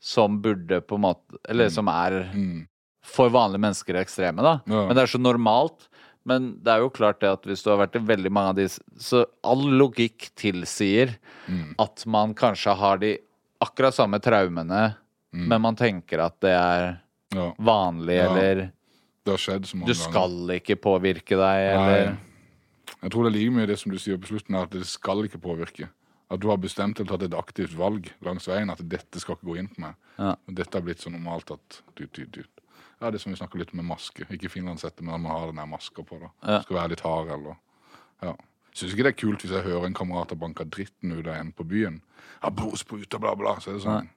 som 0.00 0.42
burde 0.42 0.82
på 0.84 0.94
en 0.98 1.00
måte 1.06 1.38
Eller 1.48 1.70
som 1.70 1.88
er 1.88 2.28
Mm. 2.34 2.66
for 3.02 3.30
vanlige 3.30 3.60
mennesker 3.60 3.94
ekstreme, 3.96 4.42
da. 4.42 4.60
Ja. 4.66 4.86
Men 4.88 4.94
det 4.96 5.02
er 5.04 5.06
så 5.18 5.20
normalt. 5.20 5.88
Men 6.26 6.58
det 6.64 6.72
er 6.72 6.78
jo 6.80 6.88
klart 6.90 7.20
det 7.20 7.28
at 7.28 7.42
hvis 7.44 7.62
du 7.62 7.70
har 7.70 7.86
vært 7.86 7.96
i 7.96 8.04
veldig 8.04 8.30
mange 8.32 8.48
av 8.48 8.56
de 8.56 8.66
Så 8.98 9.24
all 9.44 9.64
logikk 9.80 10.30
tilsier 10.40 11.16
Mm. 11.48 11.74
at 11.78 12.06
man 12.06 12.34
kanskje 12.34 12.74
har 12.76 12.96
de 12.98 13.18
akkurat 13.60 13.92
samme 13.94 14.18
traumene, 14.20 14.96
Mm. 15.34 15.48
men 15.48 15.60
man 15.60 15.76
tenker 15.76 16.20
at 16.24 16.38
det 16.40 16.50
er 16.54 17.00
Ja, 17.34 17.52
vanlig, 17.58 18.14
Ja. 18.16 18.30
eller 18.30 18.54
det 19.24 19.30
har 19.30 19.36
skjedd 19.36 19.66
så 19.66 19.74
mange 19.76 19.86
du 19.86 19.94
ganger. 19.94 20.10
skal 20.10 20.30
ikke 20.60 20.76
påvirke 20.80 21.36
deg, 21.36 21.38
Nei. 21.38 21.98
eller 21.98 22.18
Jeg 23.02 23.10
tror 23.10 23.24
det 23.24 23.34
er 23.34 23.38
like 23.38 23.52
mye 23.52 23.66
det 23.66 23.78
som 23.78 23.92
du 23.92 23.98
sier 23.98 24.16
på 24.16 24.28
slutten, 24.28 24.54
at 24.62 24.70
det 24.70 24.86
skal 24.86 25.16
ikke 25.24 25.40
påvirke. 25.40 25.88
At 26.30 26.40
du 26.40 26.48
har 26.48 26.56
bestemt 26.56 26.98
eller 27.00 27.18
tatt 27.18 27.22
et 27.22 27.34
aktivt 27.36 27.74
valg 27.76 28.10
langs 28.22 28.46
veien, 28.46 28.70
at 28.70 28.80
dette 28.88 29.20
skal 29.20 29.36
ikke 29.36 29.44
gå 29.52 29.58
inn 29.58 29.68
på 29.68 29.78
meg. 29.80 29.94
Ja. 30.18 30.36
Dette 30.48 30.72
har 30.72 30.80
blitt 30.82 31.00
så 31.00 31.10
normalt 31.12 31.50
at 31.50 31.82
du, 31.96 32.06
du, 32.06 32.24
dyt. 32.24 32.53
Ja, 33.04 33.10
det 33.12 33.20
som 33.20 33.34
vi 33.34 33.36
snakker 33.36 33.60
litt 33.60 33.74
om 33.74 33.82
med 33.82 33.90
maske. 33.92 34.24
Ikke 34.32 34.48
finlandshette, 34.48 35.04
men 35.04 35.12
at 35.18 35.20
man 35.20 35.34
har 35.34 35.50
den 35.50 35.60
der 35.60 35.68
maska 35.68 36.04
på. 36.08 36.16
da. 36.22 36.30
Ja. 36.40 36.62
Skal 36.64 36.78
være 36.78 36.94
litt 36.94 37.04
hard, 37.04 37.28
eller 37.36 37.58
Ja. 38.24 38.32
Syns 38.74 38.94
ikke 38.96 39.04
det 39.06 39.12
er 39.12 39.20
kult 39.20 39.42
hvis 39.44 39.52
jeg 39.54 39.62
hører 39.68 39.84
en 39.86 39.94
kamerat 39.94 40.32
har 40.32 40.38
banka 40.40 40.64
dritten 40.66 41.12
ut 41.12 41.26
av 41.28 41.36
en 41.36 41.52
på 41.54 41.62
byen. 41.68 42.00
Ja, 42.42 42.50
blodspruta, 42.50 43.20
bla, 43.22 43.36
bla. 43.38 43.52
Så 43.62 43.70
er 43.70 43.76
det 43.76 43.84
sånn. 43.84 44.08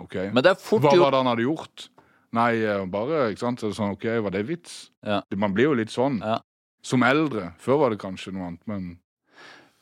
OK. 0.00 0.16
Men 0.32 0.42
det 0.42 0.50
er 0.54 0.58
fort 0.58 0.82
Hva 0.82 0.96
var 0.98 1.12
det 1.12 1.20
han 1.20 1.30
hadde 1.30 1.44
gjort? 1.44 1.84
Nei, 2.32 2.62
eh, 2.62 2.86
bare 2.90 3.28
ikke 3.30 3.44
sant? 3.44 3.60
Så 3.60 3.68
er 3.68 3.74
det 3.74 3.78
sånn, 3.78 3.92
OK, 3.94 4.06
var 4.24 4.34
det 4.34 4.42
vits? 4.48 4.80
Ja. 5.06 5.20
Man 5.36 5.54
blir 5.54 5.68
jo 5.68 5.76
litt 5.78 5.92
sånn. 5.92 6.18
Ja. 6.24 6.40
Som 6.82 7.04
eldre. 7.06 7.52
Før 7.60 7.78
var 7.84 7.90
det 7.94 8.00
kanskje 8.00 8.32
noe 8.34 8.48
annet, 8.48 8.66
men 8.66 8.98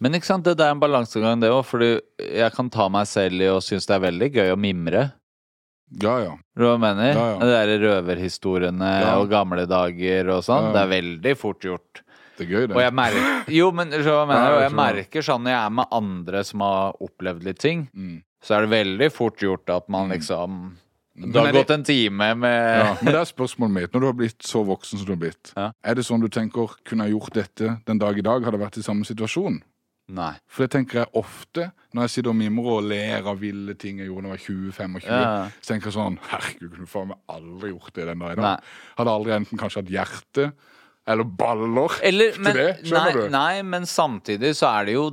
Men 0.00 0.14
ikke 0.14 0.28
sant, 0.28 0.44
det, 0.44 0.56
det 0.58 0.66
er 0.66 0.70
en 0.70 0.80
balansegang, 0.80 1.40
det 1.40 1.48
òg, 1.50 1.64
fordi 1.66 2.00
jeg 2.22 2.52
kan 2.54 2.68
ta 2.70 2.88
meg 2.88 3.06
selv 3.10 3.40
i 3.42 3.48
å 3.50 3.56
synes 3.58 3.86
det 3.86 3.96
er 3.96 4.04
veldig 4.04 4.28
gøy 4.30 4.52
å 4.52 4.58
mimre. 4.60 5.08
Ja, 6.02 6.18
ja. 6.24 6.34
Hva 6.58 6.74
mener? 6.78 7.14
Ja, 7.14 7.26
ja. 7.32 7.38
De 7.38 7.46
der 7.46 7.78
røverhistoriene 7.86 8.90
Ja. 9.02 9.14
og 9.20 9.30
gamle 9.30 9.66
dager 9.66 10.28
og 10.36 10.42
sånn. 10.44 10.68
Ja. 10.68 10.72
Det 10.72 10.82
er 10.84 10.92
veldig 11.02 11.36
fort 11.38 11.60
gjort. 11.64 12.02
Det 12.38 12.46
er 12.46 12.50
gøy, 12.52 12.66
det. 12.68 12.76
Og 12.76 12.82
jeg 12.82 12.94
merker 12.94 13.52
Jo, 13.52 13.70
men 13.72 13.90
så 13.90 14.02
hva 14.14 14.20
jeg 14.20 14.28
mener? 14.28 14.42
Ja, 14.44 14.54
Og 14.54 14.60
jeg 14.62 14.70
jeg 14.70 14.76
merker 14.78 15.22
sånn 15.22 15.42
når 15.42 15.50
jeg 15.50 15.64
er 15.66 15.70
med 15.70 15.86
andre 15.92 16.44
som 16.44 16.60
har 16.60 16.92
opplevd 17.00 17.42
litt 17.44 17.58
ting, 17.58 17.88
Mm. 17.96 18.22
så 18.44 18.54
er 18.56 18.66
det 18.66 18.70
veldig 18.70 19.12
fort 19.12 19.36
gjort 19.38 19.68
at 19.74 19.88
man 19.88 20.08
liksom 20.10 20.76
Det 21.18 21.34
har 21.34 21.50
gått 21.52 21.70
en 21.74 21.82
time 21.82 22.34
med 22.36 22.78
Ja, 22.78 22.94
men 23.02 23.12
det 23.12 23.18
er 23.18 23.26
spørsmålet 23.26 23.70
mitt. 23.72 23.90
Når 23.92 24.00
du 24.00 24.06
har 24.06 24.12
blitt 24.12 24.38
så 24.46 24.62
voksen 24.64 24.98
som 24.98 25.04
du 25.06 25.12
har 25.16 25.18
blitt, 25.18 25.52
Ja. 25.56 25.72
er 25.82 25.94
det 25.96 26.04
sånn 26.04 26.20
du 26.20 26.28
tenker 26.28 26.68
kunne 26.84 27.08
jeg 27.08 27.14
gjort 27.18 27.32
dette 27.34 27.80
den 27.84 27.98
dag 27.98 28.16
i 28.16 28.20
dag, 28.22 28.44
hadde 28.44 28.56
jeg 28.56 28.68
vært 28.70 28.78
i 28.78 28.82
samme 28.82 29.02
situasjon? 29.04 29.60
Nei. 30.08 30.32
For 30.48 30.64
det 30.64 30.72
tenker 30.72 31.02
jeg 31.02 31.10
ofte 31.20 31.66
når 31.92 32.06
jeg 32.06 32.12
sitter 32.14 32.32
og 32.32 32.38
mimrer 32.38 32.78
og 32.78 32.86
ler 32.88 33.28
av 33.28 33.38
ville 33.42 33.74
ting 33.80 34.00
jeg 34.00 34.08
gjorde 34.08 34.28
da 34.28 34.36
jeg 34.36 34.38
var 34.38 34.42
20-25. 34.46 35.06
Ja. 35.08 35.30
Så 35.60 35.72
tenker 35.72 35.90
jeg 35.90 35.96
sånn 35.98 36.18
Herregud, 36.30 36.72
kunne 36.74 36.90
faen 36.90 37.10
meg 37.12 37.20
aldri 37.36 37.72
gjort 37.74 37.94
det 37.96 38.08
den 38.10 38.24
dag 38.24 38.34
i 38.34 38.40
dag. 38.40 38.66
Hadde 39.00 39.14
aldri 39.20 39.36
enten 39.36 39.60
kanskje 39.60 39.82
hatt 39.82 39.94
hjerte 39.94 40.50
eller 41.08 41.24
baller 41.24 41.94
Eller, 42.04 42.34
til 42.36 42.44
men, 42.44 42.56
det. 42.56 42.68
nei, 42.82 42.90
Skjønner 42.90 43.16
du? 43.16 43.28
nei, 43.32 43.62
men 43.64 43.86
samtidig 43.88 44.52
så 44.58 44.68
er 44.74 44.88
det 44.90 44.96
jo 44.98 45.06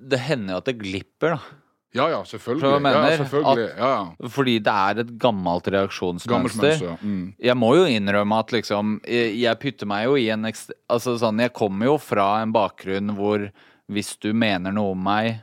Det 0.00 0.20
hender 0.26 0.54
jo 0.56 0.60
at 0.60 0.68
det 0.68 0.78
glipper, 0.80 1.36
da. 1.36 1.56
Ja 1.90 2.04
ja, 2.06 2.20
selvfølgelig. 2.22 2.62
Du 2.62 2.70
ja, 2.70 2.78
mener? 2.78 3.16
selvfølgelig. 3.18 3.64
Ja, 3.74 3.88
ja. 3.90 4.28
Fordi 4.30 4.52
det 4.62 4.72
er 4.72 5.00
et 5.02 5.08
gammelt 5.18 5.64
Gammelt 5.66 5.72
reaksjonsmønster. 5.74 6.68
mønster. 6.68 7.00
Mm. 7.02 7.24
Jeg 7.42 7.56
må 7.58 7.72
jo 7.74 7.88
innrømme 7.90 8.38
at 8.38 8.52
liksom 8.54 9.00
Jeg, 9.08 9.32
jeg 9.42 9.58
putter 9.64 9.90
meg 9.90 10.04
jo 10.06 10.14
i 10.20 10.28
en 10.30 10.46
ekst... 10.46 10.70
Altså 10.88 11.16
sånn, 11.18 11.42
jeg 11.42 11.52
kommer 11.56 11.90
jo 11.90 11.96
fra 11.98 12.28
en 12.44 12.54
bakgrunn 12.54 13.10
hvor 13.18 13.48
hvis 13.90 14.14
du 14.22 14.32
mener 14.32 14.72
noe 14.72 14.92
om 14.96 15.02
meg, 15.10 15.40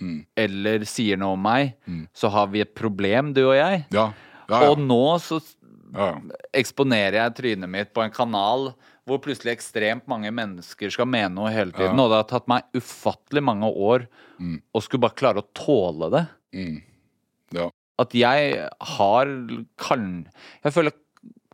Mm. 0.00 0.24
eller 0.36 0.84
sier 0.88 1.18
noe 1.20 1.34
om 1.36 1.42
meg, 1.42 1.74
Mm. 1.86 2.08
så 2.16 2.30
har 2.32 2.46
vi 2.48 2.60
et 2.62 2.74
problem, 2.74 3.32
du 3.34 3.42
og 3.50 3.54
jeg. 3.54 3.84
Ja. 3.92 4.12
Ja. 4.48 4.70
Og 4.70 4.78
nå 4.78 5.18
så 5.20 5.38
eksponerer 6.56 7.18
jeg 7.20 7.34
trynet 7.36 7.70
mitt 7.70 7.92
på 7.94 8.02
en 8.04 8.10
kanal 8.14 8.72
hvor 9.08 9.18
plutselig 9.22 9.56
ekstremt 9.56 10.06
mange 10.10 10.30
mennesker 10.34 10.90
skal 10.94 11.08
mene 11.10 11.34
noe 11.34 11.50
hele 11.52 11.74
tiden. 11.74 11.98
Og 11.98 12.10
det 12.12 12.20
har 12.20 12.28
tatt 12.30 12.48
meg 12.50 12.64
ufattelig 12.78 13.42
mange 13.44 13.68
år 13.70 14.06
Mm. 14.40 14.62
å 14.74 14.82
skulle 14.82 15.00
bare 15.02 15.14
klare 15.14 15.42
å 15.42 15.52
tåle 15.54 16.10
det. 16.10 16.28
Mm. 16.54 16.82
ja. 17.52 17.70
At 17.98 18.10
jeg 18.14 18.68
har 18.80 19.26
kan 19.76 20.26
Jeg 20.64 20.72
føler 20.72 20.92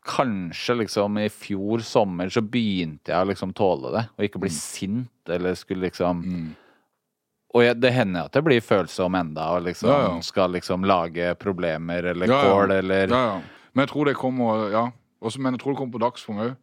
kanskje 0.08 0.74
liksom 0.82 1.18
i 1.20 1.28
fjor 1.32 1.82
sommer 1.84 2.30
så 2.32 2.40
begynte 2.42 3.12
jeg 3.12 3.20
å 3.26 3.28
liksom 3.28 3.52
tåle 3.56 3.92
det, 3.94 4.04
og 4.16 4.24
ikke 4.26 4.40
bli 4.42 4.50
sint 4.54 5.32
eller 5.36 5.54
skulle 5.58 5.88
liksom 5.90 6.24
Mm. 6.24 6.48
Og 7.56 7.62
jeg, 7.64 7.78
det 7.80 7.90
hender 7.96 8.26
at 8.28 8.34
jeg 8.36 8.44
blir 8.44 8.60
følsom 8.60 9.14
enda 9.16 9.46
og 9.56 9.62
liksom 9.64 9.88
Ja, 9.88 10.00
ja. 10.04 10.16
skal 10.20 10.52
liksom 10.52 10.82
lage 10.84 11.30
problemer 11.40 12.04
eller 12.10 12.28
Ja, 12.28 12.42
kål 12.44 12.74
eller 12.76 13.08
Ja, 13.08 13.20
ja. 13.32 13.38
Men 13.72 13.86
jeg 13.86 13.92
tror 13.94 14.04
det 14.10 14.16
kommer 14.20 14.70
Ja. 14.72 14.90
Også, 15.22 15.40
men 15.40 15.54
jeg 15.56 15.60
tror 15.62 15.72
det 15.72 15.78
kommer 15.78 15.96
på 15.96 16.02
dagsform 16.04 16.42
òg. 16.44 16.56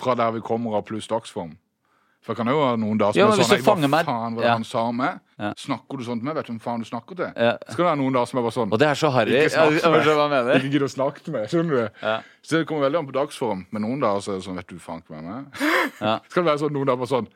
Fra 0.00 0.14
der 0.14 0.30
vi 0.32 0.40
kommer 0.40 0.76
av 0.78 0.84
pluss 0.86 1.08
dagsform. 1.08 1.56
For 2.28 2.34
det 2.36 2.42
kan 2.42 2.48
jo 2.52 2.58
være 2.60 2.76
noen 2.82 2.98
dager 3.00 3.16
som 3.16 3.22
jo, 3.22 3.26
er 3.32 3.60
sånn 3.64 3.84
Hva 3.88 4.00
faen 4.04 4.34
var 4.36 4.42
det 4.42 4.48
Ja. 4.50 4.52
han 4.58 4.64
sa 4.68 4.82
om 4.84 4.96
meg? 5.00 5.20
Ja. 5.40 5.52
Snakker 5.56 5.96
du 5.96 6.02
sånn 6.04 6.18
til 6.20 6.26
meg? 6.28 6.34
Vet 6.36 6.44
du 6.44 6.52
hvem 6.52 6.58
faen 6.60 6.82
du 6.82 6.84
snakker 6.84 7.16
til? 7.16 7.30
Ja. 7.32 7.54
Skal 7.70 7.78
det 7.80 7.86
være 7.88 7.98
noen 8.02 8.12
dager 8.18 8.28
som 8.28 8.38
er 8.40 8.44
bare 8.44 8.56
sånn 8.58 8.72
Og 8.76 8.78
det 8.82 8.88
er 8.90 8.98
så 9.00 9.10
harry. 9.14 9.38
Ikke 9.48 10.68
gidd 10.74 10.84
å 10.84 10.90
snakke 10.92 11.24
til 11.24 11.32
meg. 11.38 11.46
Skjønner 11.48 11.72
du? 11.88 12.00
Ja. 12.02 12.18
Så 12.44 12.58
det 12.58 12.66
kommer 12.68 12.84
veldig 12.84 13.00
an 13.00 13.08
på 13.08 13.16
dagsform. 13.16 13.64
Men 13.72 13.86
noen 13.86 14.04
dager 14.04 14.20
så 14.26 14.34
er 14.34 14.42
det 14.42 14.44
sånn 14.44 14.60
Vet 14.60 14.68
du 14.68 14.76
faen 14.82 15.00
hvem 15.08 15.24
jeg 15.24 15.40
er? 15.40 16.20
Skal 16.28 16.42
det 16.42 16.50
være 16.50 16.62
sånn 16.66 16.76
noen 16.76 16.90
dager 16.92 17.00
bare 17.00 17.12
sånn 17.14 17.30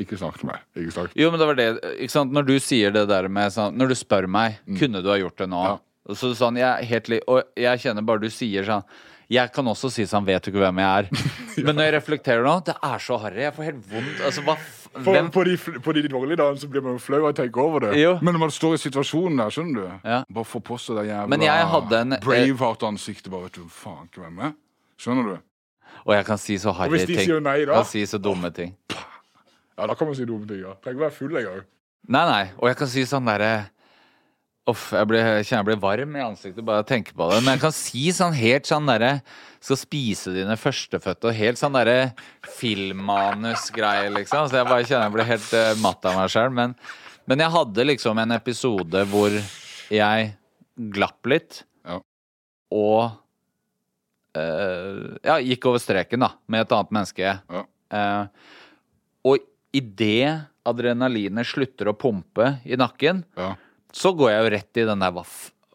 Ikke 0.00 0.16
snakk 0.16 0.40
til 0.40 0.48
meg. 0.54 0.64
Ikke 0.80 0.96
snakk. 0.96 1.12
Jo, 1.20 1.28
men 1.34 1.42
det 1.44 1.50
var 1.50 1.60
det 1.60 1.68
ikke 2.00 2.14
sant? 2.16 2.32
Når 2.32 2.48
du 2.48 2.56
sier 2.64 2.96
det 2.96 3.04
der 3.12 3.28
med 3.28 3.52
sånn 3.52 3.76
Når 3.76 3.92
du 3.92 3.96
spør 4.00 4.24
meg 4.30 4.56
Kunne 4.80 5.04
du 5.04 5.12
ha 5.12 5.18
gjort 5.20 5.36
det 5.44 5.50
nå? 5.52 5.60
Mm. 5.60 5.70
Ja. 5.76 6.16
Så 6.16 6.32
sånn, 6.34 6.56
jeg, 6.58 6.86
helt, 6.90 7.10
og 7.28 7.42
jeg 7.60 7.78
kjenner 7.84 8.02
bare 8.08 8.24
du 8.24 8.30
sier 8.32 8.64
sånn 8.66 8.82
Jeg 9.30 9.52
kan 9.54 9.68
også 9.70 9.90
si 9.94 10.02
sånn 10.10 10.24
Vet 10.26 10.42
du 10.42 10.50
ikke 10.50 10.62
hvem 10.64 10.80
jeg 10.82 11.04
er? 11.04 11.26
Men 11.66 11.76
når 11.78 11.86
jeg 11.86 11.94
reflekterer 11.94 12.42
nå 12.46 12.54
Det 12.66 12.74
er 12.82 13.02
så 13.04 13.18
harry. 13.22 13.44
Jeg 13.44 13.54
får 13.54 13.68
helt 13.68 13.84
vondt. 13.92 14.22
Altså, 14.26 14.42
hva 14.46 14.56
hvem 15.06 15.28
på, 15.30 15.44
de, 15.46 15.54
på 15.86 15.92
de 15.94 16.02
dårlige 16.10 16.40
dagene 16.40 16.58
så 16.58 16.66
blir 16.70 16.82
man 16.82 16.96
jo 16.96 17.02
flau 17.02 17.20
av 17.20 17.28
å 17.28 17.36
tenke 17.38 17.62
over 17.62 17.84
det. 17.86 17.92
Jo. 18.00 18.16
Men 18.26 18.34
når 18.34 18.42
man 18.42 18.50
står 18.54 18.74
i 18.74 18.80
situasjonen 18.82 19.38
der, 19.38 19.52
skjønner 19.54 19.76
du 19.78 20.08
Ja. 20.10 20.16
Bare 20.26 20.48
få 20.50 20.58
på 20.66 20.78
seg 20.82 20.98
det 20.98 21.04
jævla 21.12 22.00
en- 22.00 22.16
Braveheart-ansiktet. 22.24 23.30
Bare 23.30 23.46
vet 23.46 23.60
du 23.60 23.68
faen 23.70 24.08
ikke 24.10 24.24
hvem 24.24 24.42
jeg 24.42 24.50
er. 24.50 24.56
Skjønner 24.98 25.30
du? 25.30 25.36
Og 26.00 26.14
jeg 26.16 26.26
kan 26.26 26.38
si 26.42 26.56
så 26.58 26.74
harry 26.74 26.90
hvis 26.96 27.06
de 27.06 27.14
ting. 27.14 27.26
sier 27.28 27.40
nei, 27.44 27.60
da? 27.68 27.78
Kan 27.78 27.86
si 27.92 28.02
så 28.06 28.18
dumme 28.18 28.50
ting. 28.54 28.74
Ja, 29.80 29.86
da 29.88 29.94
kan 29.96 30.10
man 30.10 30.16
si 30.18 30.26
dumme 30.28 30.44
ting. 30.44 30.58
Ja. 30.60 30.74
Trenger 30.84 30.98
ikke 30.98 31.04
være 31.06 31.14
full 31.16 31.36
engang. 31.40 31.62
Nei, 32.12 32.24
nei. 32.28 32.42
Og 32.58 32.66
jeg 32.68 32.76
kan 32.76 32.88
si 32.92 33.04
sånn 33.08 33.24
derre 33.30 33.70
Uff, 34.70 34.90
jeg, 34.94 35.06
blir- 35.10 35.42
jeg 35.42 35.66
blir 35.66 35.78
varm 35.82 36.16
i 36.16 36.22
ansiktet 36.24 36.64
bare 36.64 36.80
jeg 36.80 36.86
å 36.86 36.90
tenke 36.90 37.14
på 37.16 37.26
det. 37.30 37.38
Men 37.44 37.54
jeg 37.56 37.62
kan 37.64 37.74
si 37.76 38.04
sånn 38.16 38.36
helt 38.36 38.68
sånn 38.68 38.86
derre 38.88 39.12
Skal 39.60 39.76
spise 39.76 40.32
dine 40.32 40.54
førstefødte 40.56 41.28
og 41.28 41.36
helt 41.36 41.58
sånn 41.60 41.74
derre 41.76 42.12
filmmanusgreie, 42.48 44.08
liksom. 44.14 44.46
Så 44.48 44.56
jeg 44.60 44.68
bare 44.68 44.86
kjenner 44.88 45.06
jeg 45.08 45.14
blir 45.18 45.28
helt 45.28 45.50
uh, 45.56 45.72
matt 45.82 46.06
av 46.08 46.16
meg 46.16 46.30
sjøl. 46.32 46.52
Men, 46.56 46.72
men 47.28 47.42
jeg 47.44 47.52
hadde 47.54 47.84
liksom 47.90 48.20
en 48.22 48.32
episode 48.36 49.02
hvor 49.10 49.34
jeg 49.92 50.30
glapp 50.96 51.28
litt, 51.28 51.62
Ja. 51.84 51.98
og 52.72 53.10
uh, 54.38 55.18
ja, 55.26 55.36
gikk 55.44 55.66
over 55.68 55.82
streken, 55.82 56.22
da, 56.24 56.32
med 56.48 56.64
et 56.64 56.72
annet 56.76 56.94
menneske. 56.96 57.34
Ja. 57.36 57.64
Uh, 57.92 58.24
og 59.28 59.44
idet 59.76 60.46
adrenalinet 60.66 61.48
slutter 61.52 61.90
å 61.92 61.96
pumpe 61.98 62.54
i 62.64 62.78
nakken, 62.80 63.24
Ja. 63.36 63.52
Så 63.92 64.12
går 64.16 64.30
jeg 64.30 64.42
jo 64.44 64.50
rett 64.56 64.76
i 64.82 64.84
den 64.88 64.98
der 65.04 65.12
hva 65.12 65.24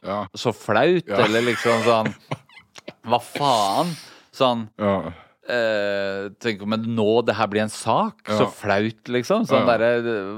Ja. 0.05 0.27
Så 0.37 0.53
flaut, 0.53 1.07
Ja. 1.07 1.23
eller 1.25 1.41
liksom 1.41 1.81
sånn 1.83 2.13
Hva 3.05 3.19
faen? 3.21 3.95
Sånn 4.33 4.67
Ja. 4.77 5.11
eh, 5.49 6.29
Tenk 6.39 6.61
om 6.63 6.69
nå 6.95 7.25
det 7.25 7.35
her 7.35 7.47
blir 7.47 7.61
en 7.61 7.69
sak. 7.69 8.21
Ja. 8.27 8.37
Så 8.37 8.47
flaut, 8.53 9.03
liksom. 9.07 9.45
Sånn 9.45 9.65
Ja. 9.65 9.77
derre 9.77 9.89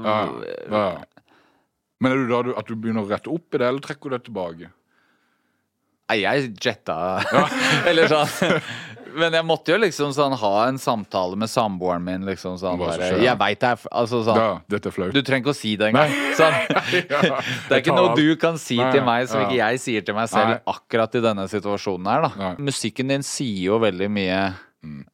Ja. 0.04 0.18
ja. 0.70 1.04
Men 2.00 2.12
er 2.12 2.16
du 2.16 2.28
da 2.28 2.42
du, 2.42 2.54
at 2.56 2.66
du 2.66 2.74
begynner 2.76 3.04
å 3.04 3.08
rette 3.10 3.28
opp 3.32 3.54
i 3.54 3.58
det, 3.58 3.66
eller 3.66 3.80
trekker 3.80 4.10
du 4.10 4.16
det 4.16 4.24
tilbake? 4.28 4.70
Nei, 6.08 6.20
jeg 6.22 6.54
jetta 6.56 6.94
Eller 7.88 8.08
sånn. 8.08 8.62
Men 9.16 9.32
jeg 9.32 9.44
måtte 9.46 9.72
jo 9.72 9.78
liksom 9.80 10.12
sånn 10.16 10.34
ha 10.40 10.52
en 10.68 10.78
samtale 10.78 11.36
med 11.38 11.50
samboeren 11.50 12.04
min, 12.04 12.24
liksom 12.28 12.56
sånn 12.60 12.78
bare. 12.80 13.10
Jeg 13.22 13.38
veit 13.40 13.60
det 13.62 13.70
er 13.70 13.84
Altså 13.90 14.20
sånn 14.26 14.40
Ja, 14.40 14.48
dette 14.68 14.90
er 14.90 14.94
flaut. 14.94 15.14
Du 15.16 15.22
trenger 15.22 15.44
ikke 15.46 15.54
å 15.54 15.58
si 15.58 15.74
det 15.80 15.88
engang. 15.90 16.12
Sånn. 16.38 16.56
Ja, 17.12 17.20
Det 17.68 17.76
er 17.76 17.82
ikke 17.82 17.96
noe 17.96 18.14
du 18.18 18.36
kan 18.40 18.58
si 18.60 18.78
Nei, 18.80 18.90
til 18.94 19.04
meg 19.06 19.28
som 19.30 19.42
ja. 19.42 19.48
ikke 19.48 19.58
jeg 19.60 19.82
sier 19.82 20.06
til 20.06 20.16
meg 20.18 20.28
selv 20.32 20.54
Nei. 20.54 20.60
akkurat 20.74 21.14
i 21.18 21.22
denne 21.24 21.46
situasjonen 21.50 22.10
her, 22.12 22.26
da. 22.28 22.32
Nei. 22.42 22.52
Musikken 22.70 23.12
din 23.14 23.24
sier 23.26 23.62
jo 23.70 23.78
veldig 23.82 24.10
mye 24.12 24.40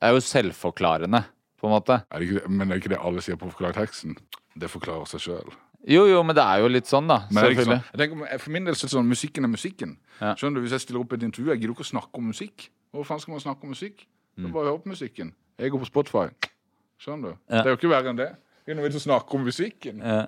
Er 0.01 0.14
jo 0.16 0.22
selvforklarende, 0.24 1.24
på 1.61 1.68
en 1.70 1.72
måte. 1.76 2.01
Er 2.12 2.24
det 2.24 2.49
men 2.53 2.70
er 2.72 2.80
ikke 2.82 2.92
det 2.92 3.01
alle 3.01 3.22
sier 3.24 3.38
på 3.40 3.49
forklarteksten? 3.53 4.16
Det 4.55 4.68
forklarer 4.70 5.09
seg 5.11 5.22
sjøl. 5.24 5.55
Jo, 5.84 6.07
jo, 6.09 6.22
men 6.24 6.36
det 6.36 6.45
er 6.45 6.62
jo 6.62 6.68
litt 6.72 6.88
sånn, 6.88 7.09
da. 7.11 7.22
Det 7.28 7.36
Selvfølgelig. 7.42 7.80
sånn, 7.90 7.99
tenker, 8.01 8.38
for 8.40 8.53
min 8.55 8.64
del 8.68 8.76
så 8.76 8.86
er 8.86 8.88
det 8.88 8.95
sånn, 8.97 9.09
musikken 9.11 9.45
er 9.45 9.51
musikken. 9.53 9.90
Ja. 10.20 10.30
Skjønner 10.38 10.57
du, 10.61 10.64
Hvis 10.64 10.72
jeg 10.78 10.84
stiller 10.86 11.03
opp 11.03 11.12
et 11.12 11.26
intervju, 11.26 11.51
jeg 11.53 11.61
gidder 11.61 11.74
ikke 11.74 11.84
å 11.84 11.90
snakke 11.90 12.20
om 12.22 12.30
musikk. 12.32 12.68
Hvorfor 12.95 13.09
faen 13.11 13.20
skal 13.24 13.34
man 13.34 13.42
snakke 13.42 13.66
om 13.66 13.72
musikk? 13.74 14.05
Mm. 14.38 14.53
Bare 14.55 14.70
hør 14.70 14.78
på 14.84 14.88
musikken. 14.95 15.32
Jeg 15.59 15.70
går 15.74 15.82
på 15.82 15.88
Spotify. 15.90 16.26
Skjønner 17.03 17.32
du? 17.34 17.36
Ja. 17.51 17.57
Det 17.62 17.66
er 17.66 17.70
jo 17.74 17.78
ikke 17.80 17.90
verre 17.90 18.11
enn 18.14 18.18
det. 18.20 18.28
Det 18.64 18.72
er 18.72 18.78
noe 18.78 18.86
vits 18.86 19.01
å 19.01 19.03
snakke 19.03 19.34
om 19.34 19.42
musikken. 19.45 19.99
Ja. 19.99 20.20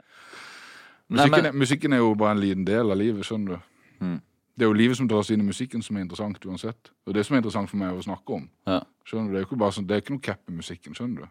Nei, 1.08 1.16
Musikken, 1.22 1.30
men- 1.36 1.46
er, 1.46 1.52
musikken 1.54 1.92
er 1.94 2.00
jo 2.02 2.14
bare 2.18 2.34
en 2.34 2.40
liten 2.42 2.64
del 2.66 2.90
av 2.90 2.98
livet, 2.98 3.22
skjønner 3.24 3.54
du. 3.54 3.58
Mm. 4.00 4.20
Det 4.58 4.64
er 4.64 4.68
jo 4.70 4.72
livet 4.72 4.96
som 4.98 5.06
dras 5.08 5.30
inn 5.30 5.40
i 5.40 5.46
musikken 5.46 5.82
som 5.82 5.96
er 5.96 6.00
interessant 6.00 6.42
uansett. 6.46 6.90
Og 7.06 7.14
det 7.14 7.22
som 7.26 7.34
er 7.36 7.38
interessant 7.38 7.70
for 7.70 7.76
meg 7.76 7.92
å 7.94 8.02
snakke 8.02 8.34
om. 8.34 8.48
Ja. 8.66 8.80
Skjønner 9.06 9.28
du? 9.28 9.32
Det 9.32 9.38
er 9.38 9.44
jo 9.44 9.46
ikke 9.50 9.58
bare 9.62 9.72
sånn, 9.76 9.86
det 9.86 9.94
er 9.94 10.00
ikke 10.02 10.16
noe 10.16 10.24
cap 10.26 10.40
i 10.48 10.52
musikken, 10.52 10.94
skjønner 10.94 11.20
du. 11.22 11.28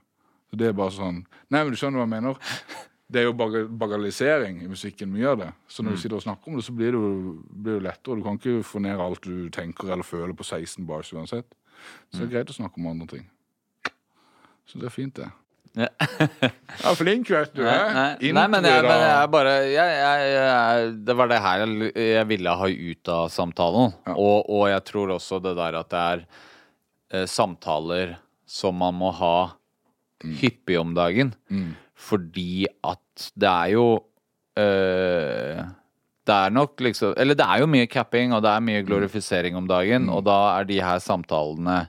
Så 0.51 0.57
det 0.61 0.67
er 0.67 0.73
bare 0.77 0.91
sånn 0.91 1.25
Nei, 1.49 1.63
men 1.63 1.71
du 1.71 1.77
skjønner 1.77 1.99
hva 1.99 2.05
jeg 2.07 2.13
mener? 2.15 2.37
Det 3.05 3.21
er 3.21 3.27
jo 3.27 3.35
bagalisering 3.37 4.63
i 4.65 4.67
musikken, 4.71 5.11
mye 5.13 5.27
av 5.29 5.37
det. 5.43 5.51
Så 5.69 5.83
når 5.85 5.93
du 5.93 6.01
sitter 6.01 6.17
og 6.17 6.23
snakker 6.25 6.49
om 6.49 6.55
det, 6.57 6.63
så 6.65 6.73
blir 6.73 6.95
det 6.95 6.97
jo, 6.97 7.33
blir 7.53 7.75
det 7.77 7.85
lettere. 7.85 8.17
Du 8.17 8.23
kan 8.25 8.39
ikke 8.39 8.63
få 8.65 8.81
ned 8.81 9.01
alt 9.03 9.21
du 9.27 9.49
tenker 9.53 9.91
eller 9.93 10.07
føler 10.07 10.33
på 10.33 10.43
16 10.47 10.87
bars 10.89 11.11
uansett. 11.13 11.45
Så 12.09 12.23
det 12.23 12.25
er 12.25 12.31
greit 12.33 12.49
å 12.49 12.55
snakke 12.57 12.81
om 12.81 12.87
andre 12.89 13.05
ting. 13.11 13.27
Så 14.65 14.79
det 14.81 14.87
er 14.89 14.93
fint, 14.95 15.19
det. 15.21 15.27
Ja. 15.75 15.89
Ja, 16.85 16.91
flink, 16.97 17.29
vet 17.31 17.53
du. 17.55 17.61
Nei, 17.63 17.75
nei, 17.93 18.31
nei 18.35 18.45
men, 18.51 18.65
jeg, 18.67 18.83
men 18.83 19.01
jeg 19.01 19.29
bare 19.31 19.53
jeg, 19.69 19.93
jeg, 20.01 20.89
Det 21.07 21.15
var 21.15 21.29
det 21.31 21.37
her 21.43 21.63
jeg, 21.95 22.25
ville 22.29 22.55
ha 22.59 22.67
ut 22.69 23.11
av 23.13 23.29
samtalen. 23.31 23.93
Ja. 24.07 24.15
Og, 24.15 24.49
og 24.51 24.65
jeg 24.71 24.83
tror 24.89 25.13
også 25.15 25.39
det 25.43 25.53
der 25.59 25.77
at 25.79 25.91
det 25.93 26.01
er 26.01 26.23
eh, 27.13 27.27
samtaler 27.29 28.17
som 28.49 28.75
man 28.81 28.97
må 28.97 29.13
ha 29.19 29.35
Mm. 30.23 30.31
hyppig 30.39 30.77
om 30.79 30.93
dagen. 30.95 31.33
Fordi 31.95 32.65
at 32.83 33.29
det 33.39 33.47
er 33.49 33.69
jo 33.75 33.85
øh, 34.59 35.63
Det 36.25 36.33
er 36.35 36.49
nok 36.49 36.79
liksom 36.81 37.13
Eller 37.17 37.37
det 37.37 37.45
er 37.45 37.61
jo 37.61 37.67
mye 37.69 37.87
capping, 37.87 38.33
og 38.33 38.41
det 38.43 38.49
er 38.51 38.59
Mm. 38.59 38.65
mye 38.71 38.83
glorifisering 38.87 39.55
om 39.55 39.67
dagen, 39.67 40.09
og 40.09 40.23
da 40.25 40.59
er 40.59 40.63
de 40.65 40.81
her 40.81 40.99
samtalene 40.99 41.87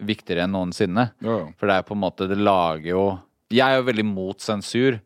viktigere 0.00 0.44
enn 0.44 0.52
noensinne. 0.52 1.06
Mm. 1.20 1.24
Ja, 1.28 1.38
ja. 1.38 1.46
For 1.56 1.66
det 1.70 1.76
er 1.78 1.82
på 1.88 1.94
en 1.94 2.00
måte 2.02 2.26
Det 2.28 2.36
lager 2.36 2.84
jo 2.90 3.18
Jeg 3.50 3.72
er 3.72 3.76
jo 3.78 3.86
veldig 3.86 4.04
mot 4.04 4.40
sensur. 4.40 5.00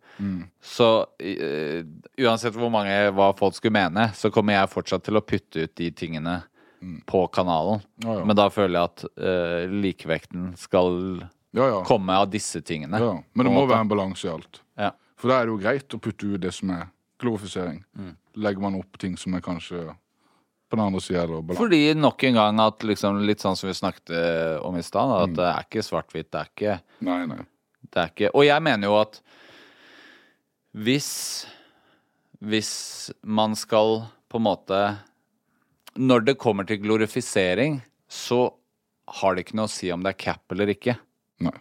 Så 0.61 1.07
øh, 1.21 1.85
uansett 2.19 2.55
hvor 2.57 2.71
mange 2.71 2.91
hva 3.15 3.29
folk 3.39 3.55
skulle 3.55 3.77
mene, 3.77 4.09
så 4.15 4.31
kommer 4.35 4.55
jeg 4.57 4.71
fortsatt 4.73 5.05
til 5.05 5.15
å 5.17 5.23
putte 5.23 5.63
ut 5.63 5.75
de 5.79 5.91
tingene 5.95 6.41
på 7.07 7.21
kanalen. 7.31 7.83
Ja, 8.03 8.17
ja. 8.19 8.25
Men 8.25 8.35
da 8.37 8.49
føler 8.49 8.81
jeg 8.81 8.89
at 8.91 9.05
øh, 9.19 9.71
likevekten 9.83 10.57
skal 10.59 11.23
Ja, 11.57 11.67
ja. 11.69 11.85
komme 11.89 12.13
av 12.13 12.29
disse 12.31 12.61
tingene. 12.61 12.99
ja. 13.01 13.15
Men 13.33 13.47
det 13.47 13.53
må 13.55 13.67
være 13.67 13.81
en 13.81 13.89
balanse 13.89 14.27
i 14.29 14.31
alt. 14.33 14.61
Ja. 14.77 14.91
For 15.17 15.29
da 15.33 15.41
er 15.41 15.47
det 15.49 15.55
jo 15.55 15.59
greit 15.63 15.95
å 15.97 15.99
putte 16.01 16.27
ut 16.35 16.41
det 16.41 16.53
som 16.55 16.71
er 16.71 16.87
glorifisering. 17.19 17.81
Mm. 17.99 18.13
Legger 18.37 18.61
man 18.63 18.77
opp 18.79 18.99
ting 19.01 19.17
som 19.19 19.35
er 19.35 19.41
kanskje 19.43 19.87
på 20.69 20.77
den 20.77 20.85
andre 20.85 21.01
sida. 21.01 21.25
Fordi 21.57 21.95
nok 21.97 22.23
en 22.29 22.35
gang 22.37 22.61
at 22.61 22.85
liksom 22.85 23.23
litt 23.27 23.41
sånn 23.41 23.57
som 23.57 23.67
vi 23.71 23.75
snakket 23.75 24.11
eh, 24.13 24.59
om 24.63 24.77
i 24.77 24.83
stad, 24.85 25.09
Mm. 25.09 25.23
at 25.25 25.37
det 25.39 25.47
er 25.49 25.65
ikke 25.65 25.83
svart-hvitt. 25.87 26.31
Det 26.31 26.41
er 26.43 26.51
ikke 26.53 26.81
Nei, 27.01 27.25
nei. 27.27 27.39
Det 27.89 28.03
er 28.03 28.09
ikke 28.13 28.31
Og 28.35 28.45
jeg 28.45 28.63
mener 28.63 28.89
jo 28.91 28.99
at 29.01 29.21
hvis 30.77 31.47
Hvis 32.45 33.11
man 33.25 33.57
skal 33.57 34.05
på 34.31 34.37
en 34.39 34.45
måte 34.45 34.81
Når 35.97 36.25
det 36.27 36.39
kommer 36.39 36.67
til 36.69 36.79
glorifisering, 36.79 37.81
så 38.09 38.53
har 39.09 39.35
det 39.35 39.47
ikke 39.47 39.57
noe 39.57 39.67
å 39.67 39.73
si 39.73 39.91
om 39.91 40.03
det 40.05 40.11
er 40.13 40.19
cap 40.21 40.53
eller 40.53 40.69
ikke. 40.69 40.95
Nei. 41.45 41.55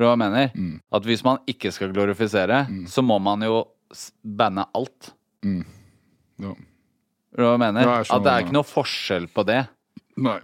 Du 0.00 0.06
hva 0.06 0.14
jeg 0.14 0.22
mener? 0.22 0.52
Mm. 0.56 0.78
At 0.96 1.04
hvis 1.04 1.22
man 1.26 1.42
ikke 1.50 1.72
skal 1.76 1.90
glorifisere, 1.92 2.62
så 2.88 3.02
må 3.04 3.18
man 3.20 3.44
jo 3.44 3.58
banne 4.24 4.64
alt. 4.72 5.10
Mm. 5.44 5.64
Ja. 6.40 6.54
Du 7.36 7.44
hva 7.44 7.50
jeg 7.52 7.62
mener? 7.66 7.84
Jeg 7.84 8.08
At 8.08 8.24
det 8.24 8.32
er 8.32 8.46
ikke 8.46 8.56
noe 8.56 8.68
forskjell 8.68 9.28
på 9.34 9.44
det. 9.48 9.60
Nei. 10.20 10.38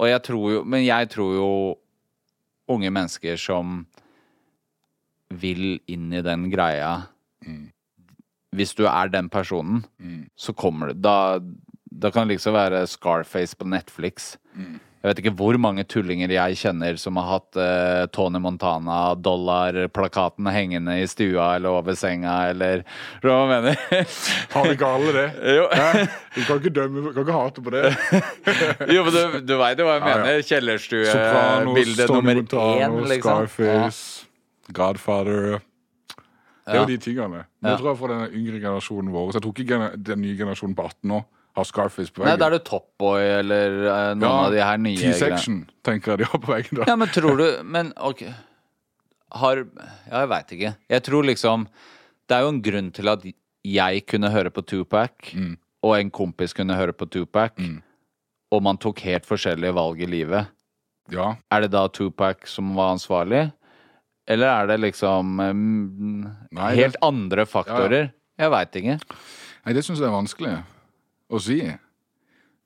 Og 0.00 0.08
jeg 0.08 0.22
tror 0.24 0.44
jo 0.52 0.58
Men 0.64 0.84
jeg 0.84 1.08
tror 1.12 1.32
jo 1.34 1.48
unge 2.70 2.90
mennesker 2.94 3.38
som 3.40 3.82
vil 5.40 5.80
inn 5.90 6.12
i 6.14 6.22
den 6.22 6.48
greia 6.50 6.92
Hvis 8.54 8.74
du 8.78 8.84
er 8.86 9.10
den 9.10 9.28
personen, 9.30 9.84
så 10.36 10.54
kommer 10.54 10.90
det 10.92 11.02
Da, 11.02 11.40
da 11.90 12.10
kan 12.10 12.28
det 12.28 12.38
liksom 12.38 12.54
være 12.54 12.86
Scarface 12.90 13.56
på 13.56 13.66
Netflix. 13.66 14.36
Jeg 15.00 15.08
vet 15.08 15.20
ikke 15.22 15.32
hvor 15.38 15.56
mange 15.56 15.80
tullinger 15.88 16.28
jeg 16.28 16.58
kjenner 16.60 16.92
som 17.00 17.16
har 17.16 17.24
hatt 17.38 17.56
eh, 17.56 18.02
Tony 18.12 18.36
Montana-dollarplakaten 18.44 20.44
hengende 20.52 20.92
i 21.00 21.06
stua 21.08 21.54
eller 21.56 21.72
over 21.78 21.96
senga, 21.96 22.34
eller 22.52 22.82
hva 23.22 23.38
man 23.48 23.64
mener? 23.64 23.80
Har 24.52 24.62
vi 24.68 24.74
ikke 24.76 24.84
alle 24.90 25.08
det? 25.16 25.24
Jo. 25.56 25.64
Hæ? 25.72 26.04
Vi 26.36 26.44
kan 26.44 26.60
ikke 26.60 26.74
dømme, 26.76 27.00
vi 27.06 27.14
kan 27.16 27.24
ikke 27.24 27.32
hate 27.38 27.64
på 27.64 27.70
det. 27.74 27.84
Jo, 28.94 29.00
men 29.06 29.12
du, 29.16 29.22
du 29.48 29.54
veit 29.62 29.80
jo 29.80 29.88
hva 29.88 29.94
jeg 29.96 30.04
Ja, 30.04 30.06
ja. 30.10 30.20
mener. 30.20 30.36
Sopranos, 30.36 30.52
Kjellerstuebilde 30.52 32.04
Tony 32.06 32.20
nummer 32.20 32.36
Montano, 32.42 33.00
én, 33.00 33.08
liksom. 33.14 33.48
Scarface, 33.48 34.28
Godfather. 34.76 35.42
Det 35.56 36.70
er 36.70 36.76
Ja. 36.76 36.84
jo 36.84 36.88
de 36.92 36.98
tingene. 37.02 37.40
Nå 37.64 37.66
Ja. 37.72 37.76
tror 37.80 37.88
jeg 37.94 37.98
for 38.04 38.08
den 38.12 38.22
yngre 38.36 38.60
generasjonen 38.60 39.08
vår 39.16 39.32
Så 39.32 39.36
jeg 39.40 39.44
tror 39.48 39.56
ikke 39.64 39.80
den 40.06 40.20
nye 40.22 40.36
generasjonen 40.38 40.76
på 40.76 40.84
18 40.86 41.10
år 41.16 41.24
har 41.56 41.64
Scarface 41.66 42.12
på 42.14 42.24
Nei, 42.24 42.36
da 42.38 42.46
er 42.46 42.50
det 42.58 42.64
Top 42.68 42.86
Boy 42.98 43.20
eller 43.40 43.74
eh, 43.90 44.14
noen 44.14 44.46
av 44.46 44.52
de 44.54 44.60
her 44.62 44.78
nye. 44.78 44.96
T-section 45.00 45.64
tenker 45.86 46.12
jeg 46.14 46.18
de 46.22 46.28
har 46.30 46.38
på 46.44 46.52
veggen. 46.52 46.78
da 46.80 46.86
Ja, 46.88 46.96
men 46.96 47.08
tror 47.08 47.36
du 47.40 47.46
Men 47.66 47.92
ok 47.96 48.22
Har 49.32 49.64
Ja, 49.64 50.20
jeg 50.22 50.28
veit 50.30 50.52
ikke. 50.56 50.72
Jeg 50.90 51.02
tror 51.06 51.26
liksom 51.26 51.66
Det 52.28 52.36
er 52.36 52.42
jo 52.46 52.48
en 52.54 52.62
grunn 52.62 52.90
til 52.94 53.08
at 53.12 53.24
jeg 53.66 54.06
kunne 54.08 54.30
høre 54.32 54.50
på 54.50 54.62
Tupac, 54.64 55.34
Mm. 55.36 55.56
og 55.82 55.96
en 55.98 56.10
kompis 56.10 56.54
kunne 56.56 56.74
høre 56.78 56.92
på 56.96 57.04
Tupac, 57.10 57.58
og 58.52 58.62
man 58.62 58.78
tok 58.78 59.00
helt 59.04 59.26
forskjellige 59.28 59.74
valg 59.74 60.00
i 60.00 60.06
livet. 60.06 60.46
Ja. 61.12 61.34
Er 61.52 61.60
det 61.66 61.70
da 61.72 61.82
Tupac 61.88 62.46
som 62.48 62.74
var 62.74 62.94
ansvarlig? 62.94 63.52
Eller 64.26 64.46
er 64.46 64.66
det 64.70 64.78
liksom 64.80 65.34
mm, 65.36 66.30
Nei, 66.52 66.74
helt 66.76 66.94
det- 66.96 67.02
andre 67.02 67.44
faktorer? 67.44 68.12
Jeg 68.38 68.50
veit 68.50 68.72
ikke. 68.80 69.00
Nei, 69.66 69.72
det 69.74 69.84
syns 69.84 69.98
jeg 70.00 70.08
er 70.08 70.14
vanskelig 70.16 70.54
å 71.30 71.40
si. 71.42 71.60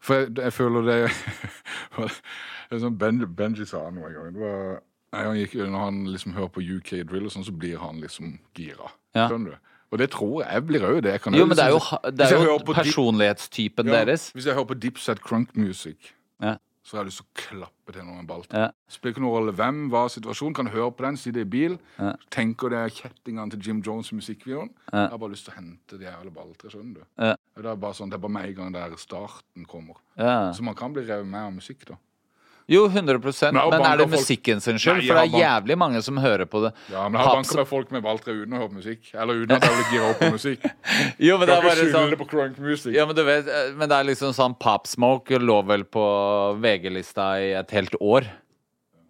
For 0.05 0.15
jeg, 0.25 0.35
jeg 0.37 0.53
føler 0.53 0.89
det 0.89 0.97
Det 2.71 2.81
sånn 2.81 2.97
Benji, 2.99 3.27
Benji 3.29 3.67
sa 3.69 3.85
noe 3.93 4.09
en 4.09 4.15
gang. 4.17 4.33
Det 4.35 4.41
var, 4.43 4.81
han 5.15 5.37
gikk, 5.39 5.55
når 5.61 5.83
han 5.85 6.01
liksom 6.11 6.35
hører 6.35 6.51
på 6.55 6.65
UK 6.65 6.91
drill 7.11 7.29
og 7.29 7.35
sånn, 7.35 7.45
så 7.47 7.53
blir 7.55 7.79
han 7.83 8.01
liksom 8.03 8.33
gira. 8.57 8.89
Ja. 9.15 9.29
Skjønner 9.29 9.55
du? 9.55 9.71
Og 9.95 10.01
det 10.01 10.09
tror 10.11 10.41
jeg. 10.43 10.49
Jeg 10.57 10.65
blir 10.67 10.87
òg 10.89 10.97
det. 11.07 11.13
Kan 11.23 11.37
Jo, 11.37 11.45
jo 11.45 11.47
men 11.47 11.57
det 11.59 11.65
er 11.65 11.71
jo, 11.71 11.79
liksom- 11.79 12.17
det 12.19 12.27
er 12.27 12.47
jo 12.49 12.57
personlighetstypen 12.67 13.87
Ja, 13.87 13.93
deres. 14.01 14.31
Hvis 14.35 14.47
jeg 14.49 14.55
hører 14.57 14.71
på 14.73 14.79
Dipset 14.81 15.21
Crunk 15.23 15.55
Music, 15.57 16.13
Ja. 16.43 16.57
Så 16.85 16.99
har 16.99 17.05
jeg 17.05 17.09
lyst 17.09 17.23
til 17.23 17.27
å 17.27 17.37
klappe 17.41 17.95
til 17.97 18.05
noen 18.05 18.27
ball. 18.29 18.43
Ja. 18.53 18.67
Spiller 18.93 19.15
ikke 19.15 19.23
noen 19.25 19.39
rolle 19.39 19.55
hvem, 19.57 19.79
hva 19.93 20.03
situasjonen. 20.13 20.57
Kan 20.59 20.69
høre 20.69 20.91
på 20.93 21.07
den, 21.07 21.17
sitte 21.21 21.41
i 21.41 21.49
bil. 21.49 21.79
Ja. 21.97 22.11
Tenker 22.35 22.75
det 22.75 22.81
er 22.83 22.93
kjettingene 22.93 23.55
til 23.55 23.63
Jim 23.65 23.81
Jones 23.85 24.13
i 24.13 24.19
musikkvideoen. 24.19 24.69
Ja. 24.91 25.07
Jeg 25.07 25.15
har 25.15 25.23
bare 25.23 25.33
lyst 25.33 25.49
til 25.49 25.55
å 25.55 25.57
hente 25.57 26.01
de 26.01 26.05
jævla 26.05 26.35
balltre, 26.37 26.73
skjønner 26.75 27.01
du. 27.01 27.07
Ja. 27.25 27.33
Det 27.57 27.71
er 27.73 27.81
bare 27.87 27.97
sånn, 27.97 28.13
det 28.13 28.19
er 28.19 28.25
bare 28.27 28.37
med 28.37 28.51
en 28.51 28.59
gang 28.59 28.77
der 28.77 28.99
starten 29.01 29.65
kommer. 29.71 30.03
Ja. 30.21 30.53
Så 30.53 30.67
man 30.67 30.77
kan 30.77 30.93
bli 30.93 31.07
revet 31.09 31.31
med 31.31 31.49
av 31.49 31.57
musikk, 31.57 31.89
da. 31.89 31.97
Jo, 32.71 32.87
100 32.89 33.19
Men 33.21 33.29
jeg 33.29 33.53
har 33.61 33.71
Men 33.71 33.83
er 33.85 33.97
det 34.01 34.07
folk- 34.09 34.15
musikken 34.15 34.61
sin 34.65 34.79
skyld? 34.81 35.03
Nei, 35.03 35.07
For 35.09 35.19
det 35.21 35.25
er 35.35 35.41
jævlig 35.45 35.77
mange 35.79 36.01
som 36.03 36.17
hører 36.17 36.47
på 36.49 36.63
det. 36.65 36.71
Ja, 36.91 37.09
men 37.09 37.19
jeg 37.21 37.27
har 37.29 37.37
Paps- 37.37 37.49
banka 37.51 37.57
med 37.61 37.69
folk 37.69 37.91
med 37.93 38.03
Valtre 38.07 38.33
uten 38.39 38.55
å 38.57 38.61
høre 38.63 38.71
på 38.73 38.79
musikk. 38.81 39.11
Eller 39.15 39.35
uten 39.43 39.57
at 39.59 39.67
jeg 39.69 39.77
vil 39.81 39.91
gira 39.93 40.07
opp 40.15 40.23
på 40.23 40.31
musikk. 40.33 40.65
Jo, 41.29 41.37
men 41.39 41.47
det 41.51 41.57
er 41.59 41.67
bare 41.67 41.77
skylde 41.77 41.93
sånn 41.99 42.15
det 42.15 42.19
på 42.23 42.29
crunk 42.31 42.59
music. 42.59 42.95
Ja, 42.97 43.05
men 43.05 43.15
du 43.19 43.23
vet 43.27 43.47
eh, 43.53 43.75
Men 43.77 43.89
det 43.93 43.99
er 43.99 44.09
liksom 44.09 44.33
sånn 44.33 44.57
Pop 44.59 44.87
Smoke 44.89 45.37
lå 45.43 45.59
vel 45.69 45.85
på 45.85 46.07
VG-lista 46.65 47.29
i 47.45 47.53
et 47.61 47.71
helt 47.77 47.95
år. 48.01 48.31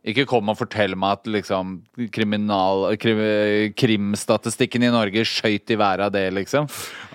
Ikke 0.05 0.27
kom 0.29 0.51
og 0.53 0.59
fortell 0.59 0.93
meg 1.01 1.21
at 1.21 1.31
liksom 1.33 1.79
kriminal... 2.13 2.91
Krim, 3.01 3.23
krimstatistikken 3.79 4.83
i 4.85 4.91
Norge 4.93 5.23
skøyt 5.25 5.71
i 5.73 5.79
været 5.81 6.05
av 6.09 6.13
det, 6.13 6.27
liksom. 6.37 6.67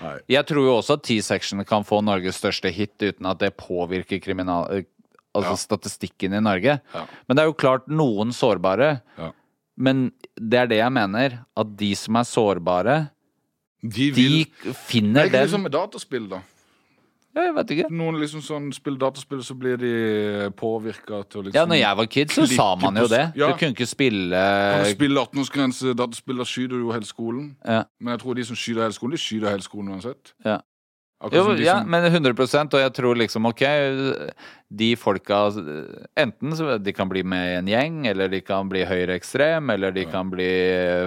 Nei. 0.02 0.16
Jeg 0.34 0.48
tror 0.48 0.64
jo 0.66 0.72
også 0.80 0.96
at 0.98 1.04
T-section 1.06 1.62
kan 1.68 1.84
få 1.86 2.00
Norges 2.02 2.40
største 2.40 2.72
hit 2.74 2.96
uten 3.04 3.28
at 3.30 3.38
det 3.44 3.52
påvirker 3.60 4.18
kriminal... 4.24 4.66
eh, 4.74 4.88
Altså 5.36 5.56
statistikken 5.62 6.34
i 6.34 6.42
Norge. 6.42 6.80
Men 7.28 7.36
det 7.36 7.42
er 7.44 7.50
jo 7.50 7.58
klart 7.58 7.86
noen 7.88 8.32
sårbare. 8.34 9.00
Ja. 9.18 9.30
Men 9.80 10.10
det 10.36 10.58
er 10.58 10.70
det 10.70 10.80
jeg 10.82 10.92
mener. 10.92 11.40
At 11.56 11.74
de 11.78 11.90
som 11.96 12.18
er 12.20 12.28
sårbare, 12.28 12.96
De 13.80 13.88
de 13.88 14.10
vil 14.12 14.32
Det 14.44 14.74
er 14.92 15.30
ikke 15.30 15.32
den 15.32 15.46
liksom 15.46 15.62
med 15.64 15.72
dataspill, 15.72 16.26
da. 16.28 16.42
Ja, 17.30 17.44
jeg 17.46 17.54
vet 17.54 17.70
ikke. 17.76 17.88
Noen 17.94 18.16
liksom 18.18 18.42
sånn 18.42 18.72
spiller 18.74 18.98
dataspill, 19.04 19.42
så 19.46 19.54
blir 19.54 19.76
de 19.78 19.90
påvirka 20.58 21.22
til 21.30 21.40
å 21.40 21.44
liksom 21.46 21.54
Ja, 21.54 21.62
når 21.70 21.78
jeg 21.78 21.98
var 22.00 22.08
kid, 22.10 22.32
så 22.34 22.46
sa 22.50 22.66
man 22.74 22.98
jo 22.98 23.06
det. 23.06 23.22
Ja. 23.38 23.52
Du 23.52 23.60
kunne 23.60 23.76
ikke 23.76 23.86
spille 23.86 24.40
Kan 24.40 24.82
du 24.82 24.90
spille 24.96 25.22
18-årsgrense 25.22 25.94
dataspill, 25.94 26.42
da 26.42 26.46
skyter 26.50 26.74
du 26.74 26.88
jo 26.88 26.90
hele 26.90 27.06
skolen. 27.06 27.52
Ja. 27.62 27.84
Men 28.02 28.16
jeg 28.16 28.22
tror 28.24 28.34
de 28.34 28.46
som 28.50 28.58
skyter 28.58 28.82
hele 28.82 28.96
skolen, 28.98 29.14
de 29.14 29.22
skyter 29.22 29.54
hele 29.54 29.62
skolen 29.62 29.94
uansett. 29.94 30.34
Ja. 30.44 30.58
Jo, 31.32 31.42
ja, 31.60 31.80
som, 31.82 31.90
men 31.92 32.06
100% 32.08 32.72
og 32.74 32.80
jeg 32.80 32.92
tror 32.96 33.18
liksom 33.20 33.44
ok, 33.50 33.60
de 34.72 34.94
folka 34.96 35.40
Enten 36.16 36.54
så 36.56 36.78
de 36.80 36.94
kan 36.96 37.10
bli 37.10 37.20
med 37.22 37.44
i 37.50 37.56
en 37.58 37.68
gjeng, 37.68 37.98
eller 38.08 38.30
de 38.32 38.40
kan 38.40 38.68
bli 38.70 38.86
høyreekstrem, 38.88 39.68
eller 39.74 39.92
de 39.92 40.06
kan 40.08 40.30
bli 40.32 40.48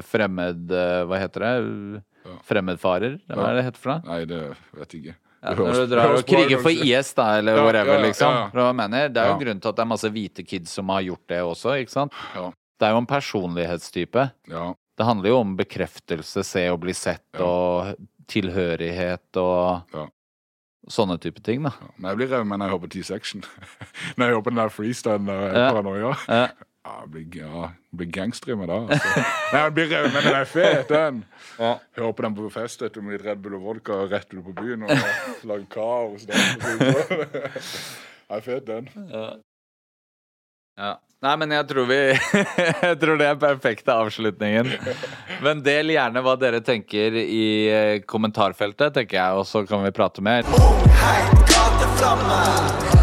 fremmed 0.06 0.70
Hva 1.10 1.18
heter 1.24 1.48
det? 1.48 2.04
Ja. 2.24 2.38
Fremmedfarer? 2.48 3.18
Hva 3.28 3.50
er 3.50 3.58
det 3.58 3.66
heter 3.68 3.82
for 3.84 3.96
noe? 3.96 4.04
Nei, 4.08 4.22
det 4.30 4.42
vet 4.78 4.94
jeg 4.94 5.02
ikke. 5.02 5.16
Ja, 5.44 5.56
når 5.60 5.74
du 5.82 5.88
drar 5.92 6.14
og 6.16 6.22
kriger 6.30 6.62
for 6.64 6.72
IS, 6.72 7.10
da, 7.18 7.26
eller 7.42 7.58
Ja, 7.58 7.64
whatever, 7.66 7.98
ja, 7.98 8.00
ja, 8.00 8.06
liksom. 8.06 8.38
ja. 8.56 8.68
Mener? 8.80 9.10
Det 9.12 9.20
er 9.20 9.28
jo 9.28 9.34
Ja. 9.34 9.40
grunn 9.42 9.60
til 9.60 9.70
at 9.74 9.76
det 9.76 9.84
er 9.84 9.90
masse 9.92 10.10
hvite 10.14 10.46
kids 10.48 10.72
som 10.72 10.88
har 10.94 11.02
gjort 11.04 11.26
det 11.28 11.42
også, 11.44 11.74
ikke 11.84 11.92
sant? 11.92 12.14
Ja. 12.38 12.46
Det 12.80 12.88
er 12.88 12.92
jo 12.96 13.02
en 13.04 13.10
personlighetstype. 13.10 14.24
Ja. 14.54 14.70
Det 14.96 15.06
handler 15.10 15.30
jo 15.34 15.40
om 15.42 15.56
bekreftelse, 15.58 16.44
se 16.46 16.64
og 16.70 16.80
bli 16.86 16.94
sett, 16.94 17.26
Ja. 17.36 17.44
og 17.44 17.96
tilhørighet 18.28 19.38
og 19.38 19.82
Ja. 19.94 20.08
Sånne 20.92 21.16
type 21.18 21.40
ting, 21.40 21.64
da. 21.64 21.70
Men 21.96 22.10
jeg 22.10 22.18
blir 22.18 22.44
med 22.44 22.60
når 22.60 22.66
jeg 22.66 22.72
hopper 22.74 22.88
T-section. 22.92 23.44
når 24.18 24.26
jeg 24.26 24.36
hopper 24.36 24.52
den 24.52 24.58
der 24.60 24.70
freestylen 24.70 25.26
der 25.28 25.54
Ja. 25.56 25.72
paranoia. 25.72 26.16
Ja. 26.28 26.48
Ja, 26.84 26.98
jeg 27.06 27.12
blir, 27.12 27.36
ja, 27.40 27.70
blir 27.96 28.10
gangster 28.12 28.52
i 28.52 28.56
meg 28.60 28.68
da. 28.68 28.82
Altså. 28.92 29.22
Nei, 29.54 29.60
jeg 29.64 29.74
blir 29.74 29.86
revet 29.88 30.12
med 30.14 30.26
den 30.26 30.34
er 30.36 30.44
fet, 30.52 30.90
den. 30.90 31.22
Ja. 31.58 31.70
Hører 31.96 32.12
på 32.12 32.24
den 32.26 32.36
på 32.36 32.50
fest 32.52 32.82
etter 32.84 33.02
med 33.02 33.14
litt 33.16 33.24
Red 33.26 33.40
Bull 33.40 33.56
og 33.56 33.62
vodka 33.64 34.02
rett 34.12 34.34
ut 34.36 34.44
på 34.44 34.52
byen 34.58 34.84
og 34.84 34.90
lager 35.48 35.64
kaos. 35.72 36.26
Det 36.28 36.36
er 38.36 38.42
fet, 38.44 38.68
den. 38.68 38.90
Ja. 39.08 39.30
Nei, 41.24 41.34
men 41.40 41.54
jeg 41.56 41.68
tror 41.70 41.86
vi 41.88 42.00
Jeg 42.88 42.98
tror 43.00 43.20
det 43.22 43.28
er 43.30 43.38
perfekte 43.40 43.96
avslutningen. 43.96 44.74
Men 45.46 45.62
del 45.64 45.94
gjerne 45.96 46.24
hva 46.26 46.36
dere 46.40 46.60
tenker 46.66 47.16
i 47.22 47.46
eh, 47.70 48.02
kommentarfeltet, 48.10 48.98
tenker 48.98 49.22
jeg, 49.22 49.40
og 49.40 49.48
så 49.48 49.64
kan 49.70 49.86
vi 49.86 49.94
prate 49.96 50.26
mer. 50.26 50.50
Oh, 50.58 50.84
heit 51.04 53.03